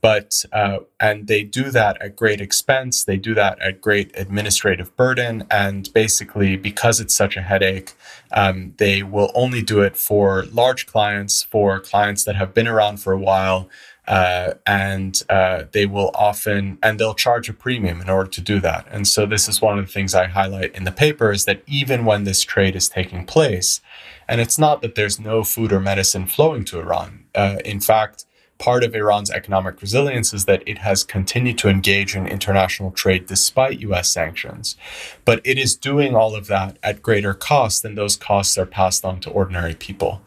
But 0.00 0.44
uh, 0.52 0.78
and 0.98 1.28
they 1.28 1.44
do 1.44 1.70
that 1.70 2.00
at 2.02 2.16
great 2.16 2.40
expense. 2.40 3.04
They 3.04 3.16
do 3.16 3.34
that 3.34 3.60
at 3.60 3.80
great 3.80 4.10
administrative 4.18 4.96
burden. 4.96 5.44
And 5.48 5.92
basically 5.92 6.56
because 6.56 6.98
it's 6.98 7.14
such 7.14 7.36
a 7.36 7.42
headache 7.42 7.92
um, 8.32 8.74
they 8.78 9.02
will 9.02 9.30
only 9.34 9.62
do 9.62 9.80
it 9.82 9.96
for 9.96 10.44
large 10.52 10.86
clients 10.86 11.42
for 11.42 11.78
clients 11.80 12.24
that 12.24 12.36
have 12.36 12.54
been 12.54 12.66
around 12.66 12.98
for 12.98 13.12
a 13.12 13.18
while 13.18 13.68
uh, 14.08 14.54
and 14.66 15.22
uh, 15.28 15.64
they 15.72 15.86
will 15.86 16.10
often 16.14 16.78
and 16.82 16.98
they'll 16.98 17.14
charge 17.14 17.48
a 17.48 17.52
premium 17.52 18.00
in 18.00 18.10
order 18.10 18.28
to 18.30 18.40
do 18.40 18.60
that. 18.60 18.86
And 18.90 19.06
so 19.06 19.26
this 19.26 19.48
is 19.48 19.62
one 19.62 19.78
of 19.78 19.86
the 19.86 19.92
things 19.92 20.14
i 20.14 20.26
highlight 20.26 20.74
in 20.74 20.84
the 20.84 20.92
paper 20.92 21.30
is 21.30 21.44
that 21.44 21.62
even 21.66 22.04
when 22.04 22.24
this 22.24 22.42
trade 22.42 22.74
is 22.76 22.88
taking 22.88 23.24
place 23.24 23.80
and 24.28 24.40
it's 24.40 24.58
not 24.58 24.82
that 24.82 24.94
there's 24.94 25.20
no 25.20 25.44
food 25.44 25.72
or 25.72 25.80
medicine 25.80 26.26
flowing 26.26 26.64
to 26.64 26.80
iran 26.80 27.24
uh, 27.34 27.58
in 27.64 27.80
fact 27.80 28.24
part 28.58 28.84
of 28.84 28.94
iran's 28.94 29.30
economic 29.30 29.80
resilience 29.82 30.32
is 30.32 30.44
that 30.44 30.62
it 30.66 30.78
has 30.78 31.02
continued 31.02 31.58
to 31.58 31.68
engage 31.68 32.14
in 32.14 32.28
international 32.28 32.92
trade 32.92 33.26
despite 33.26 33.80
us 33.82 34.08
sanctions. 34.08 34.76
But 35.24 35.40
it 35.44 35.58
is 35.58 35.74
doing 35.74 36.14
all 36.14 36.36
of 36.36 36.46
that 36.46 36.78
at 36.80 37.02
greater 37.02 37.34
cost 37.34 37.84
and 37.84 37.98
those 37.98 38.14
costs 38.14 38.56
are 38.56 38.66
passed 38.66 39.04
on 39.04 39.18
to 39.20 39.30
ordinary 39.30 39.74
people. 39.74 40.22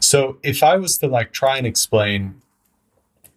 So 0.00 0.36
if 0.42 0.62
i 0.62 0.76
was 0.76 0.98
to 0.98 1.08
like 1.08 1.32
try 1.32 1.56
and 1.56 1.66
explain 1.66 2.42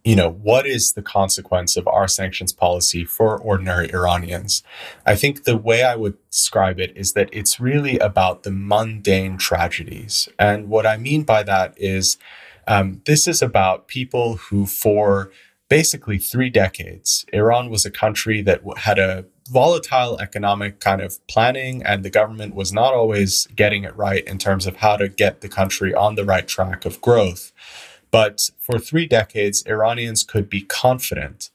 you 0.03 0.15
know, 0.15 0.29
what 0.29 0.65
is 0.65 0.93
the 0.93 1.01
consequence 1.01 1.77
of 1.77 1.87
our 1.87 2.07
sanctions 2.07 2.51
policy 2.51 3.05
for 3.05 3.37
ordinary 3.37 3.93
Iranians? 3.93 4.63
I 5.05 5.15
think 5.15 5.43
the 5.43 5.57
way 5.57 5.83
I 5.83 5.95
would 5.95 6.17
describe 6.29 6.79
it 6.79 6.91
is 6.95 7.13
that 7.13 7.29
it's 7.31 7.59
really 7.59 7.99
about 7.99 8.43
the 8.43 8.51
mundane 8.51 9.37
tragedies. 9.37 10.27
And 10.39 10.69
what 10.69 10.87
I 10.87 10.97
mean 10.97 11.23
by 11.23 11.43
that 11.43 11.73
is 11.77 12.17
um, 12.67 13.01
this 13.05 13.27
is 13.27 13.41
about 13.41 13.87
people 13.87 14.37
who, 14.37 14.65
for 14.65 15.31
basically 15.69 16.17
three 16.17 16.49
decades, 16.49 17.25
Iran 17.31 17.69
was 17.69 17.85
a 17.85 17.91
country 17.91 18.41
that 18.41 18.61
had 18.77 18.99
a 18.99 19.25
volatile 19.49 20.19
economic 20.19 20.79
kind 20.79 21.01
of 21.01 21.25
planning, 21.27 21.83
and 21.83 22.03
the 22.03 22.09
government 22.09 22.55
was 22.55 22.71
not 22.71 22.93
always 22.93 23.47
getting 23.55 23.83
it 23.83 23.95
right 23.95 24.23
in 24.25 24.37
terms 24.37 24.65
of 24.65 24.77
how 24.77 24.95
to 24.97 25.07
get 25.07 25.41
the 25.41 25.49
country 25.49 25.93
on 25.93 26.15
the 26.15 26.25
right 26.25 26.47
track 26.47 26.85
of 26.85 27.01
growth. 27.01 27.51
But 28.11 28.49
for 28.59 28.77
three 28.77 29.05
decades, 29.05 29.63
Iranians 29.65 30.23
could 30.23 30.49
be 30.49 30.61
confident 30.61 31.49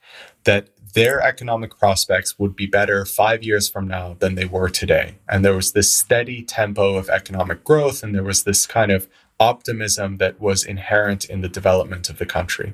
that 0.44 0.68
their 0.94 1.20
economic 1.20 1.78
prospects 1.78 2.38
would 2.38 2.56
be 2.56 2.66
better 2.66 3.04
five 3.04 3.42
years 3.42 3.68
from 3.68 3.86
now 3.86 4.16
than 4.18 4.34
they 4.34 4.46
were 4.46 4.70
today. 4.70 5.16
And 5.28 5.44
there 5.44 5.54
was 5.54 5.72
this 5.72 5.92
steady 5.92 6.42
tempo 6.42 6.94
of 6.94 7.10
economic 7.10 7.64
growth, 7.64 8.02
and 8.02 8.14
there 8.14 8.22
was 8.22 8.44
this 8.44 8.66
kind 8.66 8.90
of 8.90 9.06
optimism 9.38 10.16
that 10.16 10.40
was 10.40 10.64
inherent 10.64 11.26
in 11.26 11.42
the 11.42 11.50
development 11.50 12.08
of 12.08 12.16
the 12.16 12.24
country. 12.24 12.72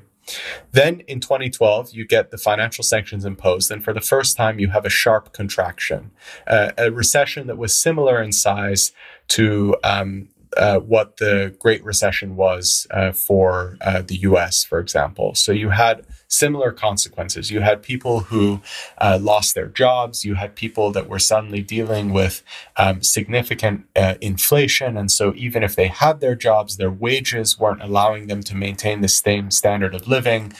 Then 0.71 1.01
in 1.01 1.19
2012, 1.19 1.91
you 1.91 2.07
get 2.07 2.31
the 2.31 2.37
financial 2.37 2.83
sanctions 2.83 3.25
imposed, 3.25 3.69
and 3.69 3.83
for 3.83 3.91
the 3.91 3.99
first 3.99 4.37
time, 4.37 4.57
you 4.57 4.69
have 4.69 4.85
a 4.85 4.89
sharp 4.89 5.33
contraction, 5.33 6.11
uh, 6.47 6.71
a 6.77 6.91
recession 6.91 7.47
that 7.47 7.57
was 7.57 7.77
similar 7.77 8.21
in 8.21 8.31
size 8.31 8.93
to 9.29 9.75
um, 9.83 10.29
uh, 10.57 10.79
what 10.79 11.17
the 11.17 11.55
Great 11.59 11.83
Recession 11.83 12.35
was 12.35 12.87
uh, 12.91 13.11
for 13.11 13.77
uh, 13.81 14.01
the 14.01 14.17
US, 14.17 14.63
for 14.63 14.79
example. 14.79 15.35
So 15.35 15.51
you 15.51 15.69
had 15.69 16.05
similar 16.27 16.71
consequences. 16.71 17.51
You 17.51 17.61
had 17.61 17.83
people 17.83 18.21
who 18.21 18.61
uh, 18.97 19.19
lost 19.21 19.53
their 19.53 19.67
jobs, 19.67 20.25
you 20.25 20.35
had 20.35 20.55
people 20.55 20.91
that 20.91 21.07
were 21.07 21.19
suddenly 21.19 21.61
dealing 21.61 22.11
with 22.11 22.43
um, 22.75 23.03
significant 23.03 23.85
uh, 23.95 24.15
inflation. 24.19 24.97
And 24.97 25.11
so 25.11 25.33
even 25.35 25.63
if 25.63 25.75
they 25.75 25.87
had 25.87 26.19
their 26.19 26.35
jobs, 26.35 26.77
their 26.77 26.91
wages 26.91 27.59
weren't 27.59 27.83
allowing 27.83 28.27
them 28.27 28.41
to 28.43 28.55
maintain 28.55 29.01
the 29.01 29.07
same 29.07 29.51
standard 29.51 29.93
of 29.93 30.07
living. 30.07 30.53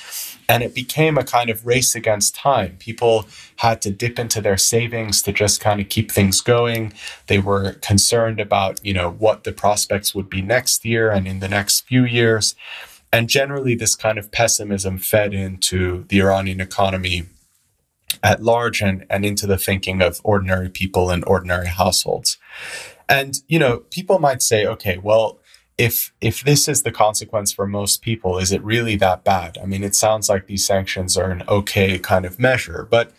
And 0.49 0.63
it 0.63 0.75
became 0.75 1.17
a 1.17 1.23
kind 1.23 1.49
of 1.49 1.65
race 1.65 1.95
against 1.95 2.35
time. 2.35 2.77
People 2.79 3.27
had 3.57 3.81
to 3.81 3.91
dip 3.91 4.19
into 4.19 4.41
their 4.41 4.57
savings 4.57 5.21
to 5.23 5.31
just 5.31 5.61
kind 5.61 5.79
of 5.79 5.89
keep 5.89 6.11
things 6.11 6.41
going. 6.41 6.93
They 7.27 7.39
were 7.39 7.73
concerned 7.73 8.39
about, 8.39 8.83
you 8.85 8.93
know, 8.93 9.11
what 9.11 9.43
the 9.43 9.53
prospects 9.53 10.13
would 10.13 10.29
be 10.29 10.41
next 10.41 10.85
year 10.85 11.11
and 11.11 11.27
in 11.27 11.39
the 11.39 11.47
next 11.47 11.81
few 11.87 12.03
years. 12.05 12.55
And 13.11 13.29
generally, 13.29 13.75
this 13.75 13.95
kind 13.95 14.17
of 14.17 14.31
pessimism 14.31 14.97
fed 14.97 15.33
into 15.33 16.05
the 16.09 16.19
Iranian 16.19 16.59
economy 16.59 17.25
at 18.23 18.41
large 18.41 18.81
and, 18.81 19.05
and 19.09 19.25
into 19.25 19.45
the 19.45 19.57
thinking 19.57 20.01
of 20.01 20.19
ordinary 20.23 20.69
people 20.69 21.09
and 21.09 21.23
ordinary 21.25 21.67
households. 21.67 22.37
And, 23.09 23.35
you 23.47 23.59
know, 23.59 23.79
people 23.91 24.19
might 24.19 24.41
say, 24.41 24.65
okay, 24.65 24.97
well, 24.97 25.39
if 25.77 26.13
if 26.21 26.43
this 26.43 26.67
is 26.67 26.83
the 26.83 26.91
consequence 26.91 27.51
for 27.51 27.65
most 27.65 28.01
people, 28.01 28.37
is 28.37 28.51
it 28.51 28.63
really 28.63 28.95
that 28.97 29.23
bad? 29.23 29.57
I 29.61 29.65
mean, 29.65 29.83
it 29.83 29.95
sounds 29.95 30.29
like 30.29 30.47
these 30.47 30.65
sanctions 30.65 31.17
are 31.17 31.31
an 31.31 31.43
okay 31.47 31.97
kind 31.99 32.25
of 32.25 32.39
measure, 32.39 32.87
but 32.89 33.11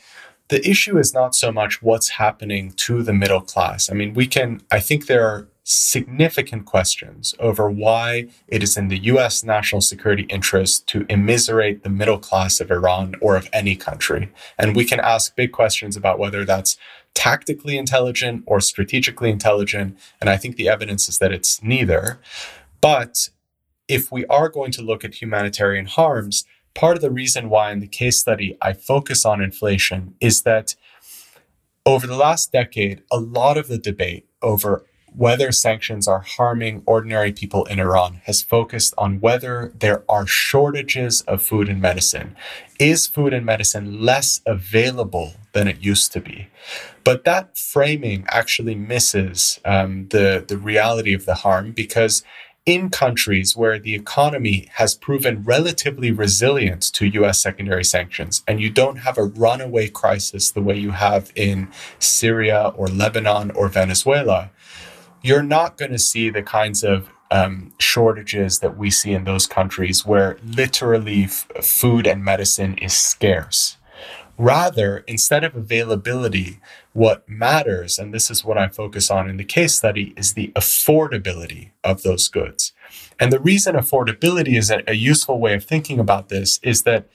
the 0.48 0.66
issue 0.68 0.98
is 0.98 1.14
not 1.14 1.34
so 1.34 1.50
much 1.50 1.82
what's 1.82 2.10
happening 2.10 2.72
to 2.72 3.02
the 3.02 3.14
middle 3.14 3.40
class. 3.40 3.90
I 3.90 3.94
mean, 3.94 4.14
we 4.14 4.26
can 4.26 4.62
I 4.70 4.80
think 4.80 5.06
there 5.06 5.26
are 5.26 5.48
significant 5.64 6.66
questions 6.66 7.34
over 7.38 7.70
why 7.70 8.28
it 8.48 8.62
is 8.62 8.76
in 8.76 8.88
the 8.88 8.98
US 9.04 9.42
national 9.42 9.80
security 9.80 10.24
interest 10.24 10.86
to 10.88 11.06
immiserate 11.08 11.82
the 11.82 11.88
middle 11.88 12.18
class 12.18 12.60
of 12.60 12.70
Iran 12.70 13.14
or 13.22 13.34
of 13.34 13.48
any 13.50 13.74
country. 13.74 14.30
And 14.58 14.76
we 14.76 14.84
can 14.84 15.00
ask 15.00 15.34
big 15.34 15.52
questions 15.52 15.96
about 15.96 16.18
whether 16.18 16.44
that's 16.44 16.76
tactically 17.14 17.78
intelligent 17.78 18.42
or 18.46 18.60
strategically 18.60 19.30
intelligent. 19.30 19.98
And 20.20 20.28
I 20.28 20.36
think 20.36 20.56
the 20.56 20.68
evidence 20.68 21.08
is 21.08 21.18
that 21.18 21.32
it's 21.32 21.62
neither. 21.62 22.18
But 22.80 23.30
if 23.88 24.10
we 24.10 24.26
are 24.26 24.48
going 24.48 24.72
to 24.72 24.82
look 24.82 25.04
at 25.04 25.14
humanitarian 25.14 25.86
harms, 25.86 26.44
part 26.74 26.96
of 26.96 27.02
the 27.02 27.10
reason 27.10 27.48
why 27.48 27.70
in 27.70 27.80
the 27.80 27.86
case 27.86 28.18
study 28.18 28.56
I 28.60 28.72
focus 28.72 29.24
on 29.24 29.40
inflation 29.40 30.14
is 30.20 30.42
that 30.42 30.74
over 31.86 32.06
the 32.06 32.16
last 32.16 32.50
decade, 32.50 33.02
a 33.10 33.18
lot 33.18 33.58
of 33.58 33.68
the 33.68 33.78
debate 33.78 34.26
over 34.42 34.84
whether 35.16 35.52
sanctions 35.52 36.08
are 36.08 36.20
harming 36.20 36.82
ordinary 36.86 37.32
people 37.32 37.64
in 37.66 37.78
Iran 37.78 38.20
has 38.24 38.42
focused 38.42 38.94
on 38.98 39.20
whether 39.20 39.72
there 39.78 40.02
are 40.08 40.26
shortages 40.26 41.22
of 41.22 41.40
food 41.40 41.68
and 41.68 41.80
medicine. 41.80 42.36
Is 42.80 43.06
food 43.06 43.32
and 43.32 43.46
medicine 43.46 44.02
less 44.02 44.40
available 44.44 45.34
than 45.52 45.68
it 45.68 45.80
used 45.80 46.12
to 46.12 46.20
be? 46.20 46.48
But 47.04 47.24
that 47.24 47.56
framing 47.56 48.24
actually 48.28 48.74
misses 48.74 49.60
um, 49.64 50.08
the, 50.08 50.44
the 50.46 50.58
reality 50.58 51.14
of 51.14 51.26
the 51.26 51.34
harm 51.34 51.72
because 51.72 52.24
in 52.66 52.88
countries 52.88 53.54
where 53.54 53.78
the 53.78 53.94
economy 53.94 54.68
has 54.74 54.94
proven 54.94 55.44
relatively 55.44 56.10
resilient 56.10 56.82
to 56.94 57.06
US 57.06 57.40
secondary 57.40 57.84
sanctions, 57.84 58.42
and 58.48 58.60
you 58.60 58.70
don't 58.70 58.96
have 58.96 59.18
a 59.18 59.24
runaway 59.24 59.88
crisis 59.88 60.50
the 60.50 60.62
way 60.62 60.76
you 60.76 60.92
have 60.92 61.30
in 61.36 61.68
Syria 61.98 62.72
or 62.74 62.88
Lebanon 62.88 63.50
or 63.50 63.68
Venezuela, 63.68 64.50
you're 65.24 65.42
not 65.42 65.78
going 65.78 65.90
to 65.90 65.98
see 65.98 66.28
the 66.28 66.42
kinds 66.42 66.84
of 66.84 67.08
um, 67.30 67.72
shortages 67.78 68.58
that 68.58 68.76
we 68.76 68.90
see 68.90 69.12
in 69.12 69.24
those 69.24 69.46
countries 69.46 70.04
where 70.04 70.36
literally 70.44 71.24
f- 71.24 71.48
food 71.62 72.06
and 72.06 72.22
medicine 72.22 72.76
is 72.76 72.92
scarce. 72.92 73.78
Rather, 74.36 74.98
instead 75.06 75.42
of 75.42 75.56
availability, 75.56 76.60
what 76.92 77.26
matters, 77.26 77.98
and 77.98 78.12
this 78.12 78.30
is 78.30 78.44
what 78.44 78.58
I 78.58 78.68
focus 78.68 79.10
on 79.10 79.30
in 79.30 79.38
the 79.38 79.44
case 79.44 79.74
study, 79.74 80.12
is 80.14 80.34
the 80.34 80.52
affordability 80.54 81.70
of 81.82 82.02
those 82.02 82.28
goods. 82.28 82.72
And 83.18 83.32
the 83.32 83.40
reason 83.40 83.76
affordability 83.76 84.58
is 84.58 84.70
a, 84.70 84.82
a 84.86 84.94
useful 84.94 85.40
way 85.40 85.54
of 85.54 85.64
thinking 85.64 85.98
about 85.98 86.28
this 86.28 86.60
is 86.62 86.82
that 86.82 87.08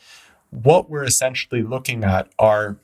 what 0.50 0.90
we're 0.90 1.04
essentially 1.04 1.62
looking 1.62 2.04
at 2.04 2.32
are 2.40 2.78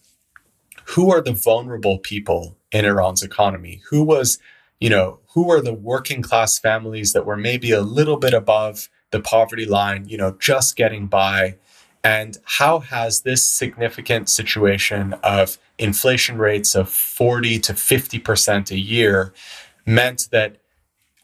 who 0.89 1.11
are 1.11 1.21
the 1.21 1.33
vulnerable 1.33 1.97
people 1.97 2.57
in 2.71 2.85
Iran's 2.85 3.23
economy? 3.23 3.81
Who 3.89 4.03
was 4.03 4.37
you 4.79 4.89
know, 4.89 5.19
who 5.33 5.49
are 5.49 5.61
the 5.61 5.73
working 5.73 6.21
class 6.21 6.59
families 6.59 7.13
that 7.13 7.25
were 7.25 7.37
maybe 7.37 7.71
a 7.71 7.81
little 7.81 8.17
bit 8.17 8.33
above 8.33 8.89
the 9.11 9.19
poverty 9.19 9.65
line, 9.65 10.05
you 10.07 10.17
know, 10.17 10.35
just 10.39 10.75
getting 10.75 11.07
by. 11.07 11.57
And 12.03 12.37
how 12.43 12.79
has 12.79 13.21
this 13.21 13.45
significant 13.45 14.29
situation 14.29 15.13
of 15.23 15.57
inflation 15.77 16.37
rates 16.37 16.75
of 16.75 16.89
40 16.89 17.59
to 17.59 17.73
50% 17.73 18.71
a 18.71 18.77
year 18.77 19.33
meant 19.85 20.27
that 20.31 20.57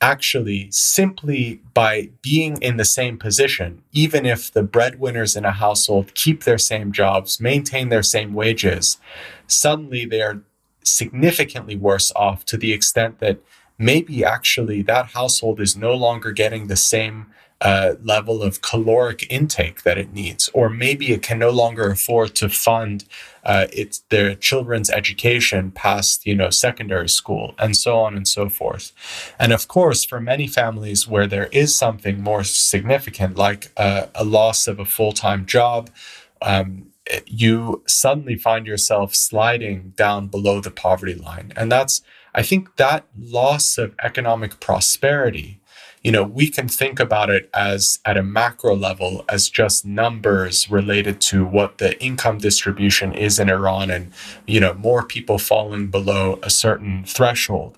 actually 0.02 0.68
simply 0.72 1.62
by 1.74 2.10
being 2.24 2.58
in 2.62 2.78
the 2.78 2.86
same 2.86 3.18
position, 3.18 3.84
even 3.92 4.26
if 4.26 4.52
the 4.52 4.64
breadwinners 4.64 5.36
in 5.36 5.46
a 5.46 5.52
household 5.52 6.16
keep 6.16 6.44
their 6.44 6.58
same 6.58 6.92
jobs, 6.92 7.40
maintain 7.40 7.90
their 7.90 8.04
same 8.04 8.34
wages, 8.34 8.98
suddenly 9.46 10.06
they 10.06 10.22
are 10.22 10.42
significantly 10.84 11.76
worse 11.76 12.12
off 12.16 12.46
to 12.46 12.58
the 12.58 12.74
extent 12.74 13.20
that 13.20 13.40
maybe 13.78 14.24
actually 14.24 14.82
that 14.84 15.08
household 15.08 15.60
is 15.60 15.76
no 15.76 15.94
longer 15.94 16.32
getting 16.32 16.68
the 16.68 16.76
same 16.76 17.28
uh, 17.62 17.94
level 18.04 18.42
of 18.42 18.62
caloric 18.62 19.32
intake 19.32 19.84
that 19.84 19.98
it 19.98 20.12
needs, 20.12 20.50
or 20.54 20.68
maybe 20.68 21.12
it 21.12 21.22
can 21.22 21.38
no 21.38 21.52
longer 21.52 21.92
afford 21.92 22.34
to 22.34 22.50
fund 22.50 23.06
uh, 23.44 23.68
its 23.72 24.00
their 24.10 24.34
children's 24.34 24.90
education 24.90 25.72
past 25.72 26.26
you 26.26 26.34
know 26.34 26.50
secondary 26.50 27.08
school, 27.08 27.54
and 27.60 27.78
so 27.78 28.00
on 28.00 28.16
and 28.16 28.28
so 28.28 28.50
forth. 28.50 28.92
And 29.38 29.54
of 29.54 29.68
course, 29.68 30.04
for 30.04 30.20
many 30.20 30.48
families 30.48 31.08
where 31.08 31.28
there 31.28 31.48
is 31.48 31.76
something 31.76 32.22
more 32.22 32.44
significant, 32.44 33.36
like 33.36 33.72
uh, 33.78 34.08
a 34.16 34.24
loss 34.24 34.68
of 34.68 34.80
a 34.80 34.86
full 34.86 35.12
time 35.12 35.46
job. 35.46 35.90
Um, 36.42 36.91
you 37.26 37.84
suddenly 37.88 38.36
find 38.36 38.66
yourself 38.66 39.16
sliding 39.16 39.94
down 39.96 40.28
below 40.28 40.62
the 40.62 40.72
poverty 40.72 41.16
line. 41.16 41.54
And 41.56 41.72
that's, 41.72 42.02
I 42.34 42.44
think, 42.44 42.76
that 42.78 43.06
loss 43.18 43.78
of 43.78 43.96
economic 44.02 44.60
prosperity 44.60 45.62
you 46.04 46.12
know, 46.12 46.24
we 46.24 46.48
can 46.48 46.68
think 46.68 47.00
about 47.00 47.30
it 47.30 47.50
as 47.54 48.00
at 48.06 48.18
a 48.18 48.24
macro 48.24 48.76
level 48.76 49.24
as 49.30 49.50
just 49.50 49.86
numbers 49.86 50.70
related 50.70 51.22
to 51.22 51.46
what 51.46 51.78
the 51.78 52.02
income 52.04 52.40
distribution 52.40 53.14
is 53.14 53.40
in 53.40 53.50
Iran 53.50 53.92
and, 53.92 54.12
you 54.48 54.60
know, 54.60 54.74
more 54.74 55.06
people 55.06 55.38
falling 55.38 55.88
below 55.88 56.40
a 56.42 56.50
certain 56.50 57.04
threshold. 57.06 57.78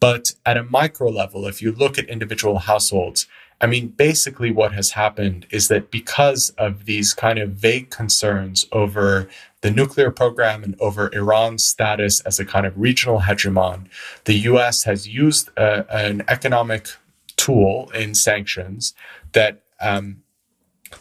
But 0.00 0.32
at 0.44 0.56
a 0.56 0.64
micro 0.64 1.08
level, 1.08 1.46
if 1.46 1.62
you 1.62 1.70
look 1.70 1.98
at 1.98 2.06
individual 2.06 2.58
households, 2.58 3.28
I 3.62 3.66
mean, 3.66 3.88
basically, 3.88 4.50
what 4.50 4.72
has 4.72 4.90
happened 4.90 5.46
is 5.50 5.68
that 5.68 5.92
because 5.92 6.50
of 6.58 6.84
these 6.84 7.14
kind 7.14 7.38
of 7.38 7.50
vague 7.50 7.90
concerns 7.90 8.66
over 8.72 9.28
the 9.60 9.70
nuclear 9.70 10.10
program 10.10 10.64
and 10.64 10.74
over 10.80 11.08
Iran's 11.14 11.64
status 11.64 12.20
as 12.22 12.40
a 12.40 12.44
kind 12.44 12.66
of 12.66 12.76
regional 12.76 13.20
hegemon, 13.20 13.86
the 14.24 14.34
US 14.50 14.82
has 14.82 15.06
used 15.06 15.48
a, 15.56 15.86
an 15.94 16.24
economic 16.26 16.88
tool 17.36 17.88
in 17.94 18.16
sanctions 18.16 18.94
that, 19.30 19.62
um, 19.80 20.21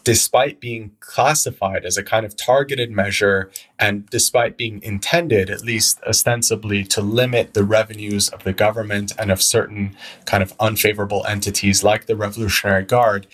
despite 0.03 0.59
being 0.59 0.91
classified 0.99 1.85
as 1.85 1.97
a 1.97 2.03
kind 2.03 2.25
of 2.25 2.35
targeted 2.35 2.91
measure 2.91 3.51
and 3.77 4.09
despite 4.09 4.57
being 4.57 4.81
intended, 4.83 5.49
at 5.49 5.63
least 5.63 6.01
ostensibly, 6.07 6.83
to 6.85 7.01
limit 7.01 7.53
the 7.53 7.63
revenues 7.63 8.29
of 8.29 8.43
the 8.43 8.53
government 8.53 9.11
and 9.19 9.31
of 9.31 9.41
certain 9.41 9.95
kind 10.25 10.43
of 10.43 10.53
unfavorable 10.59 11.25
entities 11.27 11.83
like 11.83 12.05
the 12.05 12.15
Revolutionary 12.15 12.83
Guard, 12.83 13.27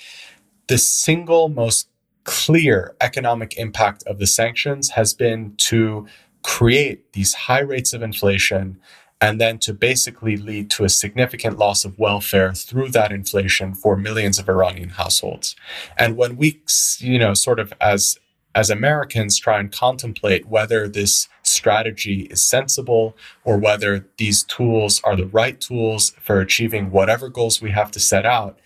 the 0.67 0.77
single 0.77 1.49
most 1.49 1.89
clear 2.23 2.95
economic 2.99 3.57
impact 3.57 4.03
of 4.05 4.19
the 4.19 4.27
sanctions 4.27 4.91
has 4.91 5.13
been 5.13 5.53
to 5.57 6.05
create 6.43 7.13
these 7.13 7.33
high 7.33 7.61
rates 7.61 7.93
of 7.93 8.01
inflation 8.01 8.79
and 9.19 9.41
then 9.41 9.57
to 9.59 9.73
basically 9.73 10.37
lead 10.37 10.69
to 10.71 10.83
a 10.83 10.89
significant 10.89 11.57
loss 11.57 11.85
of 11.85 11.97
welfare 11.97 12.53
through 12.53 12.89
that 12.89 13.11
inflation 13.11 13.73
for 13.73 13.97
millions 13.97 14.37
of 14.37 14.47
Iranian 14.47 14.89
households. 14.89 15.55
And 15.97 16.17
when 16.17 16.37
we, 16.37 16.61
you 16.99 17.17
know, 17.19 17.33
sort 17.33 17.59
of 17.59 17.73
as 17.81 18.19
as 18.57 18.71
Americans 18.71 19.37
try 19.37 19.59
and 19.59 19.71
contemplate 19.71 20.47
whether 20.47 20.87
this 20.87 21.29
strategy 21.43 22.21
is 22.31 22.41
sensible 22.41 23.15
or 23.45 23.55
whether 23.55 24.07
these 24.17 24.43
tools 24.43 24.99
are 25.03 25.15
the 25.15 25.27
right 25.27 25.61
tools 25.61 26.11
for 26.19 26.39
achieving 26.39 26.89
whatever 26.89 27.29
goals 27.29 27.61
we 27.61 27.69
have 27.69 27.91
to 27.91 27.99
set 27.99 28.25
out, 28.25 28.57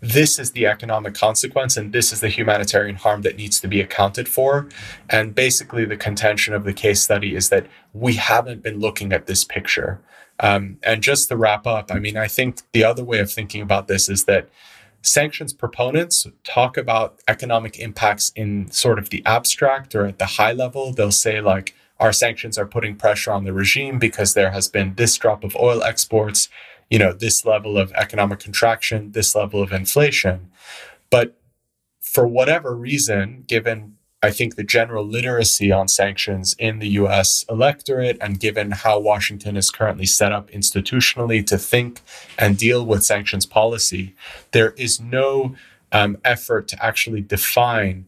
this 0.00 0.38
is 0.38 0.52
the 0.52 0.66
economic 0.66 1.14
consequence 1.14 1.76
and 1.76 1.92
this 1.92 2.12
is 2.12 2.20
the 2.20 2.28
humanitarian 2.28 2.96
harm 2.96 3.22
that 3.22 3.36
needs 3.36 3.60
to 3.60 3.68
be 3.68 3.80
accounted 3.80 4.28
for. 4.28 4.68
And 5.10 5.34
basically, 5.34 5.84
the 5.84 5.96
contention 5.96 6.54
of 6.54 6.64
the 6.64 6.72
case 6.72 7.02
study 7.02 7.34
is 7.34 7.48
that 7.48 7.66
we 7.92 8.14
haven't 8.14 8.62
been 8.62 8.78
looking 8.78 9.12
at 9.12 9.26
this 9.26 9.44
picture. 9.44 10.00
Um, 10.40 10.78
and 10.84 11.02
just 11.02 11.28
to 11.28 11.36
wrap 11.36 11.66
up, 11.66 11.90
I 11.90 11.98
mean, 11.98 12.16
I 12.16 12.28
think 12.28 12.60
the 12.72 12.84
other 12.84 13.04
way 13.04 13.18
of 13.18 13.30
thinking 13.30 13.60
about 13.60 13.88
this 13.88 14.08
is 14.08 14.24
that 14.24 14.48
sanctions 15.02 15.52
proponents 15.52 16.26
talk 16.44 16.76
about 16.76 17.20
economic 17.26 17.78
impacts 17.78 18.30
in 18.36 18.70
sort 18.70 18.98
of 18.98 19.10
the 19.10 19.22
abstract 19.26 19.94
or 19.94 20.06
at 20.06 20.18
the 20.18 20.26
high 20.26 20.52
level. 20.52 20.92
They'll 20.92 21.10
say, 21.10 21.40
like, 21.40 21.74
our 21.98 22.12
sanctions 22.12 22.56
are 22.56 22.66
putting 22.66 22.94
pressure 22.94 23.32
on 23.32 23.44
the 23.44 23.52
regime 23.52 23.98
because 23.98 24.34
there 24.34 24.52
has 24.52 24.68
been 24.68 24.94
this 24.94 25.16
drop 25.16 25.42
of 25.42 25.56
oil 25.56 25.82
exports 25.82 26.48
you 26.90 26.98
know 26.98 27.12
this 27.12 27.44
level 27.44 27.78
of 27.78 27.92
economic 27.92 28.38
contraction 28.40 29.12
this 29.12 29.34
level 29.34 29.62
of 29.62 29.72
inflation. 29.72 30.50
But 31.10 31.38
for 32.00 32.26
whatever 32.26 32.74
reason 32.74 33.44
given 33.46 33.98
I 34.20 34.32
think 34.32 34.56
the 34.56 34.64
general 34.64 35.06
literacy 35.06 35.70
on 35.70 35.86
sanctions 35.86 36.56
in 36.58 36.80
the 36.80 36.88
US 36.88 37.44
electorate, 37.48 38.18
and 38.20 38.40
given 38.40 38.72
how 38.72 38.98
Washington 38.98 39.56
is 39.56 39.70
currently 39.70 40.06
set 40.06 40.32
up 40.32 40.50
institutionally 40.50 41.46
to 41.46 41.56
think 41.56 42.00
and 42.36 42.58
deal 42.58 42.84
with 42.84 43.04
sanctions 43.04 43.46
policy, 43.46 44.14
there 44.50 44.70
is 44.70 45.00
no 45.00 45.54
um, 45.92 46.18
effort 46.24 46.66
to 46.68 46.84
actually 46.84 47.20
define 47.20 48.06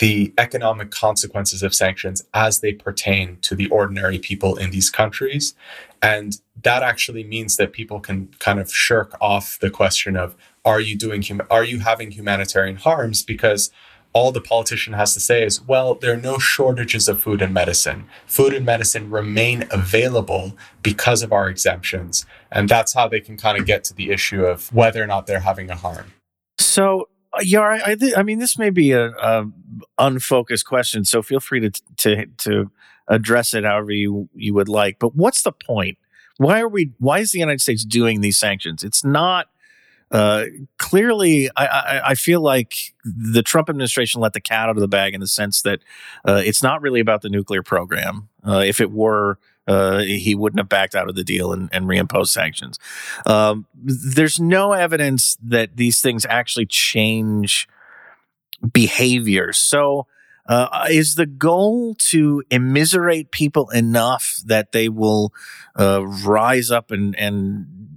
the 0.00 0.32
economic 0.38 0.90
consequences 0.90 1.62
of 1.62 1.74
sanctions 1.74 2.24
as 2.32 2.60
they 2.60 2.72
pertain 2.72 3.36
to 3.42 3.54
the 3.54 3.68
ordinary 3.68 4.18
people 4.18 4.56
in 4.56 4.70
these 4.70 4.88
countries. 4.88 5.54
And 6.00 6.40
that 6.62 6.82
actually 6.82 7.22
means 7.22 7.58
that 7.58 7.72
people 7.72 8.00
can 8.00 8.28
kind 8.38 8.58
of 8.58 8.72
shirk 8.72 9.14
off 9.20 9.58
the 9.60 9.70
question 9.70 10.16
of 10.16 10.34
are 10.64 10.80
you 10.80 10.96
doing 10.96 11.22
hum- 11.22 11.46
are 11.50 11.64
you 11.64 11.80
having 11.80 12.10
humanitarian 12.12 12.76
harms? 12.76 13.22
Because 13.22 13.70
all 14.14 14.32
the 14.32 14.40
politician 14.40 14.94
has 14.94 15.14
to 15.14 15.20
say 15.20 15.44
is 15.44 15.62
well 15.62 15.94
there 15.94 16.12
are 16.12 16.20
no 16.20 16.38
shortages 16.38 17.06
of 17.06 17.22
food 17.22 17.42
and 17.42 17.52
medicine. 17.52 18.06
Food 18.26 18.54
and 18.54 18.64
medicine 18.64 19.10
remain 19.10 19.68
available 19.70 20.56
because 20.82 21.22
of 21.22 21.30
our 21.30 21.50
exemptions. 21.50 22.24
And 22.50 22.70
that's 22.70 22.94
how 22.94 23.06
they 23.06 23.20
can 23.20 23.36
kind 23.36 23.58
of 23.58 23.66
get 23.66 23.84
to 23.84 23.94
the 23.94 24.10
issue 24.10 24.46
of 24.46 24.72
whether 24.72 25.02
or 25.02 25.06
not 25.06 25.26
they're 25.26 25.40
having 25.40 25.68
a 25.68 25.76
harm. 25.76 26.14
So 26.58 27.08
yeah, 27.42 27.60
I, 27.60 27.92
I, 27.92 27.96
I, 28.18 28.22
mean, 28.22 28.38
this 28.38 28.58
may 28.58 28.70
be 28.70 28.92
a, 28.92 29.10
a, 29.10 29.46
unfocused 29.98 30.66
question, 30.66 31.04
so 31.04 31.22
feel 31.22 31.40
free 31.40 31.60
to 31.60 31.70
to 31.98 32.26
to 32.38 32.70
address 33.08 33.54
it 33.54 33.64
however 33.64 33.92
you 33.92 34.28
you 34.34 34.54
would 34.54 34.68
like. 34.68 34.98
But 34.98 35.14
what's 35.14 35.42
the 35.42 35.52
point? 35.52 35.98
Why 36.38 36.60
are 36.60 36.68
we? 36.68 36.92
Why 36.98 37.18
is 37.20 37.32
the 37.32 37.38
United 37.38 37.60
States 37.60 37.84
doing 37.84 38.20
these 38.20 38.38
sanctions? 38.38 38.82
It's 38.82 39.04
not 39.04 39.48
uh, 40.10 40.46
clearly. 40.78 41.50
I, 41.56 41.66
I, 41.66 42.00
I 42.10 42.14
feel 42.14 42.40
like 42.40 42.94
the 43.04 43.42
Trump 43.42 43.68
administration 43.70 44.20
let 44.20 44.32
the 44.32 44.40
cat 44.40 44.68
out 44.68 44.76
of 44.76 44.80
the 44.80 44.88
bag 44.88 45.14
in 45.14 45.20
the 45.20 45.28
sense 45.28 45.62
that 45.62 45.80
uh, 46.26 46.42
it's 46.44 46.62
not 46.62 46.82
really 46.82 47.00
about 47.00 47.22
the 47.22 47.28
nuclear 47.28 47.62
program. 47.62 48.28
Uh, 48.46 48.62
if 48.66 48.80
it 48.80 48.90
were, 48.90 49.38
uh, 49.70 50.00
he 50.00 50.34
wouldn't 50.34 50.58
have 50.58 50.68
backed 50.68 50.96
out 50.96 51.08
of 51.08 51.14
the 51.14 51.22
deal 51.22 51.52
and, 51.52 51.68
and 51.72 51.86
reimposed 51.86 52.30
sanctions. 52.30 52.76
Um, 53.24 53.66
there's 53.74 54.40
no 54.40 54.72
evidence 54.72 55.38
that 55.40 55.76
these 55.76 56.00
things 56.00 56.26
actually 56.28 56.66
change 56.66 57.68
behavior. 58.72 59.52
So 59.52 60.08
uh, 60.48 60.86
is 60.90 61.14
the 61.14 61.26
goal 61.26 61.94
to 62.10 62.42
immiserate 62.50 63.30
people 63.30 63.70
enough 63.70 64.40
that 64.44 64.72
they 64.72 64.88
will 64.88 65.32
uh, 65.78 66.04
rise 66.04 66.72
up 66.72 66.90
and 66.90 67.14
and 67.16 67.89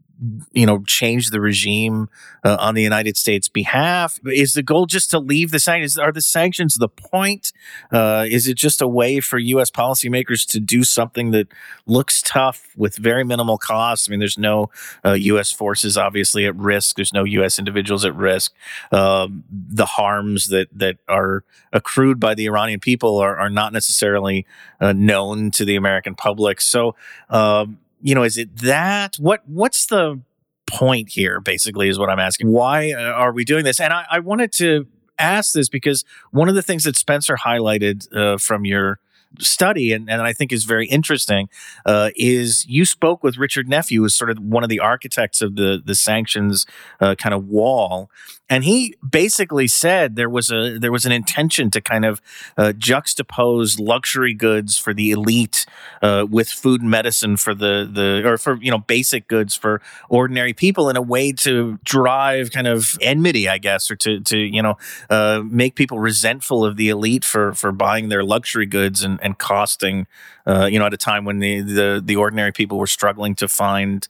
you 0.51 0.65
know, 0.65 0.83
change 0.83 1.29
the 1.29 1.41
regime 1.41 2.09
uh, 2.43 2.57
on 2.59 2.75
the 2.75 2.81
United 2.81 3.17
States 3.17 3.49
behalf? 3.49 4.19
Is 4.25 4.53
the 4.53 4.63
goal 4.63 4.85
just 4.85 5.09
to 5.11 5.19
leave 5.19 5.51
the 5.51 5.59
sanctions? 5.59 5.97
Are 5.97 6.11
the 6.11 6.21
sanctions 6.21 6.75
the 6.75 6.87
point? 6.87 7.51
Uh, 7.91 8.25
is 8.29 8.47
it 8.47 8.55
just 8.55 8.81
a 8.81 8.87
way 8.87 9.19
for 9.19 9.37
U.S. 9.37 9.71
policymakers 9.71 10.47
to 10.49 10.59
do 10.59 10.83
something 10.83 11.31
that 11.31 11.47
looks 11.85 12.21
tough 12.21 12.69
with 12.75 12.95
very 12.95 13.23
minimal 13.23 13.57
cost? 13.57 14.09
I 14.09 14.11
mean, 14.11 14.19
there's 14.19 14.37
no 14.37 14.69
uh, 15.05 15.13
U.S. 15.13 15.51
forces 15.51 15.97
obviously 15.97 16.45
at 16.45 16.55
risk. 16.55 16.95
There's 16.95 17.13
no 17.13 17.23
U.S. 17.23 17.59
individuals 17.59 18.05
at 18.05 18.15
risk. 18.15 18.53
Um, 18.91 19.43
the 19.49 19.85
harms 19.85 20.47
that 20.47 20.67
that 20.73 20.97
are 21.07 21.43
accrued 21.71 22.19
by 22.19 22.35
the 22.35 22.45
Iranian 22.45 22.79
people 22.79 23.17
are, 23.17 23.37
are 23.37 23.49
not 23.49 23.73
necessarily 23.73 24.45
uh, 24.79 24.93
known 24.93 25.51
to 25.51 25.65
the 25.65 25.75
American 25.75 26.15
public. 26.15 26.61
So. 26.61 26.95
Um, 27.29 27.79
you 28.03 28.13
know, 28.13 28.23
is 28.23 28.37
it 28.37 28.57
that? 28.57 29.15
What 29.15 29.41
what's 29.47 29.87
the 29.87 30.21
point 30.67 31.09
here? 31.09 31.39
Basically, 31.39 31.87
is 31.87 31.97
what 31.97 32.09
I'm 32.09 32.19
asking. 32.19 32.49
Why 32.49 32.91
uh, 32.91 32.99
are 32.99 33.31
we 33.31 33.45
doing 33.45 33.63
this? 33.63 33.79
And 33.79 33.93
I, 33.93 34.05
I 34.11 34.19
wanted 34.19 34.51
to 34.53 34.85
ask 35.17 35.53
this 35.53 35.69
because 35.69 36.03
one 36.31 36.49
of 36.49 36.55
the 36.55 36.61
things 36.61 36.83
that 36.83 36.97
Spencer 36.97 37.37
highlighted 37.37 38.13
uh, 38.15 38.37
from 38.37 38.65
your 38.65 38.99
study, 39.39 39.93
and, 39.93 40.09
and 40.09 40.21
I 40.21 40.33
think 40.33 40.51
is 40.51 40.63
very 40.63 40.87
interesting, 40.87 41.49
uh, 41.85 42.09
is 42.15 42.65
you 42.67 42.85
spoke 42.85 43.23
with 43.23 43.37
Richard 43.37 43.67
Nephew, 43.67 44.01
who's 44.01 44.15
sort 44.15 44.29
of 44.29 44.39
one 44.39 44.63
of 44.63 44.69
the 44.69 44.79
architects 44.79 45.41
of 45.41 45.55
the 45.55 45.81
the 45.83 45.95
sanctions 45.95 46.65
uh, 46.99 47.15
kind 47.15 47.33
of 47.33 47.47
wall, 47.47 48.09
and 48.49 48.63
he 48.65 48.95
basically 49.07 49.67
said 49.67 50.15
there 50.15 50.29
was 50.29 50.51
a 50.51 50.77
there 50.77 50.91
was 50.91 51.05
an 51.05 51.11
intention 51.11 51.71
to 51.71 51.81
kind 51.81 52.05
of 52.05 52.21
uh, 52.57 52.73
juxtapose 52.77 53.79
luxury 53.79 54.33
goods 54.33 54.77
for 54.77 54.93
the 54.93 55.11
elite 55.11 55.65
uh, 56.01 56.25
with 56.29 56.49
food 56.49 56.81
and 56.81 56.91
medicine 56.91 57.37
for 57.37 57.55
the 57.55 57.89
the 57.91 58.21
or 58.27 58.37
for 58.37 58.55
you 58.61 58.69
know 58.69 58.77
basic 58.77 59.27
goods 59.27 59.55
for 59.55 59.81
ordinary 60.09 60.53
people 60.53 60.89
in 60.89 60.97
a 60.97 61.01
way 61.01 61.31
to 61.31 61.79
drive 61.83 62.51
kind 62.51 62.67
of 62.67 62.97
enmity, 63.01 63.47
I 63.47 63.57
guess, 63.57 63.89
or 63.89 63.95
to 63.97 64.19
to 64.19 64.37
you 64.37 64.61
know 64.61 64.77
uh, 65.09 65.41
make 65.43 65.75
people 65.75 65.99
resentful 65.99 66.65
of 66.65 66.75
the 66.75 66.89
elite 66.89 67.25
for 67.25 67.53
for 67.53 67.71
buying 67.71 68.09
their 68.09 68.23
luxury 68.23 68.65
goods 68.65 69.03
and 69.03 69.19
and 69.23 69.39
costing 69.39 70.05
uh, 70.45 70.65
you 70.65 70.77
know 70.77 70.85
at 70.85 70.93
a 70.93 70.97
time 70.97 71.25
when 71.25 71.39
the, 71.39 71.61
the 71.61 72.01
the 72.03 72.15
ordinary 72.15 72.51
people 72.51 72.77
were 72.77 72.87
struggling 72.87 73.33
to 73.35 73.47
find 73.47 74.07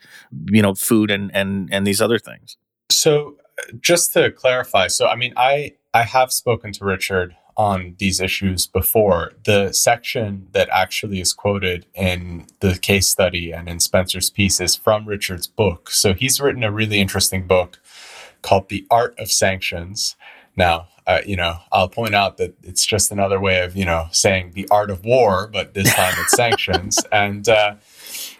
you 0.47 0.61
know 0.61 0.73
food 0.73 1.09
and 1.09 1.33
and 1.33 1.69
and 1.71 1.87
these 1.87 2.01
other 2.01 2.19
things. 2.19 2.57
So 2.91 3.37
just 3.79 4.13
to 4.13 4.31
clarify, 4.31 4.87
so 4.87 5.07
I 5.07 5.15
mean, 5.15 5.33
I 5.37 5.73
I 5.93 6.03
have 6.03 6.31
spoken 6.33 6.73
to 6.73 6.85
Richard 6.85 7.35
on 7.55 7.95
these 7.99 8.19
issues 8.19 8.65
before. 8.65 9.33
The 9.45 9.71
section 9.73 10.47
that 10.53 10.69
actually 10.71 11.19
is 11.19 11.33
quoted 11.33 11.85
in 11.93 12.47
the 12.61 12.77
case 12.79 13.07
study 13.07 13.51
and 13.51 13.69
in 13.69 13.79
Spencer's 13.79 14.29
piece 14.29 14.59
is 14.59 14.75
from 14.75 15.05
Richard's 15.05 15.47
book. 15.47 15.91
So 15.91 16.13
he's 16.13 16.41
written 16.41 16.63
a 16.63 16.71
really 16.71 16.99
interesting 16.99 17.45
book 17.45 17.79
called 18.41 18.69
The 18.69 18.85
Art 18.89 19.13
of 19.19 19.31
Sanctions. 19.31 20.15
Now, 20.55 20.87
uh, 21.05 21.19
you 21.25 21.35
know, 21.35 21.57
I'll 21.71 21.89
point 21.89 22.15
out 22.15 22.37
that 22.37 22.55
it's 22.63 22.85
just 22.85 23.11
another 23.11 23.39
way 23.39 23.61
of, 23.61 23.75
you 23.75 23.85
know, 23.85 24.07
saying 24.11 24.51
the 24.53 24.67
art 24.71 24.89
of 24.89 25.03
war, 25.03 25.49
but 25.51 25.73
this 25.73 25.93
time 25.93 26.13
it's 26.17 26.31
sanctions. 26.31 26.99
And, 27.11 27.47
uh, 27.47 27.75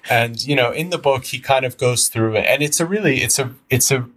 and, 0.10 0.46
you 0.46 0.56
know, 0.56 0.72
in 0.72 0.90
the 0.90 0.98
book, 0.98 1.26
he 1.26 1.40
kind 1.40 1.64
of 1.64 1.78
goes 1.78 2.08
through 2.08 2.36
it 2.36 2.46
and 2.46 2.64
it's 2.64 2.80
a 2.80 2.86
really, 2.86 3.22
it's 3.22 3.38
a, 3.38 3.54
it's 3.70 3.92
a, 3.92 4.10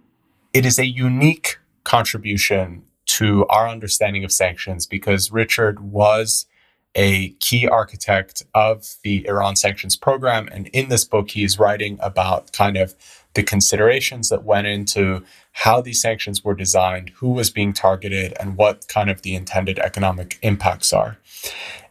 it 0.51 0.65
is 0.65 0.79
a 0.79 0.85
unique 0.85 1.59
contribution 1.83 2.83
to 3.05 3.45
our 3.47 3.67
understanding 3.67 4.23
of 4.23 4.31
sanctions 4.31 4.85
because 4.85 5.31
Richard 5.31 5.79
was 5.79 6.47
a 6.95 7.29
key 7.39 7.67
architect 7.67 8.43
of 8.53 8.95
the 9.03 9.25
Iran 9.27 9.55
sanctions 9.55 9.95
program. 9.95 10.49
And 10.51 10.67
in 10.67 10.89
this 10.89 11.05
book, 11.05 11.29
he's 11.31 11.59
writing 11.59 11.99
about 12.01 12.51
kind 12.51 12.75
of 12.75 12.95
the 13.35 13.43
considerations 13.43 14.29
that 14.29 14.43
went 14.43 14.65
into 14.65 15.23
how 15.61 15.81
these 15.81 15.99
sanctions 15.99 16.43
were 16.43 16.53
designed, 16.53 17.09
who 17.15 17.29
was 17.29 17.49
being 17.49 17.73
targeted, 17.73 18.31
and 18.39 18.57
what 18.57 18.87
kind 18.87 19.09
of 19.09 19.23
the 19.23 19.33
intended 19.33 19.79
economic 19.79 20.37
impacts 20.43 20.93
are. 20.93 21.17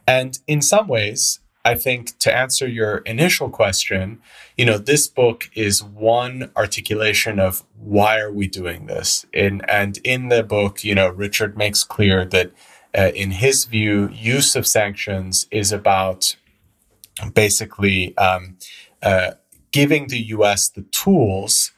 And 0.07 0.39
in 0.47 0.61
some 0.61 0.87
ways, 0.87 1.41
I 1.65 1.75
think 1.75 2.17
to 2.19 2.33
answer 2.33 2.65
your 2.65 2.99
initial 2.99 3.49
question, 3.49 4.21
you 4.55 4.65
know, 4.65 4.77
this 4.77 5.09
book 5.09 5.49
is 5.53 5.83
one 5.83 6.49
articulation 6.55 7.39
of 7.39 7.65
why 7.77 8.19
are 8.19 8.31
we 8.31 8.47
doing 8.47 8.85
this? 8.85 9.25
In, 9.33 9.61
and 9.67 9.97
in 10.05 10.29
the 10.29 10.43
book, 10.43 10.85
you 10.85 10.95
know, 10.95 11.09
Richard 11.09 11.57
makes 11.57 11.83
clear 11.83 12.23
that 12.23 12.53
uh, 12.97 13.11
in 13.13 13.31
his 13.31 13.65
view, 13.65 14.07
use 14.13 14.55
of 14.55 14.65
sanctions 14.65 15.45
is 15.51 15.73
about 15.73 16.37
basically 17.33 18.17
um, 18.17 18.57
uh, 19.03 19.31
giving 19.73 20.07
the 20.07 20.21
US 20.27 20.69
the 20.69 20.83
tools 20.83 21.73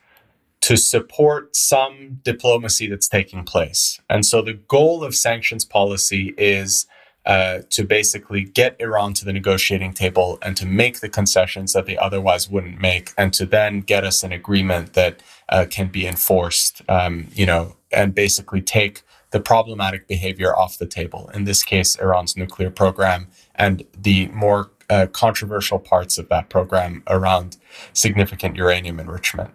to 0.62 0.76
support 0.76 1.56
some 1.56 2.20
diplomacy 2.24 2.88
that's 2.88 3.08
taking 3.08 3.44
place. 3.44 4.00
And 4.10 4.26
so 4.26 4.42
the 4.42 4.54
goal 4.54 5.04
of 5.04 5.16
sanctions 5.16 5.66
policy 5.66 6.34
is 6.38 6.86
uh, 7.26 7.60
to 7.70 7.84
basically 7.84 8.44
get 8.44 8.76
Iran 8.80 9.14
to 9.14 9.26
the 9.26 9.34
negotiating 9.34 9.94
table 9.94 10.40
and 10.42 10.58
to 10.58 10.66
make 10.66 11.00
the 11.00 11.10
concessions 11.10 11.74
that 11.74 11.86
they 11.86 11.98
otherwise 11.98 12.50
wouldn't 12.50 12.82
make, 12.82 13.12
and 13.18 13.34
to 13.34 13.46
then 13.46 13.82
get 13.82 14.04
us 14.04 14.24
an 14.24 14.32
agreement 14.32 14.94
that 14.94 15.22
uh, 15.50 15.66
can 15.70 15.90
be 15.90 16.08
enforced, 16.08 16.82
um, 16.90 17.28
you 17.34 17.46
know, 17.46 17.76
and 17.92 18.16
basically 18.16 18.62
take 18.62 19.04
the 19.32 19.40
problematic 19.40 20.08
behavior 20.08 20.56
off 20.58 20.78
the 20.78 20.88
table. 20.88 21.30
In 21.34 21.44
this 21.44 21.64
case, 21.64 21.96
Iran's 21.96 22.36
nuclear 22.36 22.72
program 22.72 23.28
and 23.54 23.86
the 23.96 24.28
more 24.30 24.72
uh, 24.90 25.06
controversial 25.12 25.78
parts 25.78 26.18
of 26.18 26.30
that 26.30 26.50
program 26.50 27.04
around 27.08 27.58
significant 27.94 28.56
uranium 28.56 29.00
enrichment. 29.00 29.52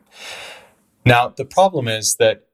Now, 1.05 1.29
the 1.29 1.45
problem 1.45 1.89
is 1.89 2.17
that 2.17 2.45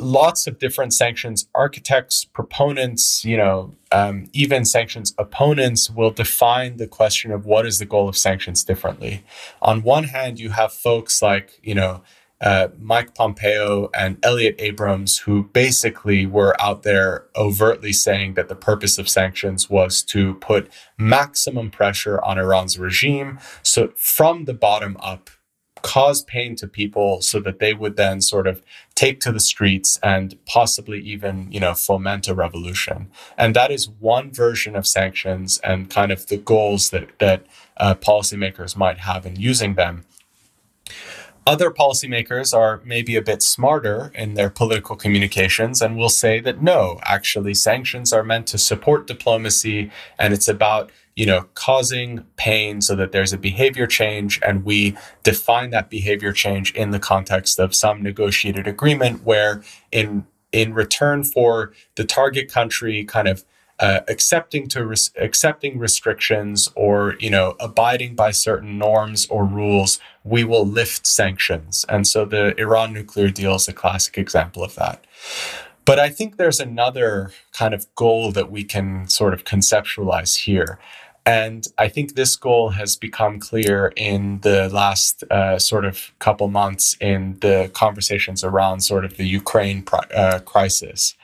lots 0.00 0.46
of 0.46 0.58
different 0.58 0.94
sanctions 0.94 1.48
architects, 1.54 2.24
proponents, 2.24 3.24
you 3.24 3.36
know, 3.36 3.74
um, 3.90 4.28
even 4.32 4.64
sanctions 4.64 5.14
opponents 5.18 5.90
will 5.90 6.10
define 6.10 6.76
the 6.76 6.86
question 6.86 7.32
of 7.32 7.46
what 7.46 7.66
is 7.66 7.78
the 7.78 7.84
goal 7.84 8.08
of 8.08 8.16
sanctions 8.16 8.62
differently. 8.62 9.24
On 9.60 9.82
one 9.82 10.04
hand, 10.04 10.38
you 10.38 10.50
have 10.50 10.72
folks 10.72 11.20
like, 11.20 11.58
you 11.62 11.74
know, 11.74 12.02
uh, 12.40 12.68
Mike 12.78 13.16
Pompeo 13.16 13.90
and 13.92 14.16
Elliott 14.22 14.54
Abrams, 14.60 15.18
who 15.18 15.44
basically 15.52 16.24
were 16.24 16.54
out 16.60 16.84
there 16.84 17.24
overtly 17.34 17.92
saying 17.92 18.34
that 18.34 18.48
the 18.48 18.54
purpose 18.54 18.96
of 18.96 19.08
sanctions 19.08 19.68
was 19.68 20.02
to 20.04 20.34
put 20.34 20.70
maximum 20.96 21.68
pressure 21.68 22.22
on 22.22 22.38
Iran's 22.38 22.78
regime. 22.78 23.40
So, 23.64 23.92
from 23.96 24.44
the 24.44 24.54
bottom 24.54 24.96
up, 25.00 25.30
cause 25.82 26.22
pain 26.22 26.56
to 26.56 26.66
people 26.66 27.22
so 27.22 27.40
that 27.40 27.58
they 27.58 27.74
would 27.74 27.96
then 27.96 28.20
sort 28.20 28.46
of 28.46 28.62
take 28.94 29.20
to 29.20 29.32
the 29.32 29.40
streets 29.40 29.98
and 30.02 30.36
possibly 30.46 31.00
even 31.00 31.50
you 31.50 31.60
know 31.60 31.74
foment 31.74 32.28
a 32.28 32.34
revolution. 32.34 33.10
And 33.36 33.54
that 33.54 33.70
is 33.70 33.88
one 33.88 34.32
version 34.32 34.76
of 34.76 34.86
sanctions 34.86 35.58
and 35.64 35.90
kind 35.90 36.12
of 36.12 36.26
the 36.26 36.36
goals 36.36 36.90
that 36.90 37.18
that 37.18 37.46
uh, 37.76 37.94
policymakers 37.94 38.76
might 38.76 38.98
have 38.98 39.26
in 39.26 39.36
using 39.36 39.74
them. 39.74 40.04
Other 41.48 41.70
policymakers 41.70 42.54
are 42.54 42.82
maybe 42.84 43.16
a 43.16 43.22
bit 43.22 43.42
smarter 43.42 44.12
in 44.14 44.34
their 44.34 44.50
political 44.50 44.96
communications 44.96 45.80
and 45.80 45.96
will 45.96 46.10
say 46.10 46.40
that 46.40 46.62
no, 46.62 47.00
actually, 47.04 47.54
sanctions 47.54 48.12
are 48.12 48.22
meant 48.22 48.46
to 48.48 48.58
support 48.58 49.06
diplomacy 49.06 49.90
and 50.18 50.34
it's 50.34 50.46
about 50.46 50.90
you 51.18 51.26
know, 51.26 51.46
causing 51.54 52.24
pain 52.36 52.80
so 52.80 52.94
that 52.94 53.10
there's 53.10 53.32
a 53.32 53.38
behavior 53.38 53.88
change. 53.88 54.38
And 54.40 54.64
we 54.64 54.96
define 55.24 55.70
that 55.70 55.90
behavior 55.90 56.32
change 56.32 56.72
in 56.74 56.92
the 56.92 57.00
context 57.00 57.58
of 57.58 57.74
some 57.74 58.04
negotiated 58.04 58.68
agreement 58.68 59.24
where 59.24 59.64
in 59.90 60.26
in 60.52 60.72
return 60.72 61.24
for 61.24 61.72
the 61.96 62.04
target 62.04 62.50
country 62.50 63.04
kind 63.04 63.26
of 63.26 63.44
uh, 63.80 64.00
accepting 64.06 64.68
to 64.68 64.86
res- 64.86 65.10
accepting 65.16 65.76
restrictions 65.80 66.68
or 66.76 67.16
you 67.18 67.30
know 67.30 67.56
abiding 67.58 68.14
by 68.14 68.30
certain 68.30 68.78
norms 68.78 69.26
or 69.26 69.44
rules, 69.44 69.98
we 70.22 70.44
will 70.44 70.64
lift 70.64 71.04
sanctions. 71.04 71.84
And 71.88 72.06
so 72.06 72.26
the 72.26 72.56
Iran 72.60 72.92
nuclear 72.92 73.30
deal 73.30 73.56
is 73.56 73.66
a 73.66 73.72
classic 73.72 74.18
example 74.18 74.62
of 74.62 74.76
that. 74.76 75.04
But 75.84 75.98
I 75.98 76.10
think 76.10 76.36
there's 76.36 76.60
another 76.60 77.32
kind 77.52 77.72
of 77.74 77.92
goal 77.94 78.30
that 78.32 78.50
we 78.50 78.62
can 78.62 79.08
sort 79.08 79.32
of 79.32 79.44
conceptualize 79.44 80.36
here. 80.40 80.78
And 81.28 81.66
I 81.76 81.88
think 81.88 82.14
this 82.14 82.36
goal 82.36 82.70
has 82.70 82.96
become 82.96 83.38
clear 83.38 83.92
in 83.96 84.40
the 84.40 84.70
last 84.70 85.24
uh, 85.30 85.58
sort 85.58 85.84
of 85.84 86.10
couple 86.20 86.48
months 86.48 86.96
in 87.02 87.36
the 87.40 87.70
conversations 87.74 88.42
around 88.42 88.80
sort 88.80 89.04
of 89.04 89.18
the 89.18 89.26
Ukraine 89.26 89.84
uh, 89.92 90.38
crisis. 90.46 91.14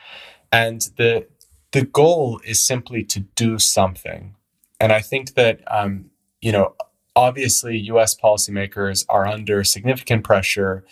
And 0.53 0.83
the 0.99 1.27
the 1.73 1.87
goal 1.87 2.39
is 2.45 2.61
simply 2.65 3.03
to 3.05 3.21
do 3.21 3.59
something. 3.59 4.35
And 4.79 4.93
I 4.93 5.01
think 5.01 5.37
that 5.37 5.63
um, 5.69 6.11
you 6.43 6.53
know 6.53 6.75
obviously 7.17 7.79
U.S. 7.95 8.15
policymakers 8.15 9.07
are 9.09 9.27
under 9.27 9.65
significant 9.65 10.23
pressure 10.23 10.85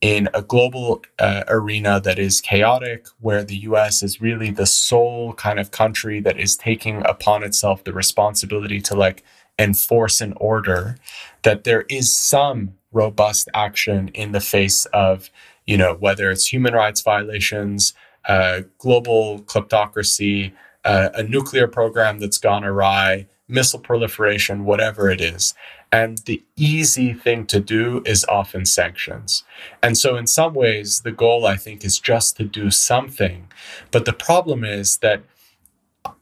in 0.00 0.28
a 0.32 0.42
global 0.42 1.02
uh, 1.18 1.44
arena 1.48 2.00
that 2.00 2.18
is 2.18 2.40
chaotic, 2.40 3.06
where 3.20 3.44
the 3.44 3.56
US 3.58 4.02
is 4.02 4.20
really 4.20 4.50
the 4.50 4.66
sole 4.66 5.34
kind 5.34 5.60
of 5.60 5.70
country 5.70 6.20
that 6.20 6.38
is 6.38 6.56
taking 6.56 7.02
upon 7.04 7.42
itself 7.42 7.84
the 7.84 7.92
responsibility 7.92 8.80
to 8.80 8.94
like 8.94 9.22
enforce 9.58 10.20
an 10.20 10.32
order, 10.36 10.96
that 11.42 11.64
there 11.64 11.84
is 11.90 12.10
some 12.14 12.74
robust 12.92 13.48
action 13.54 14.08
in 14.08 14.32
the 14.32 14.40
face 14.40 14.86
of, 14.86 15.30
you 15.66 15.76
know, 15.76 15.94
whether 15.94 16.30
it's 16.30 16.50
human 16.50 16.72
rights 16.74 17.02
violations, 17.02 17.92
uh, 18.26 18.62
global 18.78 19.40
kleptocracy, 19.42 20.52
uh, 20.84 21.10
a 21.14 21.22
nuclear 21.22 21.68
program 21.68 22.18
that's 22.18 22.38
gone 22.38 22.64
awry, 22.64 23.26
missile 23.48 23.80
proliferation, 23.80 24.64
whatever 24.64 25.10
it 25.10 25.20
is. 25.20 25.54
And 25.92 26.18
the 26.18 26.44
easy 26.56 27.12
thing 27.12 27.46
to 27.46 27.58
do 27.58 28.02
is 28.06 28.24
often 28.26 28.64
sanctions. 28.64 29.42
And 29.82 29.98
so, 29.98 30.16
in 30.16 30.26
some 30.26 30.54
ways, 30.54 31.00
the 31.00 31.10
goal, 31.10 31.46
I 31.46 31.56
think, 31.56 31.84
is 31.84 31.98
just 31.98 32.36
to 32.36 32.44
do 32.44 32.70
something. 32.70 33.48
But 33.90 34.04
the 34.04 34.12
problem 34.12 34.64
is 34.64 34.98
that 34.98 35.24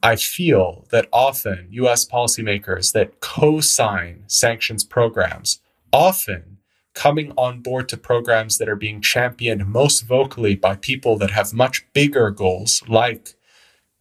I 0.03 0.17
feel 0.17 0.87
that 0.91 1.09
often 1.13 1.69
US 1.71 2.05
policymakers 2.05 2.93
that 2.93 3.21
co 3.21 3.61
sign 3.61 4.25
sanctions 4.27 4.85
programs, 4.85 5.61
often 5.93 6.59
coming 6.95 7.33
on 7.37 7.61
board 7.61 7.89
to 7.89 7.97
programs 7.97 8.59
that 8.59 8.69
are 8.69 8.77
being 8.77 9.01
championed 9.01 9.67
most 9.67 10.01
vocally 10.01 10.57
by 10.57 10.75
people 10.75 11.17
that 11.19 11.31
have 11.31 11.53
much 11.53 11.87
bigger 11.93 12.31
goals, 12.31 12.83
like 12.89 13.35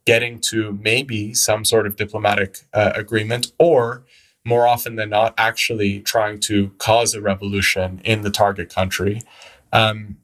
getting 0.04 0.40
to 0.40 0.76
maybe 0.82 1.32
some 1.34 1.64
sort 1.64 1.86
of 1.86 1.94
diplomatic 1.94 2.58
uh, 2.72 2.92
agreement, 2.94 3.52
or 3.58 4.04
more 4.48 4.66
often 4.66 4.96
than 4.96 5.10
not, 5.10 5.34
actually 5.38 6.00
trying 6.00 6.40
to 6.40 6.70
cause 6.78 7.14
a 7.14 7.20
revolution 7.20 8.00
in 8.04 8.22
the 8.22 8.30
target 8.30 8.74
country. 8.74 9.22
Um, 9.72 10.16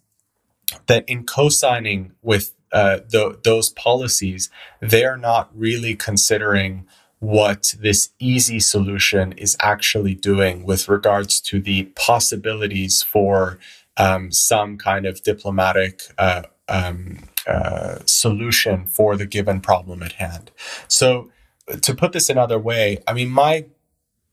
that 0.87 1.09
in 1.09 1.25
co 1.25 1.49
signing 1.49 2.13
with 2.23 2.55
uh, 2.73 3.01
those 3.45 3.71
policies, 3.71 4.51
they're 4.81 5.17
not 5.17 5.51
really 5.55 5.95
considering 5.95 6.87
what 7.21 7.75
this 7.79 8.11
easy 8.19 8.61
solution 8.61 9.33
is 9.33 9.57
actually 9.61 10.15
doing 10.15 10.65
with 10.65 10.89
regards 10.89 11.41
to 11.41 11.61
the 11.61 11.85
possibilities 11.95 13.03
for 13.03 13.59
um, 13.97 14.33
some 14.33 14.77
kind 14.77 15.07
of 15.07 15.23
diplomatic 15.23 16.03
uh, 16.19 16.43
um, 16.69 17.19
uh, 17.47 17.99
solution 18.07 18.87
for 18.87 19.17
the 19.17 19.27
given 19.27 19.61
problem 19.61 20.03
at 20.03 20.15
hand. 20.15 20.51
So, 20.89 21.31
to 21.81 21.95
put 21.95 22.13
this 22.13 22.29
another 22.29 22.59
way, 22.59 22.99
I 23.07 23.15
mean, 23.15 23.31
my 23.31 23.67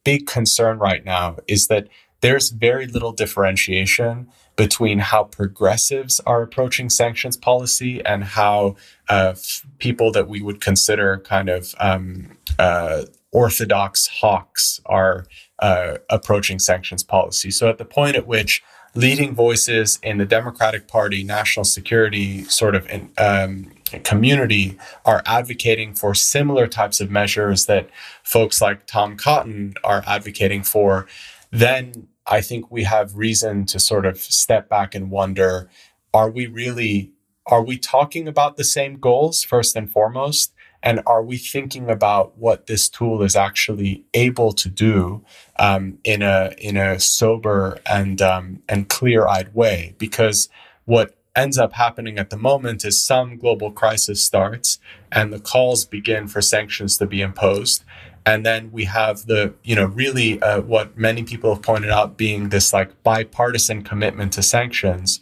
big 0.03 0.27
concern 0.27 0.79
right 0.79 1.05
now 1.05 1.37
is 1.47 1.67
that 1.67 1.87
there's 2.21 2.49
very 2.49 2.87
little 2.87 3.11
differentiation 3.11 4.29
between 4.55 4.99
how 4.99 5.23
progressives 5.23 6.19
are 6.21 6.41
approaching 6.43 6.89
sanctions 6.89 7.35
policy 7.35 8.03
and 8.05 8.23
how 8.23 8.75
uh, 9.09 9.29
f- 9.31 9.65
people 9.79 10.11
that 10.11 10.27
we 10.27 10.41
would 10.41 10.61
consider 10.61 11.17
kind 11.17 11.49
of 11.49 11.73
um, 11.79 12.37
uh, 12.59 13.03
orthodox 13.31 14.07
hawks 14.07 14.79
are 14.85 15.25
uh, 15.59 15.97
approaching 16.09 16.59
sanctions 16.59 17.03
policy. 17.03 17.49
So, 17.49 17.69
at 17.69 17.77
the 17.77 17.85
point 17.85 18.15
at 18.15 18.27
which 18.27 18.61
leading 18.93 19.33
voices 19.33 19.99
in 20.03 20.17
the 20.17 20.25
Democratic 20.25 20.87
Party, 20.87 21.23
national 21.23 21.63
security 21.63 22.43
sort 22.43 22.75
of 22.75 22.87
in, 22.89 23.09
um, 23.17 23.71
community 23.99 24.77
are 25.05 25.22
advocating 25.26 25.93
for 25.93 26.13
similar 26.13 26.68
types 26.68 26.99
of 26.99 27.11
measures 27.11 27.65
that 27.65 27.89
folks 28.23 28.61
like 28.61 28.85
Tom 28.85 29.18
Cotton 29.18 29.76
are 29.84 30.03
advocating 30.07 30.63
for, 30.63 31.07
then 31.51 32.07
I 32.27 32.41
think 32.41 32.72
we 32.72 32.84
have 32.84 33.15
reason 33.15 33.65
to 33.65 33.80
sort 33.80 34.05
of 34.05 34.19
step 34.19 34.69
back 34.69 34.95
and 34.95 35.11
wonder 35.11 35.69
are 36.13 36.30
we 36.30 36.45
really 36.47 37.11
are 37.47 37.63
we 37.63 37.77
talking 37.77 38.27
about 38.27 38.55
the 38.55 38.63
same 38.63 38.99
goals 38.99 39.43
first 39.43 39.76
and 39.76 39.91
foremost 39.91 40.53
and 40.84 41.01
are 41.05 41.23
we 41.23 41.38
thinking 41.38 41.89
about 41.89 42.38
what 42.38 42.68
this 42.68 42.89
tool 42.89 43.22
is 43.22 43.35
actually 43.35 44.03
able 44.13 44.51
to 44.53 44.69
do 44.69 45.23
um, 45.59 45.99
in 46.03 46.22
a 46.22 46.53
in 46.57 46.76
a 46.77 46.99
sober 46.99 47.80
and 47.85 48.22
um, 48.22 48.63
and 48.68 48.89
clear 48.89 49.27
eyed 49.27 49.53
way? 49.53 49.95
Because 49.99 50.49
what 50.85 51.15
ends 51.35 51.57
up 51.57 51.73
happening 51.73 52.17
at 52.17 52.29
the 52.29 52.37
moment 52.37 52.83
is 52.83 53.03
some 53.03 53.37
global 53.37 53.71
crisis 53.71 54.23
starts 54.23 54.79
and 55.11 55.31
the 55.31 55.39
calls 55.39 55.85
begin 55.85 56.27
for 56.27 56.41
sanctions 56.41 56.97
to 56.97 57.05
be 57.05 57.21
imposed 57.21 57.83
and 58.25 58.45
then 58.45 58.71
we 58.71 58.83
have 58.85 59.25
the 59.27 59.53
you 59.63 59.75
know 59.75 59.85
really 59.85 60.41
uh, 60.41 60.61
what 60.61 60.97
many 60.97 61.23
people 61.23 61.53
have 61.53 61.63
pointed 61.63 61.89
out 61.89 62.17
being 62.17 62.49
this 62.49 62.73
like 62.73 63.01
bipartisan 63.03 63.81
commitment 63.81 64.33
to 64.33 64.43
sanctions 64.43 65.21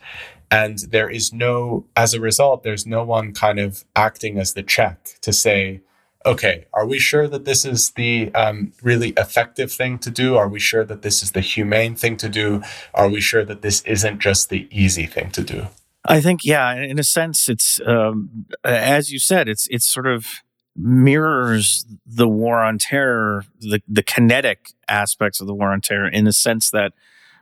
and 0.51 0.79
there 0.89 1.09
is 1.09 1.31
no, 1.31 1.85
as 1.95 2.13
a 2.13 2.19
result, 2.19 2.63
there's 2.63 2.85
no 2.85 3.03
one 3.03 3.33
kind 3.33 3.59
of 3.59 3.83
acting 3.95 4.39
as 4.39 4.53
the 4.53 4.63
check 4.63 5.17
to 5.21 5.31
say, 5.31 5.81
okay, 6.25 6.65
are 6.73 6.85
we 6.85 6.99
sure 6.99 7.27
that 7.27 7.45
this 7.45 7.65
is 7.65 7.91
the 7.91 8.33
um, 8.33 8.73
really 8.81 9.09
effective 9.11 9.71
thing 9.71 9.99
to 9.99 10.09
do? 10.09 10.35
Are 10.35 10.49
we 10.49 10.59
sure 10.59 10.83
that 10.83 11.01
this 11.01 11.21
is 11.21 11.31
the 11.31 11.41
humane 11.41 11.95
thing 11.95 12.17
to 12.17 12.29
do? 12.29 12.61
Are 12.93 13.09
we 13.09 13.21
sure 13.21 13.45
that 13.45 13.61
this 13.61 13.81
isn't 13.81 14.19
just 14.19 14.49
the 14.49 14.67
easy 14.71 15.05
thing 15.05 15.29
to 15.31 15.43
do? 15.43 15.67
I 16.05 16.21
think, 16.21 16.45
yeah, 16.45 16.75
in 16.75 16.97
a 16.97 17.03
sense, 17.03 17.49
it's 17.49 17.79
um, 17.85 18.45
as 18.63 19.11
you 19.11 19.19
said, 19.19 19.49
it's 19.49 19.67
it's 19.67 19.85
sort 19.85 20.07
of 20.07 20.27
mirrors 20.75 21.85
the 22.05 22.27
war 22.27 22.59
on 22.59 22.77
terror, 22.77 23.45
the 23.59 23.81
the 23.87 24.03
kinetic 24.03 24.71
aspects 24.87 25.41
of 25.41 25.47
the 25.47 25.53
war 25.53 25.71
on 25.71 25.81
terror, 25.81 26.07
in 26.07 26.25
the 26.25 26.33
sense 26.33 26.71
that 26.71 26.93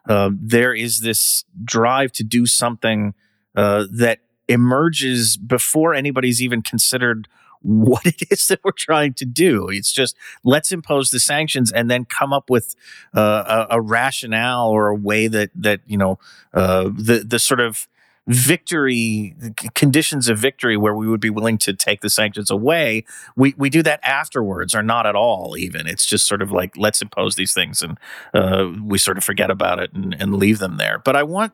uh, 0.07 0.31
there 0.33 0.73
is 0.73 1.01
this 1.01 1.43
drive 1.63 2.11
to 2.13 2.23
do 2.23 2.45
something 2.45 3.13
uh, 3.55 3.85
that 3.91 4.19
emerges 4.47 5.37
before 5.37 5.93
anybody's 5.93 6.41
even 6.41 6.61
considered 6.61 7.27
what 7.61 8.05
it 8.05 8.23
is 8.31 8.47
that 8.47 8.59
we're 8.63 8.71
trying 8.71 9.13
to 9.13 9.25
do. 9.25 9.67
It's 9.69 9.91
just 9.91 10.15
let's 10.43 10.71
impose 10.71 11.11
the 11.11 11.19
sanctions 11.19 11.71
and 11.71 11.91
then 11.91 12.05
come 12.05 12.33
up 12.33 12.49
with 12.49 12.75
uh, 13.15 13.65
a, 13.69 13.75
a, 13.75 13.81
rationale 13.81 14.69
or 14.69 14.87
a 14.87 14.95
way 14.95 15.27
that 15.27 15.51
that 15.55 15.81
you 15.85 15.97
know 15.97 16.19
uh, 16.53 16.83
the 16.85 17.23
the 17.27 17.39
sort 17.39 17.59
of 17.59 17.87
victory 18.27 19.33
conditions 19.73 20.27
of 20.27 20.37
victory 20.37 20.75
where 20.75 20.93
we 20.93 21.07
would 21.07 21.21
be 21.21 21.29
willing 21.29 21.57
to 21.57 21.73
take 21.73 22.01
the 22.01 22.09
sanctions 22.09 22.51
away 22.51 23.05
we 23.37 23.53
we 23.57 23.69
do 23.69 23.81
that 23.81 24.01
afterwards 24.03 24.75
or 24.75 24.83
not 24.83 25.05
at 25.05 25.15
all 25.15 25.55
even. 25.57 25.87
It's 25.87 26.05
just 26.05 26.27
sort 26.27 26.41
of 26.41 26.51
like 26.51 26.75
let's 26.75 27.01
impose 27.01 27.35
these 27.35 27.53
things 27.53 27.81
and 27.81 27.97
uh, 28.33 28.71
we 28.83 28.97
sort 28.97 29.17
of 29.17 29.23
forget 29.23 29.49
about 29.49 29.79
it 29.79 29.93
and, 29.93 30.15
and 30.19 30.35
leave 30.35 30.59
them 30.59 30.77
there. 30.77 30.99
But 30.99 31.15
i 31.15 31.23
want 31.23 31.53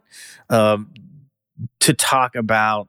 um, 0.50 0.92
to 1.80 1.94
talk 1.94 2.36
about 2.36 2.88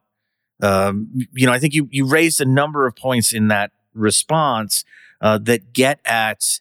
um, 0.61 1.11
you 1.33 1.45
know 1.45 1.53
i 1.53 1.59
think 1.59 1.73
you 1.73 1.87
you 1.91 2.07
raised 2.07 2.41
a 2.41 2.45
number 2.45 2.87
of 2.87 2.95
points 2.95 3.33
in 3.33 3.49
that 3.49 3.71
response 3.93 4.83
uh, 5.21 5.37
that 5.37 5.73
get 5.73 5.99
at 6.05 6.59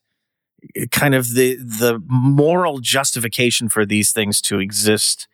kind 0.90 1.14
of 1.14 1.34
the 1.34 1.56
the 1.56 2.02
moral 2.06 2.78
justification 2.80 3.68
for 3.68 3.86
these 3.86 4.12
things 4.12 4.40
to 4.42 4.58
exist 4.58 5.26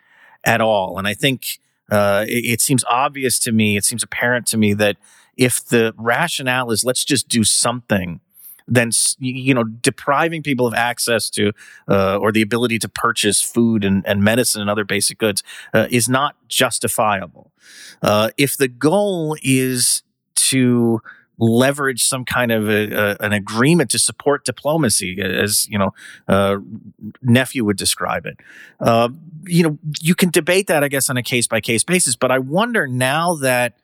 at 0.45 0.61
all. 0.61 0.99
And 0.99 1.09
i 1.09 1.15
think 1.15 1.59
uh, 1.91 2.25
it, 2.29 2.45
it 2.45 2.61
seems 2.61 2.85
obvious 2.85 3.39
to 3.41 3.53
me, 3.53 3.77
it 3.77 3.85
seems 3.85 4.03
apparent 4.03 4.47
to 4.49 4.57
me 4.57 4.75
that 4.75 4.97
if 5.37 5.65
the 5.65 5.95
rationale 5.97 6.71
is 6.71 6.85
let's 6.85 7.05
just 7.05 7.29
do 7.29 7.45
something, 7.45 8.21
then 8.69 8.91
you 9.19 9.53
know 9.53 9.65
depriving 9.65 10.43
people 10.43 10.67
of 10.67 10.75
access 10.75 11.29
to 11.31 11.53
uh, 11.89 12.17
or 12.17 12.31
the 12.33 12.43
ability 12.43 12.79
to 12.79 12.89
purchase 12.89 13.43
food 13.43 13.85
and, 13.85 14.07
and 14.07 14.23
medicine 14.23 14.61
and 14.61 14.71
other 14.71 14.85
basic 14.85 15.19
goods 15.19 15.43
uh, 15.75 15.87
is 15.91 16.09
not 16.09 16.37
justifiable. 16.49 17.53
Uh, 18.03 18.31
if 18.37 18.57
the 18.57 18.69
goal 18.69 19.37
is 19.43 20.03
to 20.35 21.01
leverage 21.41 22.05
some 22.05 22.25
kind 22.25 22.53
of 22.53 22.69
a, 22.69 22.93
a, 22.93 23.17
an 23.21 23.33
agreement 23.33 23.91
to 23.91 23.99
support 23.99 24.45
diplomacy, 24.45 25.19
as 25.21 25.67
you 25.69 25.79
know, 25.79 25.91
uh, 26.29 26.59
Nephew 27.23 27.65
would 27.65 27.79
describe 27.79 28.27
it. 28.27 28.37
Uh, 28.79 29.09
you 29.47 29.63
know, 29.63 29.79
you 30.01 30.15
can 30.15 30.31
debate 30.31 30.67
that, 30.67 30.85
I 30.85 30.89
guess, 30.89 31.09
on 31.09 31.17
a 31.17 31.23
case 31.23 31.47
by 31.47 31.61
case 31.61 31.83
basis. 31.83 32.15
But 32.15 32.31
I 32.31 32.39
wonder 32.39 32.87
now 32.87 33.35
that 33.37 33.79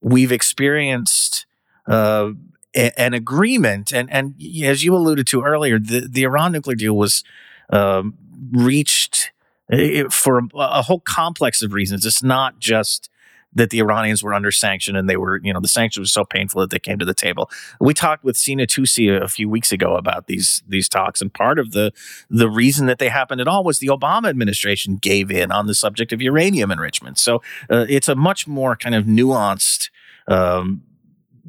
we've 0.00 0.32
experienced 0.32 1.46
uh, 1.86 2.32
an 2.74 3.14
agreement, 3.14 3.92
and 3.92 4.10
and 4.12 4.34
as 4.62 4.84
you 4.84 4.94
alluded 4.94 5.26
to 5.28 5.42
earlier, 5.42 5.78
the 5.78 6.06
the 6.08 6.24
Iran 6.24 6.52
nuclear 6.52 6.76
deal 6.76 6.96
was 6.96 7.22
um, 7.70 8.14
reached 8.52 9.30
eh, 9.70 10.04
for 10.10 10.42
a 10.54 10.82
whole 10.82 11.00
complex 11.00 11.62
of 11.62 11.72
reasons. 11.72 12.04
It's 12.04 12.22
not 12.22 12.58
just 12.58 13.08
that 13.54 13.70
the 13.70 13.78
Iranians 13.78 14.22
were 14.22 14.34
under 14.34 14.50
sanction 14.50 14.94
and 14.94 15.08
they 15.08 15.16
were, 15.16 15.40
you 15.42 15.52
know, 15.52 15.60
the 15.60 15.68
sanctions 15.68 16.04
were 16.04 16.08
so 16.08 16.24
painful 16.24 16.60
that 16.60 16.70
they 16.70 16.78
came 16.78 16.98
to 16.98 17.04
the 17.04 17.14
table. 17.14 17.50
We 17.80 17.94
talked 17.94 18.24
with 18.24 18.36
Sina 18.36 18.66
Toossi 18.66 19.20
a, 19.20 19.28
few 19.28 19.48
weeks 19.48 19.72
ago 19.72 19.96
about 19.96 20.26
these 20.26 20.62
these 20.66 20.88
talks, 20.88 21.20
and 21.20 21.32
part 21.32 21.58
of 21.58 21.72
the 21.72 21.92
the 22.30 22.48
reason 22.48 22.86
that 22.86 22.98
they 22.98 23.08
happened 23.08 23.40
at 23.40 23.48
all 23.48 23.62
was 23.64 23.78
the 23.78 23.88
Obama 23.88 24.28
administration 24.28 24.96
gave 24.96 25.30
in 25.30 25.52
on 25.52 25.66
the 25.66 25.74
subject 25.74 26.12
of 26.12 26.20
uranium 26.20 26.70
enrichment. 26.70 27.18
So 27.18 27.36
uh, 27.70 27.86
it's 27.88 28.08
a 28.08 28.14
much 28.14 28.46
more 28.46 28.76
kind 28.76 28.94
of 28.94 29.04
nuanced. 29.04 29.90
Um, 30.26 30.82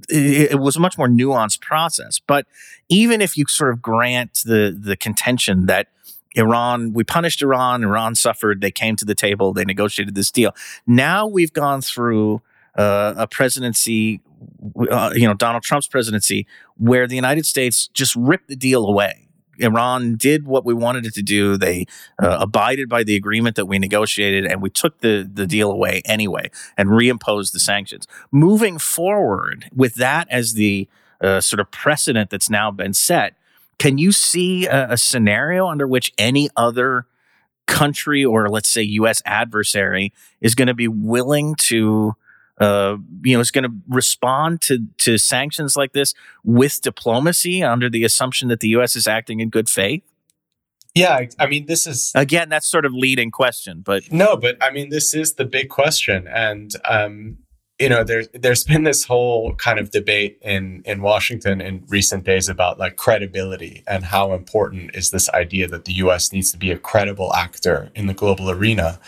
it, 0.08 0.52
it 0.52 0.60
was 0.60 0.76
a 0.76 0.80
much 0.80 0.98
more 0.98 1.08
nuanced 1.08 1.62
process, 1.62 2.20
but 2.20 2.46
even 2.90 3.22
if 3.22 3.38
you 3.38 3.46
sort 3.48 3.72
of 3.72 3.82
grant 3.82 4.42
the 4.46 4.78
the 4.78 4.96
contention 4.96 5.66
that 5.66 5.88
Iran, 6.36 6.94
we 6.94 7.04
punished 7.04 7.42
Iran, 7.42 7.84
Iran 7.84 8.16
suffered, 8.16 8.62
they 8.62 8.72
came 8.72 8.96
to 8.98 9.06
the 9.06 9.16
table, 9.16 9.54
they 9.54 9.66
negotiated 9.66 10.16
this 10.16 10.32
deal. 10.32 10.56
Now 10.86 11.26
we've 11.28 11.54
gone 11.54 11.82
through 11.82 12.42
uh, 12.78 13.14
a 13.18 13.28
presidency, 13.28 14.22
uh, 14.90 15.12
you 15.16 15.28
know, 15.28 15.34
Donald 15.34 15.64
Trump's 15.64 15.88
presidency, 15.88 16.46
where 16.78 17.08
the 17.08 17.16
United 17.16 17.46
States 17.46 17.88
just 17.88 18.16
ripped 18.16 18.48
the 18.48 18.56
deal 18.56 18.86
away. 18.86 19.28
Iran 19.60 20.16
did 20.16 20.46
what 20.46 20.64
we 20.66 20.74
wanted 20.74 21.06
it 21.06 21.14
to 21.16 21.22
do. 21.22 21.58
They 21.58 21.86
uh, 22.22 22.38
abided 22.40 22.88
by 22.88 23.04
the 23.04 23.16
agreement 23.16 23.56
that 23.58 23.66
we 23.66 23.78
negotiated, 23.78 24.46
and 24.46 24.62
we 24.62 24.70
took 24.70 25.00
the, 25.00 25.30
the 25.32 25.46
deal 25.46 25.72
away 25.72 26.02
anyway 26.06 26.50
and 26.78 26.90
reimposed 26.90 27.52
the 27.52 27.60
sanctions. 27.60 28.08
Moving 28.32 28.78
forward 28.78 29.70
with 29.76 29.96
that 29.96 30.28
as 30.30 30.54
the 30.54 30.88
uh, 31.22 31.42
sort 31.42 31.60
of 31.60 31.70
precedent 31.72 32.30
that's 32.30 32.50
now 32.50 32.72
been 32.72 32.94
set, 32.94 33.36
can 33.80 33.98
you 33.98 34.12
see 34.12 34.68
a, 34.68 34.92
a 34.92 34.98
scenario 34.98 35.68
under 35.68 35.88
which 35.88 36.14
any 36.18 36.50
other 36.56 37.08
country 37.66 38.24
or 38.26 38.50
let's 38.50 38.70
say 38.70 38.82
U.S. 38.82 39.22
adversary 39.26 40.14
is 40.42 40.54
going 40.54 40.68
to 40.68 40.74
be 40.74 40.88
willing 40.88 41.56
to, 41.56 42.16
uh, 42.60 42.98
you 43.24 43.36
know, 43.36 43.40
is 43.40 43.52
going 43.52 43.64
to 43.64 43.74
respond 43.88 44.62
to 44.64 44.86
to 45.00 45.18
sanctions 45.18 45.76
like 45.76 45.94
this 45.94 46.14
with 46.44 46.82
diplomacy 46.82 47.64
under 47.64 47.90
the 47.90 48.04
assumption 48.04 48.50
that 48.50 48.60
the 48.60 48.70
U.S. 48.70 48.96
is 48.96 49.08
acting 49.08 49.40
in 49.40 49.50
good 49.50 49.70
faith? 49.70 50.04
Yeah, 50.96 51.28
I 51.40 51.46
mean, 51.46 51.68
this 51.68 51.88
is 51.88 52.12
again 52.16 52.50
that's 52.50 52.68
sort 52.68 52.86
of 52.86 52.94
leading 52.94 53.32
question, 53.32 53.82
but 53.86 54.12
no, 54.12 54.36
but 54.36 54.58
I 54.62 54.72
mean, 54.72 54.90
this 54.90 55.14
is 55.14 55.36
the 55.36 55.46
big 55.46 55.70
question, 55.70 56.28
and 56.28 56.74
um, 56.84 57.38
you 57.80 57.88
know, 57.88 58.04
there's 58.04 58.28
there's 58.34 58.66
been 58.66 58.84
this 58.84 59.06
whole 59.06 59.56
kind 59.56 59.80
of 59.80 59.90
debate 59.92 60.38
in 60.42 60.84
in 60.86 61.02
Washington 61.02 61.62
in 61.62 61.86
recent 61.88 62.26
days 62.26 62.50
about 62.50 62.78
like 62.78 62.98
credibility 62.98 63.84
and 63.88 64.04
how 64.04 64.34
important 64.34 64.94
is 64.94 65.12
this 65.12 65.30
idea 65.30 65.66
that 65.70 65.86
the 65.86 65.94
U.S. 65.94 66.34
needs 66.34 66.52
to 66.52 66.58
be 66.58 66.72
a 66.72 66.78
credible 66.78 67.34
actor 67.34 67.90
in 67.96 68.08
the 68.08 68.14
global 68.14 68.52
arena. 68.52 69.00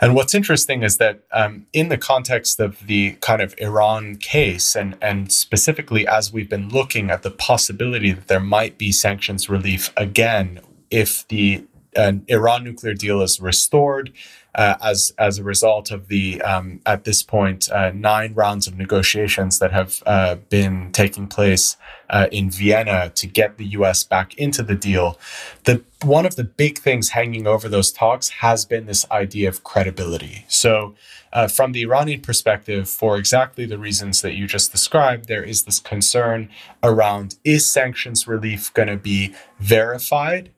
And 0.00 0.14
what's 0.14 0.34
interesting 0.34 0.84
is 0.84 0.98
that 0.98 1.22
um, 1.32 1.66
in 1.72 1.88
the 1.88 1.98
context 1.98 2.60
of 2.60 2.86
the 2.86 3.12
kind 3.20 3.42
of 3.42 3.54
Iran 3.58 4.16
case, 4.16 4.76
and 4.76 4.96
and 5.02 5.32
specifically 5.32 6.06
as 6.06 6.32
we've 6.32 6.48
been 6.48 6.68
looking 6.68 7.10
at 7.10 7.24
the 7.24 7.32
possibility 7.32 8.12
that 8.12 8.28
there 8.28 8.40
might 8.40 8.78
be 8.78 8.92
sanctions 8.92 9.48
relief 9.48 9.92
again 9.96 10.60
if 10.90 11.26
the 11.26 11.64
uh, 11.96 12.12
Iran 12.28 12.62
nuclear 12.62 12.94
deal 12.94 13.20
is 13.22 13.40
restored 13.40 14.12
uh, 14.56 14.76
as 14.82 15.12
as 15.18 15.38
a 15.38 15.44
result 15.44 15.90
of 15.90 16.08
the 16.08 16.40
um, 16.42 16.80
at 16.86 17.04
this 17.04 17.22
point 17.22 17.70
uh, 17.70 17.92
nine 17.94 18.32
rounds 18.34 18.66
of 18.66 18.76
negotiations 18.76 19.58
that 19.58 19.70
have 19.70 20.02
uh, 20.06 20.34
been 20.48 20.90
taking 20.92 21.28
place 21.28 21.76
uh, 22.08 22.26
in 22.32 22.50
Vienna 22.50 23.10
to 23.14 23.26
get 23.26 23.58
the 23.58 23.66
U.S. 23.66 24.02
back 24.02 24.34
into 24.34 24.62
the 24.62 24.74
deal. 24.74 25.18
The 25.64 25.84
one 26.02 26.24
of 26.24 26.36
the 26.36 26.44
big 26.44 26.78
things 26.78 27.10
hanging 27.10 27.46
over 27.46 27.68
those 27.68 27.92
talks 27.92 28.28
has 28.40 28.64
been 28.64 28.86
this 28.86 29.08
idea 29.10 29.48
of 29.48 29.62
credibility. 29.62 30.44
So. 30.48 30.94
Uh, 31.32 31.46
from 31.46 31.72
the 31.72 31.82
Iranian 31.82 32.22
perspective, 32.22 32.88
for 32.88 33.18
exactly 33.18 33.66
the 33.66 33.76
reasons 33.76 34.22
that 34.22 34.32
you 34.32 34.46
just 34.46 34.72
described, 34.72 35.28
there 35.28 35.42
is 35.42 35.64
this 35.64 35.78
concern 35.78 36.48
around 36.82 37.36
is 37.44 37.70
sanctions 37.70 38.26
relief 38.26 38.72
going 38.72 38.88
to 38.88 38.96
be 38.96 39.34
verified 39.58 40.50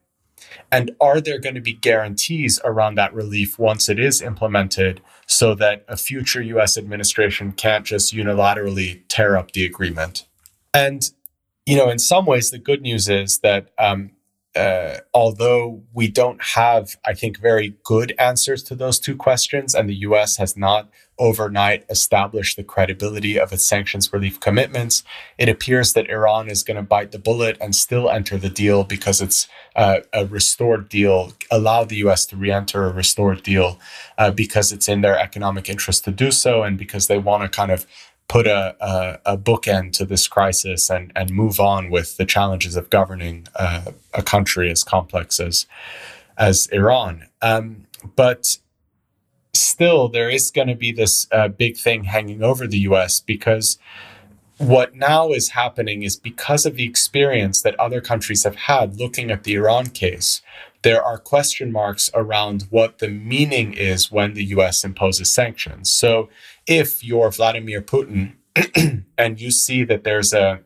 and 0.71 0.91
are 1.01 1.21
there 1.21 1.39
going 1.39 1.55
to 1.55 1.61
be 1.61 1.73
guarantees 1.73 2.61
around 2.65 2.97
that 2.97 3.15
relief 3.15 3.59
once 3.59 3.89
it 3.89 3.99
is 3.99 4.21
implemented 4.21 5.01
so 5.27 5.55
that 5.55 5.85
a 5.89 5.97
future 5.97 6.43
US 6.43 6.77
administration 6.77 7.53
can't 7.53 7.87
just 7.87 8.15
unilaterally 8.15 9.03
tear 9.09 9.37
up 9.37 9.53
the 9.53 9.65
agreement? 9.65 10.27
And, 10.75 11.11
you 11.65 11.77
know, 11.77 11.89
in 11.89 11.99
some 11.99 12.27
ways, 12.27 12.51
the 12.51 12.59
good 12.59 12.83
news 12.83 13.09
is 13.09 13.39
that 13.41 13.71
um, 13.79 14.11
uh, 14.55 14.99
although 15.15 15.83
we 15.93 16.09
don't 16.09 16.43
have, 16.43 16.97
I 17.05 17.15
think, 17.15 17.39
very 17.39 17.77
good 17.85 18.15
answers 18.19 18.63
to 18.65 18.75
those 18.75 18.99
two 18.99 19.17
questions, 19.17 19.75
and 19.75 19.89
the 19.89 19.97
US 19.97 20.37
has 20.37 20.57
not 20.57 20.91
overnight 21.19 21.85
established 21.89 22.57
the 22.57 22.65
credibility 22.65 23.39
of 23.39 23.53
its 23.53 23.65
sanctions 23.65 24.13
relief 24.13 24.41
commitments, 24.41 25.03
it 25.37 25.49
appears 25.49 25.93
that 25.93 26.09
Iran 26.09 26.49
is 26.49 26.63
going 26.63 26.77
to 26.77 26.83
bite 26.83 27.13
the 27.13 27.19
bullet 27.19 27.57
and 27.61 27.75
still 27.75 28.09
enter 28.11 28.37
the 28.37 28.49
deal 28.49 28.85
because 28.85 29.21
it's 29.21 29.49
uh, 29.77 30.01
a 30.13 30.27
restored 30.27 30.89
deal, 30.89 31.33
allow 31.51 31.85
the 31.85 31.97
US 31.97 32.27
to 32.27 32.37
re 32.37 32.51
enter 32.51 32.87
a 32.87 32.93
restored 32.93 33.43
deal 33.43 33.79
uh, 34.17 34.31
because 34.31 34.73
it's 34.73 34.89
in 34.89 35.01
their 35.01 35.19
economic 35.19 35.69
interest 35.69 36.05
to 36.05 36.11
do 36.11 36.31
so 36.31 36.63
and 36.63 36.79
because 36.79 37.07
they 37.07 37.19
want 37.19 37.43
to 37.43 37.49
kind 37.49 37.71
of 37.71 37.87
put 38.29 38.47
a, 38.47 38.77
a, 38.81 39.33
a, 39.33 39.39
bookend 39.39 39.93
to 39.93 40.05
this 40.05 40.29
crisis 40.29 40.91
and, 40.91 41.11
and 41.17 41.31
move 41.31 41.59
on 41.59 41.89
with 41.89 42.19
the 42.19 42.27
challenges 42.27 42.77
of 42.77 42.91
governing 42.91 43.49
uh, 43.57 43.91
a 44.13 44.23
country 44.23 44.71
as 44.71 44.85
complex 44.85 45.41
as 45.41 45.67
as 46.37 46.69
Iran. 46.69 47.27
Um, 47.43 47.87
but 48.15 48.59
still, 49.61 50.09
there 50.09 50.31
is 50.31 50.51
going 50.51 50.69
to 50.69 50.75
be 50.75 50.93
this 50.93 51.27
uh, 51.33 51.49
big 51.49 51.77
thing 51.77 52.05
hanging 52.05 52.43
over 52.43 52.67
the 52.67 52.79
U.S. 52.81 53.21
because 53.21 53.79
what 54.59 54.95
now 54.97 55.31
is 55.31 55.51
happening 55.51 56.03
is 56.03 56.17
because 56.17 56.67
of 56.67 56.77
the 56.77 56.85
experience 56.85 57.63
that 57.63 57.79
other 57.79 58.01
countries 58.01 58.45
have 58.45 58.57
had 58.57 58.97
looking 58.97 59.31
at 59.31 59.45
the 59.45 59.55
Iran 59.55 59.87
case, 59.87 60.43
there 60.83 61.03
are 61.03 61.19
question 61.19 61.73
marks 61.73 62.11
around 62.15 62.67
what 62.71 62.99
the 62.99 63.09
meaning 63.09 63.73
is 63.73 64.11
when 64.11 64.35
the 64.35 64.45
US 64.47 64.85
imposes 64.85 65.33
sanctions. 65.33 65.93
So 65.93 66.29
if 66.67 67.05
you're 67.05 67.31
Vladimir 67.31 67.83
Putin 67.83 68.35
and 69.19 69.41
you 69.41 69.51
see 69.51 69.85
that 69.85 70.05
there's 70.05 70.33
a 70.33 70.61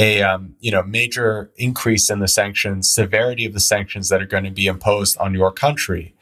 a 0.00 0.22
um, 0.22 0.56
you 0.60 0.72
know 0.72 0.82
major 0.82 1.50
increase 1.56 2.10
in 2.10 2.18
the 2.20 2.26
sanctions, 2.26 2.92
severity 2.92 3.44
of 3.44 3.52
the 3.52 3.60
sanctions 3.60 4.08
that 4.08 4.22
are 4.22 4.26
going 4.26 4.44
to 4.44 4.50
be 4.50 4.66
imposed 4.66 5.16
on 5.18 5.34
your 5.34 5.52
country, 5.52 6.14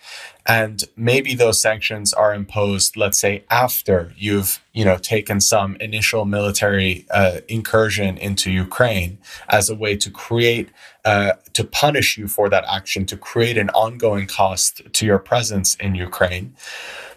and 0.45 0.85
maybe 0.97 1.35
those 1.35 1.63
sanctions 1.63 2.13
are 2.13 2.35
imposed, 2.35 2.97
let's 2.97 3.19
say, 3.19 3.45
after 3.51 4.13
you've 4.17 4.61
you 4.75 4.85
know 4.85 4.99
taken 4.99 5.41
some 5.41 5.77
initial 5.77 6.25
military 6.25 7.07
uh, 7.13 7.39
incursion 7.47 8.19
into 8.19 8.51
Ukraine 8.51 9.19
as 9.49 9.71
a 9.71 9.77
way 9.77 9.97
to 9.97 10.11
create 10.11 10.71
uh, 11.05 11.35
to 11.53 11.63
punish 11.63 12.19
you 12.19 12.27
for 12.27 12.49
that 12.51 12.65
action, 12.69 13.07
to 13.07 13.17
create 13.17 13.57
an 13.57 13.71
ongoing 13.71 14.27
cost 14.27 14.83
to 14.93 15.07
your 15.07 15.21
presence 15.21 15.77
in 15.77 15.95
Ukraine. 15.95 16.57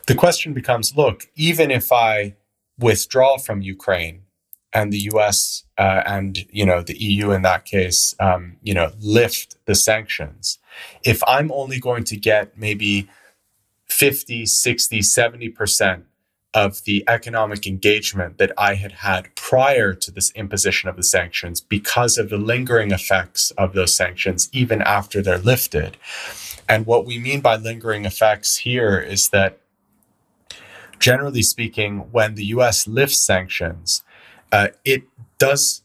The 0.06 0.16
question 0.16 0.54
becomes: 0.54 0.96
Look, 0.96 1.28
even 1.36 1.72
if 1.72 1.92
I 1.92 2.36
withdraw 2.78 3.38
from 3.38 3.62
Ukraine 3.62 4.21
and 4.74 4.92
the 4.92 5.00
U.S. 5.14 5.64
Uh, 5.78 6.04
and 6.06 6.46
you 6.52 6.66
know 6.66 6.82
the 6.82 6.98
EU 6.98 7.32
in 7.32 7.42
that 7.42 7.66
case, 7.66 8.16
um, 8.20 8.58
you 8.62 8.74
know, 8.74 8.92
lift 9.00 9.58
the 9.66 9.76
sanctions. 9.76 10.60
If 11.04 11.22
I'm 11.28 11.52
only 11.52 11.80
going 11.80 12.04
to 12.06 12.18
get 12.18 12.58
maybe 12.58 13.10
50, 13.88 14.46
60, 14.46 15.02
70 15.02 15.50
percent 15.50 16.06
of 16.54 16.84
the 16.84 17.04
economic 17.08 17.66
engagement 17.66 18.38
that 18.38 18.52
I 18.58 18.76
had 18.76 18.92
had 18.92 19.34
prior 19.36 19.94
to 19.94 20.12
this 20.12 20.32
imposition 20.32 20.90
of 20.90 20.98
the 20.98 21.04
sanctions 21.04 21.62
because 21.62 22.18
of 22.18 22.30
the 22.30 22.38
lingering 22.38 22.92
effects 22.92 23.52
of 23.52 23.74
those 23.74 23.96
sanctions, 23.96 24.50
even 24.52 24.82
after 24.82 25.22
they're 25.22 25.38
lifted. 25.38 25.96
And 26.68 26.86
what 26.86 27.06
we 27.06 27.20
mean 27.20 27.42
by 27.42 27.56
lingering 27.56 28.06
effects 28.06 28.58
here 28.58 29.00
is 29.00 29.30
that 29.30 29.60
generally 31.00 31.42
speaking, 31.42 32.00
when 32.12 32.36
the 32.36 32.46
US 32.46 32.86
lifts 32.86 33.20
sanctions, 33.20 34.04
uh, 34.52 34.70
it 34.86 35.04
does 35.38 35.84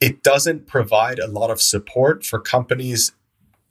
it 0.00 0.22
doesn't 0.22 0.66
provide 0.66 1.18
a 1.18 1.26
lot 1.26 1.50
of 1.50 1.62
support 1.62 2.24
for 2.26 2.38
companies 2.38 3.12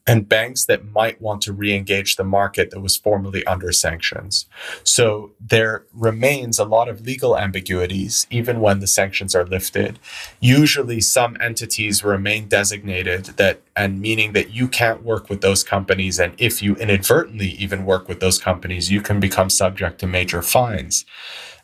and 0.06 0.28
banks 0.28 0.66
that 0.66 0.92
might 0.92 1.22
want 1.22 1.42
to 1.42 1.54
re-engage 1.54 2.18
the 2.18 2.24
market 2.24 2.72
that 2.72 2.82
was 2.82 2.98
formerly 2.98 3.46
under 3.46 3.72
sanctions. 3.72 4.48
So 4.84 5.32
there 5.40 5.86
remains 5.94 6.60
a 6.60 6.66
lot 6.66 6.90
of 6.90 7.06
legal 7.06 7.38
ambiguities 7.38 8.28
even 8.30 8.60
when 8.60 8.80
the 8.80 8.88
sanctions 8.88 9.34
are 9.34 9.46
lifted. 9.46 10.00
Usually 10.42 11.00
some 11.00 11.38
entities 11.40 12.04
remain 12.04 12.48
designated 12.50 13.26
that 13.38 13.62
and 13.76 14.02
meaning 14.02 14.34
that 14.34 14.52
you 14.52 14.68
can't 14.68 15.04
work 15.04 15.30
with 15.30 15.42
those 15.42 15.64
companies 15.64 16.20
and 16.20 16.34
if 16.38 16.62
you 16.62 16.76
inadvertently 16.76 17.50
even 17.50 17.86
work 17.86 18.10
with 18.10 18.20
those 18.20 18.40
companies 18.40 18.92
you 18.92 19.02
can 19.02 19.20
become 19.20 19.50
subject 19.50 20.00
to 20.00 20.08
major 20.08 20.42
fines. 20.42 21.06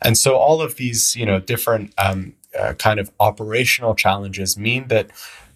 And 0.02 0.16
so 0.16 0.36
all 0.36 0.62
of 0.62 0.76
these, 0.76 1.14
you 1.14 1.26
know, 1.26 1.40
different 1.40 1.92
um, 1.98 2.32
uh, 2.58 2.74
kind 2.74 2.98
of 3.00 3.10
operational 3.20 3.94
challenges 3.94 4.58
mean 4.58 4.88
that 4.88 5.10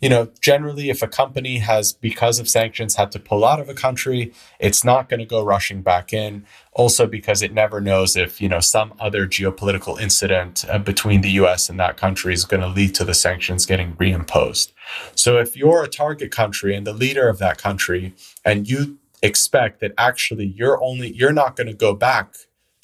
you 0.05 0.11
know, 0.11 0.29
generally, 0.39 0.91
if 0.91 1.03
a 1.03 1.09
company 1.09 1.61
has, 1.61 1.95
because 1.95 2.39
of 2.39 2.47
sanctions, 2.47 2.97
had 2.97 3.11
to 3.13 3.19
pull 3.19 3.43
out 3.43 3.59
of 3.59 3.71
a 3.71 3.75
country, 3.75 4.35
it's 4.61 4.85
not 4.85 5.09
going 5.09 5.21
to 5.21 5.25
go 5.25 5.43
rushing 5.43 5.81
back 5.81 6.13
in. 6.13 6.45
Also, 6.75 7.07
because 7.07 7.41
it 7.41 7.55
never 7.55 7.81
knows 7.81 8.15
if, 8.15 8.39
you 8.39 8.47
know, 8.47 8.61
some 8.61 8.93
other 9.01 9.27
geopolitical 9.27 9.99
incident 9.99 10.63
uh, 10.69 10.79
between 10.79 11.23
the 11.23 11.31
US 11.31 11.71
and 11.71 11.81
that 11.81 11.97
country 11.97 12.35
is 12.35 12.45
going 12.45 12.61
to 12.61 12.69
lead 12.69 12.95
to 12.97 13.05
the 13.07 13.15
sanctions 13.15 13.65
getting 13.65 13.97
reimposed. 13.97 14.73
So, 15.15 15.39
if 15.39 15.57
you're 15.57 15.83
a 15.83 15.89
target 15.89 16.31
country 16.31 16.77
and 16.77 16.87
the 16.87 16.93
leader 16.93 17.27
of 17.27 17.39
that 17.39 17.57
country, 17.57 18.15
and 18.45 18.69
you 18.69 18.99
expect 19.23 19.81
that 19.81 19.93
actually 19.97 20.53
you're 20.55 20.85
only, 20.85 21.15
you're 21.15 21.33
not 21.33 21.57
going 21.57 21.69
to 21.69 21.73
go 21.73 21.95
back 21.95 22.35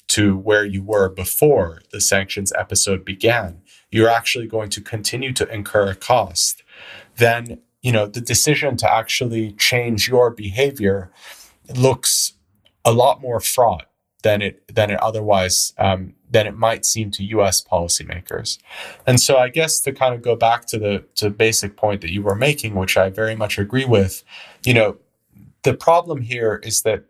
to 0.07 0.35
where 0.37 0.65
you 0.65 0.81
were 0.81 1.07
before 1.07 1.83
the 1.91 2.01
sanctions 2.01 2.51
episode 2.57 3.05
began, 3.05 3.61
you're 3.91 4.09
actually 4.09 4.47
going 4.47 4.69
to 4.69 4.81
continue 4.81 5.33
to 5.33 5.47
incur 5.53 5.89
a 5.89 5.95
cost 5.95 6.63
then 7.17 7.59
you 7.81 7.91
know 7.91 8.05
the 8.05 8.21
decision 8.21 8.77
to 8.77 8.91
actually 8.91 9.51
change 9.53 10.07
your 10.07 10.29
behavior 10.29 11.11
looks 11.75 12.33
a 12.83 12.91
lot 12.91 13.21
more 13.21 13.39
fraught 13.39 13.85
than 14.23 14.41
it 14.41 14.63
than 14.73 14.91
it 14.91 14.99
otherwise 14.99 15.73
um, 15.77 16.13
than 16.29 16.47
it 16.47 16.55
might 16.55 16.85
seem 16.85 17.11
to 17.11 17.23
U.S. 17.23 17.63
policymakers. 17.63 18.57
And 19.05 19.19
so, 19.19 19.37
I 19.37 19.49
guess 19.49 19.79
to 19.81 19.91
kind 19.91 20.13
of 20.13 20.21
go 20.21 20.35
back 20.35 20.65
to 20.67 20.79
the 20.79 21.03
to 21.15 21.29
basic 21.29 21.75
point 21.75 22.01
that 22.01 22.11
you 22.11 22.21
were 22.21 22.35
making, 22.35 22.75
which 22.75 22.97
I 22.97 23.09
very 23.09 23.35
much 23.35 23.57
agree 23.57 23.85
with, 23.85 24.23
you 24.63 24.73
know, 24.73 24.97
the 25.63 25.73
problem 25.73 26.21
here 26.21 26.61
is 26.63 26.83
that 26.83 27.05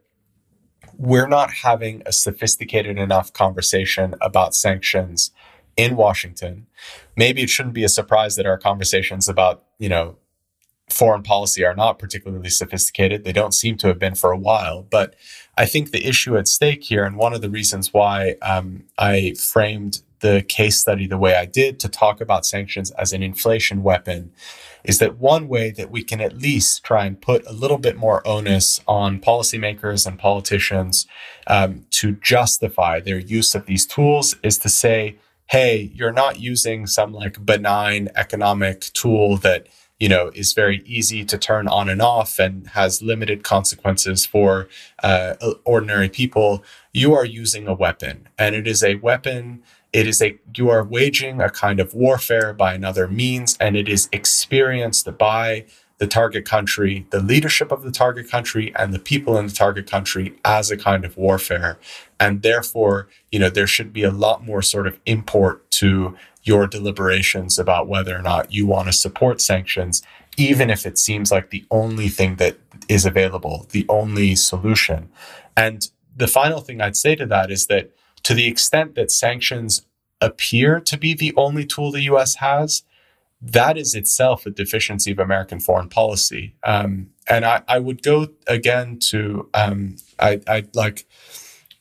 we're 0.97 1.27
not 1.27 1.51
having 1.51 2.03
a 2.05 2.11
sophisticated 2.11 2.97
enough 2.97 3.33
conversation 3.33 4.15
about 4.21 4.55
sanctions 4.55 5.31
in 5.77 5.95
Washington. 5.95 6.67
Maybe 7.15 7.41
it 7.41 7.49
shouldn't 7.49 7.75
be 7.75 7.83
a 7.83 7.89
surprise 7.89 8.35
that 8.35 8.45
our 8.45 8.57
conversations 8.57 9.27
about, 9.27 9.63
you 9.79 9.89
know, 9.89 10.17
foreign 10.89 11.23
policy 11.23 11.63
are 11.63 11.75
not 11.75 11.99
particularly 11.99 12.49
sophisticated. 12.49 13.23
They 13.23 13.31
don't 13.31 13.53
seem 13.53 13.77
to 13.77 13.87
have 13.87 13.99
been 13.99 14.15
for 14.15 14.31
a 14.31 14.37
while. 14.37 14.83
But 14.83 15.15
I 15.57 15.65
think 15.65 15.91
the 15.91 16.05
issue 16.05 16.37
at 16.37 16.47
stake 16.47 16.83
here, 16.83 17.05
and 17.05 17.15
one 17.17 17.33
of 17.33 17.41
the 17.41 17.49
reasons 17.49 17.93
why 17.93 18.35
um, 18.41 18.83
I 18.97 19.33
framed 19.39 20.01
the 20.19 20.45
case 20.47 20.77
study 20.77 21.07
the 21.07 21.17
way 21.17 21.35
I 21.35 21.45
did 21.45 21.79
to 21.79 21.89
talk 21.89 22.21
about 22.21 22.45
sanctions 22.45 22.91
as 22.91 23.11
an 23.11 23.23
inflation 23.23 23.83
weapon 23.83 24.31
is 24.83 24.99
that 24.99 25.17
one 25.17 25.47
way 25.47 25.71
that 25.71 25.91
we 25.91 26.03
can 26.03 26.21
at 26.21 26.37
least 26.37 26.83
try 26.83 27.05
and 27.05 27.21
put 27.21 27.45
a 27.45 27.51
little 27.51 27.77
bit 27.77 27.97
more 27.97 28.25
onus 28.27 28.81
on 28.87 29.19
policymakers 29.19 30.07
and 30.07 30.17
politicians 30.17 31.05
um, 31.47 31.85
to 31.91 32.13
justify 32.13 32.99
their 32.99 33.19
use 33.19 33.53
of 33.53 33.65
these 33.65 33.85
tools 33.85 34.35
is 34.43 34.57
to 34.59 34.69
say, 34.69 35.17
hey, 35.51 35.91
you're 35.93 36.13
not 36.13 36.39
using 36.39 36.87
some 36.87 37.11
like 37.11 37.45
benign 37.45 38.07
economic 38.15 38.81
tool 38.93 39.35
that 39.37 39.67
you 39.99 40.07
know 40.07 40.31
is 40.33 40.53
very 40.53 40.81
easy 40.85 41.25
to 41.25 41.37
turn 41.37 41.67
on 41.67 41.89
and 41.89 42.01
off 42.01 42.39
and 42.39 42.67
has 42.67 43.01
limited 43.01 43.43
consequences 43.43 44.25
for 44.25 44.69
uh, 45.03 45.35
ordinary 45.65 46.09
people 46.09 46.63
you 46.93 47.13
are 47.13 47.25
using 47.25 47.67
a 47.67 47.73
weapon. 47.73 48.27
And 48.37 48.55
it 48.55 48.65
is 48.65 48.81
a 48.83 48.95
weapon 48.95 49.61
it 49.93 50.07
is 50.07 50.21
a 50.21 50.39
you 50.55 50.69
are 50.69 50.83
waging 50.83 51.41
a 51.41 51.49
kind 51.49 51.79
of 51.79 51.93
warfare 51.93 52.53
by 52.53 52.73
another 52.73 53.07
means 53.07 53.57
and 53.59 53.75
it 53.75 53.89
is 53.89 54.07
experienced 54.11 55.17
by 55.17 55.65
the 56.01 56.07
target 56.07 56.45
country 56.45 57.05
the 57.11 57.19
leadership 57.19 57.71
of 57.71 57.83
the 57.83 57.91
target 57.91 58.27
country 58.27 58.73
and 58.75 58.91
the 58.91 58.97
people 58.97 59.37
in 59.37 59.45
the 59.45 59.53
target 59.53 59.85
country 59.85 60.33
as 60.43 60.71
a 60.71 60.75
kind 60.75 61.05
of 61.05 61.15
warfare. 61.15 61.77
And 62.19 62.41
therefore 62.41 63.07
you 63.31 63.37
know 63.37 63.51
there 63.51 63.67
should 63.67 63.93
be 63.93 64.01
a 64.01 64.09
lot 64.09 64.43
more 64.43 64.63
sort 64.63 64.87
of 64.87 64.99
import 65.05 65.69
to 65.81 66.17
your 66.41 66.65
deliberations 66.65 67.59
about 67.59 67.87
whether 67.87 68.17
or 68.17 68.23
not 68.23 68.51
you 68.51 68.65
want 68.65 68.87
to 68.87 68.93
support 68.93 69.39
sanctions 69.39 70.01
even 70.37 70.71
if 70.71 70.87
it 70.87 70.97
seems 70.97 71.31
like 71.31 71.51
the 71.51 71.65
only 71.69 72.09
thing 72.09 72.37
that 72.37 72.57
is 72.89 73.05
available 73.05 73.67
the 73.69 73.85
only 73.87 74.35
solution. 74.35 75.07
And 75.55 75.87
the 76.17 76.27
final 76.27 76.61
thing 76.61 76.81
i'd 76.81 76.97
say 76.97 77.15
to 77.15 77.27
that 77.27 77.51
is 77.51 77.67
that 77.67 77.91
to 78.23 78.33
the 78.33 78.47
extent 78.47 78.95
that 78.95 79.11
sanctions 79.11 79.85
appear 80.19 80.79
to 80.79 80.97
be 80.97 81.13
the 81.13 81.33
only 81.35 81.65
tool 81.65 81.91
the 81.91 82.03
US 82.03 82.35
has, 82.35 82.83
that 83.41 83.77
is 83.77 83.95
itself 83.95 84.45
a 84.45 84.51
deficiency 84.51 85.11
of 85.11 85.19
American 85.19 85.59
foreign 85.59 85.89
policy. 85.89 86.55
Um, 86.63 87.09
and 87.27 87.43
I, 87.43 87.63
I, 87.67 87.79
would 87.79 88.03
go 88.03 88.27
again 88.47 88.99
to, 89.09 89.49
um, 89.53 89.95
I, 90.19 90.41
I'd 90.47 90.75
like 90.75 91.07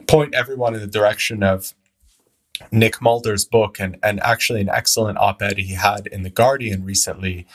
point 0.07 0.35
everyone 0.35 0.75
in 0.75 0.81
the 0.81 0.87
direction 0.87 1.43
of 1.43 1.75
Nick 2.73 3.03
Mulder's 3.03 3.45
book 3.45 3.79
and, 3.79 3.97
and 4.03 4.21
actually 4.21 4.61
an 4.61 4.71
excellent 4.71 5.19
op 5.19 5.43
ed 5.43 5.59
he 5.59 5.75
had 5.75 6.07
in 6.07 6.23
The 6.23 6.31
Guardian 6.31 6.85
recently, 6.85 7.47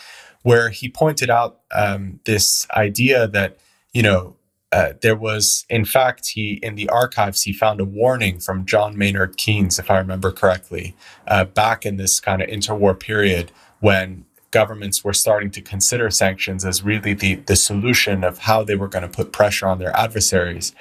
where 0.44 0.70
he 0.70 0.88
pointed 0.88 1.30
out 1.30 1.62
um, 1.74 2.20
this 2.26 2.68
idea 2.76 3.28
that, 3.28 3.58
you 3.94 4.04
know, 4.04 4.36
uh, 4.72 4.94
there 5.02 5.16
was, 5.16 5.66
in 5.70 5.86
fact, 5.86 6.28
he 6.28 6.60
in 6.62 6.76
the 6.76 6.90
archives 6.90 7.44
he 7.44 7.54
found 7.54 7.80
a 7.80 7.86
warning 7.86 8.40
from 8.40 8.66
John 8.66 8.98
Maynard 8.98 9.38
Keynes, 9.38 9.80
if 9.80 9.90
I 9.90 9.98
remember 9.98 10.32
correctly, 10.32 10.96
uh, 11.28 11.46
back 11.46 11.86
in 11.86 11.96
this 11.98 12.20
kind 12.20 12.42
of 12.42 12.50
interwar 12.50 13.00
period 13.00 13.52
when 13.86 14.26
governments 14.50 15.04
were 15.04 15.14
starting 15.14 15.52
to 15.52 15.62
consider 15.62 16.10
sanctions 16.10 16.66
as 16.66 16.82
really 16.82 17.14
the 17.14 17.36
the 17.52 17.56
solution 17.56 18.24
of 18.24 18.40
how 18.40 18.64
they 18.64 18.78
were 18.82 18.88
going 18.88 19.08
to 19.08 19.18
put 19.18 19.32
pressure 19.32 19.68
on 19.68 19.78
their 19.78 19.96
adversaries, 19.96 20.74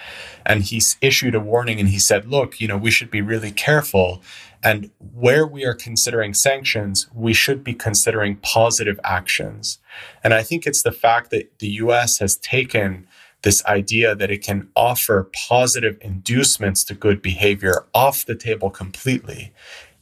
and 0.46 0.62
he 0.62 0.80
issued 1.02 1.34
a 1.34 1.40
warning 1.52 1.78
and 1.80 1.90
he 1.90 1.98
said, 1.98 2.30
"Look, 2.36 2.60
you 2.60 2.66
know, 2.66 2.78
we 2.78 2.90
should 2.90 3.10
be 3.10 3.20
really 3.20 3.52
careful." 3.68 4.22
And 4.62 4.90
where 5.24 5.46
we 5.46 5.66
are 5.66 5.74
considering 5.74 6.32
sanctions, 6.32 7.06
we 7.12 7.34
should 7.34 7.62
be 7.62 7.74
considering 7.74 8.36
positive 8.36 8.98
actions. 9.04 9.78
And 10.22 10.32
I 10.32 10.42
think 10.42 10.66
it's 10.66 10.82
the 10.82 10.98
fact 11.04 11.30
that 11.32 11.58
the 11.58 11.72
US 11.84 12.20
has 12.20 12.36
taken 12.36 13.06
this 13.44 13.64
idea 13.66 14.14
that 14.14 14.30
it 14.30 14.42
can 14.42 14.68
offer 14.74 15.30
positive 15.48 15.98
inducements 16.00 16.82
to 16.84 16.94
good 16.94 17.20
behavior 17.20 17.84
off 17.92 18.24
the 18.24 18.34
table 18.34 18.70
completely. 18.70 19.52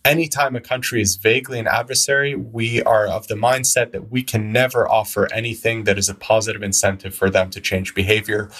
Anytime 0.05 0.57
a 0.57 0.61
country 0.61 1.01
is 1.01 1.15
vaguely 1.15 1.61
an 1.61 1.69
adversary, 1.69 2.35
we 2.35 2.83
are 2.83 3.07
of 3.07 3.29
the 3.29 3.37
mindset 3.37 3.93
that 3.93 4.11
we 4.11 4.23
can 4.23 4.51
never 4.51 4.91
offer 4.91 5.33
anything 5.33 5.85
that 5.85 5.97
is 5.97 6.09
a 6.09 6.15
positive 6.15 6.62
incentive 6.62 7.15
for 7.15 7.31
them 7.31 7.51
to 7.51 7.61
change 7.61 7.95
behavior. 7.95 8.51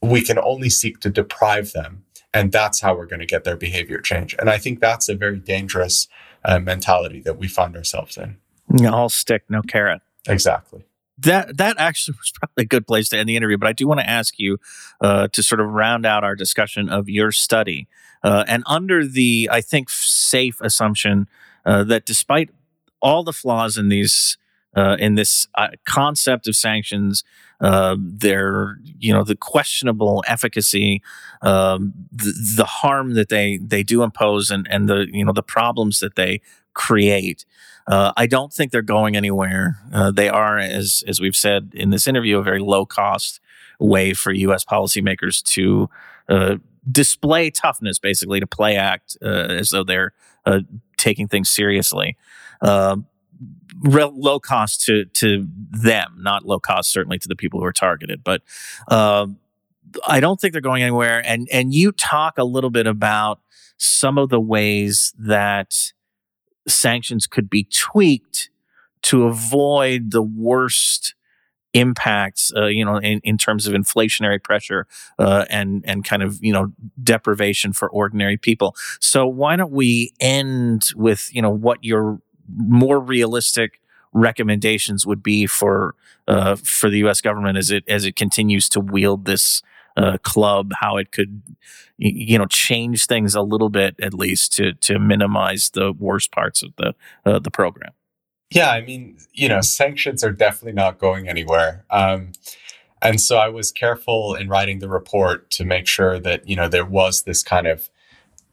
We 0.00 0.22
can 0.22 0.38
only 0.38 0.70
seek 0.70 1.00
to 1.00 1.10
deprive 1.10 1.72
them. 1.72 2.04
And 2.32 2.52
that's 2.52 2.80
how 2.80 2.94
we're 2.94 3.06
going 3.06 3.20
to 3.20 3.26
get 3.26 3.44
their 3.44 3.56
behavior 3.56 3.98
change. 3.98 4.36
And 4.38 4.48
I 4.48 4.58
think 4.58 4.80
that's 4.80 5.08
a 5.08 5.16
very 5.16 5.38
dangerous 5.38 6.06
uh, 6.44 6.60
mentality 6.60 7.20
that 7.22 7.36
we 7.36 7.48
find 7.48 7.76
ourselves 7.76 8.16
in. 8.16 8.36
All 8.86 9.08
stick, 9.08 9.44
no 9.48 9.62
carrot. 9.62 10.02
Exactly 10.28 10.84
that 11.18 11.56
that 11.56 11.76
actually 11.78 12.16
was 12.18 12.32
probably 12.32 12.62
a 12.62 12.66
good 12.66 12.86
place 12.86 13.08
to 13.10 13.18
end 13.18 13.28
the 13.28 13.36
interview. 13.36 13.58
But 13.58 13.68
I 13.68 13.72
do 13.72 13.86
want 13.86 14.00
to 14.00 14.08
ask 14.08 14.38
you 14.38 14.58
uh, 15.00 15.28
to 15.28 15.42
sort 15.42 15.60
of 15.60 15.68
round 15.68 16.06
out 16.06 16.24
our 16.24 16.34
discussion 16.34 16.88
of 16.88 17.08
your 17.08 17.32
study, 17.32 17.88
uh, 18.22 18.44
and 18.46 18.62
under 18.66 19.06
the 19.06 19.48
I 19.50 19.60
think 19.60 19.88
safe 20.28 20.60
assumption 20.60 21.28
uh, 21.64 21.84
that 21.84 22.06
despite 22.06 22.50
all 23.00 23.22
the 23.24 23.32
flaws 23.32 23.76
in 23.76 23.88
these 23.88 24.38
uh, 24.76 24.96
in 24.98 25.14
this 25.14 25.48
uh, 25.54 25.68
concept 25.86 26.46
of 26.46 26.54
sanctions, 26.54 27.24
uh, 27.60 27.96
their 27.98 28.78
you 28.98 29.12
know 29.12 29.24
the 29.24 29.36
questionable 29.36 30.22
efficacy, 30.28 31.02
um, 31.42 31.94
the, 32.12 32.32
the 32.56 32.64
harm 32.64 33.14
that 33.14 33.30
they 33.30 33.58
they 33.58 33.82
do 33.82 34.02
impose, 34.02 34.50
and 34.50 34.66
and 34.70 34.88
the 34.88 35.06
you 35.10 35.24
know 35.24 35.32
the 35.32 35.42
problems 35.42 36.00
that 36.00 36.14
they 36.16 36.40
create. 36.74 37.46
Uh, 37.86 38.12
I 38.16 38.26
don't 38.26 38.52
think 38.52 38.72
they're 38.72 38.82
going 38.82 39.16
anywhere. 39.16 39.78
Uh, 39.92 40.10
they 40.10 40.28
are, 40.28 40.58
as 40.58 41.02
as 41.06 41.20
we've 41.20 41.36
said 41.36 41.70
in 41.72 41.90
this 41.90 42.06
interview, 42.06 42.38
a 42.38 42.42
very 42.42 42.60
low 42.60 42.84
cost 42.84 43.40
way 43.78 44.12
for 44.12 44.32
U.S. 44.32 44.64
policymakers 44.64 45.42
to 45.54 45.88
uh, 46.28 46.56
display 46.90 47.50
toughness, 47.50 47.98
basically 47.98 48.40
to 48.40 48.46
play 48.46 48.76
act 48.76 49.16
uh, 49.22 49.26
as 49.26 49.70
though 49.70 49.84
they're 49.84 50.12
uh, 50.44 50.60
taking 50.96 51.28
things 51.28 51.48
seriously. 51.48 52.16
Real 53.82 54.12
low 54.14 54.40
cost 54.40 54.84
to 54.86 55.04
to 55.04 55.46
them, 55.70 56.16
not 56.18 56.46
low 56.46 56.58
cost 56.58 56.90
certainly 56.90 57.18
to 57.18 57.28
the 57.28 57.36
people 57.36 57.60
who 57.60 57.66
are 57.66 57.72
targeted, 57.72 58.22
but. 58.24 58.42
Um, 58.88 59.38
I 60.06 60.20
don't 60.20 60.40
think 60.40 60.52
they're 60.52 60.60
going 60.60 60.82
anywhere. 60.82 61.22
And 61.24 61.48
and 61.52 61.72
you 61.72 61.92
talk 61.92 62.38
a 62.38 62.44
little 62.44 62.70
bit 62.70 62.86
about 62.86 63.40
some 63.78 64.18
of 64.18 64.30
the 64.30 64.40
ways 64.40 65.14
that 65.18 65.92
sanctions 66.66 67.26
could 67.26 67.48
be 67.48 67.64
tweaked 67.64 68.50
to 69.02 69.24
avoid 69.24 70.10
the 70.10 70.22
worst 70.22 71.14
impacts, 71.76 72.52
uh, 72.56 72.66
you 72.66 72.84
know, 72.84 72.96
in, 72.96 73.20
in 73.22 73.36
terms 73.36 73.66
of 73.66 73.74
inflationary 73.74 74.42
pressure 74.42 74.86
uh, 75.18 75.44
and 75.50 75.84
and 75.86 76.04
kind 76.04 76.22
of 76.22 76.42
you 76.42 76.52
know 76.52 76.72
deprivation 77.02 77.72
for 77.72 77.88
ordinary 77.90 78.36
people. 78.36 78.74
So 79.00 79.26
why 79.26 79.56
don't 79.56 79.72
we 79.72 80.12
end 80.20 80.90
with 80.96 81.34
you 81.34 81.42
know 81.42 81.50
what 81.50 81.82
your 81.84 82.20
more 82.56 82.98
realistic 82.98 83.80
recommendations 84.12 85.06
would 85.06 85.22
be 85.22 85.46
for 85.46 85.94
uh, 86.26 86.56
for 86.56 86.88
the 86.88 86.98
U.S. 86.98 87.20
government 87.20 87.58
as 87.58 87.70
it 87.70 87.84
as 87.88 88.04
it 88.04 88.16
continues 88.16 88.68
to 88.70 88.80
wield 88.80 89.26
this 89.26 89.62
uh, 89.96 90.18
club, 90.22 90.72
how 90.80 90.96
it 90.96 91.10
could, 91.10 91.42
you 91.96 92.38
know, 92.38 92.46
change 92.46 93.06
things 93.06 93.34
a 93.34 93.40
little 93.42 93.70
bit 93.70 93.96
at 94.00 94.14
least 94.14 94.52
to 94.54 94.72
to 94.74 94.98
minimize 94.98 95.70
the 95.70 95.92
worst 95.92 96.32
parts 96.32 96.62
of 96.62 96.70
the 96.76 96.94
uh, 97.24 97.38
the 97.38 97.50
program. 97.50 97.92
Yeah, 98.50 98.70
I 98.70 98.80
mean, 98.80 99.18
you 99.32 99.48
know, 99.48 99.60
sanctions 99.60 100.22
are 100.22 100.32
definitely 100.32 100.72
not 100.72 100.98
going 100.98 101.28
anywhere. 101.28 101.84
Um, 101.90 102.32
and 103.02 103.20
so 103.20 103.36
I 103.36 103.48
was 103.48 103.72
careful 103.72 104.34
in 104.34 104.48
writing 104.48 104.78
the 104.78 104.88
report 104.88 105.50
to 105.52 105.64
make 105.64 105.86
sure 105.86 106.18
that, 106.20 106.48
you 106.48 106.56
know, 106.56 106.68
there 106.68 106.84
was 106.84 107.22
this 107.22 107.42
kind 107.42 107.66
of 107.66 107.90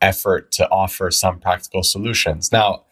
effort 0.01 0.51
to 0.51 0.69
offer 0.69 1.11
some 1.11 1.39
practical 1.39 1.83
solutions. 1.83 2.51
Now, 2.51 2.83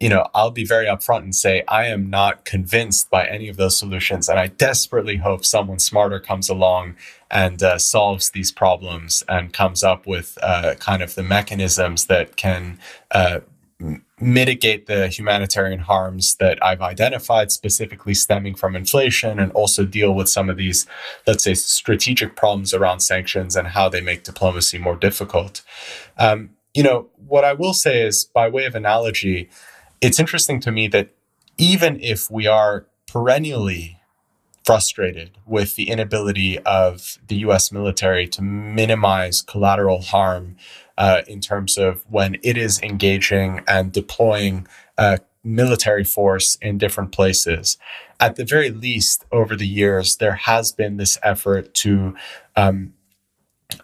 you 0.00 0.08
know, 0.08 0.28
I'll 0.34 0.50
be 0.50 0.66
very 0.66 0.86
upfront 0.86 1.20
and 1.20 1.34
say 1.34 1.62
I 1.68 1.86
am 1.86 2.10
not 2.10 2.44
convinced 2.44 3.10
by 3.10 3.26
any 3.26 3.48
of 3.48 3.56
those 3.56 3.78
solutions. 3.78 4.28
And 4.28 4.38
I 4.38 4.48
desperately 4.48 5.16
hope 5.16 5.44
someone 5.44 5.78
smarter 5.78 6.20
comes 6.20 6.48
along 6.48 6.96
and 7.30 7.62
uh, 7.62 7.78
solves 7.78 8.30
these 8.30 8.52
problems 8.52 9.22
and 9.28 9.52
comes 9.52 9.82
up 9.82 10.06
with 10.06 10.36
uh, 10.42 10.74
kind 10.78 11.02
of 11.02 11.14
the 11.14 11.22
mechanisms 11.22 12.06
that 12.06 12.36
can 12.36 12.78
uh, 13.12 13.40
mitigate 14.20 14.86
the 14.86 15.08
humanitarian 15.08 15.80
harms 15.80 16.36
that 16.36 16.62
I've 16.62 16.80
identified, 16.80 17.50
specifically 17.50 18.14
stemming 18.14 18.54
from 18.54 18.76
inflation, 18.76 19.38
and 19.38 19.52
also 19.52 19.84
deal 19.84 20.14
with 20.14 20.28
some 20.28 20.48
of 20.48 20.56
these, 20.56 20.86
let's 21.26 21.44
say, 21.44 21.54
strategic 21.54 22.36
problems 22.36 22.72
around 22.72 23.00
sanctions 23.00 23.56
and 23.56 23.68
how 23.68 23.88
they 23.88 24.00
make 24.00 24.24
diplomacy 24.24 24.78
more 24.78 24.96
difficult. 24.96 25.62
Um, 26.18 26.50
you 26.72 26.82
know, 26.82 27.08
what 27.16 27.44
I 27.44 27.52
will 27.52 27.74
say 27.74 28.02
is, 28.02 28.24
by 28.24 28.48
way 28.48 28.64
of 28.64 28.74
analogy, 28.74 29.48
it's 30.00 30.20
interesting 30.20 30.60
to 30.60 30.72
me 30.72 30.88
that 30.88 31.10
even 31.58 32.00
if 32.00 32.30
we 32.30 32.46
are 32.46 32.86
perennially 33.06 33.98
frustrated 34.64 35.38
with 35.46 35.76
the 35.76 35.90
inability 35.90 36.58
of 36.60 37.18
the 37.28 37.36
US 37.36 37.70
military 37.70 38.26
to 38.28 38.42
minimize 38.42 39.42
collateral 39.42 40.00
harm 40.00 40.56
uh, 40.98 41.22
in 41.26 41.40
terms 41.40 41.76
of 41.76 42.04
when 42.08 42.36
it 42.42 42.56
is 42.56 42.80
engaging 42.82 43.62
and 43.66 43.92
deploying 43.92 44.66
uh, 44.98 45.18
military 45.42 46.04
force 46.04 46.56
in 46.56 46.78
different 46.78 47.12
places. 47.12 47.76
At 48.18 48.36
the 48.36 48.44
very 48.44 48.70
least, 48.70 49.24
over 49.30 49.56
the 49.56 49.66
years, 49.66 50.16
there 50.16 50.34
has 50.34 50.72
been 50.72 50.96
this 50.96 51.18
effort 51.22 51.74
to 51.74 52.14
um, 52.56 52.94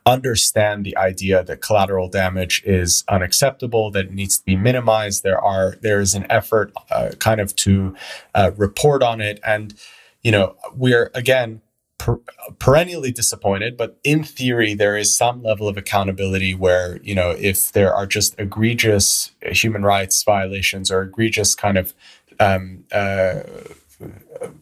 understand 0.06 0.84
the 0.84 0.96
idea 0.96 1.42
that 1.44 1.60
collateral 1.60 2.08
damage 2.08 2.62
is 2.64 3.04
unacceptable 3.08 3.90
that 3.90 4.06
it 4.06 4.12
needs 4.12 4.38
to 4.38 4.44
be 4.44 4.56
minimized 4.56 5.22
there 5.22 5.40
are 5.40 5.76
there 5.80 6.00
is 6.00 6.14
an 6.14 6.26
effort 6.30 6.72
uh, 6.90 7.10
kind 7.18 7.40
of 7.40 7.56
to 7.56 7.94
uh, 8.34 8.50
report 8.56 9.02
on 9.02 9.20
it 9.20 9.40
and 9.44 9.74
you 10.22 10.30
know 10.30 10.54
we're 10.74 11.10
again 11.14 11.60
per- 12.00 12.20
perennially 12.58 13.12
disappointed 13.12 13.76
but 13.76 13.98
in 14.02 14.24
theory 14.24 14.74
there 14.74 14.96
is 14.96 15.14
some 15.14 15.42
level 15.42 15.68
of 15.68 15.76
accountability 15.76 16.54
where 16.54 16.98
you 17.02 17.14
know 17.14 17.30
if 17.38 17.70
there 17.72 17.94
are 17.94 18.06
just 18.06 18.34
egregious 18.38 19.32
human 19.42 19.82
rights 19.82 20.22
violations 20.22 20.90
or 20.90 21.02
egregious 21.02 21.54
kind 21.54 21.76
of 21.76 21.92
um, 22.40 22.84
uh, 22.90 23.40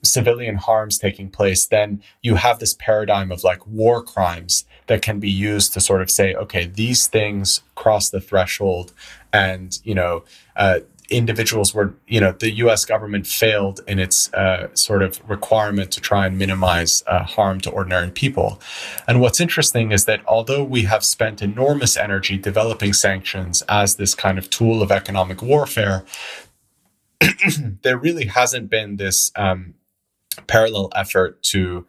civilian 0.03 0.57
harms 0.57 0.99
taking 0.99 1.31
place, 1.31 1.67
then 1.67 2.03
you 2.23 2.35
have 2.35 2.59
this 2.59 2.75
paradigm 2.75 3.31
of 3.31 3.45
like 3.45 3.67
war 3.67 4.03
crimes 4.03 4.65
that 4.87 5.03
can 5.03 5.21
be 5.21 5.31
used 5.31 5.73
to 5.75 5.81
sort 5.81 6.03
of 6.03 6.11
say, 6.11 6.35
okay, 6.35 6.67
these 6.67 7.07
things 7.07 7.61
cross 7.75 8.11
the 8.11 8.21
threshold, 8.21 8.93
and 9.33 9.79
you 9.85 9.95
know, 9.95 10.25
uh, 10.57 10.81
individuals 11.09 11.75
were, 11.75 11.95
you 12.07 12.21
know, 12.21 12.33
the 12.33 12.51
U.S. 12.57 12.85
government 12.85 13.27
failed 13.27 13.81
in 13.89 13.99
its 13.99 14.33
uh, 14.35 14.69
sort 14.75 15.03
of 15.03 15.21
requirement 15.29 15.91
to 15.93 16.01
try 16.01 16.27
and 16.27 16.37
minimize 16.37 17.03
uh, 17.07 17.25
harm 17.25 17.61
to 17.61 17.71
ordinary 17.71 18.11
people. 18.11 18.61
And 19.07 19.21
what's 19.21 19.41
interesting 19.41 19.91
is 19.91 20.05
that 20.05 20.21
although 20.27 20.63
we 20.63 20.83
have 20.83 21.05
spent 21.05 21.41
enormous 21.41 21.97
energy 21.97 22.37
developing 22.37 22.93
sanctions 22.93 23.63
as 23.69 23.97
this 23.97 24.15
kind 24.15 24.39
of 24.39 24.51
tool 24.51 24.83
of 24.83 24.93
economic 24.93 25.43
warfare, 25.43 26.05
there 27.83 27.97
really 27.97 28.27
hasn't 28.27 28.69
been 28.69 28.97
this 28.97 29.33
um, 29.35 29.75
parallel 30.47 30.91
effort 30.95 31.43
to 31.43 31.87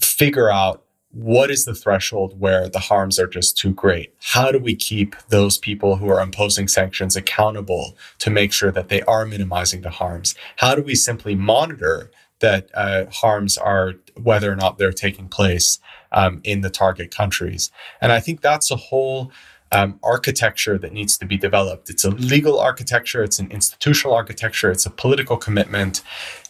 figure 0.00 0.50
out 0.50 0.83
what 1.14 1.50
is 1.50 1.64
the 1.64 1.74
threshold 1.74 2.38
where 2.40 2.68
the 2.68 2.80
harms 2.80 3.18
are 3.18 3.26
just 3.26 3.56
too 3.56 3.72
great? 3.72 4.12
How 4.20 4.50
do 4.50 4.58
we 4.58 4.74
keep 4.74 5.14
those 5.28 5.58
people 5.58 5.96
who 5.96 6.08
are 6.08 6.20
imposing 6.20 6.68
sanctions 6.68 7.16
accountable 7.16 7.96
to 8.18 8.30
make 8.30 8.52
sure 8.52 8.72
that 8.72 8.88
they 8.88 9.02
are 9.02 9.24
minimizing 9.24 9.82
the 9.82 9.90
harms? 9.90 10.34
How 10.56 10.74
do 10.74 10.82
we 10.82 10.94
simply 10.94 11.34
monitor 11.34 12.10
that 12.40 12.68
uh, 12.74 13.06
harms 13.06 13.56
are, 13.56 13.94
whether 14.20 14.50
or 14.50 14.56
not 14.56 14.76
they're 14.76 14.92
taking 14.92 15.28
place 15.28 15.78
um, 16.12 16.40
in 16.42 16.62
the 16.62 16.70
target 16.70 17.14
countries? 17.14 17.70
And 18.00 18.10
I 18.10 18.18
think 18.18 18.40
that's 18.40 18.70
a 18.70 18.76
whole 18.76 19.30
um, 19.74 19.98
architecture 20.02 20.78
that 20.78 20.92
needs 20.92 21.18
to 21.18 21.26
be 21.26 21.36
developed. 21.36 21.90
It's 21.90 22.04
a 22.04 22.10
legal 22.10 22.60
architecture, 22.60 23.22
it's 23.22 23.38
an 23.38 23.50
institutional 23.50 24.14
architecture, 24.14 24.70
it's 24.70 24.86
a 24.86 24.90
political 24.90 25.36
commitment. 25.36 26.02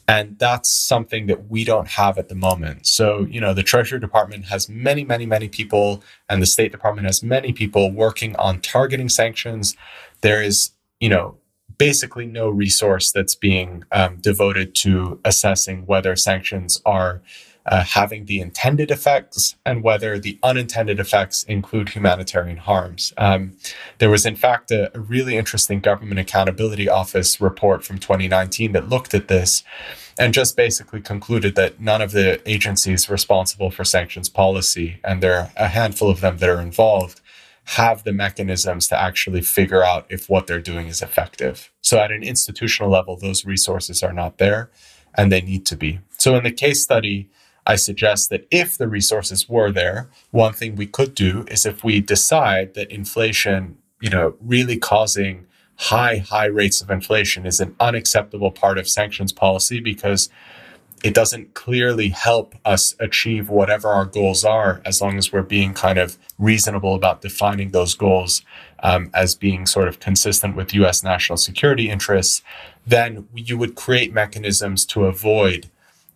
And 0.07 0.39
that's 0.39 0.71
something 0.71 1.27
that 1.27 1.49
we 1.49 1.65
don't 1.65 1.89
have 1.89 2.19
at 2.19 2.29
the 2.29 2.35
moment. 2.35 2.87
So, 2.87 3.27
you 3.31 3.41
know, 3.41 3.55
the 3.55 3.63
Treasury 3.63 4.01
Department 4.01 4.47
has 4.47 4.69
many, 4.69 5.05
many, 5.05 5.25
many 5.25 5.49
people, 5.49 6.03
and 6.29 6.43
the 6.43 6.47
State 6.47 6.73
Department 6.73 7.07
has 7.07 7.23
many 7.23 7.53
people 7.53 7.91
working 7.91 8.37
on 8.37 8.61
targeting 8.61 9.09
sanctions. 9.09 9.77
There 10.21 10.43
is, 10.43 10.73
you 11.01 11.09
know, 11.09 11.39
basically 11.79 12.27
no 12.27 12.49
resource 12.49 13.13
that's 13.13 13.35
being 13.35 13.85
um, 13.93 14.19
devoted 14.19 14.75
to 14.77 15.21
assessing 15.25 15.87
whether 15.87 16.15
sanctions 16.17 16.81
are 16.85 17.23
uh, 17.67 17.83
having 17.83 18.27
the 18.27 18.41
intended 18.41 18.91
effects 18.91 19.57
and 19.65 19.83
whether 19.83 20.19
the 20.19 20.39
unintended 20.43 21.01
effects 21.01 21.45
include 21.45 21.91
humanitarian 21.91 22.59
harms. 22.59 23.13
Um, 23.17 23.57
there 23.99 24.11
was, 24.11 24.27
in 24.27 24.37
fact, 24.37 24.71
a, 24.71 24.95
a, 24.95 25.01
really 25.01 25.37
interesting 25.37 25.81
Government 25.81 26.21
Accountability 26.21 26.89
Office 26.89 27.41
report 27.41 27.85
from 27.85 27.99
2019 27.99 28.73
that 28.73 28.89
looked 28.89 29.15
at 29.15 29.29
this 29.29 29.63
and 30.19 30.35
just 30.35 30.57
basically 30.57 31.01
concluded 31.01 31.55
that 31.55 31.81
none 31.81 32.03
of 32.03 32.13
the 32.13 32.41
agencies 32.49 33.09
responsible 33.09 33.71
for 33.71 33.85
sanctions 33.85 34.29
policy, 34.29 35.01
and 35.03 35.23
there 35.23 35.35
are 35.35 35.51
a 35.57 35.69
handful 35.69 36.09
of 36.09 36.21
them 36.21 36.39
that 36.39 36.49
are 36.49 36.61
involved, 36.61 37.21
have 37.65 38.05
the 38.05 38.13
mechanisms 38.13 38.87
to 38.89 39.01
actually 39.01 39.41
figure 39.41 39.83
out 39.83 40.07
if 40.11 40.29
what 40.29 40.47
they're 40.47 40.61
doing 40.61 40.87
is 40.87 41.03
effective. 41.03 41.73
So, 41.81 41.99
at 41.99 42.13
an 42.13 42.23
institutional 42.23 42.91
level, 42.91 43.17
those 43.17 43.45
resources 43.45 44.03
are 44.03 44.13
not 44.13 44.39
there 44.39 44.71
and 45.17 45.33
they 45.33 45.41
need 45.41 45.65
to 45.67 45.77
be. 45.77 46.01
So, 46.19 46.37
in 46.37 46.45
the 46.45 46.53
case 46.53 46.83
study, 46.83 47.29
I 47.67 47.77
suggest 47.77 48.31
that 48.31 48.47
if 48.51 48.77
the 48.77 48.89
resources 48.89 49.49
were 49.49 49.73
there, 49.73 50.09
one 50.31 50.53
thing 50.53 50.77
we 50.77 50.87
could 50.87 51.15
do 51.15 51.45
is 51.49 51.65
if 51.65 51.83
we 51.83 52.01
decide 52.01 52.75
that 52.75 52.91
inflation, 52.91 53.79
you 54.01 54.11
know, 54.11 54.35
really 54.41 54.77
causing 54.77 55.47
high, 55.77 56.19
high 56.19 56.47
rates 56.47 56.81
of 56.83 56.91
inflation 56.91 57.47
is 57.47 57.61
an 57.61 57.75
unacceptable 57.81 58.51
part 58.51 58.79
of 58.79 58.89
sanctions 58.89 59.33
policy 59.33 59.81
because 59.81 60.29
it 61.03 61.13
doesn't 61.13 61.53
clearly 61.53 62.09
help 62.09 62.55
us 62.65 62.95
achieve 62.99 63.51
whatever 63.51 63.89
our 63.89 64.07
goals 64.07 64.43
are 64.43 64.81
as 64.87 65.03
long 65.03 65.19
as 65.19 65.33
we're 65.33 65.43
being 65.43 65.75
kind 65.75 65.99
of 65.99 66.17
reasonable 66.39 66.95
about 66.95 67.21
defining 67.21 67.71
those 67.73 67.95
goals 67.95 68.43
um, 68.83 69.11
as 69.13 69.35
being 69.35 69.67
sort 69.67 69.87
of 69.87 70.01
consistent 70.01 70.57
with 70.57 70.73
US 70.75 71.03
national 71.03 71.37
security 71.37 71.91
interests, 71.91 72.43
then 72.87 73.29
you 73.35 73.59
would 73.59 73.75
create 73.75 74.15
mechanisms 74.15 74.87
to 74.87 75.05
avoid 75.05 75.69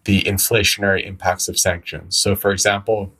the 0.08 0.22
inflationary 0.22 1.06
impacts 1.06 1.48
of 1.48 1.58
sanctions. 1.58 2.16
So, 2.16 2.34
for 2.34 2.50
example, 2.50 3.12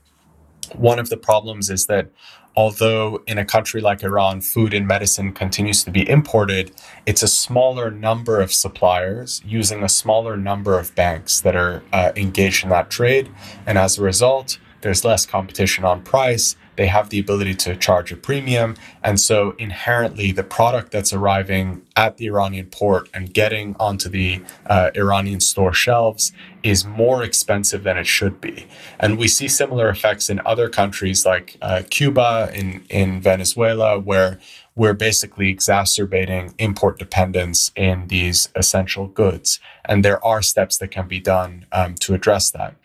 one 0.75 0.99
of 0.99 1.11
the 1.11 1.19
problems 1.19 1.69
is 1.69 1.85
that 1.85 2.09
although 2.57 3.23
in 3.27 3.37
a 3.37 3.45
country 3.45 3.83
like 3.83 4.03
Iran, 4.03 4.41
food 4.41 4.73
and 4.73 4.89
medicine 4.89 5.35
continues 5.35 5.85
to 5.85 5.91
be 5.91 6.09
imported, 6.09 6.73
it's 7.05 7.23
a 7.23 7.29
smaller 7.29 7.91
number 7.91 8.41
of 8.41 8.55
suppliers 8.55 9.43
using 9.45 9.83
a 9.83 9.89
smaller 9.89 10.39
number 10.39 10.79
of 10.79 10.95
banks 10.95 11.43
that 11.43 11.55
are 11.55 11.83
uh, 11.93 12.13
engaged 12.17 12.65
in 12.65 12.71
that 12.71 12.89
trade. 12.89 13.31
And 13.67 13.77
as 13.77 13.99
a 13.99 14.03
result, 14.03 14.59
there's 14.81 15.05
less 15.05 15.27
competition 15.27 15.85
on 15.85 16.03
price 16.03 16.57
they 16.79 16.87
have 16.87 17.11
the 17.11 17.19
ability 17.19 17.57
to 17.57 17.75
charge 17.75 18.13
a 18.13 18.17
premium. 18.17 18.77
And 19.03 19.19
so 19.19 19.57
inherently, 19.59 20.31
the 20.31 20.45
product 20.45 20.93
that's 20.93 21.13
arriving 21.13 21.83
at 21.97 22.19
the 22.19 22.27
Iranian 22.27 22.67
port 22.67 23.09
and 23.13 23.35
getting 23.35 23.75
onto 23.81 24.09
the 24.09 24.41
uh, 24.67 24.91
Iranian 24.95 25.41
store 25.41 25.73
shelves 25.73 26.31
is 26.63 26.85
more 26.85 27.25
expensive 27.25 27.83
than 27.83 27.99
it 27.99 28.07
should 28.07 28.41
be. 28.41 28.69
And 29.01 29.19
we 29.19 29.27
see 29.27 29.49
similar 29.49 29.89
effects 29.89 30.31
in 30.31 30.41
other 30.47 30.69
countries 30.69 31.27
like 31.27 31.57
uh, 31.61 31.83
Cuba, 31.91 32.51
in, 32.55 32.85
in 32.89 33.21
Venezuela, 33.21 33.99
where 33.99 34.39
we're 34.77 34.95
basically 34.95 35.49
exacerbating 35.49 36.55
import 36.59 37.01
dependence 37.01 37.73
in 37.75 38.07
these 38.07 38.51
essential 38.55 39.09
goods. 39.09 39.59
And 39.85 40.05
there 40.05 40.25
are 40.25 40.43
steps 40.43 40.79
that 40.79 40.93
can 40.93 41.09
be 41.09 41.19
done 41.19 41.67
um, 41.73 41.97
to 41.97 42.15
address 42.15 42.53
that. 42.53 42.77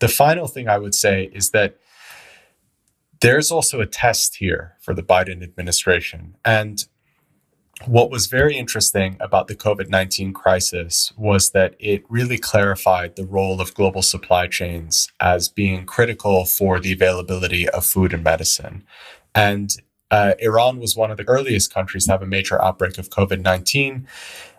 The 0.00 0.08
final 0.08 0.48
thing 0.48 0.68
I 0.68 0.78
would 0.78 0.96
say 0.96 1.30
is 1.32 1.50
that 1.50 1.76
there's 3.20 3.50
also 3.50 3.80
a 3.80 3.86
test 3.86 4.36
here 4.36 4.74
for 4.80 4.94
the 4.94 5.02
Biden 5.02 5.42
administration. 5.42 6.36
And 6.44 6.84
what 7.84 8.10
was 8.10 8.26
very 8.26 8.56
interesting 8.56 9.16
about 9.20 9.48
the 9.48 9.54
COVID 9.54 9.90
19 9.90 10.32
crisis 10.32 11.12
was 11.16 11.50
that 11.50 11.74
it 11.78 12.04
really 12.08 12.38
clarified 12.38 13.16
the 13.16 13.26
role 13.26 13.60
of 13.60 13.74
global 13.74 14.02
supply 14.02 14.46
chains 14.46 15.12
as 15.20 15.48
being 15.48 15.84
critical 15.84 16.46
for 16.46 16.80
the 16.80 16.92
availability 16.92 17.68
of 17.68 17.84
food 17.84 18.14
and 18.14 18.24
medicine. 18.24 18.84
And 19.34 19.70
uh, 20.10 20.34
Iran 20.38 20.78
was 20.78 20.96
one 20.96 21.10
of 21.10 21.18
the 21.18 21.28
earliest 21.28 21.72
countries 21.72 22.06
to 22.06 22.12
have 22.12 22.22
a 22.22 22.26
major 22.26 22.60
outbreak 22.62 22.96
of 22.96 23.10
COVID 23.10 23.42
19. 23.42 24.06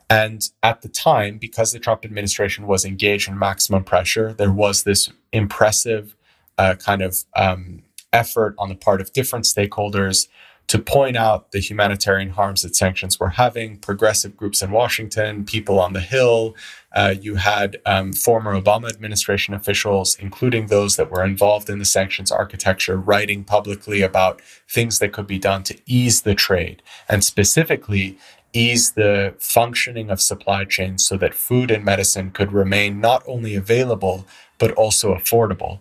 And 0.09 0.41
at 0.63 0.83
the 0.83 0.89
time, 0.89 1.37
because 1.37 1.73
the 1.73 1.79
Trump 1.79 2.05
administration 2.05 2.65
was 2.65 2.85
engaged 2.85 3.27
in 3.27 3.37
maximum 3.37 3.83
pressure, 3.83 4.31
there 4.31 4.53
was 4.53 4.83
this 4.83 5.09
impressive 5.33 6.15
uh, 6.57 6.75
kind 6.75 7.01
of 7.01 7.17
um, 7.35 7.83
effort 8.13 8.55
on 8.57 8.69
the 8.69 8.75
part 8.75 9.01
of 9.01 9.13
different 9.13 9.45
stakeholders 9.45 10.27
to 10.67 10.79
point 10.79 11.15
out 11.15 11.51
the 11.51 11.59
humanitarian 11.59 12.31
harms 12.31 12.61
that 12.61 12.75
sanctions 12.75 13.19
were 13.19 13.29
having. 13.29 13.77
Progressive 13.77 14.35
groups 14.35 14.61
in 14.61 14.69
Washington, 14.71 15.45
people 15.45 15.79
on 15.79 15.93
the 15.93 16.01
Hill. 16.01 16.55
Uh, 16.93 17.15
you 17.19 17.35
had 17.35 17.77
um, 17.85 18.11
former 18.11 18.59
Obama 18.59 18.89
administration 18.89 19.53
officials, 19.53 20.17
including 20.19 20.67
those 20.67 20.97
that 20.97 21.09
were 21.09 21.23
involved 21.23 21.69
in 21.69 21.79
the 21.79 21.85
sanctions 21.85 22.31
architecture, 22.31 22.97
writing 22.97 23.45
publicly 23.45 24.01
about 24.01 24.41
things 24.69 24.99
that 24.99 25.13
could 25.13 25.27
be 25.27 25.39
done 25.39 25.63
to 25.63 25.77
ease 25.85 26.23
the 26.23 26.35
trade 26.35 26.83
and 27.07 27.23
specifically 27.23 28.17
ease 28.51 28.93
the 28.93 29.35
functioning 29.39 30.09
of 30.09 30.21
supply 30.21 30.65
chains 30.65 31.05
so 31.07 31.15
that 31.17 31.33
food 31.33 31.71
and 31.71 31.85
medicine 31.85 32.31
could 32.31 32.51
remain 32.51 32.99
not 32.99 33.23
only 33.27 33.55
available, 33.55 34.25
but 34.57 34.71
also 34.71 35.13
affordable. 35.13 35.79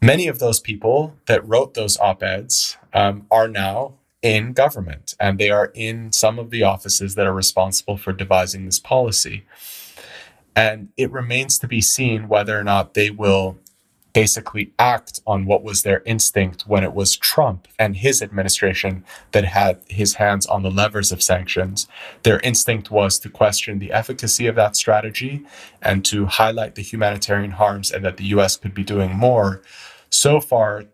Many 0.00 0.28
of 0.28 0.38
those 0.38 0.60
people 0.60 1.16
that 1.26 1.46
wrote 1.46 1.74
those 1.74 1.98
op 1.98 2.22
eds 2.22 2.76
um, 2.94 3.26
are 3.30 3.48
now 3.48 3.94
in 4.22 4.52
government 4.52 5.14
and 5.18 5.38
they 5.38 5.50
are 5.50 5.72
in 5.74 6.12
some 6.12 6.38
of 6.38 6.50
the 6.50 6.62
offices 6.62 7.16
that 7.16 7.26
are 7.26 7.32
responsible 7.32 7.96
for 7.96 8.12
devising 8.12 8.64
this 8.64 8.78
policy. 8.78 9.44
And 10.54 10.88
it 10.96 11.10
remains 11.10 11.58
to 11.58 11.68
be 11.68 11.80
seen 11.80 12.28
whether 12.28 12.58
or 12.58 12.64
not 12.64 12.94
they 12.94 13.10
will 13.10 13.58
basically 14.12 14.72
act 14.78 15.20
on 15.26 15.44
what 15.44 15.62
was 15.62 15.82
their 15.82 16.02
instinct 16.04 16.66
when 16.66 16.82
it 16.82 16.94
was 16.94 17.16
Trump 17.16 17.68
and 17.78 17.96
his 17.96 18.22
administration 18.22 19.04
that 19.32 19.44
had 19.44 19.80
his 19.88 20.14
hands 20.14 20.46
on 20.46 20.62
the 20.62 20.70
levers 20.70 21.12
of 21.12 21.22
sanctions. 21.22 21.86
Their 22.22 22.40
instinct 22.40 22.90
was 22.90 23.18
to 23.20 23.28
question 23.28 23.78
the 23.78 23.92
efficacy 23.92 24.46
of 24.46 24.56
that 24.56 24.74
strategy 24.76 25.44
and 25.82 26.04
to 26.06 26.26
highlight 26.26 26.74
the 26.74 26.82
humanitarian 26.82 27.52
harms 27.52 27.92
and 27.92 28.04
that 28.04 28.16
the 28.16 28.24
US 28.24 28.56
could 28.56 28.74
be 28.74 28.82
doing 28.82 29.14
more. 29.14 29.62
So 30.10 30.40
far, 30.40 30.84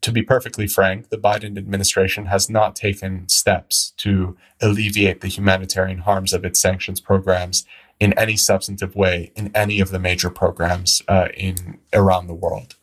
to 0.00 0.12
be 0.12 0.22
perfectly 0.22 0.66
frank, 0.66 1.08
the 1.08 1.16
Biden 1.16 1.56
administration 1.56 2.26
has 2.26 2.50
not 2.50 2.76
taken 2.76 3.28
steps 3.28 3.94
to 3.98 4.36
alleviate 4.60 5.22
the 5.22 5.28
humanitarian 5.28 5.98
harms 5.98 6.32
of 6.32 6.44
its 6.44 6.60
sanctions 6.60 7.00
programs 7.00 7.64
in 8.00 8.12
any 8.18 8.36
substantive 8.36 8.94
way 8.94 9.32
in 9.34 9.50
any 9.54 9.80
of 9.80 9.90
the 9.90 9.98
major 9.98 10.28
programs 10.28 11.02
uh, 11.08 11.28
in 11.34 11.78
around 11.92 12.26
the 12.26 12.34
world. 12.34 12.74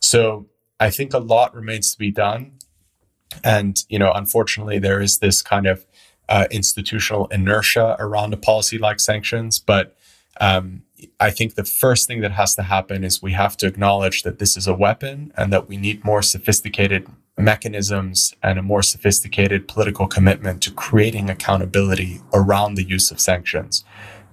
So 0.00 0.46
I 0.78 0.90
think 0.90 1.12
a 1.12 1.18
lot 1.18 1.54
remains 1.54 1.92
to 1.92 1.98
be 1.98 2.10
done, 2.10 2.52
and 3.42 3.76
you 3.88 3.98
know, 3.98 4.12
unfortunately, 4.12 4.78
there 4.78 5.00
is 5.00 5.18
this 5.18 5.42
kind 5.42 5.66
of 5.66 5.84
uh, 6.28 6.46
institutional 6.50 7.26
inertia 7.26 7.96
around 7.98 8.34
a 8.34 8.36
policy 8.36 8.78
like 8.78 9.00
sanctions, 9.00 9.58
but 9.58 9.96
um, 10.40 10.82
I 11.20 11.30
think 11.30 11.54
the 11.54 11.64
first 11.64 12.06
thing 12.06 12.20
that 12.22 12.32
has 12.32 12.54
to 12.56 12.62
happen 12.62 13.04
is 13.04 13.22
we 13.22 13.32
have 13.32 13.56
to 13.58 13.66
acknowledge 13.66 14.22
that 14.22 14.38
this 14.38 14.56
is 14.56 14.66
a 14.66 14.74
weapon 14.74 15.32
and 15.36 15.52
that 15.52 15.68
we 15.68 15.76
need 15.76 16.04
more 16.04 16.22
sophisticated 16.22 17.06
mechanisms 17.36 18.34
and 18.42 18.58
a 18.58 18.62
more 18.62 18.82
sophisticated 18.82 19.68
political 19.68 20.06
commitment 20.06 20.62
to 20.62 20.72
creating 20.72 21.30
accountability 21.30 22.20
around 22.34 22.74
the 22.74 22.82
use 22.82 23.10
of 23.10 23.20
sanctions. 23.20 23.84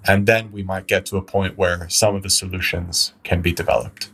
And 0.08 0.28
then 0.28 0.52
we 0.52 0.64
might 0.64 0.88
get 0.88 1.06
to 1.08 1.18
a 1.18 1.22
point 1.22 1.58
where 1.58 1.88
some 1.90 2.16
of 2.16 2.24
the 2.24 2.30
solutions 2.30 3.14
can 3.24 3.42
be 3.42 3.52
developed. 3.52 4.10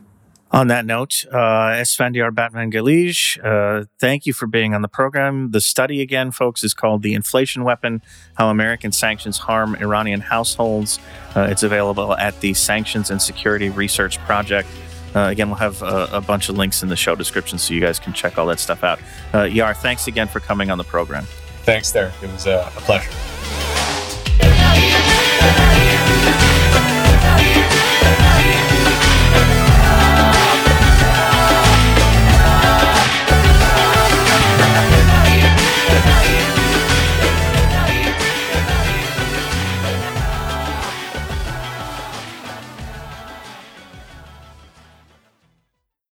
On 0.52 0.66
that 0.66 0.84
note, 0.84 1.24
uh, 1.32 1.72
Esfandyar 1.80 2.30
Batmanghelidj, 2.30 3.42
uh, 3.42 3.86
thank 3.98 4.26
you 4.26 4.34
for 4.34 4.46
being 4.46 4.74
on 4.74 4.82
the 4.82 4.88
program. 4.88 5.50
The 5.50 5.62
study, 5.62 6.02
again, 6.02 6.30
folks, 6.30 6.62
is 6.62 6.74
called 6.74 7.02
The 7.02 7.14
Inflation 7.14 7.64
Weapon 7.64 8.02
How 8.34 8.50
American 8.50 8.92
Sanctions 8.92 9.38
Harm 9.38 9.74
Iranian 9.76 10.20
Households. 10.20 10.98
Uh, 11.34 11.48
it's 11.50 11.62
available 11.62 12.14
at 12.18 12.38
the 12.40 12.52
Sanctions 12.52 13.10
and 13.10 13.22
Security 13.22 13.70
Research 13.70 14.18
Project. 14.18 14.68
Uh, 15.14 15.20
again, 15.20 15.48
we'll 15.48 15.56
have 15.56 15.80
a, 15.80 16.08
a, 16.12 16.20
bunch 16.20 16.50
of 16.50 16.58
links 16.58 16.82
in 16.82 16.90
the 16.90 16.96
show 16.96 17.14
description 17.14 17.58
so 17.58 17.72
you 17.72 17.80
guys 17.80 17.98
can 17.98 18.12
check 18.12 18.36
all 18.38 18.46
that 18.46 18.60
stuff 18.60 18.84
out. 18.84 18.98
Uh, 19.32 19.44
Yair, 19.44 19.74
thanks 19.76 20.06
again 20.06 20.28
for 20.28 20.40
coming 20.40 20.70
on 20.70 20.76
the 20.76 20.84
program. 20.84 21.24
Thanks, 21.64 21.92
Derek. 21.92 22.14
It 22.22 22.30
was 22.30 22.46
a, 22.46 22.70
a 22.76 22.80
pleasure. 22.80 23.10